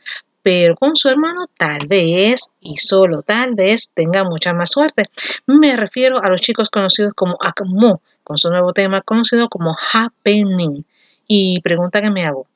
pero 0.42 0.76
con 0.76 0.96
su 0.96 1.10
hermano 1.10 1.48
tal 1.58 1.88
vez 1.88 2.52
y 2.60 2.78
solo 2.78 3.22
tal 3.22 3.56
vez 3.56 3.94
tenga 3.94 4.24
mucha 4.24 4.54
más 4.54 4.72
suerte. 4.72 5.10
Me 5.48 5.76
refiero 5.76 6.22
a 6.22 6.30
los 6.30 6.42
chicos 6.42 6.70
conocidos 6.70 7.14
como 7.16 7.38
Akmo, 7.40 8.02
con 8.24 8.38
su 8.38 8.50
nuevo 8.50 8.74
tema 8.74 9.02
conocido 9.02 9.48
como 9.50 9.76
Happening. 9.94 10.86
Y 11.28 11.62
pregunta 11.62 12.02
que 12.02 12.10
me 12.10 12.26
hago, 12.26 12.48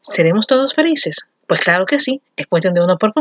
¿seremos 0.00 0.46
todos 0.46 0.74
felices? 0.74 1.28
Pues 1.46 1.60
claro 1.60 1.86
que 1.86 2.00
sí, 2.00 2.22
es 2.36 2.46
cuestión 2.46 2.74
de 2.74 2.82
uno 2.82 2.98
por 2.98 3.12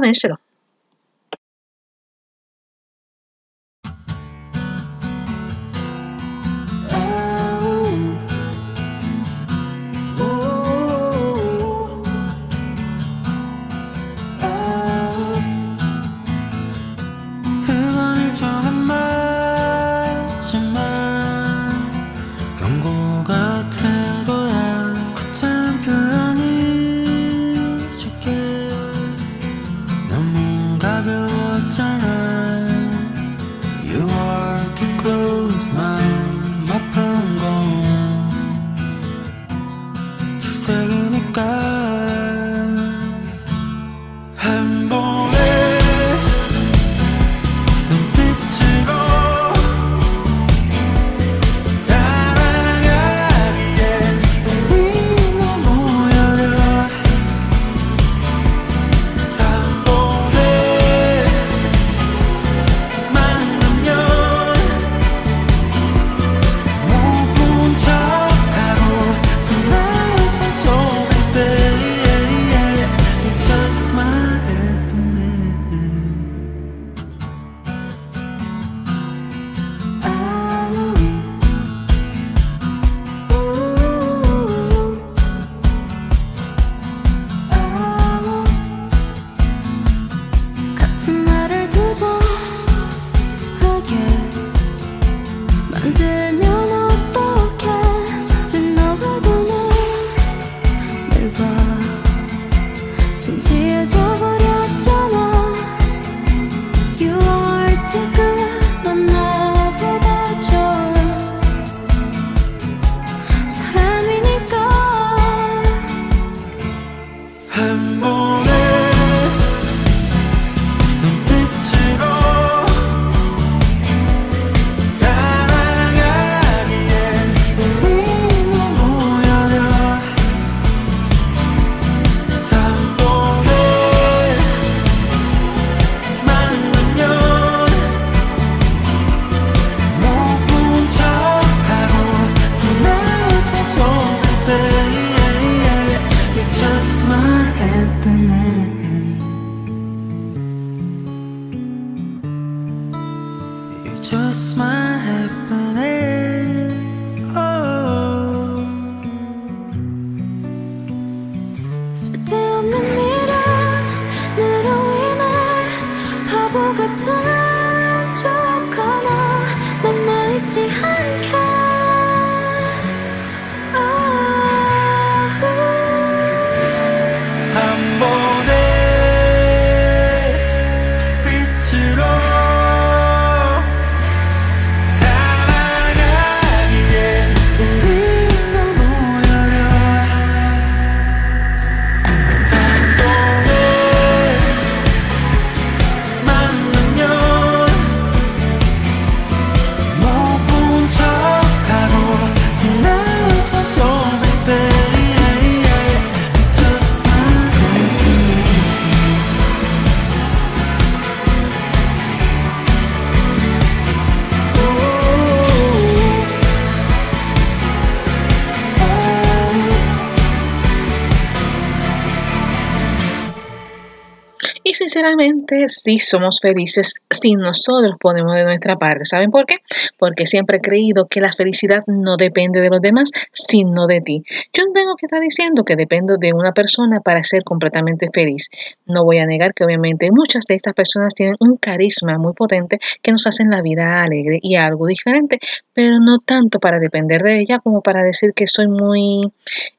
sinceramente, 224.92 225.70
sí 225.70 226.00
somos 226.00 226.40
felices 226.42 226.96
si 227.10 227.36
nosotros 227.36 227.96
ponemos 228.00 228.36
de 228.36 228.44
nuestra 228.44 228.76
parte. 228.76 229.06
¿Saben 229.06 229.32
por 229.32 229.46
qué? 229.46 229.58
Porque 229.98 230.26
siempre 230.26 230.58
he 230.58 230.62
creído 230.62 231.08
que 231.08 231.22
la 231.22 231.32
felicidad 231.32 231.84
no 231.88 232.18
depende 232.18 232.60
de 232.60 232.70
los 232.70 232.82
demás, 232.82 233.10
sino 233.32 233.88
de 233.88 234.02
ti. 234.02 234.24
Yo 234.54 234.66
no 234.66 234.74
tengo 234.74 234.96
que 234.96 235.06
estar 235.06 235.22
diciendo 235.22 235.64
que 235.64 235.78
dependo 235.78 236.18
de 236.18 236.34
una 236.34 236.52
persona 236.52 237.00
para 237.00 237.24
ser 237.24 237.44
completamente 237.44 238.10
feliz. 238.14 238.50
No 238.86 239.06
voy 239.06 239.20
a 239.20 239.26
negar 239.26 239.54
que 239.54 239.64
obviamente 239.64 240.10
muchas 240.12 240.46
de 240.46 240.56
estas 240.56 240.74
personas 240.74 241.14
tienen 241.16 241.36
un 241.40 241.56
carisma 241.56 242.18
muy 242.18 242.34
potente 242.34 242.80
que 243.02 243.12
nos 243.12 243.26
hacen 243.28 243.50
la 243.50 243.62
vida 243.62 244.04
alegre 244.04 244.40
y 244.42 244.56
algo 244.56 244.88
diferente, 244.88 245.40
pero 245.74 246.00
no 246.00 246.20
tanto 246.20 246.60
para 246.60 246.80
depender 246.80 247.22
de 247.22 247.40
ella 247.40 247.60
como 247.60 247.82
para 247.82 248.04
decir 248.04 248.34
que 248.36 248.48
soy 248.48 248.68
muy... 248.68 249.32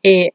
eh, 0.02 0.30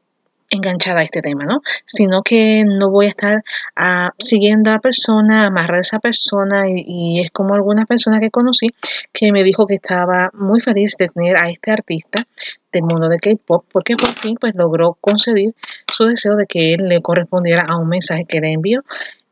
enganchada 0.50 1.00
a 1.00 1.04
este 1.04 1.22
tema, 1.22 1.44
¿no? 1.44 1.60
Sino 1.84 2.22
que 2.22 2.64
no 2.66 2.90
voy 2.90 3.06
a 3.06 3.10
estar 3.10 3.44
ah, 3.76 4.12
siguiendo 4.18 4.70
a 4.70 4.74
la 4.74 4.78
persona, 4.80 5.46
amarrada 5.46 5.78
a 5.78 5.82
esa 5.82 5.98
persona 5.98 6.68
y, 6.68 6.84
y 6.86 7.20
es 7.20 7.30
como 7.30 7.54
alguna 7.54 7.84
persona 7.84 8.20
que 8.20 8.30
conocí 8.30 8.68
que 9.12 9.32
me 9.32 9.42
dijo 9.42 9.66
que 9.66 9.74
estaba 9.74 10.30
muy 10.32 10.60
feliz 10.60 10.96
de 10.98 11.08
tener 11.08 11.36
a 11.36 11.50
este 11.50 11.70
artista 11.70 12.24
del 12.72 12.82
mundo 12.82 13.08
de 13.08 13.18
K-pop 13.18 13.64
porque 13.72 13.96
por 13.96 14.10
fin 14.10 14.36
pues 14.40 14.54
logró 14.54 14.96
conceder 15.00 15.54
su 15.92 16.04
deseo 16.04 16.36
de 16.36 16.46
que 16.46 16.74
él 16.74 16.88
le 16.88 17.00
correspondiera 17.00 17.62
a 17.68 17.76
un 17.76 17.88
mensaje 17.88 18.24
que 18.24 18.40
le 18.40 18.52
envió. 18.52 18.82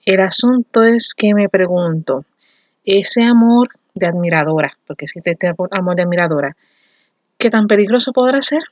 El 0.05 0.21
asunto 0.21 0.85
es 0.85 1.15
que 1.15 1.35
me 1.35 1.49
pregunto, 1.49 2.25
ese 2.85 3.25
amor 3.25 3.71
de 3.95 4.07
admiradora, 4.07 4.79
porque 4.87 5.07
existe 5.07 5.33
este 5.33 5.49
amor 5.49 5.97
de 5.97 6.03
admiradora, 6.03 6.57
¿qué 7.39 7.51
tan 7.51 7.67
peligroso 7.67 8.13
podrá 8.13 8.41
ser? 8.43 8.63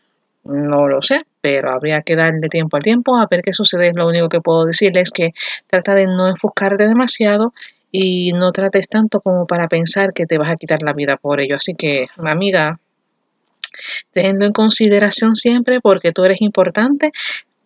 No 0.45 0.89
lo 0.89 1.01
sé, 1.01 1.25
pero 1.41 1.71
habría 1.71 2.03
que 2.03 2.17
darle 2.17 2.49
tiempo 2.49 2.77
al 2.77 2.83
tiempo 2.83 3.17
a 3.17 3.27
ver 3.31 3.43
qué 3.43 3.53
sucede. 3.53 3.93
Lo 3.95 4.07
único 4.07 4.29
que 4.29 4.41
puedo 4.41 4.67
decirle 4.67 5.01
es 5.01 5.11
que 5.11 5.33
trata 5.67 5.95
de 5.95 6.07
no 6.07 6.29
enfocarte 6.29 6.87
demasiado 6.87 7.55
y 7.91 8.33
no 8.33 8.53
trates 8.53 8.89
tanto 8.89 9.21
como 9.21 9.47
para 9.47 9.69
pensar 9.69 10.13
que 10.13 10.27
te 10.27 10.37
vas 10.37 10.51
a 10.51 10.57
quitar 10.57 10.83
la 10.83 10.93
vida 10.93 11.17
por 11.17 11.41
ello. 11.41 11.57
Así 11.57 11.75
que, 11.75 12.09
amiga, 12.17 12.79
tenlo 14.13 14.45
en 14.45 14.53
consideración 14.53 15.37
siempre 15.37 15.81
porque 15.81 16.13
tú 16.13 16.25
eres 16.25 16.43
importante. 16.43 17.13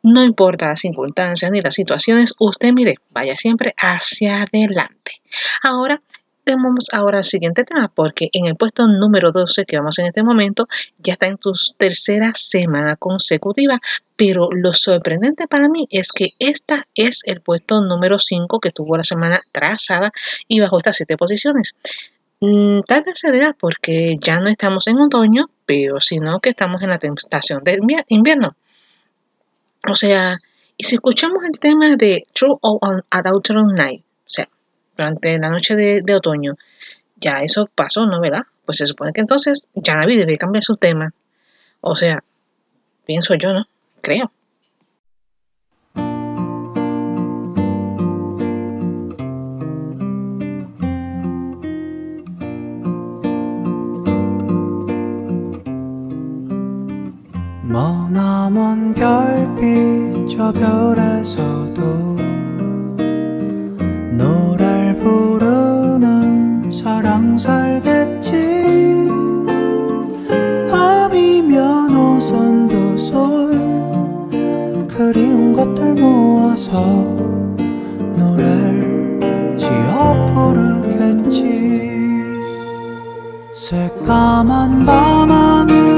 No 0.03 0.23
importa 0.23 0.69
las 0.69 0.81
circunstancias 0.81 1.51
ni 1.51 1.61
las 1.61 1.75
situaciones, 1.75 2.35
usted 2.39 2.73
mire, 2.73 2.97
vaya 3.11 3.37
siempre 3.37 3.75
hacia 3.77 4.43
adelante. 4.43 5.21
Ahora, 5.63 6.01
vamos 6.57 6.87
ahora 6.93 7.19
al 7.19 7.25
siguiente 7.25 7.65
tema, 7.65 7.89
porque 7.95 8.29
en 8.33 8.47
el 8.47 8.57
puesto 8.57 8.87
número 8.87 9.33
12 9.33 9.65
que 9.65 9.77
vamos 9.79 9.99
en 9.99 10.07
este 10.07 10.23
momento, 10.23 10.67
ya 10.99 11.15
está 11.15 11.27
en 11.27 11.39
tu 11.39 11.53
tercera 11.77 12.33
semana 12.35 12.97
consecutiva, 12.97 13.81
pero 14.17 14.49
lo 14.53 14.73
sorprendente 14.73 15.47
para 15.47 15.69
mí 15.69 15.87
es 15.91 16.13
que 16.13 16.31
esta 16.39 16.87
es 16.95 17.23
el 17.25 17.41
puesto 17.41 17.81
número 17.83 18.19
5 18.19 18.61
que 18.61 18.71
tuvo 18.71 18.97
la 18.97 19.05
semana 19.05 19.41
trazada 19.53 20.13
y 20.47 20.61
bajó 20.61 20.79
estas 20.79 20.97
siete 20.97 21.17
posiciones. 21.17 21.75
Mm, 22.41 22.81
Tal 22.87 23.03
vez 23.03 23.19
se 23.19 23.31
deba 23.33 23.55
porque 23.59 24.17
ya 24.21 24.39
no 24.41 24.49
estamos 24.49 24.87
en 24.87 24.99
otoño, 25.01 25.51
pero 25.67 26.01
sino 26.01 26.41
que 26.41 26.51
estamos 26.51 26.81
en 26.83 26.91
la 26.91 26.97
estación 27.03 27.63
de 27.65 27.79
invier- 27.79 28.05
invierno. 28.09 28.55
O 29.89 29.95
sea, 29.97 30.39
y 30.77 30.85
si 30.85 30.97
escuchamos 30.97 31.43
el 31.45 31.59
tema 31.59 31.97
de 31.97 32.25
True 32.33 32.57
or 32.61 33.05
Adulteron 33.11 33.75
Night, 33.75 34.03
o 34.03 34.31
sea, 34.31 34.49
durante 34.98 35.38
la 35.38 35.50
noche 35.50 35.76
de, 35.76 36.02
de 36.02 36.16
otoño, 36.16 36.56
ya 37.18 37.42
eso 37.42 37.70
pasó, 37.74 38.06
¿no? 38.06 38.20
¿Verdad? 38.20 38.44
Pues 38.66 38.78
se 38.78 38.88
supone 38.88 39.14
que 39.14 39.22
entonces 39.22 39.68
ya 39.74 39.96
Navi 39.96 40.18
debe 40.18 40.38
cambiar 40.38 40.64
su 40.64 40.76
tema. 40.76 41.14
O 41.82 41.96
sea, 41.96 42.24
pienso 43.06 43.36
yo, 43.36 43.54
¿no? 43.54 43.66
Creo. 44.02 44.32
머나먼 57.74 58.94
별빛 58.94 60.28
저 60.30 60.52
별에서도 60.52 61.74
노래를 61.74 62.47
부르는 65.09 66.71
사랑 66.71 67.39
살겠지? 67.39 69.09
밤이면 70.71 71.97
오손도손 71.97 73.09
그리운 74.87 75.55
것들 75.55 75.95
모아서 75.95 76.83
노래를 78.19 79.57
지어 79.57 80.27
부르겠지. 80.27 81.39
새까만 83.55 84.85
밤하늘 84.85 85.98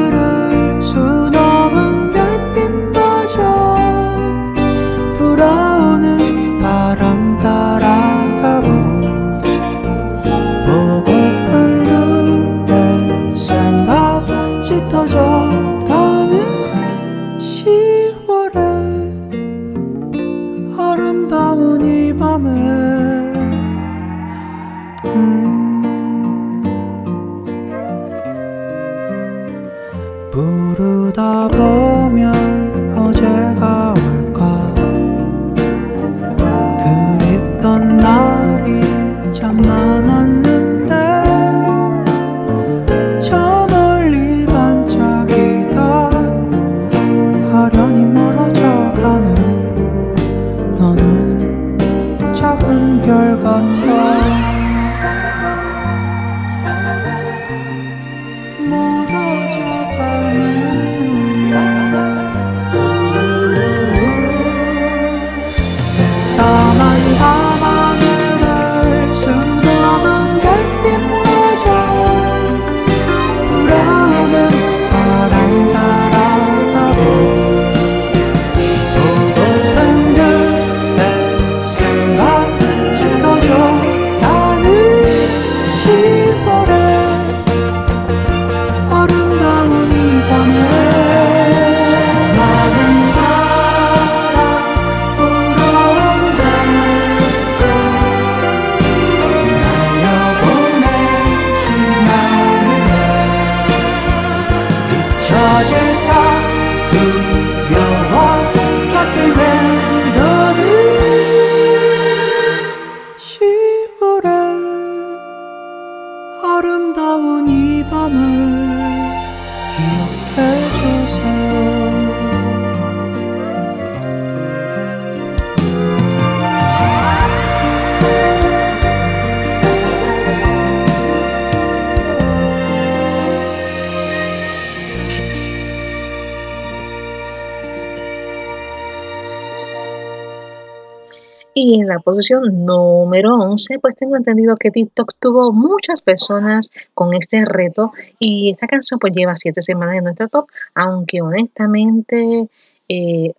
Y 141.62 141.78
en 141.78 141.89
la 141.89 141.99
posición 141.99 142.65
número 142.65 143.35
11, 143.35 143.81
pues 143.81 143.95
tengo 143.95 144.16
entendido 144.16 144.57
que 144.57 144.70
TikTok 144.70 145.12
tuvo 145.20 145.53
muchas 145.53 146.01
personas 146.01 146.70
con 146.95 147.12
este 147.12 147.45
reto 147.45 147.93
y 148.19 148.53
esta 148.53 148.66
canción 148.66 148.99
pues 148.99 149.12
lleva 149.15 149.37
siete 149.37 149.61
semanas 149.61 149.97
en 149.99 150.05
nuestro 150.05 150.28
top, 150.28 150.47
aunque 150.74 151.20
honestamente 151.20 152.49
eh, 152.89 153.35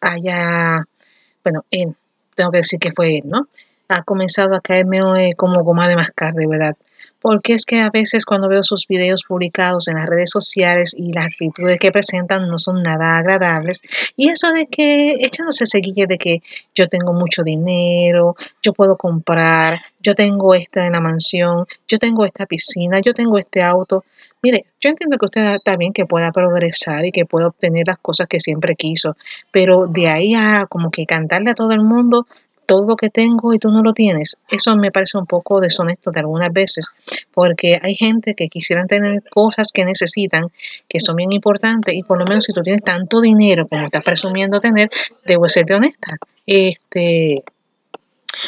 haya, 0.00 0.82
bueno, 1.44 1.64
él, 1.70 1.94
tengo 2.34 2.50
que 2.50 2.58
decir 2.58 2.80
que 2.80 2.90
fue 2.90 3.18
él, 3.18 3.22
¿no? 3.26 3.46
Ha 3.86 4.02
comenzado 4.02 4.56
a 4.56 4.60
caerme 4.60 5.28
eh, 5.28 5.34
como 5.36 5.62
goma 5.62 5.86
de 5.86 5.94
mascar, 5.94 6.34
de 6.34 6.48
verdad. 6.48 6.76
Porque 7.24 7.54
es 7.54 7.64
que 7.64 7.80
a 7.80 7.88
veces 7.88 8.26
cuando 8.26 8.50
veo 8.50 8.62
sus 8.62 8.86
videos 8.86 9.24
publicados 9.26 9.88
en 9.88 9.94
las 9.94 10.04
redes 10.04 10.28
sociales 10.28 10.94
y 10.94 11.10
las 11.10 11.28
actitudes 11.28 11.78
que 11.78 11.90
presentan 11.90 12.48
no 12.48 12.58
son 12.58 12.82
nada 12.82 13.16
agradables. 13.16 13.80
Y 14.14 14.28
eso 14.28 14.50
de 14.52 14.66
que 14.66 15.12
echándose 15.20 15.64
seguille 15.64 16.06
de 16.06 16.18
que 16.18 16.42
yo 16.74 16.86
tengo 16.86 17.14
mucho 17.14 17.42
dinero, 17.42 18.36
yo 18.62 18.74
puedo 18.74 18.98
comprar, 18.98 19.80
yo 20.00 20.14
tengo 20.14 20.54
esta 20.54 20.86
en 20.86 20.92
la 20.92 21.00
mansión, 21.00 21.64
yo 21.88 21.96
tengo 21.96 22.26
esta 22.26 22.44
piscina, 22.44 23.00
yo 23.00 23.14
tengo 23.14 23.38
este 23.38 23.62
auto. 23.62 24.04
Mire, 24.42 24.66
yo 24.78 24.90
entiendo 24.90 25.16
que 25.16 25.24
usted 25.24 25.56
bien 25.78 25.94
que 25.94 26.04
pueda 26.04 26.30
progresar 26.30 27.06
y 27.06 27.10
que 27.10 27.24
pueda 27.24 27.46
obtener 27.46 27.86
las 27.86 27.96
cosas 27.96 28.26
que 28.26 28.38
siempre 28.38 28.76
quiso, 28.76 29.16
pero 29.50 29.86
de 29.86 30.08
ahí 30.08 30.34
a 30.34 30.66
como 30.68 30.90
que 30.90 31.06
cantarle 31.06 31.52
a 31.52 31.54
todo 31.54 31.72
el 31.72 31.80
mundo, 31.80 32.26
todo 32.66 32.86
lo 32.86 32.96
que 32.96 33.10
tengo 33.10 33.54
y 33.54 33.58
tú 33.58 33.70
no 33.70 33.82
lo 33.82 33.92
tienes. 33.92 34.40
Eso 34.48 34.76
me 34.76 34.90
parece 34.90 35.18
un 35.18 35.26
poco 35.26 35.60
deshonesto 35.60 36.10
de 36.10 36.20
algunas 36.20 36.52
veces, 36.52 36.90
porque 37.32 37.78
hay 37.82 37.94
gente 37.94 38.34
que 38.34 38.48
quisieran 38.48 38.86
tener 38.86 39.22
cosas 39.30 39.72
que 39.72 39.84
necesitan, 39.84 40.48
que 40.88 41.00
son 41.00 41.16
bien 41.16 41.32
importantes, 41.32 41.94
y 41.94 42.02
por 42.02 42.18
lo 42.18 42.24
menos 42.24 42.44
si 42.44 42.52
tú 42.52 42.62
tienes 42.62 42.82
tanto 42.82 43.20
dinero 43.20 43.66
como 43.68 43.84
estás 43.84 44.04
presumiendo 44.04 44.60
tener, 44.60 44.90
debo 45.24 45.48
serte 45.48 45.74
honesta. 45.74 46.16
Este, 46.46 47.42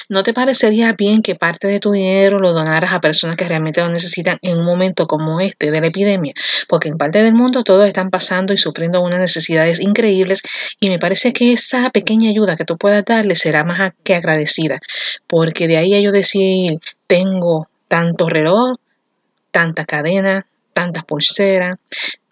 ¿No 0.09 0.23
te 0.23 0.33
parecería 0.33 0.93
bien 0.93 1.23
que 1.23 1.35
parte 1.35 1.67
de 1.67 1.81
tu 1.81 1.93
dinero 1.93 2.39
lo 2.39 2.53
donaras 2.53 2.93
a 2.93 3.01
personas 3.01 3.37
que 3.37 3.49
realmente 3.49 3.81
lo 3.81 3.89
necesitan 3.89 4.39
en 4.43 4.59
un 4.59 4.65
momento 4.65 5.07
como 5.07 5.41
este 5.41 5.71
de 5.71 5.81
la 5.81 5.89
epidemia? 5.89 6.35
Porque 6.69 6.89
en 6.89 6.99
parte 6.99 7.23
del 7.23 7.35
mundo 7.35 7.65
todos 7.65 7.87
están 7.87 8.11
pasando 8.11 8.53
y 8.53 8.59
sufriendo 8.59 9.01
unas 9.01 9.21
necesidades 9.21 9.81
increíbles 9.81 10.43
y 10.81 10.89
me 10.89 10.99
parece 10.99 11.33
que 11.33 11.53
esa 11.53 11.91
pequeña 11.91 12.31
ayuda 12.31 12.57
que 12.57 12.65
tú 12.65 12.77
puedas 12.77 13.05
darle 13.05 13.37
será 13.37 13.65
más 13.65 13.93
que 14.03 14.15
agradecida. 14.15 14.81
Porque 15.27 15.69
de 15.69 15.77
ahí 15.77 15.95
a 15.95 16.01
yo 16.01 16.13
decir, 16.13 16.79
tengo 17.07 17.67
tanto 17.89 18.29
reloj, 18.29 18.77
tanta 19.51 19.85
cadena, 19.85 20.47
tantas 20.73 21.05
pulseras, 21.05 21.79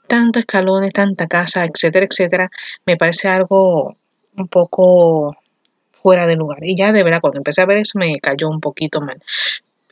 tantos 0.06 0.40
escalones, 0.40 0.92
tanta 0.92 1.26
casa, 1.26 1.64
etcétera, 1.64 2.06
etcétera, 2.10 2.50
me 2.84 2.96
parece 2.96 3.28
algo 3.28 3.96
un 4.36 4.48
poco 4.48 5.36
fuera 6.04 6.26
de 6.26 6.36
lugar. 6.36 6.58
Y 6.62 6.76
ya 6.76 6.92
de 6.92 7.02
verdad, 7.02 7.22
cuando 7.22 7.38
empecé 7.38 7.62
a 7.62 7.66
ver 7.66 7.78
eso 7.78 7.98
me 7.98 8.20
cayó 8.20 8.50
un 8.50 8.60
poquito 8.60 9.00
mal. 9.00 9.22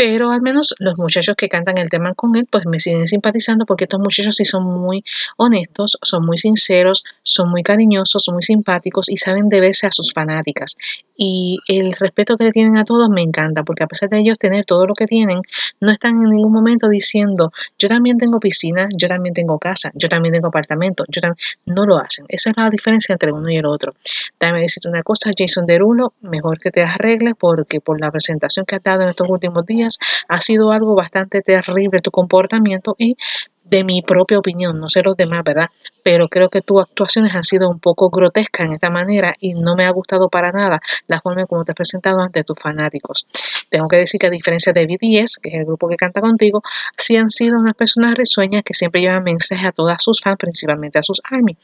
Pero 0.04 0.32
al 0.32 0.42
menos 0.42 0.74
los 0.80 0.98
muchachos 0.98 1.36
que 1.36 1.48
cantan 1.48 1.78
el 1.78 1.88
tema 1.88 2.12
con 2.14 2.34
él, 2.34 2.48
pues 2.50 2.66
me 2.66 2.80
siguen 2.80 3.06
simpatizando 3.06 3.66
porque 3.66 3.84
estos 3.84 4.00
muchachos 4.00 4.34
sí 4.34 4.44
son 4.44 4.64
muy 4.64 5.04
honestos, 5.36 5.96
son 6.02 6.26
muy 6.26 6.38
sinceros, 6.38 7.04
son 7.22 7.48
muy 7.50 7.62
cariñosos, 7.62 8.24
son 8.24 8.34
muy 8.34 8.42
simpáticos 8.42 9.08
y 9.08 9.16
saben 9.16 9.48
deberse 9.48 9.86
a 9.86 9.92
sus 9.92 10.12
fanáticas. 10.12 10.76
Y 11.16 11.58
el 11.68 11.92
respeto 11.92 12.36
que 12.36 12.42
le 12.42 12.50
tienen 12.50 12.78
a 12.78 12.84
todos 12.84 13.10
me 13.10 13.22
encanta 13.22 13.62
porque 13.62 13.84
a 13.84 13.86
pesar 13.86 14.08
de 14.08 14.18
ellos 14.18 14.38
tener 14.38 14.64
todo 14.64 14.88
lo 14.88 14.94
que 14.94 15.06
tienen, 15.06 15.40
no 15.78 15.92
están 15.92 16.20
en 16.20 16.30
ningún 16.30 16.52
momento 16.52 16.88
diciendo, 16.88 17.52
yo 17.78 17.88
también 17.88 18.18
tengo 18.18 18.40
piscina, 18.40 18.88
yo 18.96 19.06
también 19.06 19.34
tengo 19.34 19.60
casa, 19.60 19.92
yo 19.94 20.08
también 20.08 20.32
tengo 20.32 20.48
apartamento, 20.48 21.04
yo 21.06 21.20
también... 21.20 21.38
No 21.64 21.86
lo 21.86 21.96
hacen. 21.96 22.24
Esa 22.28 22.50
es 22.50 22.56
la 22.56 22.68
diferencia 22.70 23.12
entre 23.12 23.32
uno 23.32 23.48
y 23.48 23.56
el 23.56 23.66
otro. 23.66 23.94
Déjame 24.40 24.62
decirte 24.62 24.88
una 24.88 25.04
cosa, 25.04 25.30
Jason 25.36 25.64
Derulo, 25.64 26.12
mejor 26.22 26.58
que 26.58 26.72
te 26.72 26.82
arregles 26.82 27.34
porque 27.38 27.80
por 27.80 28.00
la 28.00 28.10
presentación 28.10 28.66
que 28.66 28.74
has 28.74 28.82
dado 28.82 29.02
en 29.02 29.10
estos 29.10 29.30
últimos 29.30 29.64
días 29.64 29.91
ha 30.28 30.40
sido 30.40 30.72
algo 30.72 30.94
bastante 30.94 31.42
terrible 31.42 32.00
tu 32.00 32.10
comportamiento 32.10 32.94
y 32.98 33.16
de 33.64 33.84
mi 33.84 34.02
propia 34.02 34.38
opinión, 34.38 34.78
no 34.78 34.88
sé 34.88 35.02
los 35.02 35.16
demás, 35.16 35.42
¿verdad? 35.44 35.66
Pero 36.02 36.28
creo 36.28 36.48
que 36.48 36.62
tus 36.62 36.80
actuaciones 36.80 37.34
han 37.34 37.44
sido 37.44 37.68
un 37.68 37.78
poco 37.78 38.10
grotescas 38.10 38.66
en 38.66 38.74
esta 38.74 38.90
manera 38.90 39.34
y 39.40 39.54
no 39.54 39.74
me 39.76 39.84
ha 39.84 39.90
gustado 39.90 40.28
para 40.28 40.52
nada 40.52 40.80
la 41.06 41.20
forma 41.20 41.42
en 41.42 41.46
cómo 41.46 41.64
te 41.64 41.72
has 41.72 41.76
presentado 41.76 42.20
ante 42.20 42.44
tus 42.44 42.58
fanáticos. 42.58 43.26
Tengo 43.70 43.88
que 43.88 43.96
decir 43.96 44.20
que 44.20 44.26
a 44.26 44.30
diferencia 44.30 44.72
de 44.72 44.86
BTS, 44.86 45.38
que 45.38 45.50
es 45.50 45.54
el 45.54 45.64
grupo 45.64 45.88
que 45.88 45.96
canta 45.96 46.20
contigo, 46.20 46.62
sí 46.96 47.16
han 47.16 47.30
sido 47.30 47.58
unas 47.58 47.74
personas 47.74 48.14
risueñas 48.14 48.62
que 48.64 48.74
siempre 48.74 49.00
llevan 49.00 49.24
mensajes 49.24 49.66
a 49.66 49.72
todas 49.72 50.02
sus 50.02 50.20
fans, 50.20 50.38
principalmente 50.38 50.98
a 50.98 51.02
sus 51.02 51.20
ARMY. 51.24 51.56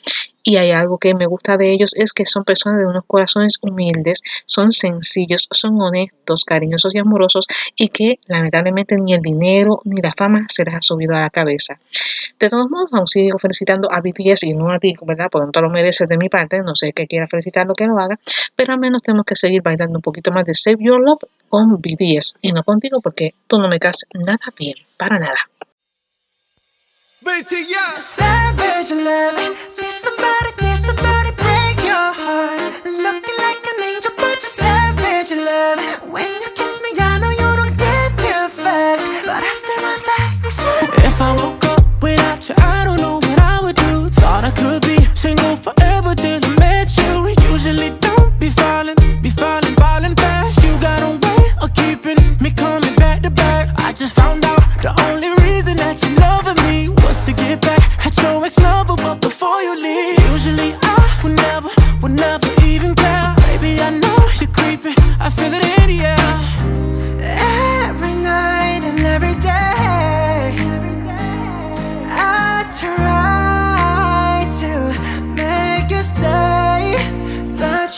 Y 0.42 0.56
hay 0.56 0.70
algo 0.70 0.98
que 0.98 1.14
me 1.14 1.26
gusta 1.26 1.56
de 1.56 1.70
ellos 1.72 1.94
es 1.94 2.12
que 2.12 2.24
son 2.24 2.44
personas 2.44 2.78
de 2.78 2.86
unos 2.86 3.04
corazones 3.06 3.58
humildes, 3.60 4.22
son 4.46 4.72
sencillos, 4.72 5.48
son 5.50 5.80
honestos, 5.80 6.44
cariñosos 6.44 6.94
y 6.94 6.98
amorosos 6.98 7.46
y 7.76 7.88
que 7.88 8.18
lamentablemente 8.26 8.96
ni 8.96 9.12
el 9.12 9.20
dinero 9.20 9.82
ni 9.84 10.00
la 10.00 10.14
fama 10.16 10.46
se 10.48 10.64
les 10.64 10.74
ha 10.74 10.80
subido 10.80 11.14
a 11.14 11.20
la 11.20 11.30
cabeza. 11.30 11.78
De 12.38 12.48
todos 12.48 12.70
modos, 12.70 12.90
aún 12.92 13.06
sigo 13.06 13.38
felicitando 13.38 13.92
a 13.92 14.00
BTS 14.00 14.27
y 14.42 14.52
no 14.52 14.70
a 14.70 14.78
ti, 14.78 14.94
¿verdad? 15.02 15.28
Porque 15.30 15.46
no 15.46 15.52
te 15.52 15.60
lo 15.60 15.70
mereces 15.70 16.08
de 16.08 16.16
mi 16.16 16.28
parte, 16.28 16.60
no 16.60 16.74
sé 16.74 16.92
que 16.92 17.06
quiera 17.06 17.26
felicitarlo 17.26 17.74
que 17.74 17.86
lo 17.86 17.98
haga, 17.98 18.18
pero 18.56 18.72
al 18.72 18.78
menos 18.78 19.02
tenemos 19.02 19.26
que 19.26 19.34
seguir 19.34 19.62
bailando 19.62 19.96
un 19.96 20.02
poquito 20.02 20.30
más 20.32 20.44
de 20.44 20.54
Save 20.54 20.78
Your 20.80 21.00
Love 21.00 21.24
con 21.48 21.80
BTS 21.80 22.38
y 22.42 22.52
no 22.52 22.62
contigo 22.62 23.00
porque 23.00 23.34
tú 23.46 23.58
no 23.58 23.68
me 23.68 23.78
caes 23.78 24.06
nada 24.14 24.52
bien, 24.58 24.76
para 24.96 25.18
nada. 25.18 25.38
Single 45.28 45.56
forever 45.56 46.14
till 46.14 46.40
I 46.42 46.50
met 46.64 46.88
you. 47.00 47.12
Usually 47.52 47.90
don't 48.06 48.32
be 48.40 48.48
falling, 48.48 48.98
be 49.24 49.30
falling, 49.30 49.74
falling 49.82 50.14
fast. 50.22 50.56
You 50.64 50.72
got 50.80 51.00
a 51.08 51.10
way 51.24 51.42
of 51.62 51.68
keeping 51.80 52.20
me 52.42 52.50
coming 52.50 52.94
back 53.02 53.18
to 53.24 53.30
back. 53.30 53.64
I 53.86 53.92
just 53.92 54.14
found 54.20 54.44
out 54.44 54.62
the 54.84 54.92
only 55.08 55.30
reason 55.44 55.74
that 55.82 55.96
you're 56.02 56.18
loving 56.26 56.58
me 56.68 56.88
was 57.02 57.16
to 57.26 57.32
get 57.32 57.60
back 57.60 57.82
at 58.06 58.14
your 58.22 58.44
ex 58.46 58.58
lover, 58.58 58.96
but 58.96 59.16
before 59.20 59.60
you 59.66 59.74
leave, 59.88 60.18
usually 60.32 60.70
I 60.94 60.96
would 61.22 61.36
never, 61.46 61.70
would 62.00 62.16
never 62.26 62.50
even 62.72 62.94
care. 62.94 63.34
Baby, 63.46 63.72
I 63.88 63.90
know 64.02 64.18
you're 64.40 64.54
creeping, 64.58 64.96
I 65.24 65.28
feel 65.36 65.52
it 65.58 65.64
in 65.76 65.84
the 65.92 65.98
air. 66.14 66.30
Every 67.90 68.14
night 68.30 68.82
and 68.90 69.00
every 69.14 69.36
day, 69.48 69.77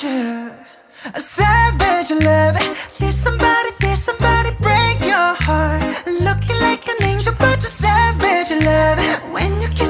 a 0.05 1.21
savage 1.21 2.11
love. 2.25 2.57
There's 2.99 3.17
somebody, 3.17 3.71
there's 3.81 4.03
somebody 4.03 4.51
break 4.61 5.01
your 5.01 5.35
heart. 5.35 5.83
Looking 6.07 6.59
like 6.61 6.89
an 6.89 7.05
angel, 7.05 7.35
but 7.39 7.61
you're 7.63 7.71
savage 7.71 8.65
love. 8.65 8.99
When 9.33 9.61
you 9.61 9.69
kiss 9.69 9.90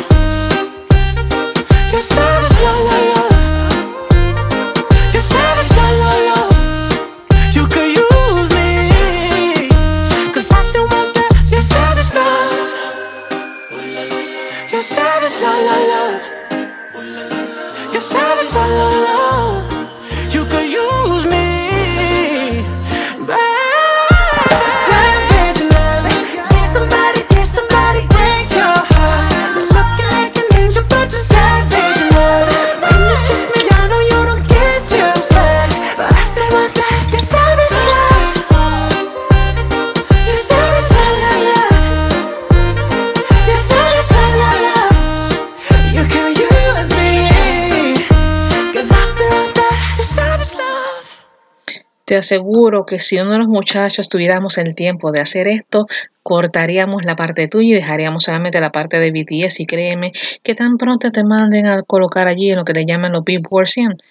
Te 52.11 52.17
aseguro 52.17 52.85
que 52.85 52.99
si 52.99 53.17
uno 53.19 53.31
de 53.31 53.37
los 53.37 53.47
muchachos 53.47 54.09
tuviéramos 54.09 54.57
el 54.57 54.75
tiempo 54.75 55.13
de 55.13 55.21
hacer 55.21 55.47
esto, 55.47 55.87
cortaríamos 56.23 57.05
la 57.05 57.15
parte 57.15 57.47
tuya 57.47 57.69
y 57.69 57.73
dejaríamos 57.75 58.25
solamente 58.25 58.59
la 58.59 58.69
parte 58.69 58.99
de 58.99 59.11
BTS 59.11 59.61
y 59.61 59.65
créeme 59.65 60.11
que 60.43 60.53
tan 60.53 60.75
pronto 60.77 61.09
te 61.13 61.23
manden 61.23 61.67
a 61.67 61.83
colocar 61.83 62.27
allí 62.27 62.49
en 62.49 62.57
lo 62.57 62.65
que 62.65 62.73
le 62.73 62.85
llaman 62.85 63.13
los 63.13 63.23
Billboard 63.23 63.69
100, 63.69 64.03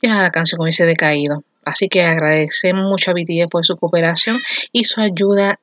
ya 0.00 0.22
la 0.22 0.30
canción 0.30 0.60
hubiese 0.60 0.86
decaído. 0.86 1.42
Así 1.64 1.88
que 1.88 2.04
agradecemos 2.04 2.88
mucho 2.88 3.10
a 3.10 3.14
BTS 3.14 3.50
por 3.50 3.66
su 3.66 3.76
cooperación 3.76 4.38
y 4.70 4.84
su 4.84 5.00
ayuda 5.00 5.58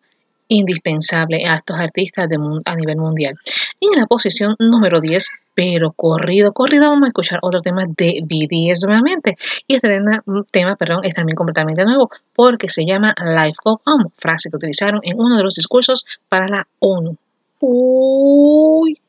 indispensable 0.50 1.46
a 1.48 1.56
estos 1.56 1.80
artistas 1.80 2.28
a 2.66 2.76
nivel 2.76 2.98
mundial. 2.98 3.36
En 3.82 4.00
la 4.00 4.06
posición 4.06 4.56
número 4.60 5.02
10, 5.02 5.30
pero 5.54 5.92
corrido, 5.92 6.54
corrido, 6.54 6.90
vamos 6.90 7.06
a 7.06 7.08
escuchar 7.08 7.40
otro 7.42 7.62
tema 7.62 7.86
de 7.88 8.22
BTS 8.24 8.86
nuevamente. 8.86 9.38
Y 9.68 9.76
este 9.76 9.90
tema, 9.90 10.24
tema, 10.52 10.76
perdón, 10.76 11.02
es 11.04 11.14
también 11.14 11.36
completamente 11.36 11.84
nuevo 11.86 12.10
porque 12.34 12.70
se 12.70 12.86
llama 12.86 13.14
Life 13.18 13.58
Go 13.64 13.82
On, 13.86 14.12
frase 14.18 14.50
que 14.50 14.58
utilizaron 14.58 15.02
en 15.04 15.20
uno 15.20 15.38
de 15.38 15.44
los 15.44 15.56
discursos 15.56 16.06
para 16.30 16.48
la 16.48 16.68
ONU. 16.80 17.18
Uy. 17.60 19.00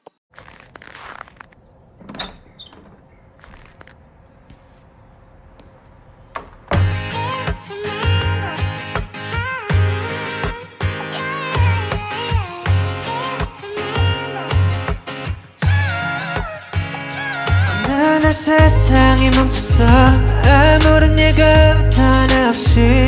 날 18.26 18.32
세상이 18.32 19.30
멈췄어. 19.30 19.84
아무런 19.86 21.16
예고도 21.16 22.02
하나 22.02 22.48
없이 22.48 23.06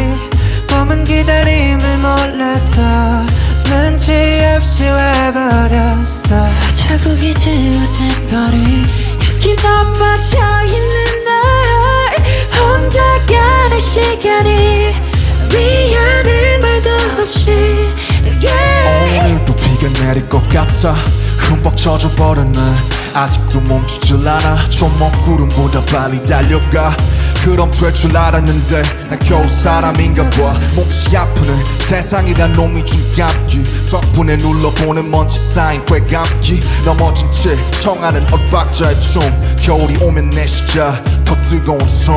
봄은 0.68 1.02
기다림을 1.02 1.98
몰라서 1.98 3.26
눈치 3.64 4.12
없이 4.54 4.84
와버렸어. 4.84 6.48
자국이 6.76 7.34
지워진 7.34 8.28
거리 8.30 8.84
여기 9.26 9.56
넘어져 9.60 10.62
있는 10.62 11.24
날. 11.24 12.16
혼자 12.56 13.02
가는 13.26 13.80
시간이 13.80 14.94
미안할 15.50 16.60
말도 16.60 16.90
없이 17.20 17.50
yeah. 18.40 19.32
오늘도 19.32 19.56
비가 19.56 19.88
내릴 20.00 20.28
것 20.28 20.48
같아. 20.48 20.94
흠뻑 21.38 21.76
젖어버렸네 21.76 22.97
아직도 23.18 23.60
멈추질 23.62 24.16
않아. 24.28 24.68
조목구름보다 24.68 25.84
빨리 25.86 26.20
달려가. 26.22 26.96
그럼 27.44 27.70
될 27.72 27.92
줄 27.92 28.16
알았는데 28.16 28.82
난 29.08 29.18
겨우 29.18 29.46
사람인가 29.48 30.22
봐. 30.30 30.54
몹시 30.76 31.16
아프는 31.16 31.56
세상이란 31.78 32.52
놈이 32.52 32.84
준 32.84 33.00
감기. 33.16 33.64
덕분에 33.90 34.36
눌러보는 34.36 35.10
먼지 35.10 35.36
쌓인 35.38 35.84
쾌감기. 35.84 36.60
넘어진 36.84 37.30
채 37.32 37.56
청하는 37.80 38.22
엇박자의 38.32 39.00
춤. 39.00 39.22
겨울이 39.56 39.96
오면 39.96 40.30
내 40.30 40.46
시자 40.46 41.02
더 41.24 41.34
뜨거운 41.42 41.80
손. 41.88 42.14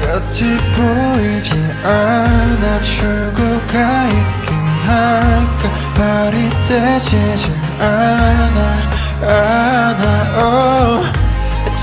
끝이 0.00 0.56
보이지 0.74 1.52
않아. 1.82 2.82
출구가 2.82 4.08
있긴 4.08 4.54
할까. 4.84 5.70
발이 5.94 6.50
떼지질 6.68 7.54
않아 7.80 8.95
oh. 9.22 11.06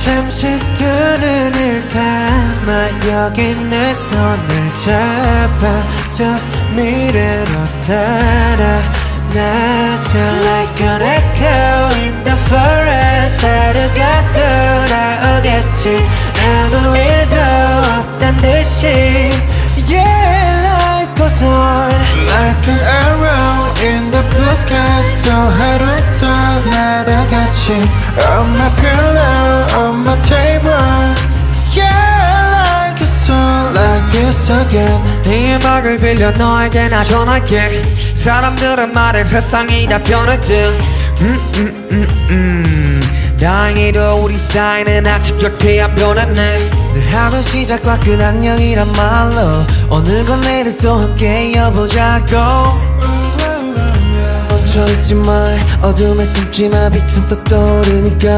잠시 0.03 0.59
두 0.73 0.83
눈을 0.83 1.89
감아 1.89 2.69
여기 3.07 3.55
내 3.55 3.93
손을 3.93 4.73
잡아 4.85 5.63
저 6.11 6.25
미래로 6.75 7.51
따라 7.87 8.81
나서 9.33 10.19
like 10.19 10.85
an 10.85 11.01
echo 11.01 11.89
in 12.01 12.23
the 12.23 12.37
forest 12.47 13.45
하루가 13.45 14.01
돌아오겠지. 14.33 15.83
아무 16.43 16.75
일도 16.97 17.35
없단 17.99 18.37
듯이 18.37 18.81
goes 21.23 21.41
on 21.43 21.91
Like 22.27 22.67
an 22.67 22.81
arrow 23.01 23.71
in 23.79 24.11
the 24.11 24.23
blue 24.29 24.55
sky 24.63 25.03
또 25.23 25.31
하루 25.31 25.83
더 26.19 26.69
날아갔지 26.69 27.73
On 28.19 28.49
my 28.53 28.69
pillow 28.81 29.79
on 29.79 30.03
my 30.03 30.17
table 30.27 31.15
Yeah 31.75 32.91
like 32.91 33.01
it's 33.01 33.29
all 33.29 33.71
like 33.71 34.11
this 34.11 34.51
again 34.51 35.01
네 35.23 35.55
음악을 35.55 35.97
빌려 35.97 36.31
너에게 36.31 36.89
나 36.89 37.03
전할게 37.03 37.83
사람들은 38.15 38.93
말해 38.93 39.23
세상이 39.23 39.87
다 39.87 40.01
변했든 40.01 40.79
음, 41.21 41.39
음, 41.55 41.87
음, 41.91 42.07
음. 42.29 43.37
다행히도 43.39 44.23
우리 44.23 44.37
사이는 44.37 45.05
아직 45.07 45.37
곁에 45.39 45.81
안 45.81 45.95
변했네 45.95 46.82
늘 46.93 47.11
하루 47.11 47.41
시작과 47.41 47.99
끝 48.01 48.21
안녕이란 48.21 48.91
말로 48.91 49.65
오늘과 49.89 50.37
내일 50.41 50.77
또 50.77 50.95
함께 50.95 51.49
이어보자고. 51.51 52.35
멈춰 54.47 54.87
있지 54.89 55.15
마. 55.15 55.31
어둠에 55.81 56.23
숨지 56.23 56.69
마 56.69 56.89
빛은 56.89 57.25
또 57.27 57.43
떠오르니까. 57.45 58.29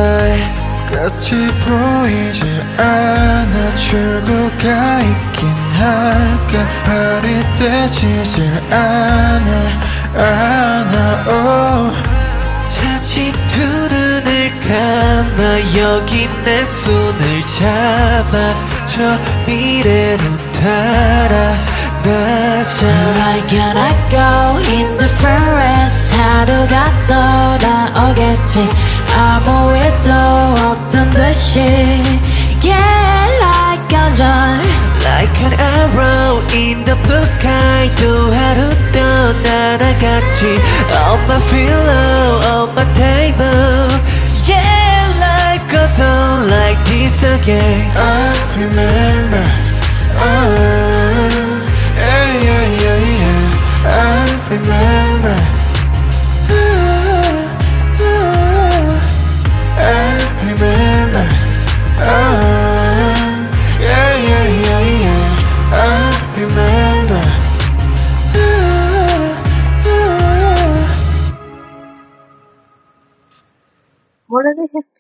끝이 0.90 1.48
보이지 1.60 2.62
않아 2.78 3.76
출구가 3.76 5.02
있긴 5.02 5.50
할까. 5.74 6.66
발이 6.86 7.44
떼지질 7.60 8.64
않아. 8.72 9.86
않아 10.16 11.26
oh. 11.28 12.25
감아 14.68 15.78
여기 15.78 16.28
내 16.44 16.66
손을 16.66 17.42
잡아 17.60 18.34
저 18.88 19.18
미래로 19.46 20.24
따라 20.54 21.56
가자 22.04 22.88
Like 23.20 23.60
an 23.60 23.78
echo 23.78 24.58
in 24.72 24.98
the 24.98 25.10
forest 25.20 26.16
하루가 26.16 26.92
돌아오겠지 27.08 28.68
아무 29.16 29.76
일도 29.78 30.12
없던 30.12 31.12
듯이 31.12 31.60
Yeah 32.64 33.30
like 33.42 33.94
a 33.94 34.16
dawn 34.16 34.62
Like 35.06 35.42
an 35.44 35.54
arrow 35.60 36.42
in 36.54 36.84
the 36.84 36.96
blue 37.04 37.26
sky 37.38 37.92
또 38.02 38.34
하루 38.34 38.70
또 38.92 39.00
날아갔지 39.44 40.60
On 40.92 41.20
my 41.26 41.40
pillow, 41.52 42.42
on 42.50 42.74
my 42.74 42.94
table 42.94 44.15
Yeah, 44.48 45.02
life 45.26 45.66
goes 45.72 46.00
on 46.00 46.48
like 46.48 46.80
this 46.86 47.18
again. 47.24 47.92
I 47.96 48.34
remember 48.60 49.44
oh, 50.22 51.66
yeah, 51.98 52.26
yeah, 52.48 52.66
yeah, 52.84 53.00
yeah. 53.22 53.42
I 53.88 54.26
remember 54.50 55.55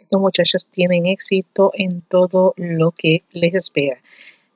estos 0.06 0.22
muchachos 0.22 0.66
tienen 0.68 1.06
éxito 1.08 1.72
en 1.74 2.02
todo 2.02 2.54
lo 2.58 2.92
que 2.92 3.24
les 3.32 3.54
espera. 3.56 3.98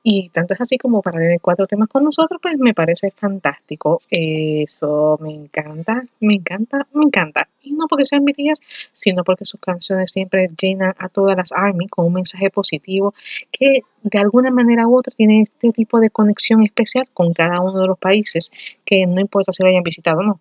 Y 0.02 0.30
tanto 0.30 0.54
es 0.54 0.60
así 0.62 0.78
como 0.78 1.02
para 1.02 1.18
tener 1.18 1.40
cuatro 1.42 1.66
temas 1.66 1.88
con 1.88 2.04
nosotros, 2.04 2.40
pues 2.42 2.58
me 2.58 2.72
parece 2.72 3.10
fantástico. 3.10 4.00
Eso 4.10 5.18
me 5.20 5.30
encanta, 5.30 6.04
me 6.20 6.34
encanta, 6.36 6.86
me 6.94 7.04
encanta. 7.04 7.48
Y 7.62 7.72
no 7.72 7.86
porque 7.86 8.06
sean 8.06 8.24
BTS, 8.24 8.62
sino 8.92 9.24
porque 9.24 9.44
sus 9.44 9.60
canciones 9.60 10.10
siempre 10.10 10.48
llenan 10.58 10.94
a 10.98 11.10
todas 11.10 11.36
las 11.36 11.52
ARMY 11.52 11.88
con 11.88 12.06
un 12.06 12.14
mensaje 12.14 12.48
positivo 12.48 13.12
que 13.52 13.82
de 14.02 14.18
alguna 14.18 14.50
manera 14.50 14.86
u 14.88 14.96
otra 14.96 15.12
tiene 15.14 15.42
este 15.42 15.70
tipo 15.70 16.00
de 16.00 16.08
conexión 16.08 16.62
especial 16.62 17.06
con 17.12 17.34
cada 17.34 17.60
uno 17.60 17.78
de 17.78 17.88
los 17.88 17.98
países, 17.98 18.50
que 18.86 19.06
no 19.06 19.20
importa 19.20 19.52
si 19.52 19.62
lo 19.62 19.68
hayan 19.68 19.82
visitado 19.82 20.20
o 20.20 20.22
no, 20.22 20.40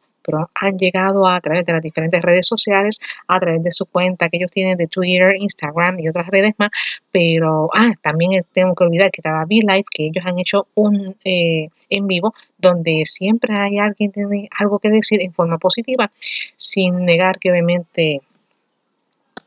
han 0.53 0.77
llegado 0.77 1.27
a 1.27 1.39
través 1.41 1.65
de 1.65 1.73
las 1.73 1.81
diferentes 1.81 2.21
redes 2.21 2.47
sociales, 2.47 2.99
a 3.27 3.39
través 3.39 3.63
de 3.63 3.71
su 3.71 3.85
cuenta 3.85 4.29
que 4.29 4.37
ellos 4.37 4.51
tienen 4.51 4.77
de 4.77 4.87
Twitter, 4.87 5.35
Instagram 5.39 5.99
y 5.99 6.09
otras 6.09 6.27
redes 6.27 6.53
más. 6.57 6.69
Pero 7.11 7.69
ah, 7.73 7.93
también 8.01 8.43
tengo 8.53 8.75
que 8.75 8.83
olvidar 8.83 9.11
que 9.11 9.21
estaba 9.21 9.43
V-Live, 9.43 9.85
que 9.91 10.05
ellos 10.07 10.25
han 10.25 10.39
hecho 10.39 10.67
un 10.75 11.15
eh, 11.23 11.67
en 11.89 12.07
vivo 12.07 12.33
donde 12.57 13.03
siempre 13.05 13.55
hay 13.55 13.79
alguien 13.79 14.11
que 14.11 14.25
tiene 14.25 14.49
algo 14.57 14.79
que 14.79 14.89
decir 14.89 15.21
en 15.21 15.33
forma 15.33 15.57
positiva, 15.57 16.11
sin 16.57 17.05
negar 17.05 17.39
que 17.39 17.51
obviamente 17.51 18.21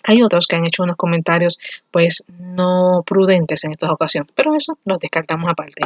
Hay 0.04 0.22
otros 0.22 0.46
que 0.46 0.56
han 0.56 0.66
hecho 0.66 0.82
unos 0.82 0.96
comentarios 0.96 1.58
pues 1.90 2.24
no 2.38 3.04
prudentes 3.06 3.64
en 3.64 3.72
esta 3.72 3.90
ocasión, 3.92 4.26
pero 4.34 4.54
eso 4.54 4.76
los 4.84 4.98
descartamos 4.98 5.50
aparte. 5.50 5.82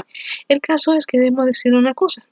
El 0.49 0.61
caso 0.61 0.95
es 0.95 1.07
que 1.07 1.19
debemos 1.19 1.47
decir 1.47 1.75
una 1.75 1.93
cosa. 1.93 2.25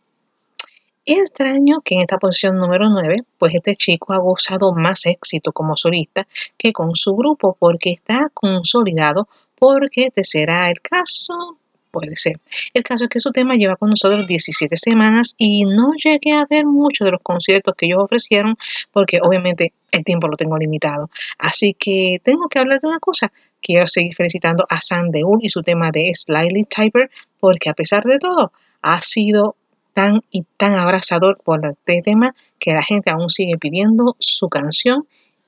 Extraño 1.07 1.83
que 1.85 1.97
en 1.97 2.01
esta 2.01 2.17
posición 2.17 2.57
número 2.57 2.89
9, 2.89 3.25
pues 3.39 3.55
este 3.55 3.77
chico 3.77 4.15
ha 4.15 4.19
gozado 4.19 4.73
más 4.73 5.05
éxito 5.05 5.53
como 5.53 5.77
solista 5.77 6.27
que 6.57 6.73
con 6.73 6.97
su 6.97 7.15
grupo 7.15 7.57
porque 7.59 7.91
está 7.91 8.31
consolidado, 8.33 9.29
porque 9.59 10.11
te 10.11 10.25
será 10.25 10.71
el 10.71 10.81
caso, 10.81 11.59
puede 11.91 12.17
ser. 12.17 12.41
El 12.73 12.83
caso 12.83 13.05
es 13.05 13.11
que 13.11 13.21
su 13.21 13.33
tema 13.33 13.55
lleva 13.55 13.77
con 13.77 13.91
nosotros 13.91 14.27
17 14.27 14.77
semanas 14.77 15.35
y 15.37 15.65
no 15.65 15.93
llegué 15.93 16.33
a 16.33 16.47
ver 16.49 16.65
muchos 16.65 17.05
de 17.05 17.13
los 17.13 17.21
conciertos 17.23 17.75
que 17.77 17.85
ellos 17.85 18.03
ofrecieron 18.03 18.57
porque 18.91 19.21
obviamente 19.23 19.75
el 19.93 20.05
tiempo 20.05 20.27
lo 20.27 20.39
tengo 20.39 20.57
limitado. 20.57 21.11
Así 21.39 21.75
que 21.79 22.19
tengo 22.25 22.49
que 22.49 22.59
hablar 22.59 22.81
de 22.81 22.89
una 22.89 22.99
cosa. 22.99 23.31
Quiero 23.61 23.87
seguir 23.87 24.15
felicitando 24.15 24.65
a 24.71 24.81
San 24.81 25.11
Deul 25.11 25.39
y 25.43 25.51
su 25.51 25.63
tema 25.63 25.91
de 25.91 26.11
Slightly 26.15 26.65
Typer 26.65 27.11
porque 27.39 27.69
a 27.69 27.75
pesar 27.75 28.05
de 28.05 28.19
todo 28.19 28.53
ha 28.81 29.01
sido 29.01 29.57
tan 29.95 30.23
y 30.31 30.45
tan 30.57 30.75
abrazador 30.75 31.39
por 31.43 31.65
este 31.65 32.03
tema 32.03 32.35
que 32.59 32.73
la 32.73 32.83
gente 32.83 33.11
aún 33.11 33.31
sigue 33.31 33.57
pidiendo 33.59 34.17
su 34.19 34.49
canción 34.49 35.07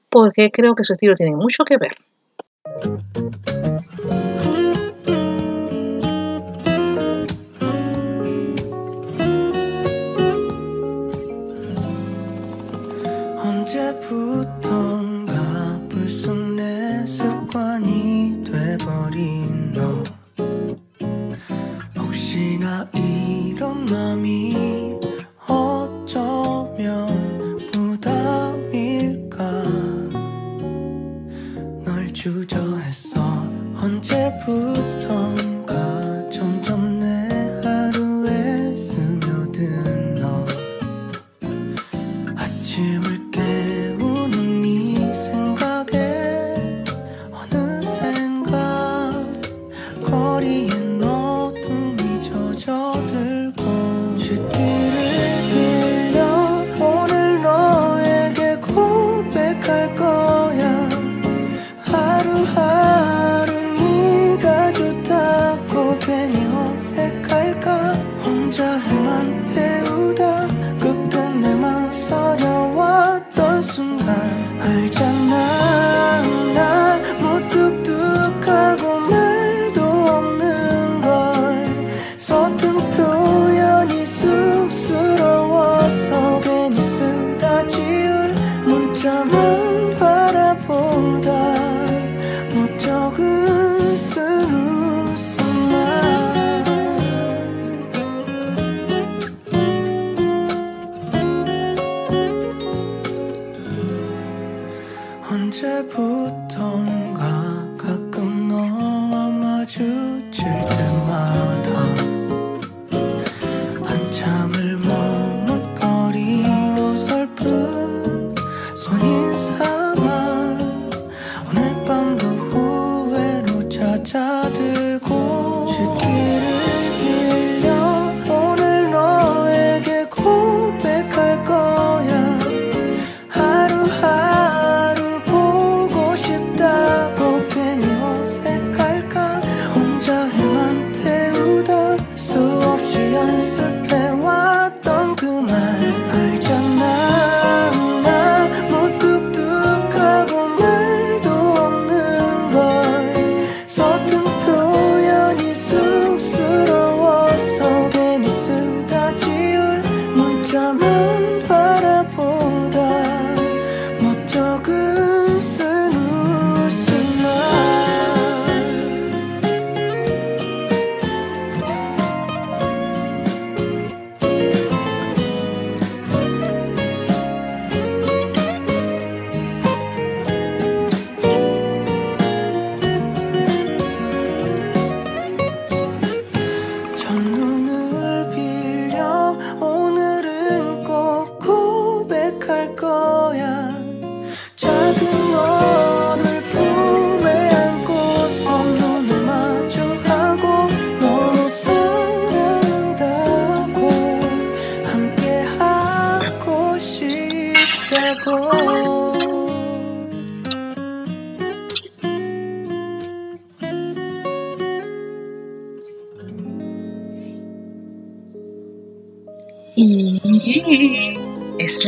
porque 0.09 0.51
creo 0.51 0.75
que 0.75 0.85
su 0.85 0.95
estilo 0.95 1.15
tiene 1.15 1.37
mucho 1.37 1.65
que 1.65 1.77
ver. 1.77 1.97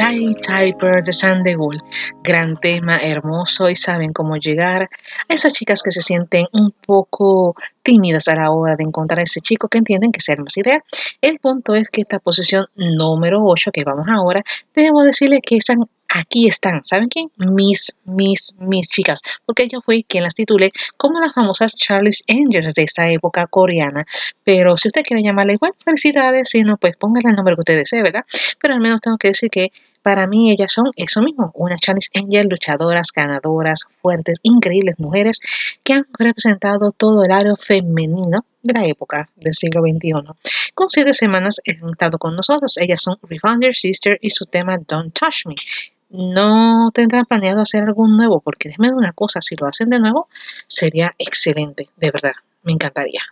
Sly 0.09 0.35
Typer 0.41 1.03
de 1.05 1.13
Sandegul, 1.13 1.77
gran 2.23 2.55
tema, 2.57 2.97
hermoso 2.97 3.69
y 3.69 3.77
saben 3.77 4.15
cómo 4.15 4.37
llegar 4.37 4.89
a 5.29 5.35
esas 5.35 5.53
chicas 5.53 5.83
que 5.83 5.91
se 5.91 6.01
sienten 6.01 6.47
un 6.53 6.71
poco 6.71 7.55
tímidas 7.89 8.29
a 8.29 8.35
la 8.35 8.51
hora 8.51 8.77
de 8.77 8.85
encontrar 8.85 9.21
a 9.21 9.23
ese 9.23 9.41
chico 9.41 9.69
que 9.69 9.79
entienden 9.79 10.13
que 10.13 10.19
es 10.19 10.29
el 10.29 10.43
más 10.43 10.55
ideal. 10.59 10.83
El 11.23 11.39
punto 11.39 11.75
es 11.75 11.89
que 11.89 12.03
esta 12.03 12.19
posición 12.19 12.67
número 12.77 13.39
8 13.43 13.71
que 13.73 13.83
vamos 13.83 14.05
ahora, 14.11 14.43
debo 14.75 15.03
decirle 15.05 15.41
que 15.41 15.57
están 15.57 15.79
aquí 16.07 16.47
están, 16.47 16.85
¿saben 16.85 17.09
quién? 17.09 17.31
Mis, 17.37 17.97
mis, 18.05 18.57
mis 18.61 18.89
chicas, 18.89 19.23
porque 19.47 19.69
yo 19.69 19.81
fui 19.81 20.05
quien 20.05 20.25
las 20.25 20.35
titulé 20.35 20.73
como 20.99 21.19
las 21.19 21.33
famosas 21.33 21.75
Charlie's 21.75 22.25
Angels 22.29 22.75
de 22.75 22.83
esta 22.83 23.09
época 23.11 23.47
coreana. 23.47 24.07
Pero 24.45 24.77
si 24.77 24.89
usted 24.89 25.03
quiere 25.03 25.23
llamarla 25.23 25.55
igual, 25.55 25.73
felicidades, 25.83 26.51
si 26.51 26.63
no, 26.63 26.77
pues 26.77 26.95
póngale 26.97 27.31
el 27.31 27.37
nombre 27.37 27.55
que 27.55 27.61
usted 27.61 27.77
desee, 27.79 28.03
¿verdad? 28.03 28.25
Pero 28.61 28.75
al 28.75 28.81
menos 28.81 29.01
tengo 29.01 29.17
que 29.17 29.29
decir 29.29 29.49
que 29.51 29.71
Para 30.03 30.27
mí 30.27 30.51
ellas 30.51 30.73
son 30.73 30.87
eso 30.97 31.21
mismo, 31.23 31.51
unas 31.55 31.81
Chinese 31.81 32.09
Angel 32.15 32.47
luchadoras, 32.49 33.09
ganadoras, 33.15 33.85
fuertes, 34.01 34.41
increíbles 34.43 34.95
mujeres 34.99 35.41
que 35.83 35.93
han 35.93 36.07
representado 36.19 36.93
todo 36.93 37.25
el 37.25 37.33
área 37.33 37.57
femenino 37.83 38.45
de 38.63 38.73
la 38.73 38.87
época 38.87 39.29
del 39.37 39.55
siglo 39.55 39.83
XXI. 39.83 40.13
Con 40.75 40.91
siete 40.91 41.15
semanas 41.15 41.61
han 41.67 41.91
estado 41.91 42.19
con 42.19 42.37
nosotros. 42.37 42.77
Ellas 42.79 43.03
son 43.03 43.19
Refounder 43.23 43.75
Sister 43.75 44.19
y 44.21 44.31
su 44.31 44.47
tema 44.47 44.79
Don't 44.79 45.13
Touch 45.13 45.47
Me. 45.47 45.55
No 46.11 46.91
tendrán 46.93 47.27
planeado 47.27 47.61
hacer 47.61 47.83
algún 47.83 48.17
nuevo, 48.17 48.41
porque 48.41 48.71
déjame 48.71 48.93
una 48.93 49.13
cosa, 49.13 49.41
si 49.43 49.57
lo 49.57 49.67
hacen 49.67 49.91
de 49.91 50.01
nuevo, 50.01 50.29
sería 50.67 51.13
excelente, 51.19 51.89
de 51.97 52.11
verdad, 52.11 52.33
me 52.63 52.73
encantaría. 52.73 53.23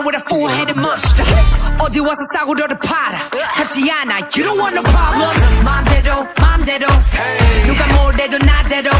dealing 0.00 0.06
with 0.06 0.16
a 0.16 0.20
four-headed 0.20 0.78
monster. 0.78 1.22
어디 1.78 2.00
와서 2.00 2.22
싸구려를 2.32 2.78
팔아. 2.78 3.28
참지 3.52 3.90
않아. 3.90 4.16
You 4.34 4.42
don't 4.42 4.58
want 4.58 4.74
no 4.74 4.82
problems. 4.82 5.62
맘대로, 5.62 6.26
맘대로. 6.40 6.86
누가 7.66 7.86
뭐래도 7.88 8.38
나대로. 8.38 8.90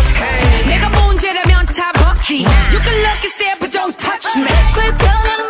내가 0.66 0.90
문제라면 0.90 1.66
다 1.66 1.92
법지. 1.92 2.44
You 2.44 2.82
can 2.84 2.94
look 3.00 3.24
and 3.24 3.32
stare, 3.32 3.56
but 3.58 3.70
don't 3.72 3.96
touch 3.96 4.36
me. 4.36 5.49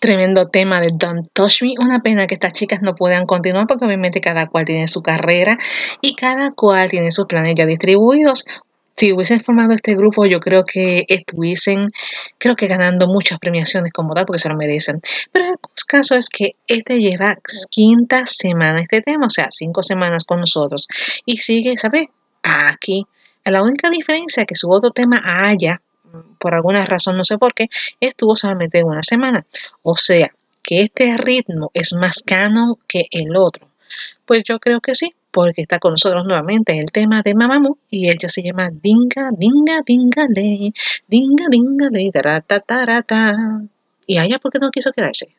Tremendo 0.00 0.48
tema 0.48 0.80
de 0.80 0.90
Don't 0.92 1.28
Touch 1.32 1.62
Me. 1.62 1.74
Una 1.78 2.00
pena 2.00 2.26
que 2.26 2.34
estas 2.34 2.52
chicas 2.52 2.80
no 2.82 2.96
puedan 2.96 3.26
continuar 3.26 3.66
porque 3.68 3.84
obviamente 3.84 4.20
cada 4.20 4.46
cual 4.48 4.64
tiene 4.64 4.88
su 4.88 5.02
carrera 5.02 5.58
y 6.00 6.16
cada 6.16 6.50
cual 6.50 6.90
tiene 6.90 7.12
sus 7.12 7.26
planes 7.26 7.54
ya 7.54 7.66
distribuidos. 7.66 8.44
Si 8.96 9.12
hubiesen 9.12 9.40
formado 9.40 9.72
este 9.72 9.94
grupo, 9.94 10.26
yo 10.26 10.40
creo 10.40 10.62
que 10.64 11.04
estuviesen, 11.08 11.90
creo 12.36 12.54
que 12.54 12.66
ganando 12.66 13.06
muchas 13.06 13.38
premiaciones 13.38 13.92
como 13.92 14.12
tal, 14.12 14.26
porque 14.26 14.40
se 14.40 14.50
lo 14.50 14.56
merecen. 14.56 15.00
Pero 15.32 15.46
el 15.46 15.56
caso 15.86 16.16
es 16.16 16.28
que 16.28 16.56
este 16.66 16.98
lleva 16.98 17.38
quinta 17.70 18.26
semana 18.26 18.82
este 18.82 19.00
tema, 19.00 19.26
o 19.26 19.30
sea, 19.30 19.46
cinco 19.50 19.82
semanas 19.82 20.24
con 20.24 20.40
nosotros. 20.40 20.86
Y 21.24 21.38
sigue, 21.38 21.78
¿sabes? 21.78 22.08
Aquí. 22.42 23.06
La 23.44 23.62
única 23.62 23.88
diferencia 23.88 24.44
que 24.44 24.54
su 24.54 24.70
otro 24.70 24.90
tema 24.90 25.22
haya 25.24 25.80
por 26.38 26.54
alguna 26.54 26.84
razón, 26.84 27.16
no 27.16 27.24
sé 27.24 27.38
por 27.38 27.54
qué, 27.54 27.68
estuvo 28.00 28.36
solamente 28.36 28.84
una 28.84 29.02
semana. 29.02 29.46
O 29.82 29.96
sea, 29.96 30.32
que 30.62 30.82
este 30.82 31.16
ritmo 31.16 31.70
es 31.74 31.92
más 31.92 32.22
cano 32.22 32.78
que 32.86 33.06
el 33.10 33.36
otro. 33.36 33.68
Pues 34.24 34.42
yo 34.44 34.58
creo 34.60 34.80
que 34.80 34.94
sí, 34.94 35.14
porque 35.30 35.62
está 35.62 35.78
con 35.78 35.92
nosotros 35.92 36.24
nuevamente 36.24 36.78
el 36.78 36.92
tema 36.92 37.22
de 37.22 37.34
Mamamoo 37.34 37.78
y 37.88 38.10
ella 38.10 38.28
se 38.28 38.42
llama 38.42 38.70
Dinga, 38.70 39.30
Dinga, 39.36 39.82
Dinga, 39.84 40.26
Ley, 40.28 40.72
Dinga, 41.08 41.46
Dinga, 41.50 41.88
Ley, 41.90 42.10
tarata, 42.10 42.60
tarata. 42.60 43.62
Y 44.06 44.18
a 44.18 44.24
ella, 44.24 44.38
¿por 44.38 44.52
qué 44.52 44.58
no 44.58 44.70
quiso 44.70 44.92
quedarse? 44.92 45.34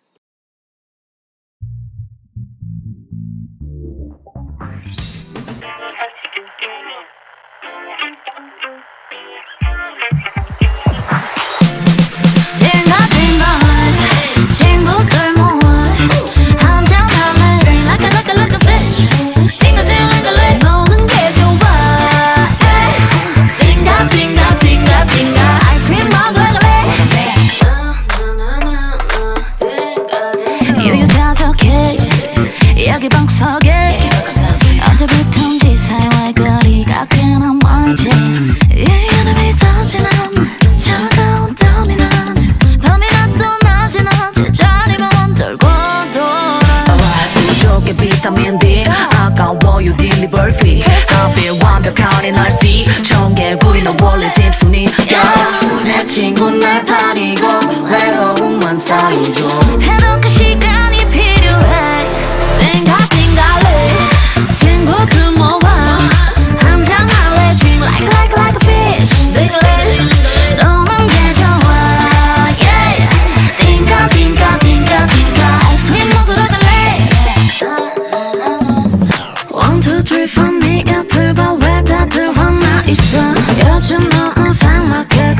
가까워 49.41 49.81
you 49.81 49.95
deliver 49.97 50.53
fee 50.53 50.83
하필 51.07 51.51
완벽하니 51.63 52.31
날 52.31 52.47
see. 52.51 52.85
청개구리 53.03 53.81
너 53.81 53.95
원래 54.01 54.31
집순이. 54.31 54.87
yeah. 55.09 55.83
내 55.83 56.05
친구 56.05 56.51
날 56.51 56.85
파리고 56.85 57.47
외로움만 57.85 58.77
쌓이죠. 58.77 59.60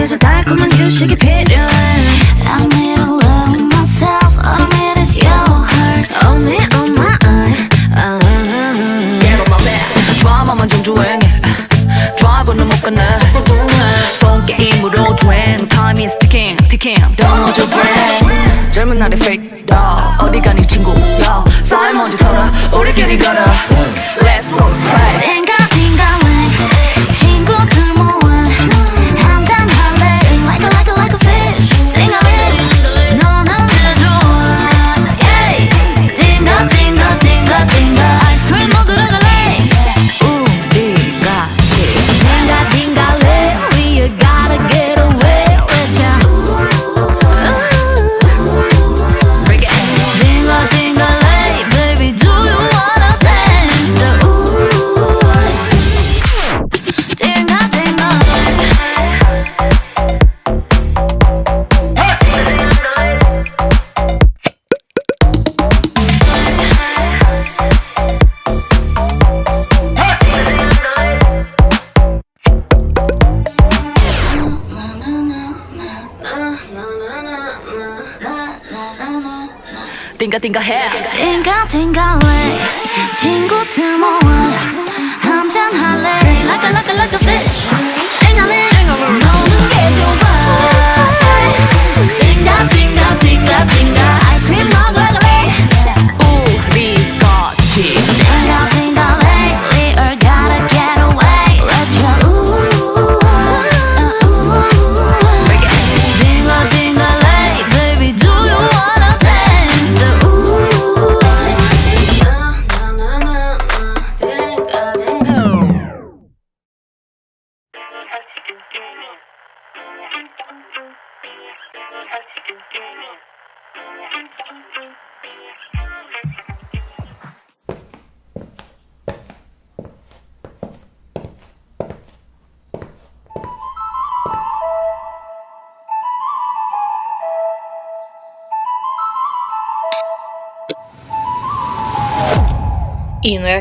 그저 0.02 0.18
달콤한 0.18 0.72
휴식이 0.72 1.16
필요해 1.16 1.68
I 2.48 2.64
need 2.64 2.96
to 2.96 3.20
love 3.22 3.62
myself 3.62 4.36
All 4.44 4.58
I 4.58 4.68
need 4.74 5.00
is 5.00 5.16
your 5.16 5.30
heart 5.30 6.26
On 6.26 6.42
me 6.42 6.58
on 6.74 6.90
my 6.90 7.16
eye 7.24 7.70
아, 7.94 8.18
my 9.48 9.64
back 9.64 10.20
드라마만 10.20 10.68
좀 10.70 10.82
주행해 10.82 11.20
드라이브는 12.18 12.68
못 12.68 12.82
가네 12.82 13.18
폰 14.20 14.44
게임으로 14.44 15.16
주행 15.18 15.68
Time 15.68 16.04
is 16.04 16.18
ticking 16.18 16.58
ticking 16.68 17.00
Don't 17.16 17.38
hold 17.38 17.62
your 17.62 17.70
breath 17.70 18.72
젊은 18.72 18.98
날의 18.98 19.20
fake 19.22 19.66
dog 19.68 20.18
어디 20.18 20.42
가니 20.42 20.66
친구야 20.66 21.46
쌀 21.62 21.94
먼저 21.94 22.18
털어 22.18 22.46
우리끼리 22.74 23.20
걸어 23.20 23.46
띵가 80.21 80.39
띵가 80.39 80.61
해 80.61 80.89
띵가 81.11 81.69
띵가래 81.69 82.27
친구들 83.21 83.99
모아 83.99 84.19
한잔 85.21 85.75
할래 85.75 86.19
Drink 86.21 86.47
like 86.49 86.65
a 86.65 86.71
like 86.73 86.91
a 86.91 86.95
like 86.97 87.15
a 87.15 87.19
fish 87.19 87.67
띵가래 88.21 88.69
너는 88.87 89.69
게 89.69 89.75
좋아 89.97 90.25
띵가 92.21 92.69
띵가 92.69 93.19
띵가 93.19 93.67
띵가 93.67 94.01
아이스크림 94.31 94.69
먹으러 94.69 95.07
갈래 95.13 95.30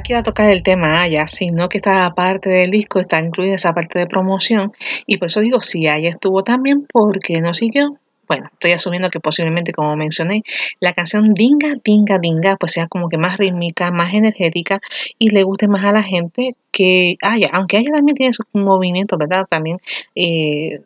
Era 0.01 0.03
que 0.03 0.13
iba 0.15 0.21
a 0.21 0.23
tocar 0.23 0.51
el 0.51 0.63
tema 0.63 1.03
Aya, 1.03 1.27
sino 1.27 1.69
que 1.69 1.77
esta 1.77 2.15
parte 2.15 2.49
del 2.49 2.71
disco 2.71 3.01
está 3.01 3.21
incluida 3.21 3.57
esa 3.57 3.75
parte 3.75 3.99
de 3.99 4.07
promoción. 4.07 4.73
Y 5.07 5.19
por 5.19 5.27
eso 5.27 5.41
digo, 5.41 5.61
si 5.61 5.89
Aya 5.89 6.09
estuvo 6.09 6.43
también, 6.43 6.87
¿por 6.91 7.19
qué 7.19 7.43
no 7.43 7.53
siguió? 7.53 7.99
Bueno, 8.27 8.45
estoy 8.51 8.73
asumiendo 8.73 9.11
que 9.11 9.21
posiblemente, 9.21 9.73
como 9.73 9.97
mencioné, 9.97 10.43
la 10.81 10.95
canción 10.95 11.35
Dinga, 11.35 11.75
Dinga, 11.85 12.19
Dinga, 12.19 12.57
pues 12.57 12.73
sea 12.73 12.87
como 12.87 13.11
que 13.11 13.19
más 13.19 13.37
rítmica, 13.37 13.91
más 13.91 14.15
energética 14.15 14.81
y 15.19 15.33
le 15.35 15.43
guste 15.43 15.69
más 15.69 15.85
a 15.85 15.93
la 15.93 16.03
gente 16.03 16.53
que 16.71 17.17
Aya. 17.21 17.51
Aunque 17.53 17.77
Aya 17.77 17.91
también 17.93 18.17
tiene 18.17 18.33
sus 18.33 18.47
movimientos, 18.55 19.19
¿verdad? 19.19 19.47
También 19.51 19.81
eh, 20.15 20.81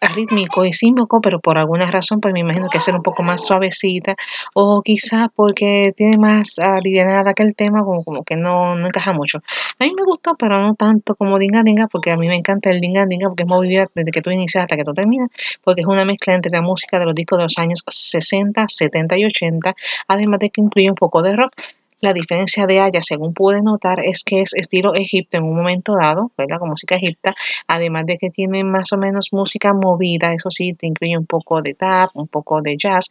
arrítmico 0.00 0.64
y 0.64 0.72
símbolo, 0.72 1.20
pero 1.22 1.40
por 1.40 1.58
alguna 1.58 1.90
razón, 1.90 2.20
pues 2.20 2.32
me 2.32 2.40
imagino 2.40 2.68
que 2.68 2.80
ser 2.80 2.94
un 2.94 3.02
poco 3.02 3.22
más 3.22 3.44
suavecita, 3.44 4.16
o 4.54 4.82
quizás 4.82 5.28
porque 5.34 5.92
tiene 5.96 6.18
más 6.18 6.58
alivianada 6.58 7.34
que 7.34 7.42
el 7.42 7.54
tema, 7.54 7.82
como, 7.82 8.04
como 8.04 8.24
que 8.24 8.36
no, 8.36 8.74
no 8.74 8.86
encaja 8.86 9.12
mucho. 9.12 9.38
A 9.78 9.84
mí 9.84 9.92
me 9.94 10.04
gustó, 10.04 10.34
pero 10.36 10.60
no 10.60 10.74
tanto 10.74 11.14
como 11.14 11.38
Dinga 11.38 11.62
Dinga, 11.62 11.86
porque 11.88 12.10
a 12.10 12.16
mí 12.16 12.28
me 12.28 12.36
encanta 12.36 12.70
el 12.70 12.80
Dinga 12.80 13.06
Dinga, 13.06 13.28
porque 13.28 13.44
es 13.44 13.48
movida 13.48 13.86
desde 13.94 14.10
que 14.10 14.22
tú 14.22 14.30
inicias 14.30 14.62
hasta 14.62 14.76
que 14.76 14.84
tú 14.84 14.92
terminas, 14.92 15.30
porque 15.62 15.82
es 15.82 15.86
una 15.86 16.04
mezcla 16.04 16.34
entre 16.34 16.50
la 16.52 16.62
música 16.62 16.98
de 16.98 17.06
los 17.06 17.14
discos 17.14 17.38
de 17.38 17.44
los 17.44 17.58
años 17.58 17.82
60, 17.86 18.66
70 18.68 19.18
y 19.18 19.24
80, 19.24 19.74
además 20.08 20.40
de 20.40 20.50
que 20.50 20.60
incluye 20.60 20.88
un 20.88 20.96
poco 20.96 21.22
de 21.22 21.36
rock. 21.36 21.52
La 22.00 22.12
diferencia 22.12 22.66
de 22.66 22.80
Aya, 22.80 23.00
según 23.00 23.32
pude 23.32 23.62
notar, 23.62 24.00
es 24.00 24.22
que 24.22 24.42
es 24.42 24.52
estilo 24.54 24.94
Egipto 24.94 25.38
en 25.38 25.44
un 25.44 25.56
momento 25.56 25.94
dado, 25.94 26.30
¿verdad? 26.36 26.58
Con 26.58 26.68
música 26.68 26.96
egipta, 26.96 27.34
además 27.66 28.04
de 28.06 28.18
que 28.18 28.28
tiene 28.28 28.64
más 28.64 28.92
o 28.92 28.98
menos 28.98 29.32
música 29.32 29.72
movida, 29.72 30.32
eso 30.34 30.50
sí, 30.50 30.74
te 30.74 30.86
incluye 30.86 31.16
un 31.16 31.24
poco 31.24 31.62
de 31.62 31.72
tap, 31.72 32.10
un 32.14 32.28
poco 32.28 32.60
de 32.60 32.76
jazz, 32.76 33.08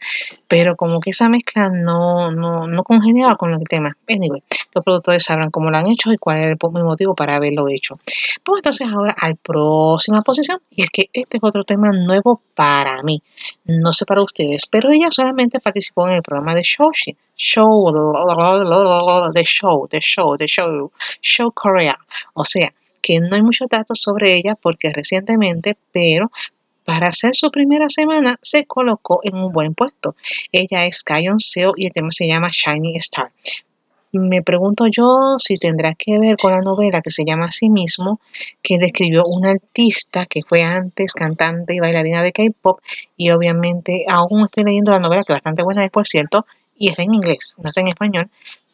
pero 0.47 0.75
como 0.75 0.99
que 0.99 1.09
esa 1.09 1.29
mezcla 1.29 1.69
no, 1.69 2.31
no, 2.31 2.67
no 2.67 2.83
congeniaba 2.83 3.35
con 3.37 3.53
el 3.53 3.63
tema. 3.67 3.97
Anyway, 4.07 4.43
los 4.75 4.83
productores 4.83 5.23
sabrán 5.23 5.49
cómo 5.51 5.71
lo 5.71 5.77
han 5.77 5.87
hecho 5.87 6.11
y 6.11 6.17
cuál 6.17 6.37
es 6.39 6.43
el 6.45 6.57
motivo 6.83 7.15
para 7.15 7.37
haberlo 7.37 7.67
hecho. 7.69 7.95
Pues 8.43 8.59
entonces 8.59 8.87
ahora 8.87 9.15
al 9.17 9.37
próxima 9.37 10.21
posición, 10.21 10.59
y 10.69 10.83
es 10.83 10.89
que 10.89 11.09
este 11.13 11.37
es 11.37 11.43
otro 11.43 11.63
tema 11.63 11.91
nuevo 11.91 12.41
para 12.53 13.01
mí, 13.01 13.23
no 13.65 13.93
sé 13.93 14.05
para 14.05 14.21
ustedes, 14.21 14.65
pero 14.67 14.91
ella 14.91 15.09
solamente 15.09 15.59
participó 15.59 16.07
en 16.07 16.15
el 16.15 16.21
programa 16.21 16.53
de 16.53 16.61
Shoshi, 16.63 17.15
Show, 17.35 17.93
The 19.33 19.43
Show, 19.43 19.87
The 19.87 19.99
Show, 20.01 20.37
The 20.37 20.47
Show, 20.47 20.91
Show 21.21 21.51
Korea. 21.51 21.97
O 22.33 22.45
sea, 22.45 22.73
que 23.01 23.19
no 23.19 23.35
hay 23.35 23.41
muchos 23.41 23.69
datos 23.69 24.01
sobre 24.01 24.33
ella 24.35 24.55
porque 24.55 24.91
recientemente, 24.91 25.77
pero 25.91 26.31
para 26.85 27.07
hacer 27.07 27.35
su 27.35 27.49
primera 27.51 27.89
semana 27.89 28.37
se 28.41 28.65
colocó 28.65 29.19
en 29.23 29.35
un 29.35 29.51
buen 29.51 29.73
puesto. 29.73 30.15
Ella 30.51 30.85
es 30.85 31.03
Kayon 31.03 31.39
Seo 31.39 31.73
y 31.75 31.87
el 31.87 31.93
tema 31.93 32.11
se 32.11 32.27
llama 32.27 32.49
Shiny 32.51 32.95
Star. 32.97 33.31
Me 34.11 34.41
pregunto 34.41 34.87
yo 34.87 35.35
si 35.39 35.57
tendrá 35.57 35.93
que 35.93 36.19
ver 36.19 36.37
con 36.37 36.53
la 36.53 36.61
novela 36.61 37.01
que 37.01 37.11
se 37.11 37.25
llama 37.25 37.47
Así 37.47 37.69
mismo, 37.69 38.21
que 38.61 38.77
describió 38.77 39.25
una 39.25 39.51
artista 39.51 40.25
que 40.25 40.41
fue 40.41 40.63
antes 40.63 41.13
cantante 41.13 41.75
y 41.75 41.79
bailarina 41.79 42.23
de 42.23 42.31
K-pop 42.31 42.79
y 43.17 43.31
obviamente 43.31 44.05
aún 44.07 44.45
estoy 44.45 44.63
leyendo 44.63 44.91
la 44.91 44.99
novela 44.99 45.23
que 45.23 45.33
bastante 45.33 45.63
buena 45.63 45.83
es 45.83 45.91
por 45.91 46.07
cierto 46.07 46.45
y 46.77 46.89
está 46.89 47.03
en 47.03 47.13
inglés, 47.13 47.57
no 47.61 47.69
está 47.69 47.81
en 47.81 47.89
español, 47.89 48.29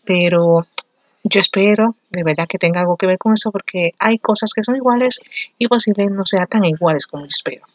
pero 0.06 0.68
yo 1.24 1.40
espero 1.40 1.96
de 2.10 2.24
verdad 2.24 2.48
que 2.48 2.58
tenga 2.58 2.82
algo 2.82 2.98
que 2.98 3.08
ver 3.08 3.18
con 3.18 3.34
eso 3.34 3.52
porque 3.52 3.94
hay 4.00 4.20
cosas 4.20 4.54
que 4.54 4.64
son 4.64 4.76
iguales 4.76 5.22
y 5.58 5.68
posiblemente 5.68 6.16
no 6.16 6.26
sean 6.26 6.48
tan 6.48 6.66
iguales 6.66 7.08
como 7.08 7.24
yo 7.24 7.30
espero. 7.30 7.66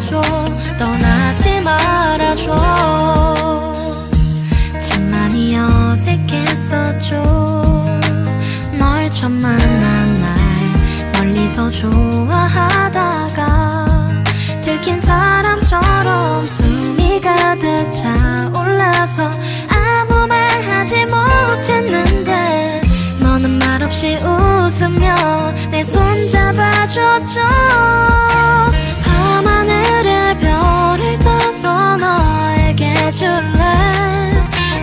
말아줘. 0.00 0.22
떠나지 0.78 1.60
말아줘. 1.60 2.54
참 4.82 5.10
많이 5.10 5.56
어색했었죠. 5.58 7.22
널 8.78 9.10
처음 9.10 9.32
만난 9.42 10.20
날 10.20 10.34
멀리서 11.18 11.70
좋아하다가 11.70 13.46
들킨 14.62 15.00
사람처럼 15.00 16.46
숨이 16.48 17.20
가득 17.20 17.90
차올라서 17.92 19.30
아무 19.68 20.26
말 20.26 20.40
하지 20.62 21.04
못했는데 21.06 22.80
너는 23.20 23.58
말없이 23.58 24.16
웃으며 24.16 25.14
내 25.70 25.82
손 25.84 26.28
잡아줬죠. 26.28 27.40
떠서 31.60 31.96
너에게 31.98 33.10
줄래? 33.10 33.36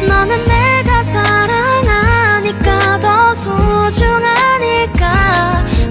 너는 0.07 0.45
내가 0.45 1.01
사랑하니까 1.01 2.99
더 2.99 3.33
소중하니까. 3.33 5.05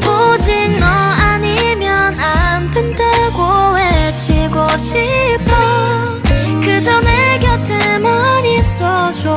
오직 0.07 0.77
너 0.79 0.87
아니면 0.87 2.17
안 2.21 2.71
된다고 2.71 3.75
외치고 3.75 4.69
싶어. 4.77 5.57
그저 6.65 7.01
내 7.01 7.41
곁에만 7.41 8.47
있어줘. 8.47 9.35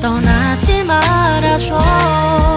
떠나지 0.00 0.82
말아줘 0.82 2.55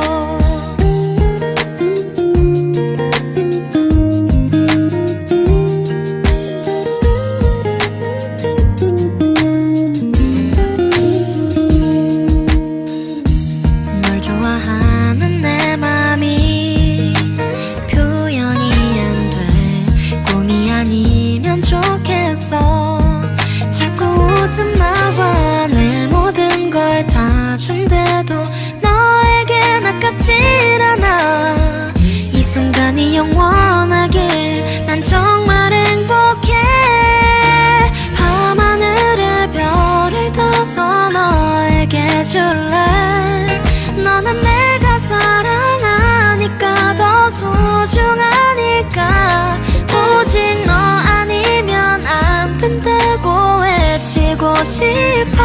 싶어. 54.64 55.41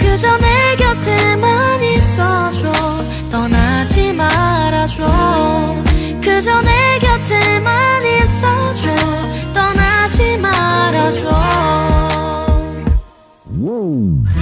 그저 0.00 0.36
내 0.38 0.76
곁에만 0.76 1.82
있어줘. 1.82 2.72
떠나지 3.30 4.12
말아줘. 4.12 5.06
그저 6.22 6.60
내 6.62 6.98
곁에만 6.98 8.02
있어줘. 8.02 8.94
떠나지 9.54 10.36
말아줘. 10.38 11.28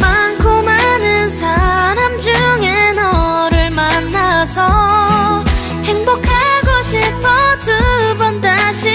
많고 0.00 0.62
많은 0.62 1.28
사람 1.30 2.18
중에 2.18 2.92
너를 2.92 3.70
만나서 3.70 5.44
행복하고 5.84 6.82
싶어 6.82 7.28
두 7.58 8.16
번 8.18 8.40
다시 8.40 8.90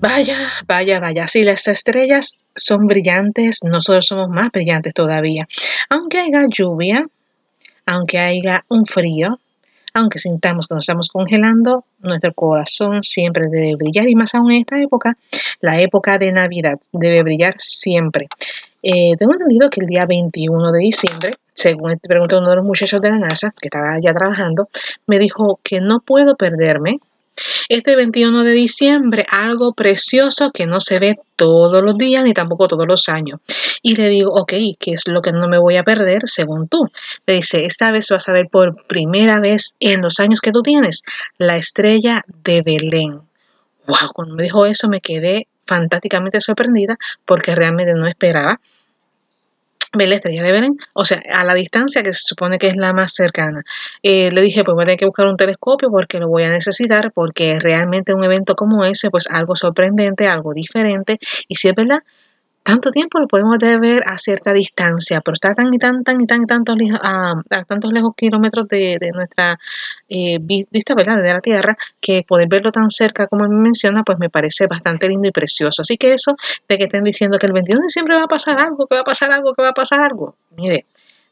Vaya, 0.00 0.38
vaya, 0.68 1.00
vaya. 1.00 1.26
Si 1.26 1.42
las 1.42 1.66
estrellas 1.66 2.38
son 2.54 2.86
brillantes, 2.86 3.64
nosotros 3.64 4.06
somos 4.06 4.28
más 4.28 4.52
brillantes 4.52 4.94
todavía. 4.94 5.48
Aunque 5.88 6.18
haya 6.18 6.46
lluvia, 6.48 7.04
aunque 7.84 8.18
haya 8.20 8.64
un 8.68 8.86
frío, 8.86 9.40
aunque 9.94 10.20
sintamos 10.20 10.68
que 10.68 10.74
nos 10.74 10.84
estamos 10.84 11.08
congelando, 11.08 11.84
nuestro 11.98 12.32
corazón 12.32 13.02
siempre 13.02 13.48
debe 13.50 13.74
brillar 13.74 14.08
y 14.08 14.14
más 14.14 14.36
aún 14.36 14.52
en 14.52 14.60
esta 14.60 14.80
época, 14.80 15.16
la 15.60 15.80
época 15.80 16.16
de 16.16 16.30
Navidad 16.30 16.78
debe 16.92 17.24
brillar 17.24 17.56
siempre. 17.58 18.28
Eh, 18.84 19.16
tengo 19.18 19.32
entendido 19.32 19.68
que 19.68 19.80
el 19.80 19.88
día 19.88 20.06
21 20.06 20.70
de 20.70 20.78
diciembre, 20.78 21.34
según 21.54 21.98
te 21.98 22.08
preguntó 22.08 22.38
uno 22.38 22.50
de 22.50 22.56
los 22.56 22.64
muchachos 22.64 23.00
de 23.00 23.10
la 23.10 23.18
NASA, 23.18 23.52
que 23.60 23.66
estaba 23.66 23.96
ya 24.00 24.14
trabajando, 24.14 24.68
me 25.08 25.18
dijo 25.18 25.58
que 25.64 25.80
no 25.80 25.98
puedo 25.98 26.36
perderme 26.36 27.00
este 27.68 27.96
21 27.96 28.44
de 28.44 28.52
diciembre, 28.52 29.26
algo 29.30 29.72
precioso 29.72 30.50
que 30.52 30.66
no 30.66 30.80
se 30.80 30.98
ve 30.98 31.18
todos 31.36 31.82
los 31.82 31.96
días 31.96 32.24
ni 32.24 32.34
tampoco 32.34 32.68
todos 32.68 32.86
los 32.86 33.08
años. 33.08 33.40
Y 33.82 33.94
le 33.96 34.08
digo, 34.08 34.32
ok, 34.32 34.52
¿qué 34.78 34.92
es 34.92 35.06
lo 35.06 35.22
que 35.22 35.32
no 35.32 35.48
me 35.48 35.58
voy 35.58 35.76
a 35.76 35.84
perder 35.84 36.22
según 36.26 36.68
tú? 36.68 36.90
Me 37.26 37.34
dice, 37.34 37.64
esta 37.64 37.90
vez 37.92 38.08
vas 38.10 38.28
a 38.28 38.32
ver 38.32 38.48
por 38.50 38.86
primera 38.86 39.40
vez 39.40 39.76
en 39.80 40.02
los 40.02 40.20
años 40.20 40.40
que 40.40 40.52
tú 40.52 40.62
tienes 40.62 41.02
la 41.38 41.56
estrella 41.56 42.24
de 42.44 42.62
Belén. 42.62 43.20
Wow, 43.86 44.12
cuando 44.14 44.34
me 44.34 44.42
dijo 44.42 44.66
eso 44.66 44.88
me 44.88 45.00
quedé 45.00 45.46
fantásticamente 45.66 46.40
sorprendida 46.40 46.98
porque 47.24 47.54
realmente 47.54 47.92
no 47.94 48.06
esperaba 48.06 48.60
ver 49.96 50.08
la 50.08 50.16
estrella 50.16 50.42
de 50.42 50.52
Belén, 50.52 50.76
o 50.92 51.04
sea, 51.04 51.22
a 51.32 51.44
la 51.44 51.54
distancia 51.54 52.02
que 52.02 52.12
se 52.12 52.20
supone 52.24 52.58
que 52.58 52.68
es 52.68 52.76
la 52.76 52.92
más 52.92 53.12
cercana. 53.12 53.62
Eh, 54.02 54.30
le 54.30 54.42
dije, 54.42 54.64
pues 54.64 54.74
voy 54.74 54.82
a 54.82 54.86
tener 54.86 54.98
que 54.98 55.06
buscar 55.06 55.26
un 55.26 55.36
telescopio 55.36 55.90
porque 55.90 56.18
lo 56.18 56.28
voy 56.28 56.44
a 56.44 56.50
necesitar, 56.50 57.12
porque 57.12 57.58
realmente 57.58 58.14
un 58.14 58.24
evento 58.24 58.54
como 58.54 58.84
ese, 58.84 59.10
pues 59.10 59.28
algo 59.30 59.56
sorprendente, 59.56 60.26
algo 60.26 60.52
diferente, 60.52 61.18
y 61.46 61.56
si 61.56 61.68
es 61.68 61.74
verdad, 61.74 62.02
tanto 62.68 62.90
tiempo 62.90 63.18
lo 63.18 63.26
podemos 63.26 63.56
ver 63.58 64.02
a 64.06 64.18
cierta 64.18 64.52
distancia, 64.52 65.20
pero 65.22 65.34
está 65.34 65.54
tan 65.54 65.72
y 65.72 65.78
tan, 65.78 66.04
tan 66.04 66.20
y 66.20 66.26
tan 66.26 66.42
y 66.42 66.46
tantos, 66.46 66.76
a, 67.02 67.32
a 67.50 67.64
tantos 67.64 67.92
lejos 67.92 68.14
kilómetros 68.14 68.68
de, 68.68 68.98
de 69.00 69.10
nuestra 69.14 69.58
eh, 70.08 70.38
vi- 70.40 70.66
vista, 70.70 70.94
¿verdad? 70.94 71.22
De 71.22 71.32
la 71.32 71.40
Tierra, 71.40 71.76
que 72.00 72.22
poder 72.26 72.48
verlo 72.48 72.70
tan 72.70 72.90
cerca 72.90 73.26
como 73.26 73.44
él 73.44 73.50
me 73.50 73.62
menciona, 73.62 74.02
pues 74.04 74.18
me 74.18 74.28
parece 74.28 74.66
bastante 74.66 75.08
lindo 75.08 75.28
y 75.28 75.32
precioso. 75.32 75.80
Así 75.82 75.96
que 75.96 76.12
eso 76.12 76.36
de 76.68 76.76
que 76.76 76.84
estén 76.84 77.04
diciendo 77.04 77.38
que 77.38 77.46
el 77.46 77.52
21 77.54 77.80
de 77.80 77.86
diciembre 77.86 78.16
va 78.16 78.24
a 78.24 78.28
pasar 78.28 78.58
algo, 78.60 78.86
que 78.86 78.94
va 78.96 79.00
a 79.00 79.04
pasar 79.04 79.30
algo, 79.32 79.54
que 79.54 79.62
va 79.62 79.70
a 79.70 79.74
pasar 79.74 80.02
algo. 80.02 80.36
Mire, 80.56 80.84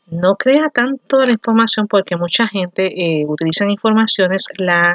no 0.09 0.37
crea 0.37 0.71
tanto 0.73 1.23
la 1.25 1.33
información 1.33 1.87
porque 1.87 2.17
mucha 2.17 2.49
gente 2.49 2.87
eh, 2.87 3.25
utilizan 3.27 3.71
informaciones, 3.71 4.47
la 4.57 4.95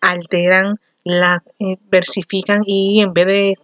alteran, 0.00 0.78
la 1.04 1.42
eh, 1.58 1.76
versifican 1.90 2.60
y 2.66 3.00
en 3.00 3.12
vez 3.12 3.26
de 3.26 3.54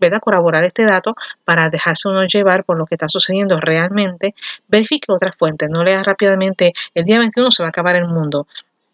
¿verdad? 0.00 0.20
corroborar 0.20 0.64
este 0.64 0.84
dato 0.84 1.14
para 1.44 1.68
dejarse 1.68 2.08
uno 2.08 2.24
llevar 2.24 2.64
por 2.64 2.76
lo 2.78 2.86
que 2.86 2.94
está 2.94 3.08
sucediendo 3.08 3.60
realmente, 3.60 4.34
verifique 4.68 5.12
otras 5.12 5.36
fuentes, 5.36 5.68
no 5.70 5.84
lea 5.84 6.02
rápidamente, 6.02 6.72
el 6.94 7.04
día 7.04 7.18
21 7.18 7.50
se 7.50 7.62
va 7.62 7.68
a 7.68 7.70
acabar 7.70 7.96
el 7.96 8.06
mundo, 8.06 8.46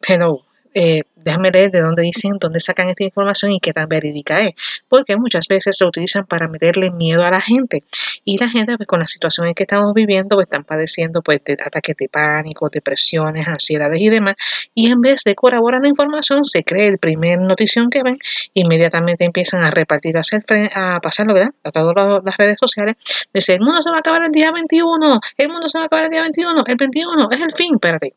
pero 0.06 0.42
eh, 0.78 1.04
déjame 1.14 1.50
leer 1.50 1.70
de 1.70 1.80
dónde 1.80 2.02
dicen, 2.02 2.32
dónde 2.38 2.60
sacan 2.60 2.90
esta 2.90 3.02
información 3.02 3.50
y 3.50 3.60
qué 3.60 3.72
tan 3.72 3.88
verídica 3.88 4.42
es, 4.42 4.52
porque 4.90 5.16
muchas 5.16 5.48
veces 5.48 5.78
lo 5.80 5.88
utilizan 5.88 6.26
para 6.26 6.48
meterle 6.48 6.90
miedo 6.90 7.24
a 7.24 7.30
la 7.30 7.40
gente 7.40 7.82
y 8.26 8.36
la 8.36 8.50
gente 8.50 8.76
pues, 8.76 8.86
con 8.86 9.00
la 9.00 9.06
situación 9.06 9.46
en 9.46 9.54
que 9.54 9.62
estamos 9.62 9.94
viviendo 9.94 10.36
pues, 10.36 10.44
están 10.44 10.64
padeciendo 10.64 11.22
pues, 11.22 11.42
de 11.44 11.54
ataques 11.54 11.96
de 11.96 12.10
pánico, 12.10 12.68
depresiones, 12.68 13.48
ansiedades 13.48 13.98
y 14.02 14.10
demás 14.10 14.34
y 14.74 14.90
en 14.90 15.00
vez 15.00 15.24
de 15.24 15.34
corroborar 15.34 15.80
la 15.80 15.88
información 15.88 16.44
se 16.44 16.62
cree 16.62 16.88
el 16.88 16.98
primer 16.98 17.40
notición 17.40 17.88
que 17.88 18.02
ven 18.02 18.18
inmediatamente 18.52 19.24
empiezan 19.24 19.64
a 19.64 19.70
repartir, 19.70 20.18
a, 20.18 20.20
hacer, 20.20 20.44
a 20.74 21.00
pasarlo 21.00 21.32
¿verdad? 21.32 21.54
a 21.64 21.72
todas 21.72 22.22
las 22.22 22.36
redes 22.36 22.58
sociales 22.60 22.96
dice 23.32 23.54
el 23.54 23.60
mundo 23.60 23.80
se 23.80 23.88
va 23.88 23.96
a 23.96 24.00
acabar 24.00 24.22
el 24.24 24.30
día 24.30 24.52
21 24.52 25.20
el 25.38 25.48
mundo 25.48 25.68
se 25.70 25.78
va 25.78 25.84
a 25.84 25.86
acabar 25.86 26.04
el 26.04 26.10
día 26.10 26.20
21 26.20 26.64
el 26.66 26.76
21 26.76 27.28
es 27.30 27.40
el 27.40 27.52
fin, 27.52 27.74
espérate 27.76 28.12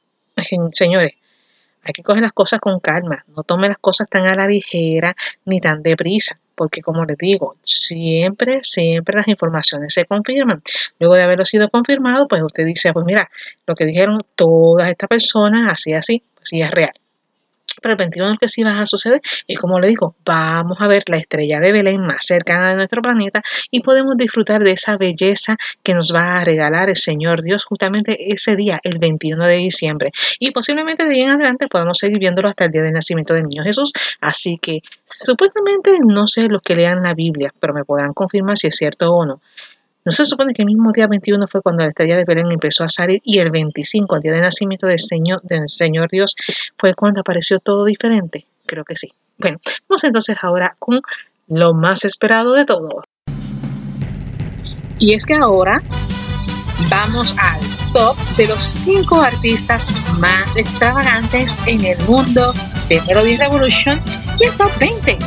señores 0.74 1.14
hay 1.90 1.94
que 1.94 2.04
coger 2.04 2.22
las 2.22 2.34
cosas 2.34 2.60
con 2.60 2.80
calma, 2.80 3.26
no 3.36 3.44
tome 3.44 3.68
las 3.68 3.80
cosas 3.80 4.08
tan 4.08 4.28
a 4.28 4.36
la 4.36 4.48
ligera 4.48 5.16
ni 5.46 5.60
tan 5.60 5.82
deprisa, 5.82 6.40
porque 6.56 6.82
como 6.82 7.04
les 7.06 7.18
digo, 7.18 7.56
siempre, 7.64 8.60
siempre 8.64 9.18
las 9.18 9.28
informaciones 9.28 9.94
se 9.94 10.06
confirman. 10.06 10.62
Luego 11.00 11.16
de 11.16 11.24
haberlo 11.24 11.46
sido 11.46 11.70
confirmado, 11.70 12.28
pues 12.28 12.44
usted 12.44 12.66
dice, 12.66 12.94
pues 12.94 13.06
mira, 13.06 13.28
lo 13.66 13.76
que 13.76 13.86
dijeron 13.86 14.24
todas 14.36 14.90
estas 14.90 15.10
personas, 15.10 15.72
así, 15.72 15.94
así, 15.94 16.24
pues 16.36 16.50
sí 16.50 16.62
es 16.62 16.70
real. 16.70 16.94
Pero 17.82 17.94
el 17.94 17.98
21 17.98 18.38
que 18.38 18.48
sí 18.48 18.64
va 18.64 18.80
a 18.80 18.86
suceder 18.86 19.22
y 19.48 19.56
como 19.56 19.80
le 19.80 19.88
digo, 19.88 20.16
vamos 20.26 20.78
a 20.80 20.88
ver 20.88 21.04
la 21.08 21.18
estrella 21.18 21.60
de 21.60 21.72
Belén 21.72 22.02
más 22.02 22.26
cercana 22.26 22.72
de 22.72 22.76
nuestro 22.76 23.02
planeta 23.02 23.42
y 23.72 23.82
podemos 23.82 24.16
disfrutar 24.18 24.64
de 24.64 24.72
esa 24.72 24.98
belleza 24.98 25.58
que 25.84 25.94
nos 25.94 26.14
va 26.14 26.38
a 26.38 26.44
regalar 26.44 26.90
el 26.90 26.96
Señor 26.96 27.44
Dios 27.44 27.66
justamente 27.66 28.32
ese 28.34 28.56
día, 28.56 28.80
el 28.84 29.00
21 29.00 29.46
de 29.46 29.56
diciembre. 29.58 30.12
Y 30.40 30.52
posiblemente 30.52 31.06
de 31.06 31.14
ahí 31.14 31.22
en 31.22 31.32
adelante 31.32 31.68
podamos 31.68 31.98
seguir 31.98 32.20
viéndolo 32.20 32.50
hasta 32.50 32.66
el 32.66 32.72
día 32.72 32.82
del 32.82 32.94
nacimiento 32.94 33.34
del 33.34 33.44
niño 33.44 33.64
Jesús. 33.64 33.92
Así 34.22 34.58
que 34.58 34.82
supuestamente 35.08 35.92
no 36.06 36.28
sé 36.28 36.48
los 36.48 36.62
que 36.62 36.76
lean 36.76 37.04
la 37.04 37.14
Biblia, 37.14 37.54
pero 37.60 37.74
me 37.74 37.84
podrán 37.84 38.14
confirmar 38.14 38.58
si 38.58 38.68
es 38.68 38.76
cierto 38.76 39.12
o 39.12 39.26
no. 39.26 39.42
¿No 40.06 40.14
se 40.14 40.26
supone 40.26 40.54
que 40.54 40.62
el 40.62 40.68
mismo 40.68 40.92
día 40.94 41.08
21 41.08 41.46
fue 41.48 41.62
cuando 41.62 41.84
la 41.84 41.90
estrella 41.90 42.16
de 42.16 42.24
Belén 42.24 42.52
empezó 42.52 42.86
a 42.86 42.90
salir 42.90 43.22
y 43.24 43.40
el 43.40 43.52
25, 43.52 44.16
el 44.16 44.22
día 44.22 44.32
del 44.32 44.42
nacimiento 44.42 44.88
del 44.88 45.00
Señor, 45.00 45.42
del 45.44 45.68
Señor 45.68 46.10
Dios, 46.10 46.36
fue 46.78 46.94
cuando 46.94 47.20
apareció 47.20 47.60
todo 47.60 47.84
diferente? 47.84 48.46
Creo 48.66 48.86
que 48.86 48.96
sí. 48.96 49.12
Bueno, 49.38 49.60
vamos 49.90 50.04
entonces 50.06 50.38
ahora 50.42 50.76
con 50.80 51.02
lo 51.48 51.74
más 51.74 52.06
esperado 52.06 52.54
de 52.54 52.66
todo. 52.66 53.04
Y 55.00 55.14
es 55.14 55.26
que 55.26 55.36
ahora 55.36 55.84
vamos 56.90 57.36
al 57.38 57.60
top 57.94 58.18
de 58.38 58.48
los 58.48 58.64
5 58.64 59.22
artistas 59.22 59.88
más 60.18 60.56
extravagantes 60.56 61.60
en 61.68 61.84
el 61.84 61.98
mundo 62.08 62.54
de 62.88 63.02
Melody 63.02 63.36
Revolution 63.36 64.00
y 64.40 64.46
el 64.46 64.54
top 64.56 64.72
20. 64.80 65.18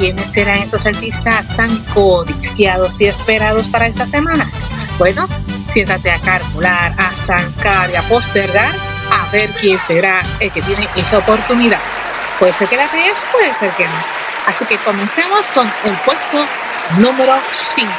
¿Quiénes 0.00 0.32
serán 0.32 0.60
esos 0.60 0.86
artistas 0.86 1.54
tan 1.58 1.76
codiciados 1.92 3.02
y 3.02 3.06
esperados 3.06 3.68
para 3.68 3.86
esta 3.86 4.06
semana? 4.06 4.50
Bueno, 4.98 5.28
siéntate 5.68 6.10
a 6.10 6.18
calcular, 6.22 6.94
a 6.96 7.14
zancar 7.14 7.90
y 7.90 7.96
a 7.96 8.02
postergar 8.08 8.74
a 9.12 9.30
ver 9.30 9.50
quién 9.60 9.78
será 9.82 10.22
el 10.40 10.50
que 10.52 10.62
tiene 10.62 10.88
esa 10.96 11.18
oportunidad. 11.18 11.80
Puede 12.38 12.54
ser 12.54 12.68
que 12.68 12.78
la 12.78 12.88
crees, 12.88 13.18
puede 13.30 13.54
ser 13.54 13.72
que 13.72 13.84
no. 13.84 13.92
Así 14.46 14.64
que 14.64 14.78
comencemos 14.78 15.46
con 15.48 15.70
el 15.84 15.92
puesto 15.96 16.46
número 16.96 17.34
5. 17.52 17.92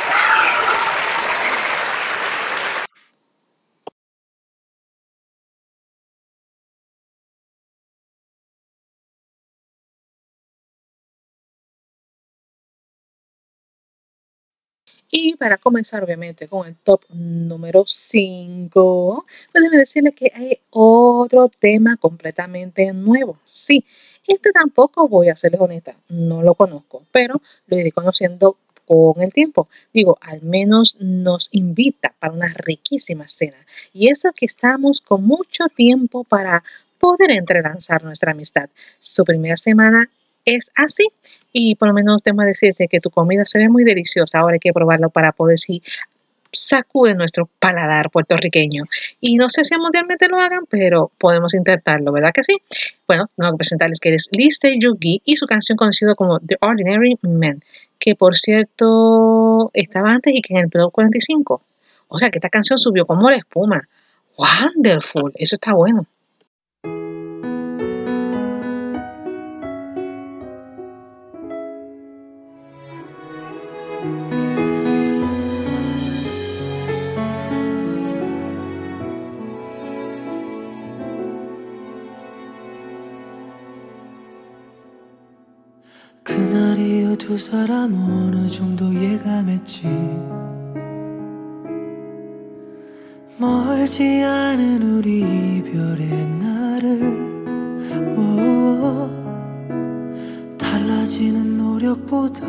Y 15.13 15.35
para 15.35 15.57
comenzar, 15.57 16.03
obviamente, 16.05 16.47
con 16.47 16.65
el 16.67 16.77
top 16.77 17.01
número 17.09 17.83
5, 17.85 19.25
pues 19.51 19.63
déjeme 19.63 19.77
decirle 19.77 20.13
que 20.13 20.31
hay 20.33 20.59
otro 20.69 21.49
tema 21.49 21.97
completamente 21.97 22.93
nuevo. 22.93 23.37
Sí, 23.43 23.83
este 24.25 24.51
tampoco 24.53 25.09
voy 25.09 25.27
a 25.27 25.35
serles 25.35 25.59
honesta, 25.59 25.97
no 26.07 26.41
lo 26.41 26.55
conozco, 26.55 27.03
pero 27.11 27.41
lo 27.67 27.77
iré 27.77 27.91
conociendo 27.91 28.55
con 28.85 29.21
el 29.21 29.33
tiempo. 29.33 29.67
Digo, 29.93 30.17
al 30.21 30.41
menos 30.43 30.95
nos 30.99 31.49
invita 31.51 32.13
para 32.17 32.33
una 32.33 32.47
riquísima 32.47 33.27
cena. 33.27 33.57
Y 33.93 34.09
eso 34.09 34.31
que 34.33 34.45
estamos 34.45 35.01
con 35.01 35.25
mucho 35.25 35.65
tiempo 35.75 36.23
para 36.23 36.63
poder 36.99 37.31
entrelazar 37.31 38.03
nuestra 38.03 38.31
amistad. 38.31 38.69
Su 38.99 39.25
primera 39.25 39.57
semana 39.57 40.09
es 40.45 40.71
así. 40.75 41.07
Y 41.53 41.75
por 41.75 41.89
lo 41.89 41.93
menos 41.93 42.23
tengo 42.23 42.39
que 42.41 42.47
decirte 42.47 42.87
que 42.87 42.99
tu 42.99 43.09
comida 43.09 43.45
se 43.45 43.59
ve 43.59 43.69
muy 43.69 43.83
deliciosa. 43.83 44.39
Ahora 44.39 44.53
hay 44.53 44.59
que 44.59 44.73
probarlo 44.73 45.09
para 45.09 45.31
poder 45.31 45.59
si 45.59 45.81
sacude 46.51 47.15
nuestro 47.15 47.49
paladar 47.59 48.09
puertorriqueño. 48.09 48.85
Y 49.19 49.37
no 49.37 49.49
sé 49.49 49.63
si 49.63 49.77
mundialmente 49.77 50.27
lo 50.27 50.39
hagan, 50.39 50.65
pero 50.69 51.11
podemos 51.17 51.53
intentarlo, 51.53 52.11
¿verdad 52.11 52.31
que 52.33 52.43
sí? 52.43 52.57
Bueno, 53.07 53.29
tengo 53.35 53.51
que 53.51 53.57
presentarles 53.57 53.99
que 53.99 54.13
es 54.13 54.29
Liste 54.31 54.77
Yugi 54.79 55.21
y 55.25 55.37
su 55.37 55.45
canción 55.45 55.77
conocida 55.77 56.15
como 56.15 56.39
The 56.39 56.57
Ordinary 56.61 57.17
Man, 57.21 57.63
que 57.99 58.15
por 58.15 58.37
cierto 58.37 59.71
estaba 59.73 60.11
antes 60.11 60.33
y 60.35 60.41
que 60.41 60.53
en 60.53 60.61
el 60.61 60.69
Pro 60.69 60.89
45. 60.89 61.61
O 62.07 62.17
sea 62.19 62.29
que 62.29 62.39
esta 62.39 62.49
canción 62.49 62.77
subió 62.77 63.05
como 63.05 63.29
la 63.29 63.37
espuma. 63.37 63.87
Wonderful, 64.37 65.31
eso 65.35 65.55
está 65.55 65.73
bueno. 65.73 66.05
두 87.31 87.37
사람 87.37 87.93
어느 87.95 88.45
정도 88.49 88.93
예감했지 88.93 89.83
멀지 93.37 94.21
않은 94.21 94.81
우리 94.81 95.21
이별의 95.21 96.09
오오. 98.17 99.09
달라지는 100.57 101.57
노력보다 101.57 102.45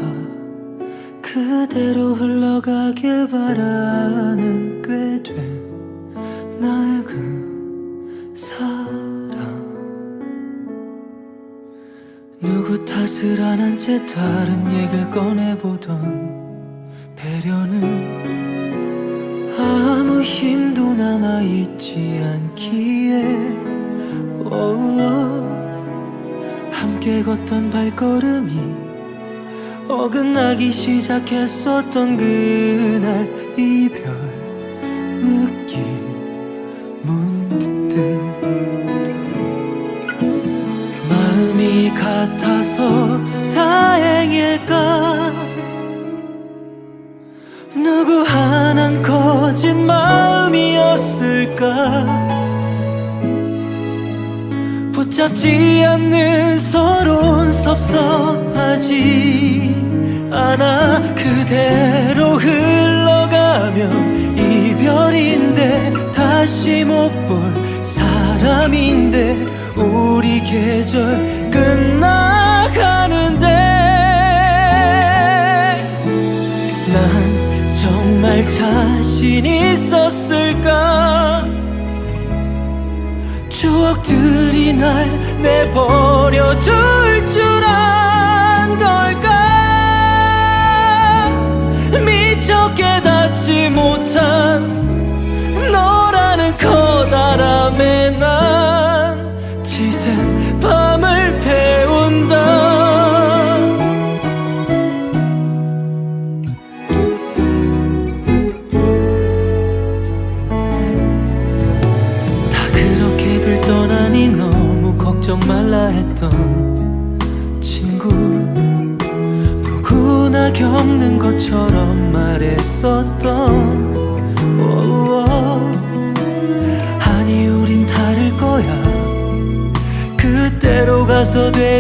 그대로 1.23 2.15
흘러가길 2.15 3.29
바라는 3.29 4.83
꽤된 4.83 5.52
누구 13.13 13.37
탓을 13.37 13.41
안한채 13.43 14.07
다른 14.07 14.73
얘기를 14.73 15.11
꺼내보던 15.11 16.91
배려는 17.15 17.83
아무 19.59 20.23
힘도 20.23 20.95
남아있지 20.95 22.23
않기에 22.25 23.25
오오. 24.45 25.43
함께 26.73 27.23
걷던 27.23 27.71
발걸음이 27.71 28.53
어긋나기 29.89 30.73
시작했었던 30.73 32.17
그날 32.17 33.29
이별 33.59 34.32
붙잡지 55.23 55.85
않는 55.87 56.59
서론 56.59 57.53
섭섭하지 57.53 58.91
않아. 60.33 61.03
그대로 61.15 62.37
흘러가면 62.39 64.37
이별인데 64.37 66.13
다시 66.13 66.85
못 66.85 67.13
볼 67.27 67.41
사람인데 67.85 69.37
우리 69.77 70.41
계절 70.43 71.51
끝나가는데 71.51 73.47
난 76.93 77.73
정말 77.75 78.49
자신 78.49 79.47
있었을 79.47 80.22
들이 84.03 84.73
날 84.73 85.09
내버려 85.39 86.59
둘 86.59 87.02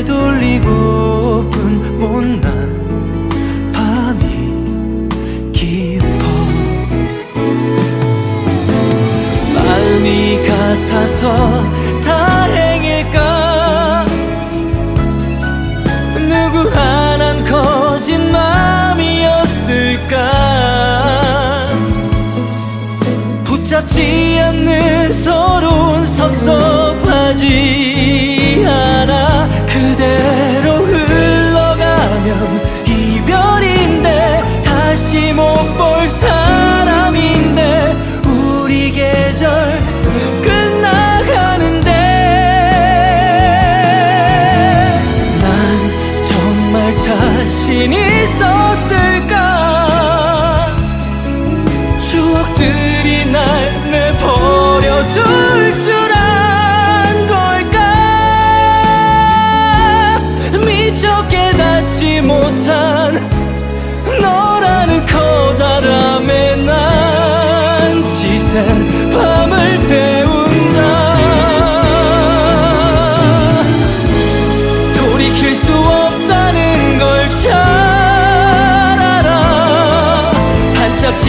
되돌리고픈 0.04 1.98
못난 1.98 2.42
밤이 3.72 5.08
깊어. 5.52 6.24
마음이 9.54 10.38
같아서 10.46 11.61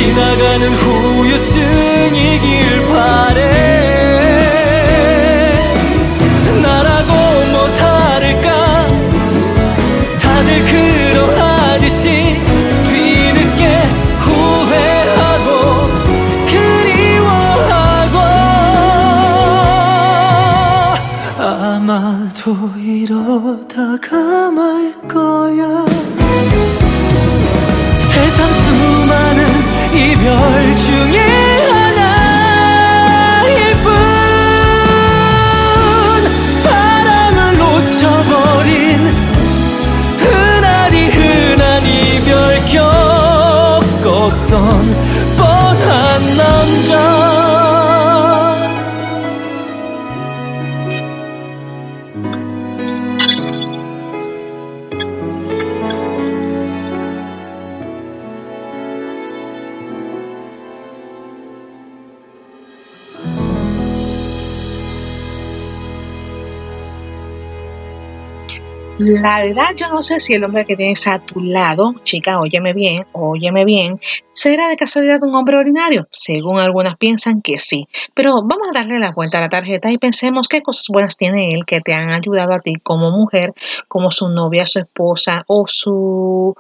지나가는 0.04 0.74
후유증이길 0.74 2.52
바래 2.88 3.93
La 69.06 69.44
verdad, 69.44 69.76
yo 69.76 69.90
no 69.90 70.02
sé 70.02 70.22
si 70.22 70.34
el 70.34 70.46
hombre 70.46 70.64
que 70.64 70.78
tienes 70.78 71.08
a 71.08 71.20
tu 71.20 71.42
lado, 71.42 71.94
chica, 72.04 72.40
óyeme 72.40 72.72
bien, 72.72 73.06
óyeme 73.12 73.66
bien, 73.66 74.00
será 74.32 74.70
de 74.70 74.78
casualidad 74.78 75.22
un 75.24 75.36
hombre 75.36 75.58
ordinario. 75.58 76.08
Según 76.10 76.58
algunas 76.58 76.96
piensan 76.96 77.42
que 77.42 77.58
sí. 77.58 77.90
Pero 78.14 78.36
vamos 78.44 78.70
a 78.70 78.72
darle 78.72 79.00
la 79.00 79.12
vuelta 79.14 79.40
a 79.40 79.42
la 79.42 79.50
tarjeta 79.50 79.92
y 79.92 79.98
pensemos 79.98 80.48
qué 80.48 80.62
cosas 80.62 80.86
buenas 80.88 81.18
tiene 81.18 81.52
él 81.52 81.66
que 81.66 81.82
te 81.82 81.94
han 81.94 82.12
ayudado 82.12 82.54
a 82.54 82.60
ti 82.60 82.76
como 82.82 83.12
mujer, 83.12 83.54
como 83.90 84.10
su 84.10 84.30
novia, 84.30 84.66
su 84.66 84.80
esposa 84.80 85.44
o 85.48 85.66
su 85.68 86.56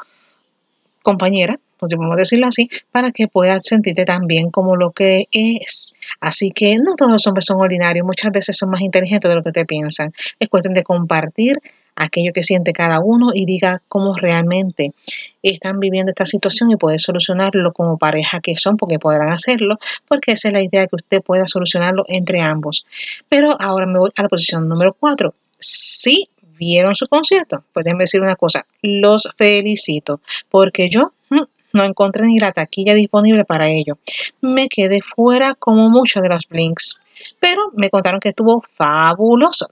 compañera, 1.01 1.57
pues 1.80 1.95
podemos 1.95 2.17
decirlo 2.17 2.47
así, 2.47 2.69
para 2.91 3.13
que 3.13 3.30
puedas 3.30 3.65
sentirte 3.65 4.03
tan 4.03 4.27
bien 4.27 4.51
como 4.51 4.75
lo 4.75 4.91
que 4.91 5.30
es. 5.31 5.93
Así 6.19 6.51
que 6.51 6.75
no 6.75 6.95
todos 6.97 7.13
los 7.13 7.25
hombres 7.25 7.45
son 7.45 7.61
ordinarios, 7.61 8.05
muchas 8.05 8.33
veces 8.33 8.57
son 8.57 8.69
más 8.69 8.81
inteligentes 8.81 9.30
de 9.30 9.35
lo 9.35 9.43
que 9.43 9.53
te 9.53 9.65
piensan. 9.65 10.11
Es 10.39 10.49
cuestión 10.49 10.73
de 10.73 10.83
compartir 10.83 11.61
aquello 11.95 12.33
que 12.33 12.43
siente 12.43 12.73
cada 12.73 12.99
uno 12.99 13.30
y 13.33 13.45
diga 13.45 13.81
cómo 13.88 14.13
realmente 14.13 14.93
están 15.41 15.80
viviendo 15.80 16.09
esta 16.09 16.25
situación 16.25 16.72
y 16.72 16.75
poder 16.75 16.99
solucionarlo 16.99 17.73
como 17.73 17.97
pareja 17.97 18.39
que 18.39 18.55
son, 18.55 18.77
porque 18.77 18.99
podrán 18.99 19.30
hacerlo, 19.30 19.77
porque 20.07 20.31
esa 20.33 20.49
es 20.49 20.53
la 20.53 20.61
idea 20.61 20.88
que 20.88 20.95
usted 20.95 21.22
pueda 21.22 21.45
solucionarlo 21.45 22.05
entre 22.07 22.41
ambos. 22.41 22.85
Pero 23.30 23.55
ahora 23.59 23.85
me 23.85 23.99
voy 23.99 24.09
a 24.15 24.22
la 24.23 24.30
posición 24.30 24.67
número 24.67 24.93
4. 24.93 25.33
Sí 25.59 26.30
vieron 26.57 26.95
su 26.95 27.07
concierto, 27.07 27.63
pues 27.73 27.83
déjenme 27.83 28.03
decir 28.03 28.22
una 28.22 28.35
cosa, 28.35 28.65
los 28.81 29.30
felicito, 29.38 30.22
porque 30.49 30.89
yo 30.89 31.11
mm, 31.30 31.41
no 31.73 31.83
encontré 31.83 32.25
ni 32.25 32.38
la 32.38 32.51
taquilla 32.51 32.93
disponible 32.93 33.43
para 33.45 33.69
ello. 33.69 33.97
Me 34.41 34.69
quedé 34.69 35.01
fuera 35.01 35.55
como 35.55 35.89
muchos 35.89 36.22
de 36.22 36.30
los 36.30 36.47
Blinks, 36.47 36.99
pero 37.39 37.72
me 37.75 37.89
contaron 37.89 38.19
que 38.19 38.30
estuvo 38.30 38.61
fabuloso. 38.61 39.69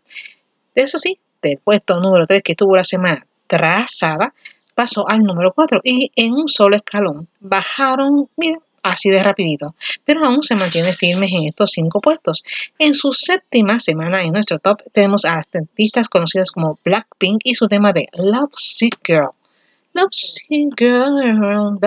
Eso 0.75 0.99
sí, 0.99 1.19
del 1.41 1.57
puesto 1.57 1.99
número 1.99 2.25
3 2.25 2.43
que 2.43 2.53
estuvo 2.53 2.75
la 2.75 2.83
semana 2.83 3.25
trazada, 3.47 4.33
pasó 4.75 5.07
al 5.07 5.21
número 5.21 5.51
4 5.53 5.81
y 5.83 6.11
en 6.15 6.33
un 6.33 6.47
solo 6.47 6.75
escalón 6.75 7.27
bajaron, 7.39 8.29
miren, 8.37 8.59
así 8.83 9.09
de 9.09 9.23
rapidito, 9.23 9.75
pero 10.05 10.25
aún 10.25 10.41
se 10.41 10.55
mantiene 10.55 10.93
firmes 10.93 11.31
en 11.33 11.45
estos 11.45 11.71
cinco 11.71 12.01
puestos. 12.01 12.43
En 12.79 12.93
su 12.93 13.11
séptima 13.11 13.79
semana 13.79 14.23
en 14.23 14.31
nuestro 14.31 14.59
top 14.59 14.81
tenemos 14.91 15.25
a 15.25 15.35
artistas 15.35 16.09
conocidas 16.09 16.51
como 16.51 16.79
Blackpink 16.83 17.41
y 17.43 17.55
su 17.55 17.67
tema 17.67 17.93
de 17.93 18.07
Love 18.13 18.53
Sick 18.55 18.99
Girl. 19.05 19.31
Love 19.93 20.13
Sick 20.13 20.73
Girl. 20.77 21.79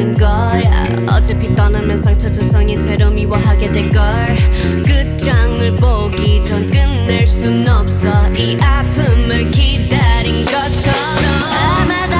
버티는 0.00 0.16
거야. 0.16 0.86
어차피 1.08 1.54
떠나면 1.54 1.96
상처 1.98 2.30
조성이 2.32 2.78
채로 2.78 3.10
미워하게 3.10 3.70
될걸. 3.70 4.02
끝장을 4.84 5.76
보기 5.76 6.42
전 6.42 6.70
끝낼 6.70 7.26
순 7.26 7.68
없어. 7.68 8.08
이 8.34 8.56
아픔을 8.60 9.50
기다린 9.50 10.44
것처럼. 10.46 10.96
아마 11.82 12.06
다 12.08 12.19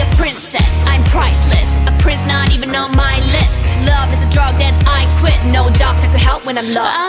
a 0.00 0.06
princess, 0.14 0.80
I'm 0.86 1.02
priceless. 1.04 1.76
A 1.86 1.96
prince 1.98 2.24
not 2.26 2.54
even 2.54 2.74
on 2.74 2.94
my 2.96 3.18
list. 3.32 3.74
Love 3.86 4.12
is 4.12 4.22
a 4.22 4.30
drug 4.30 4.58
that 4.58 4.74
I 4.86 5.06
quit. 5.18 5.38
No 5.52 5.70
doctor 5.70 6.06
could 6.08 6.20
help 6.20 6.44
when 6.46 6.58
I'm 6.58 6.72
lost. 6.72 7.02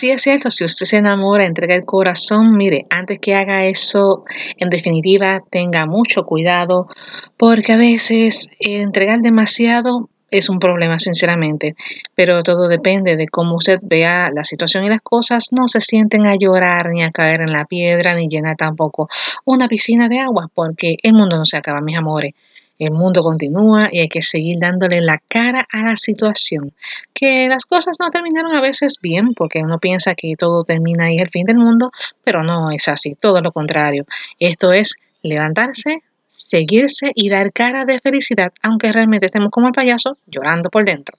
Es 0.00 0.22
cierto, 0.22 0.50
si 0.50 0.64
usted 0.64 0.86
se 0.86 0.96
enamora, 0.96 1.44
entrega 1.44 1.74
el 1.74 1.84
corazón, 1.84 2.56
mire, 2.56 2.86
antes 2.88 3.18
que 3.18 3.34
haga 3.34 3.66
eso, 3.66 4.24
en 4.56 4.70
definitiva, 4.70 5.42
tenga 5.50 5.84
mucho 5.84 6.24
cuidado, 6.24 6.88
porque 7.36 7.74
a 7.74 7.76
veces 7.76 8.48
eh, 8.58 8.80
entregar 8.80 9.20
demasiado 9.20 10.08
es 10.30 10.48
un 10.48 10.58
problema, 10.58 10.98
sinceramente, 10.98 11.74
pero 12.14 12.42
todo 12.42 12.68
depende 12.68 13.16
de 13.16 13.28
cómo 13.28 13.56
usted 13.56 13.80
vea 13.82 14.30
la 14.34 14.44
situación 14.44 14.84
y 14.84 14.88
las 14.88 15.02
cosas. 15.02 15.52
No 15.52 15.68
se 15.68 15.82
sienten 15.82 16.26
a 16.26 16.36
llorar 16.36 16.88
ni 16.88 17.02
a 17.02 17.10
caer 17.10 17.42
en 17.42 17.52
la 17.52 17.66
piedra, 17.66 18.14
ni 18.14 18.28
llenar 18.28 18.56
tampoco 18.56 19.10
una 19.44 19.68
piscina 19.68 20.08
de 20.08 20.20
agua, 20.20 20.48
porque 20.54 20.96
el 21.02 21.12
mundo 21.12 21.36
no 21.36 21.44
se 21.44 21.58
acaba, 21.58 21.82
mis 21.82 21.98
amores. 21.98 22.32
El 22.78 22.92
mundo 22.92 23.22
continúa 23.22 23.88
y 23.90 24.00
hay 24.00 24.08
que 24.08 24.22
seguir 24.22 24.56
dándole 24.58 25.00
la 25.00 25.20
cara 25.28 25.66
a 25.70 25.82
la 25.82 25.96
situación. 25.96 26.72
Que 27.12 27.46
las 27.48 27.66
cosas 27.66 27.96
no 28.00 28.10
terminaron 28.10 28.54
a 28.54 28.60
veces 28.60 28.98
bien, 29.00 29.34
porque 29.34 29.60
uno 29.60 29.78
piensa 29.78 30.14
que 30.14 30.34
todo 30.36 30.64
termina 30.64 31.12
y 31.12 31.16
es 31.16 31.22
el 31.22 31.30
fin 31.30 31.46
del 31.46 31.58
mundo, 31.58 31.92
pero 32.24 32.42
no 32.42 32.70
es 32.70 32.88
así, 32.88 33.14
todo 33.14 33.40
lo 33.40 33.52
contrario. 33.52 34.04
Esto 34.38 34.72
es 34.72 34.96
levantarse, 35.22 36.02
seguirse 36.32 37.12
y 37.14 37.28
dar 37.28 37.52
cara 37.52 37.84
de 37.84 38.00
felicidad, 38.00 38.52
aunque 38.62 38.90
realmente 38.90 39.26
estemos 39.26 39.50
como 39.50 39.66
el 39.66 39.74
payaso 39.74 40.16
llorando 40.26 40.70
por 40.70 40.84
dentro. 40.84 41.16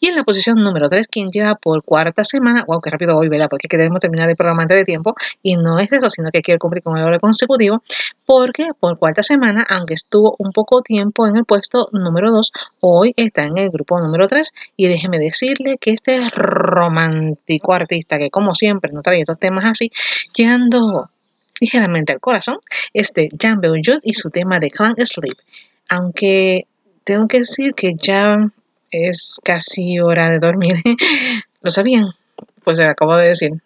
Y 0.00 0.08
en 0.08 0.16
la 0.16 0.24
posición 0.24 0.56
número 0.56 0.88
3, 0.88 1.06
quien 1.06 1.30
lleva 1.30 1.54
por 1.54 1.84
cuarta 1.84 2.24
semana, 2.24 2.64
wow, 2.66 2.80
qué 2.80 2.90
rápido 2.90 3.16
hoy, 3.16 3.28
¿verdad? 3.28 3.46
Porque 3.48 3.68
queremos 3.68 4.00
terminar 4.00 4.28
el 4.28 4.36
programa 4.36 4.62
antes 4.62 4.76
de 4.76 4.84
tiempo, 4.84 5.14
y 5.40 5.54
no 5.54 5.78
es 5.78 5.92
eso, 5.92 6.10
sino 6.10 6.30
que 6.32 6.42
quiero 6.42 6.58
cumplir 6.58 6.82
con 6.82 6.98
el 6.98 7.04
orden 7.04 7.20
consecutivo, 7.20 7.82
porque 8.26 8.66
por 8.78 8.98
cuarta 8.98 9.22
semana, 9.22 9.64
aunque 9.68 9.94
estuvo 9.94 10.34
un 10.40 10.50
poco 10.50 10.82
tiempo 10.82 11.28
en 11.28 11.36
el 11.36 11.44
puesto 11.44 11.88
número 11.92 12.32
2, 12.32 12.52
hoy 12.80 13.14
está 13.16 13.44
en 13.44 13.58
el 13.58 13.70
grupo 13.70 14.00
número 14.00 14.26
3, 14.26 14.52
y 14.76 14.88
déjeme 14.88 15.18
decirle 15.18 15.78
que 15.80 15.92
este 15.92 16.28
romántico 16.30 17.72
artista, 17.72 18.18
que 18.18 18.30
como 18.30 18.56
siempre 18.56 18.90
no 18.92 19.02
trae 19.02 19.20
estos 19.20 19.38
temas 19.38 19.64
así, 19.64 19.92
llegando 20.34 21.08
ligeramente 21.59 22.13
al 22.13 22.19
corazón, 22.19 22.59
es 22.93 23.13
de 23.13 23.29
Jan 23.39 23.61
Beujut 23.61 24.01
y 24.03 24.13
su 24.13 24.29
tema 24.29 24.59
de 24.59 24.71
Clan 24.71 24.95
Sleep. 24.97 25.37
Aunque 25.89 26.65
tengo 27.03 27.27
que 27.27 27.39
decir 27.39 27.73
que 27.73 27.93
ya 27.95 28.51
es 28.89 29.39
casi 29.43 29.99
hora 29.99 30.29
de 30.29 30.39
dormir. 30.39 30.75
¿Lo 31.61 31.69
sabían? 31.69 32.11
Pues 32.63 32.77
se 32.77 32.83
lo 32.83 32.89
acabo 32.89 33.15
de 33.17 33.27
decir. 33.27 33.61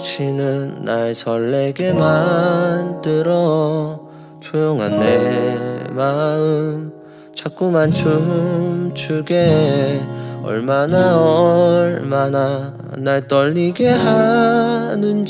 당신은 0.00 0.84
날 0.84 1.14
설레게 1.14 1.92
만들어 1.92 3.30
조용한 4.40 4.98
내 4.98 5.90
마음 5.90 6.90
자꾸만 7.34 7.92
춤추게 7.92 9.36
얼마나 10.45 11.17
얼마나 11.17 12.71
날 12.97 13.27
떨리게 13.27 13.89
하는지 15.09 15.27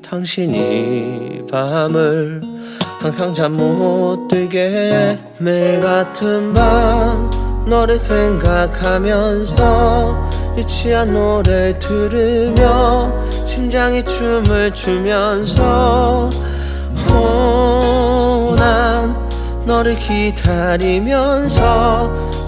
당신이 0.00 1.48
밤을 1.50 2.40
항상 3.00 3.34
잠 3.34 3.56
못 3.56 4.28
들게 4.28 4.60
해. 4.60 5.18
매일 5.38 5.80
같은 5.80 6.54
밤 6.54 7.28
너를 7.66 7.98
생각하면서 7.98 9.56
유치한 10.56 11.12
노래를 11.12 11.76
들으며 11.80 13.12
심장이 13.44 14.04
춤을 14.04 14.72
추면서 14.72 16.30
어, 17.10 18.54
난 18.56 18.95
너를 19.66 19.98
기다리면서 19.98 21.60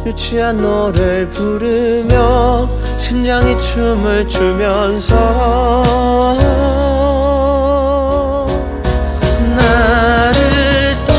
유치한 0.07 0.63
노래를 0.63 1.29
부르며 1.31 2.69
심장이 2.97 3.59
춤을 3.59 4.29
추면서 4.29 5.17
나를 9.57 10.95
떨 11.05 11.19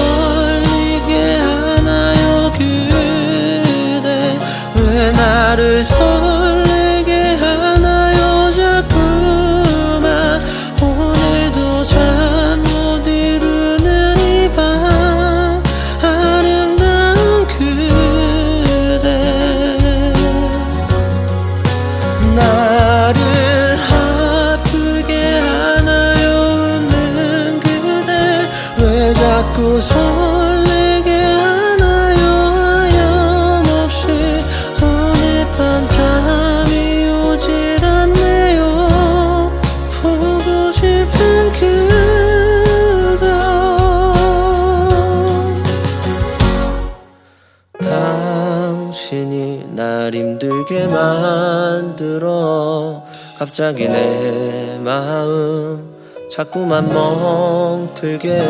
갑자기 53.40 53.88
내 53.88 54.77
마음 54.84 55.95
자꾸만 56.30 56.90
멍들게 56.90 58.43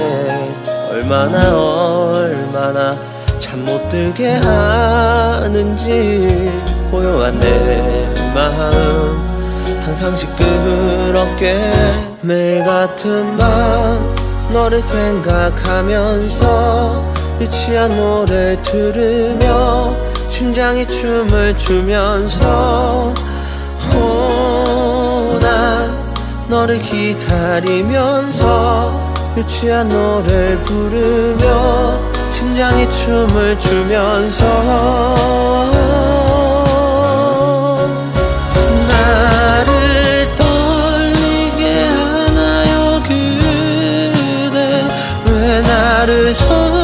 얼마나 0.92 1.56
얼마나 2.11 2.98
잠 3.38 3.59
못 3.59 3.88
들게 3.88 4.30
하는지 4.32 5.80
고요한 6.90 7.38
내 7.40 8.11
마음 8.34 9.27
항상 9.85 10.16
시끄럽게 10.16 11.72
매일 12.22 12.64
같은 12.64 13.38
밤 13.38 14.16
너를 14.51 14.82
생각하면서 14.82 16.34
유치한 17.42 17.95
노래를 17.95 18.59
들으며 18.64 19.93
심장이 20.30 20.88
춤을 20.88 21.56
추면서 21.58 23.14
너를 26.49 26.81
기다리면서 26.81 28.43
유치한 29.37 29.87
노래를 29.87 30.59
부르며 30.61 31.99
심장이 32.27 32.89
춤을 32.89 33.59
추면서 33.59 34.45
나를 38.87 40.27
떨리게 40.35 41.83
하나요 41.83 42.99
그대? 43.03 44.83
왜 45.27 45.61
나를 45.61 46.33
설 46.33 46.78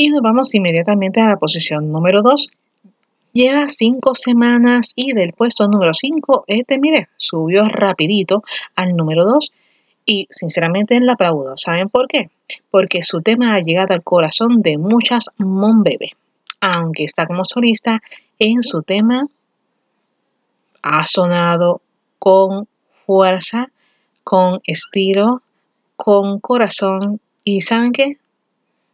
Y 0.00 0.08
nos 0.08 0.22
vamos 0.22 0.54
inmediatamente 0.54 1.20
a 1.20 1.28
la 1.28 1.36
posición 1.36 1.92
número 1.92 2.22
2. 2.22 2.52
Lleva 3.34 3.68
5 3.68 4.14
semanas 4.14 4.94
y 4.96 5.12
del 5.12 5.34
puesto 5.34 5.68
número 5.68 5.92
5, 5.92 6.44
este, 6.46 6.78
mire, 6.78 7.10
subió 7.18 7.68
rapidito 7.68 8.42
al 8.74 8.96
número 8.96 9.26
2 9.26 9.52
y 10.06 10.26
sinceramente 10.30 10.98
le 10.98 11.12
aplaudo. 11.12 11.58
¿Saben 11.58 11.90
por 11.90 12.08
qué? 12.08 12.30
Porque 12.70 13.02
su 13.02 13.20
tema 13.20 13.52
ha 13.52 13.60
llegado 13.60 13.92
al 13.92 14.02
corazón 14.02 14.62
de 14.62 14.78
muchas 14.78 15.32
Mon 15.36 15.82
Bebé. 15.82 16.12
Aunque 16.62 17.04
está 17.04 17.26
como 17.26 17.44
solista, 17.44 18.00
en 18.38 18.62
su 18.62 18.82
tema 18.82 19.26
ha 20.80 21.04
sonado 21.04 21.82
con 22.18 22.68
fuerza, 23.04 23.70
con 24.24 24.60
estilo, 24.64 25.42
con 25.96 26.40
corazón 26.40 27.20
y 27.44 27.60
¿saben 27.60 27.92
qué? 27.92 28.19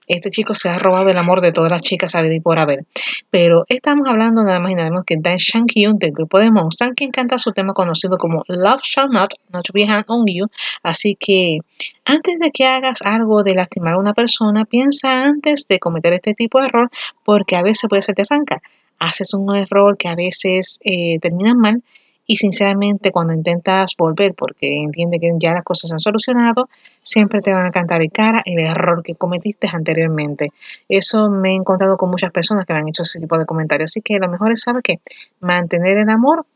Este 0.06 0.30
chico 0.30 0.54
se 0.54 0.68
ha 0.68 0.78
robado 0.78 1.08
el 1.10 1.18
amor 1.18 1.40
de 1.40 1.52
todas 1.52 1.70
las 1.70 1.82
chicas 1.82 2.14
habido 2.14 2.34
y 2.34 2.40
por 2.40 2.58
haber. 2.58 2.84
Pero 3.30 3.64
estamos 3.68 4.08
hablando 4.08 4.42
nada 4.44 4.60
más 4.60 4.72
y 4.72 4.74
nada 4.74 4.90
menos 4.90 5.04
que 5.04 5.16
Dan 5.18 5.38
Shan 5.38 5.66
Kyun 5.66 5.98
del 5.98 6.12
grupo 6.12 6.38
de 6.38 6.50
Monster, 6.50 6.94
quien 6.94 7.10
canta 7.10 7.38
su 7.38 7.52
tema 7.52 7.72
conocido 7.72 8.18
como 8.18 8.42
Love 8.48 8.82
Shall 8.82 9.10
Not, 9.10 9.34
Not 9.52 9.66
Be 9.72 9.84
Hand 9.84 10.04
on 10.08 10.24
You. 10.26 10.46
Así 10.82 11.16
que 11.18 11.58
antes 12.04 12.38
de 12.38 12.50
que 12.50 12.66
hagas 12.66 13.02
algo 13.02 13.42
de 13.42 13.54
lastimar 13.54 13.94
a 13.94 13.98
una 13.98 14.14
persona, 14.14 14.64
piensa 14.64 15.24
antes 15.24 15.66
de 15.68 15.78
cometer 15.78 16.12
este 16.12 16.34
tipo 16.34 16.60
de 16.60 16.66
error, 16.66 16.90
porque 17.24 17.56
a 17.56 17.62
veces 17.62 17.88
puede 17.88 18.02
ser 18.02 18.14
te 18.14 18.24
franca. 18.24 18.62
Haces 18.98 19.34
un 19.34 19.54
error 19.54 19.96
que 19.98 20.08
a 20.08 20.14
veces 20.14 20.78
eh, 20.84 21.18
termina 21.20 21.54
mal 21.54 21.82
y 22.26 22.36
sinceramente 22.36 23.12
cuando 23.12 23.32
intentas 23.32 23.94
volver 23.96 24.34
porque 24.34 24.82
entiende 24.82 25.20
que 25.20 25.30
ya 25.38 25.52
las 25.52 25.64
cosas 25.64 25.88
se 25.88 25.94
han 25.94 26.00
solucionado, 26.00 26.68
siempre 27.02 27.40
te 27.40 27.52
van 27.52 27.66
a 27.66 27.70
cantar 27.70 28.02
en 28.02 28.10
cara 28.10 28.42
el 28.44 28.58
error 28.58 29.02
que 29.02 29.14
cometiste 29.14 29.68
anteriormente. 29.72 30.52
Eso 30.88 31.30
me 31.30 31.50
he 31.50 31.54
encontrado 31.54 31.96
con 31.96 32.10
muchas 32.10 32.32
personas 32.32 32.66
que 32.66 32.72
me 32.72 32.80
han 32.80 32.88
hecho 32.88 33.02
ese 33.02 33.20
tipo 33.20 33.38
de 33.38 33.46
comentarios. 33.46 33.92
Así 33.92 34.00
que 34.02 34.18
lo 34.18 34.28
mejor 34.28 34.52
es 34.52 34.62
saber 34.62 34.82
que 34.82 35.00
mantener 35.40 35.98
el 35.98 36.10
amor 36.10 36.46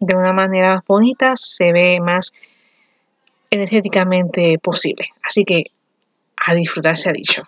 de 0.00 0.16
una 0.16 0.32
manera 0.32 0.74
más 0.74 0.84
bonita 0.86 1.36
se 1.36 1.72
ve 1.72 2.00
más 2.00 2.32
energéticamente 3.50 4.58
posible. 4.58 5.06
Así 5.22 5.44
que 5.44 5.66
a 6.36 6.54
disfrutar 6.54 6.96
se 6.96 7.10
ha 7.10 7.12
dicho. 7.12 7.44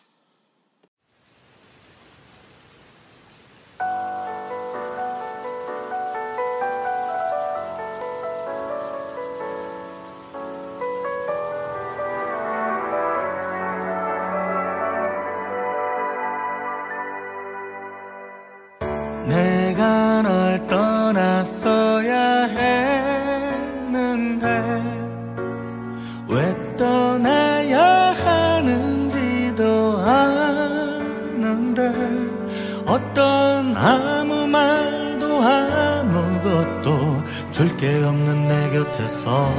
줄게 37.77 38.03
없는 38.05 38.49
내 38.49 38.71
곁에서 38.71 39.53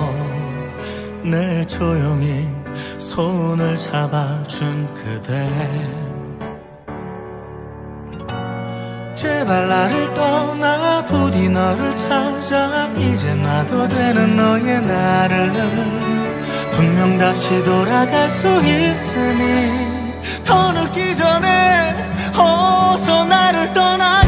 늘 1.24 1.68
조용히 1.68 2.48
손을 2.98 3.78
잡아준 3.78 4.92
그대. 4.96 5.48
제발 9.14 9.68
나를 9.68 10.14
떠나 10.16 11.06
부디 11.06 11.48
너를 11.50 11.98
찾아. 11.98 12.88
이제 12.98 13.36
놔도 13.36 13.88
되는 13.88 14.36
너의 14.36 14.82
나를 14.82 15.54
분명 16.76 17.18
다시 17.18 17.64
돌아갈 17.64 18.30
수 18.30 18.48
있으니 18.48 19.88
더 20.44 20.72
늦기 20.72 21.16
전에 21.16 21.96
어서 22.36 23.26
나를 23.26 23.74
떠나 23.74 24.26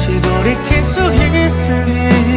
다시 0.00 0.18
돌이킬 0.22 0.82
수 0.82 1.02
있으니 1.12 2.29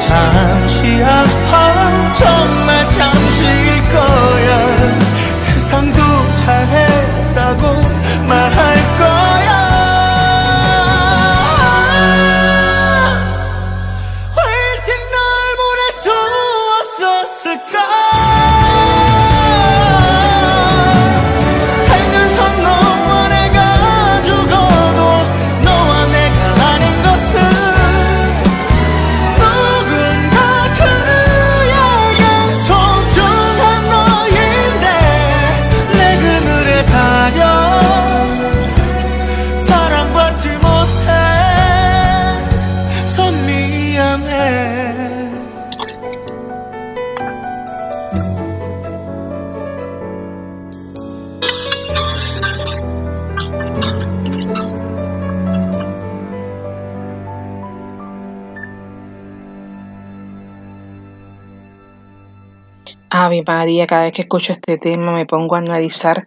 잠시 0.00 1.02
아 1.04 1.29
Ave 63.40 63.58
María, 63.58 63.86
cada 63.86 64.02
vez 64.02 64.12
que 64.12 64.22
escucho 64.22 64.52
este 64.52 64.78
tema 64.78 65.12
me 65.12 65.26
pongo 65.26 65.54
a 65.54 65.58
analizar, 65.58 66.24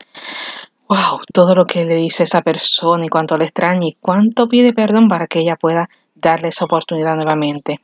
wow, 0.88 1.22
todo 1.34 1.56
lo 1.56 1.66
que 1.66 1.86
le 1.86 1.96
dice 1.96 2.24
esa 2.24 2.42
persona 2.42 3.06
y 3.06 3.10
cuánto 3.10 3.38
le 3.38 3.46
extraña 3.46 3.88
y 3.88 3.98
cuánto 4.00 4.48
pide 4.48 4.74
perdón 4.74 5.08
para 5.08 5.28
que 5.28 5.40
ella 5.40 5.56
pueda 5.56 5.90
darle 6.16 6.50
esa 6.50 6.66
oportunidad 6.66 7.16
nuevamente. 7.16 7.80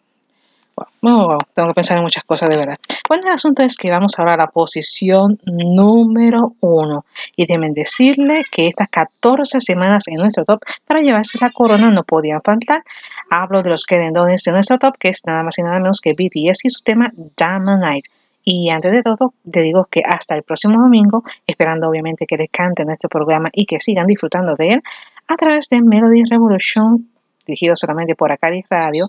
Tengo 1.01 1.37
que 1.67 1.73
pensar 1.73 1.97
en 1.97 2.03
muchas 2.03 2.23
cosas 2.23 2.49
de 2.49 2.57
verdad. 2.57 2.77
Bueno, 3.07 3.23
el 3.27 3.33
asunto 3.33 3.63
es 3.63 3.75
que 3.75 3.91
vamos 3.91 4.17
ahora 4.17 4.35
a 4.35 4.37
la 4.37 4.47
posición 4.47 5.39
número 5.45 6.53
uno. 6.61 7.05
Y 7.35 7.45
deben 7.45 7.73
decirle 7.73 8.45
que 8.51 8.67
estas 8.67 8.89
14 8.89 9.59
semanas 9.59 10.07
en 10.07 10.15
nuestro 10.15 10.45
top 10.45 10.61
para 10.85 11.01
llevarse 11.01 11.37
la 11.41 11.51
corona 11.51 11.91
no 11.91 12.03
podían 12.03 12.41
faltar. 12.43 12.83
Hablo 13.29 13.61
de 13.61 13.71
los 13.71 13.85
querendones 13.85 14.43
de 14.43 14.51
nuestro 14.51 14.77
top, 14.77 14.97
que 14.97 15.09
es 15.09 15.23
nada 15.25 15.43
más 15.43 15.57
y 15.57 15.63
nada 15.63 15.79
menos 15.79 16.01
que 16.01 16.13
BTS 16.13 16.65
y 16.65 16.69
su 16.69 16.81
tema 16.81 17.11
Night. 17.15 18.05
Y 18.51 18.71
antes 18.71 18.91
de 18.91 19.03
todo, 19.03 19.35
te 19.51 19.61
digo 19.61 19.85
que 19.91 20.01
hasta 20.03 20.33
el 20.33 20.41
próximo 20.41 20.81
domingo, 20.81 21.21
esperando 21.45 21.87
obviamente 21.87 22.25
que 22.25 22.35
les 22.35 22.49
cante 22.49 22.83
nuestro 22.83 23.07
programa 23.07 23.49
y 23.53 23.67
que 23.67 23.79
sigan 23.79 24.07
disfrutando 24.07 24.55
de 24.57 24.69
él 24.69 24.81
a 25.27 25.35
través 25.35 25.69
de 25.69 25.83
Melody 25.83 26.23
Revolution, 26.27 27.11
dirigido 27.45 27.75
solamente 27.75 28.15
por 28.15 28.31
Acadis 28.31 28.65
Radio. 28.67 29.05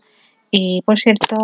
Y 0.51 0.83
por 0.83 0.99
cierto, 0.99 1.39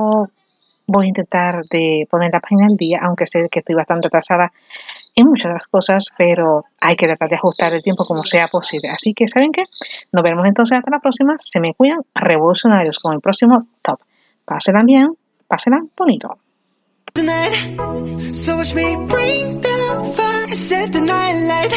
voy 0.87 1.07
a 1.07 1.09
intentar 1.09 1.55
de 1.71 2.07
poner 2.11 2.29
la 2.35 2.41
página 2.41 2.67
al 2.67 2.77
día, 2.77 2.99
aunque 3.01 3.25
sé 3.25 3.49
que 3.51 3.61
estoy 3.61 3.75
bastante 3.75 4.09
atrasada 4.09 4.53
en 5.15 5.27
muchas 5.27 5.55
las 5.55 5.67
cosas, 5.67 6.13
pero 6.19 6.67
hay 6.83 6.97
que 6.97 7.07
tratar 7.07 7.31
de 7.31 7.37
ajustar 7.37 7.73
el 7.73 7.81
tiempo 7.81 8.05
como 8.05 8.27
sea 8.27 8.47
posible. 8.47 8.91
Así 8.91 9.15
que, 9.15 9.27
¿saben 9.27 9.53
qué? 9.53 9.65
Nos 10.13 10.23
vemos 10.23 10.47
entonces 10.47 10.77
hasta 10.77 10.91
la 10.91 11.01
próxima. 11.01 11.37
Se 11.39 11.61
me 11.61 11.73
cuidan 11.73 12.01
revolucionarios 12.15 12.99
con 12.99 13.15
el 13.15 13.23
próximo 13.23 13.57
top. 13.81 14.01
Pásenla 14.45 14.83
bien, 14.85 15.17
pásenla 15.49 15.81
bonito. 15.97 16.37
the 17.17 17.23
night 17.23 18.35
So 18.35 18.57
watch 18.57 18.75
me 18.75 18.97
bring 19.09 19.61
the 19.61 20.15
fire 20.17 20.49
Set 20.53 20.93
the 20.93 21.01
night 21.01 21.35
light. 21.51 21.73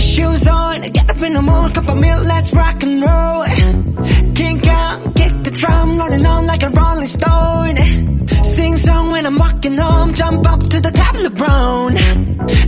Shoes 0.00 0.46
on, 0.46 0.80
get 0.82 1.10
up 1.10 1.22
in 1.22 1.32
the 1.34 1.42
morning 1.42 1.74
Cup 1.74 1.88
of 1.88 1.96
milk, 1.98 2.24
let's 2.24 2.52
rock 2.52 2.82
and 2.82 3.02
roll. 3.02 3.44
Kink 4.34 4.66
out, 4.66 5.14
kick 5.16 5.42
the 5.42 5.50
drum 5.50 5.98
Rolling 5.98 6.26
on 6.26 6.46
like 6.46 6.62
a 6.62 6.70
rolling 6.70 7.06
stone. 7.06 7.76
Sing 8.54 8.76
song 8.76 9.10
when 9.10 9.26
I'm 9.26 9.36
walking 9.36 9.76
home 9.76 10.14
Jump 10.14 10.46
up 10.46 10.60
to 10.60 10.80
the 10.80 10.90
top 10.90 11.14
of 11.16 11.22
the 11.22 11.30
throne. 11.30 11.94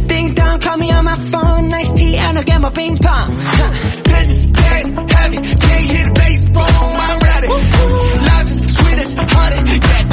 Ding 0.07 0.35
dong, 0.35 0.61
call 0.61 0.77
me 0.77 0.91
on 0.91 1.05
my 1.05 1.17
phone 1.31 1.69
Nice 1.69 1.91
tea 1.93 2.17
and 2.17 2.39
I'll 2.39 2.45
get 2.45 2.61
my 2.61 2.71
ping 2.71 2.99
pong. 2.99 3.37
Huh. 3.39 4.03
This 4.03 4.29
is 4.29 4.47
dead 4.47 4.87
heavy 5.11 5.37
Can't 5.37 5.85
hit 5.85 6.07
the 6.07 6.13
bass, 6.15 6.45
boom, 6.45 6.57
I'm 6.57 7.19
ready. 7.21 7.49
Life 7.49 8.49
is 8.49 8.75
sweet 8.75 8.99
as 8.99 9.13
honey, 9.15 9.79
yeah 9.79 10.06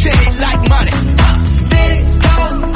treat 0.00 0.14
it 0.14 0.40
like 0.40 0.68
money. 0.68 0.90
This 1.68 2.16
go. 2.16 2.69